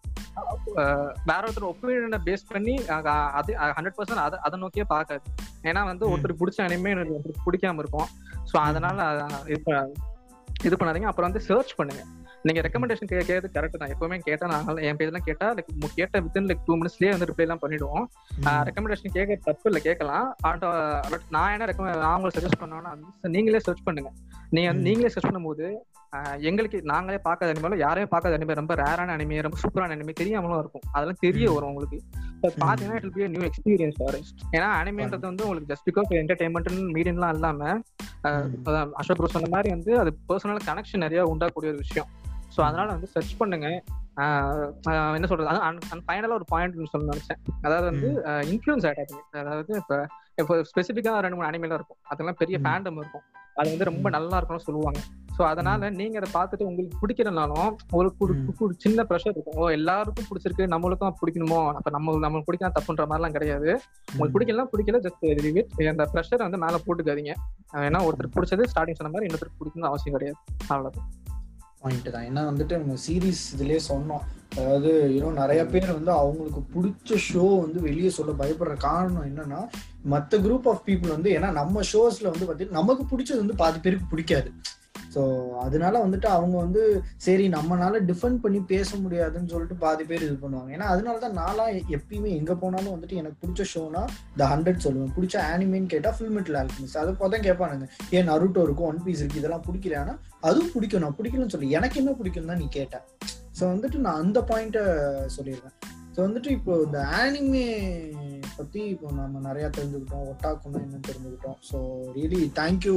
வேற 1.30 1.40
ஒருத்தர் 1.46 1.70
ஒப்பீனியனை 1.72 2.20
பேஸ் 2.28 2.44
பண்ணி 2.52 2.76
அது 3.40 3.52
ஹண்ட்ரட் 3.78 3.98
பர்சன்ட் 3.98 4.24
அதை 4.26 4.38
அதை 4.48 4.58
நோக்கியே 4.64 4.86
பார்க்காது. 4.94 5.24
ஏன்னா 5.70 5.82
வந்து. 5.90 6.04
ஒருத்தருக்கு 6.12 6.42
பிடிச்ச 6.42 6.60
அனிமே 6.66 6.92
ஒருத்தருக்கு 7.00 7.46
பிடிக்காம 7.48 7.82
இருக்கும். 7.84 8.08
ஸோ 8.50 8.56
அதனால 8.68 8.98
இது 10.66 10.76
பண்ணாதீங்க. 10.80 11.10
அப்புறம் 11.10 11.28
வந்து 11.30 11.46
சர்ச் 11.48 11.74
பண்ணுங்க. 11.80 12.02
நீங்க 12.48 12.60
ரெக்கமெண்டேஷன் 12.66 13.10
கேட்கறது 13.12 13.48
கரெக்ட் 13.56 13.78
தான். 13.82 13.92
எப்பவுமே 13.94 14.16
கேட்டா 14.26 14.46
நான் 14.52 14.80
என் 14.88 14.98
பேஜ்லாம் 15.00 15.26
கேட்டா 15.28 15.46
லைக் 15.58 15.70
கேட்ட 15.98 16.20
வித்தின் 16.24 16.48
லைக் 16.50 16.64
டூ 16.66 16.74
மினிட்ஸ்லயே 16.80 17.12
வந்து 17.14 17.28
ரிப்ளை 17.30 17.44
எல்லாம் 17.46 17.62
பண்ணிடுவோம். 17.62 18.04
ரெக்கமெண்டேஷன் 18.68 19.14
கேட்க 19.16 19.38
தப்பு 19.48 19.68
இல்லை 19.70 19.80
கேட்கலாம். 19.86 20.26
பட் 20.44 20.64
பட் 21.12 21.26
நான் 21.36 21.52
என்ன 21.54 21.68
ரெக்கமெண்ட் 21.70 22.02
நான் 22.04 22.16
உங்களுக்கு 22.16 22.40
சஜஸ்ட் 22.40 22.60
பண்ணோன்னா 22.62 22.92
நீங்களே 23.36 23.60
சர்ச் 23.66 23.84
பண்ணுங்க. 23.88 24.10
நீங்க. 24.56 24.72
நீங்களே 24.88 25.12
சர்ச் 25.14 25.28
பண்ணும்போது 25.28 25.66
எங்களுக்கு 26.48 26.78
நாங்களே 26.90 27.18
பார்க்காத 27.26 27.52
அனிமேலும் 27.52 27.80
யாரையும் 27.84 28.10
பார்க்காத 28.12 28.36
அனிமே 28.38 28.56
ரொம்ப 28.58 28.72
ரேரான 28.80 29.14
அனிமே 29.16 29.40
ரொம்ப 29.46 29.56
சூப்பரான 29.62 29.94
அனிமே 29.96 30.12
தெரியாமலும் 30.20 30.60
இருக்கும். 30.62 30.84
அதெல்லாம் 30.96 31.20
தெரிய. 31.24 31.46
வரும் 31.54 31.70
உங்களுக்கு. 31.72 31.98
இப்போ 32.34 32.48
பார்த்தீங்கன்னா 32.62 32.98
it 33.00 33.14
be 33.16 33.28
new 33.34 33.44
experience 33.48 33.96
for 34.00 34.18
ஏன்னா 34.56 34.68
அனிமேன்றது 34.80 35.26
வந்து 35.30 35.44
உங்களுக்கு 35.46 35.70
ஜஸ்ட் 35.72 35.88
பிகாஸ் 35.90 36.12
என்டர்டைன்மெண்ட் 36.20 36.70
மீடியம்லாம் 36.98 37.34
இல்லாம 37.38 37.70
அசோக் 39.00 39.18
ப்ரோ 39.20 39.32
சொன்ன 39.36 39.50
மாதிரி 39.54 39.70
வந்து 39.76 39.92
அது 40.02 40.12
பர்சனல் 40.30 40.62
கனெக்ஷன் 40.68 41.04
நிறைய 41.06 41.22
உண்டாக்கூடிய 41.32 41.72
ஒரு 41.74 41.82
விஷயம். 41.86 42.10
ஸோ 42.54 42.60
அதனால 42.68 42.86
வந்து 42.96 43.10
சர்ச் 43.14 43.34
பண்ணுங்க. 43.42 43.68
என்ன 45.18 45.28
சொல்றது? 45.30 46.02
ஃபைனலாக 46.08 46.38
ஒரு 46.40 46.46
பாயிண்ட் 46.52 46.92
சொல்ல 46.92 47.12
நினைச்சேன். 47.12 47.40
அதாவது 47.66 47.86
வந்து 47.92 48.08
இன்ஃப்ளூயன்ஸ் 48.52 48.86
ஆகிட்டாங்க 48.90 49.40
அதாவது 49.44 49.72
இப்போ 49.82 49.96
இப்போ 50.42 50.54
ஸ்பெசிஃபிக்காக 50.70 51.22
ரெண்டு 51.24 51.36
மூணு 51.38 51.48
அனிமேல 51.50 51.76
இருக்கும். 51.78 52.00
அதெல்லாம் 52.12 52.38
பெரிய. 52.42 52.56
ஃபேண்டம் 52.64 52.96
இருக்கும். 53.02 53.24
அது 53.58 53.68
வந்து 53.72 53.86
ரொம்ப 53.88 54.06
நல்லா 54.14 54.36
இருக்கும்னு 54.38 54.66
சொல்லுவாங்க. 54.68 55.00
ஸோ 55.36 55.42
அதனால 55.50 55.88
நீங்க 55.98 56.16
அதை 56.20 56.28
பார்த்துட்டு 56.36 56.66
உங்களுக்கு 56.70 57.00
பிடிக்கிறனாலும் 57.02 57.68
உங்களுக்கு 57.92 58.64
ஒரு 58.66 58.74
சின்ன 58.84 59.04
ப்ரெஷர் 59.10 59.34
இருக்கும். 59.34 59.58
ஓ 59.62 59.68
எல்லாருக்கும் 59.78 60.28
பிடிச்சிருக்கு. 60.30 60.64
நம்மளுக்கும் 60.74 61.16
பிடிக்கணுமோ? 61.20 61.60
அப்ப 61.78 61.90
நம்ம 61.96 62.14
நம்மளுக்கு 62.24 62.48
பிடிக்காம 62.50 62.74
தப்புன்ற 62.78 63.06
மாதிரிலாம் 63.10 63.36
கிடையாது. 63.36 63.70
உங்களுக்கு 64.12 64.36
பிடிக்கலாம் 64.36 64.70
பிடிக்கல. 64.74 65.00
ஜஸ்ட் 65.06 65.90
அந்த 65.94 66.06
ப்ரெஷர் 66.14 66.46
வந்து 66.46 66.62
மேல 66.64 66.80
போட்டுக்காதீங்க. 66.86 67.34
ஏன்னா 67.88 68.02
ஒருத்தருக்கு 68.08 68.38
பிடிச்சது 68.38 68.70
ஸ்டார்டிங் 68.72 69.00
சொன்ன 69.00 69.12
மாதிரி 69.16 69.28
இன்னொருத்தருக்கு 69.28 69.60
பிடிக்கணும்னு 69.62 69.92
அவசியம் 69.92 70.16
கிடையாது. 70.18 70.38
அவ்வளவுதான். 70.72 71.08
பாயிண்ட் 71.84 72.14
தான். 72.14 72.26
ஏன்னா 72.30 72.42
வந்துட்டு 72.50 72.74
நம்ம 72.82 72.96
சீரிஸ் 73.06 73.44
இதுலயே 73.56 73.80
சொன்னோம். 73.90 74.24
அதாவது 74.58 74.90
இன்னும் 75.14 75.40
நிறைய 75.42 75.60
பேர் 75.72 75.88
வந்து 75.96 76.12
அவங்களுக்கு 76.20 76.60
பிடிச்ச 76.74 77.18
ஷோ 77.28 77.44
வந்து 77.62 77.78
வெளியே 77.88 78.10
சொல்ல 78.18 78.32
பயப்படுற 78.42 78.74
காரணம் 78.88 79.26
என்னன்னா 79.30 79.60
மற்ற 80.12 80.38
குரூப் 80.46 80.68
ஆஃப் 80.72 80.84
பீப்புள் 80.88 81.14
வந்து 81.16 81.30
ஏன்னா 81.38 81.50
நம்ம 81.60 81.82
ஷோஸ்ல 81.92 82.30
வந்து 82.32 82.46
பார்த்தீங்கன்னா 82.48 82.80
நமக்கு 82.80 83.04
பிடிச்சது 83.12 83.42
வந்து 83.42 83.60
பாதி 83.62 83.78
பேருக்கு 83.78 84.12
பிடிக்காது. 84.12 84.50
ஸோ 85.14 85.22
அதனால 85.64 85.94
வந்துட்டு 86.04 86.28
அவங்க 86.36 86.56
வந்து 86.64 86.82
சரி 87.26 87.44
நம்மளால 87.54 88.00
டிஃபெண்ட் 88.10 88.40
பண்ணி 88.44 88.60
பேச 88.72 88.96
முடியாதுன்னு 89.02 89.52
சொல்லிட்டு 89.52 89.76
பாதி 89.84 90.04
பேர் 90.10 90.24
இது 90.26 90.36
பண்ணுவாங்க. 90.44 90.70
ஏன்னா 90.76 90.86
அதனால 90.94 91.18
தான் 91.24 91.36
நான்லாம் 91.40 91.72
எப்பயுமே 91.96 92.30
எங்கே 92.38 92.54
போனாலும் 92.62 92.94
வந்துட்டு 92.94 93.20
எனக்கு 93.22 93.38
பிடிச்ச 93.42 93.64
ஷோனா 93.72 94.02
த 94.40 94.48
ஹண்ட்ரட் 94.52 94.84
சொல்லுவேன். 94.86 95.14
பிடிச்ச 95.18 95.36
ஆனிமேன்னு 95.52 95.92
கேட்டால் 95.94 96.16
ஃபுல் 96.18 96.34
மெட்டல் 96.36 96.58
ஆல்கமிஸ்ட் 96.62 97.00
அதை 97.02 97.14
பார்த்தா 97.20 97.40
கேட்பானுங்க 97.48 97.88
ஏன் 98.18 98.28
நருட்டோ 98.32 98.64
இருக்கும் 98.68 98.90
ஒன் 98.90 99.02
பீஸ் 99.06 99.22
இருக்கு 99.22 99.42
இதெல்லாம் 99.42 99.66
பிடிக்கல 99.68 100.02
அதுவும் 100.48 100.72
பிடிக்கும். 100.76 101.04
நான் 101.04 101.18
பிடிக்கலன்னு 101.20 101.54
சொல்லி 101.56 101.70
எனக்கு 101.78 102.00
என்ன 102.02 102.14
பிடிக்கும் 102.20 102.52
தான் 102.52 102.62
நீ 102.62 102.68
கேட்டேன் 102.78 103.04
ஸோ 103.58 103.64
வந்துட்டு 103.72 103.98
நான் 104.06 104.22
அந்த 104.24 104.38
பாயிண்ட்டை 104.50 104.84
சொல்லியிருக்கேன் 105.36 105.76
ஸோ 106.14 106.20
வந்துட்டு 106.26 106.50
இப்போ 106.56 106.72
இந்த 106.86 106.98
ஆனிமே 107.20 107.68
பற்றி 108.58 108.80
இப்போ 108.94 109.06
நம்ம 109.20 109.40
நிறையா 109.46 109.68
தெரிஞ்சுக்கிட்டோம். 109.78 110.26
ஒட்டாக்குன்னா 110.32 110.82
என்னன்னு 110.84 111.08
தெரிஞ்சுக்கிட்டோம். 111.08 111.56
So 111.70 111.78
really 112.16 112.42
thank you 112.60 112.96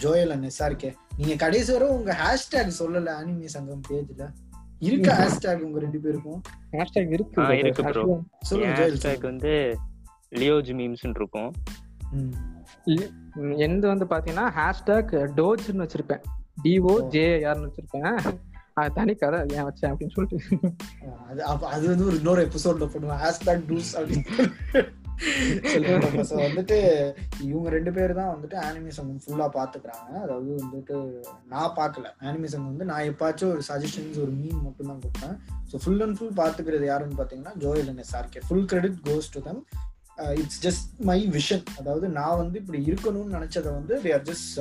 Joel 0.00 0.30
and 0.30 0.44
SRK 0.44 0.94
நீங்க 1.16 1.36
கடைசி 1.36 1.72
வரை 1.72 1.88
உங்க 1.88 2.16
ஹேஷ்டேக் 2.24 2.72
சொல்லல 2.78 3.10
அனிமே 3.20 3.44
சங்கம் 3.44 3.80
பேஜ்ல. 3.88 4.32
இருக்க 4.78 5.12
ஹேஷ்டேக் 5.12 5.58
உங்க 5.58 5.80
ரெண்டு 5.80 5.98
பேருக்கும்? 5.98 6.42
ஹேஷ்டேக் 6.72 7.12
இருக்கு 7.12 7.56
இருக்கு 7.56 7.82
bro. 7.82 8.20
சொல்லுங்க 8.40 8.88
hashtag 8.88 9.20
வந்து 9.20 9.78
லியோஜ் 10.30 10.72
மீம்ஸ்னு 10.78 11.14
இருக்கும். 11.14 11.52
ம். 12.10 12.32
ம், 12.84 13.56
எந்த 13.56 13.88
வந்து 13.88 14.04
பாத்தீங்கன்னா 14.04 14.50
ஹேஷ்டேக் 14.50 15.28
டோஜ்னு 15.36 15.88
வச்சிருப்பேன். 15.88 16.22
டிஓ 16.64 17.08
ஜேஆர்னு 17.10 17.68
வச்சிருப்பேன். 17.68 18.36
அது 18.74 18.92
தனி 18.92 19.14
கதை 19.14 19.40
அது 19.40 19.54
ஏன் 19.54 19.62
வச்சேன் 19.62 19.94
அப்படின்னு 19.94 20.10
சொல்லிட்டு. 20.10 20.74
அது 21.66 21.88
வந்து 21.88 22.06
ஒரு 22.06 22.16
இன்னொரு 22.16 22.46
எபிசோட்ல 22.46 22.88
போடுவோம் 22.88 23.20
ஹேஷ்டாக் 23.24 23.64
டூஸ் 23.68 23.94
அப்படின்னு. 23.94 24.92
ஸோ 26.22 26.34
வந்துட்டு 26.34 27.06
இவங்க 27.40 27.68
ரெண்டு 27.68 27.92
பேர் 27.92 28.14
தான் 28.14 28.38
வந்துட்டு 28.38 28.56
ஆனிமே 28.56 28.90
ஃபுல்லாக 29.26 29.50
பார்த்துக்கிறாங்க 29.54 30.20
அதாவது 30.20 30.62
வந்துட்டு 30.62 31.22
நான் 31.46 31.74
பார்க்கல 31.76 32.12
ஆனிமே 32.20 32.48
வந்து 32.50 32.84
நான் 32.84 33.02
எப்பாச்சும் 33.02 33.50
ஒரு 33.50 33.62
சஜஷன்ஸ் 33.68 34.18
ஒரு 34.18 34.30
மீன் 34.30 34.62
மட்டும் 34.62 34.86
தான் 34.86 35.00
கொடுப்பேன். 35.00 35.40
ஸோ 35.72 35.76
ஃபுல் 35.76 36.00
அண்ட் 36.00 36.16
ஃபுல் 36.16 36.36
பார்த்துக்கிறது 36.36 36.84
யாருன்னு 36.84 37.14
பார்த்தீங்கன்னா 37.16 37.56
Joel 37.58 37.88
and 37.88 37.98
SRK 37.98 38.40
full 38.48 38.66
credit 38.66 39.00
goes 39.04 39.30
to 39.30 39.40
them 39.40 39.66
it's 40.34 40.62
just 40.62 41.00
my 41.00 41.28
vision 41.28 41.64
அதாவது 41.78 42.08
நான் 42.08 42.36
வந்து 42.36 42.58
இப்படி 42.58 42.84
இருக்கணும்னு 42.86 43.36
நினச்சதை 43.38 43.72
வந்து 43.72 44.00
they 44.00 44.12
are 44.12 44.22
just 44.22 44.60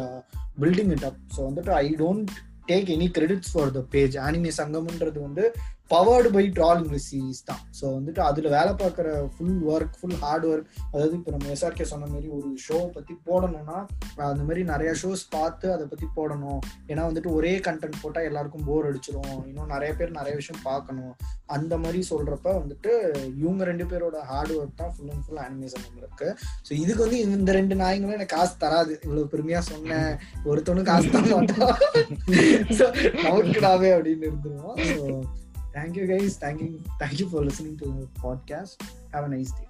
building 0.61 0.89
it 0.89 1.03
up 1.03 1.19
so 1.37 1.53
வந்துட்டு 1.53 1.69
I 1.69 1.95
don't 1.97 2.31
take 2.67 2.89
any 2.89 3.07
credits 3.11 3.51
for 3.53 3.71
the 3.71 3.79
page 3.89 4.17
anime 4.17 4.51
சங்கம்ன்றது 4.57 5.21
வந்து 5.21 5.53
பவர்டு 5.93 6.29
பை 6.35 6.43
ட்ரால் 6.57 6.81
இங்கிலீஷ் 6.81 7.39
தான். 7.49 7.61
ஸோ 7.77 7.83
வந்துட்டு 7.95 8.21
அதில் 8.27 8.47
வேலை 8.55 8.73
பார்க்குற 8.81 9.07
full 9.33 9.57
work 9.73 9.95
full 9.99 10.17
hard 10.23 10.45
work 10.51 10.67
அதாவது 10.91 11.13
இப்போ 11.19 11.31
நம்ம 11.35 11.49
எஸ்ஆர்கே 11.55 11.85
சொன்ன 11.91 12.09
மாதிரி 12.13 12.27
ஒரு 12.37 12.49
ஷோ 12.65 12.77
பற்றி 12.95 13.13
போடணும்னா 13.27 13.77
அந்த 14.29 14.43
மாதிரி 14.47 14.61
நிறையா 14.71 14.93
ஷோஸ் 15.01 15.23
பார்த்து 15.35 15.67
அதை 15.75 15.85
பற்றி 15.91 16.07
போடணும். 16.17 16.61
ஏன்னா 16.91 17.03
வந்துட்டு 17.09 17.31
ஒரே 17.37 17.53
கண்டென்ட் 17.67 18.01
போட்டால் 18.03 18.27
எல்லாருக்கும் 18.29 18.65
போர் 18.69 18.87
அடிச்சிடும் 18.89 19.35
இன்னும் 19.49 19.73
நிறைய 19.75 19.91
பேர் 19.99 20.17
நிறைய 20.19 20.35
விஷயம் 20.41 20.63
பார்க்கணும். 20.69 21.13
அந்த 21.55 21.73
மாதிரி 21.83 21.99
சொல்கிறப்ப 22.11 22.47
வந்துட்டு 22.61 22.91
இவங்க 23.41 23.61
ரெண்டு 23.71 23.87
பேரோட 23.91 24.17
ஹார்ட் 24.31 24.53
ஒர்க் 24.59 24.79
தான் 24.81 24.93
ஃபுல் 24.95 25.11
அண்ட் 25.13 25.25
ஃபுல் 25.25 25.43
அனிமேஷன் 25.45 25.99
இருக்கு 26.01 26.27
ஸோ 26.67 26.71
இதுக்கு 26.83 27.05
வந்து 27.05 27.19
இந்த 27.39 27.51
ரெண்டு 27.59 27.77
நாயங்களும் 27.83 28.17
எனக்கு 28.17 28.35
காசு 28.37 28.55
தராது. 28.63 28.93
இவ்வளோ 29.05 29.27
பெருமையாக 29.33 29.65
சொன்னேன். 29.71 30.11
ஒருத்தவனும் 30.51 30.89
காசு 30.91 31.13
தர 31.17 31.25
மாட்டான் 31.35 31.77
ஸோ 32.79 32.85
அப்படின்னு 33.95 34.27
இருந்துருவோம். 34.29 34.77
So 34.89 35.03
thank 35.73 35.95
you 35.95 36.07
guys. 36.07 36.37
Thank 36.37 36.61
you. 36.61 36.81
Thank 36.99 37.19
you 37.19 37.29
for 37.29 37.43
listening 37.43 37.77
to 37.79 37.85
the 37.85 38.07
podcast. 38.19 38.77
Have 39.13 39.25
a 39.25 39.29
nice 39.29 39.51
day. 39.51 39.67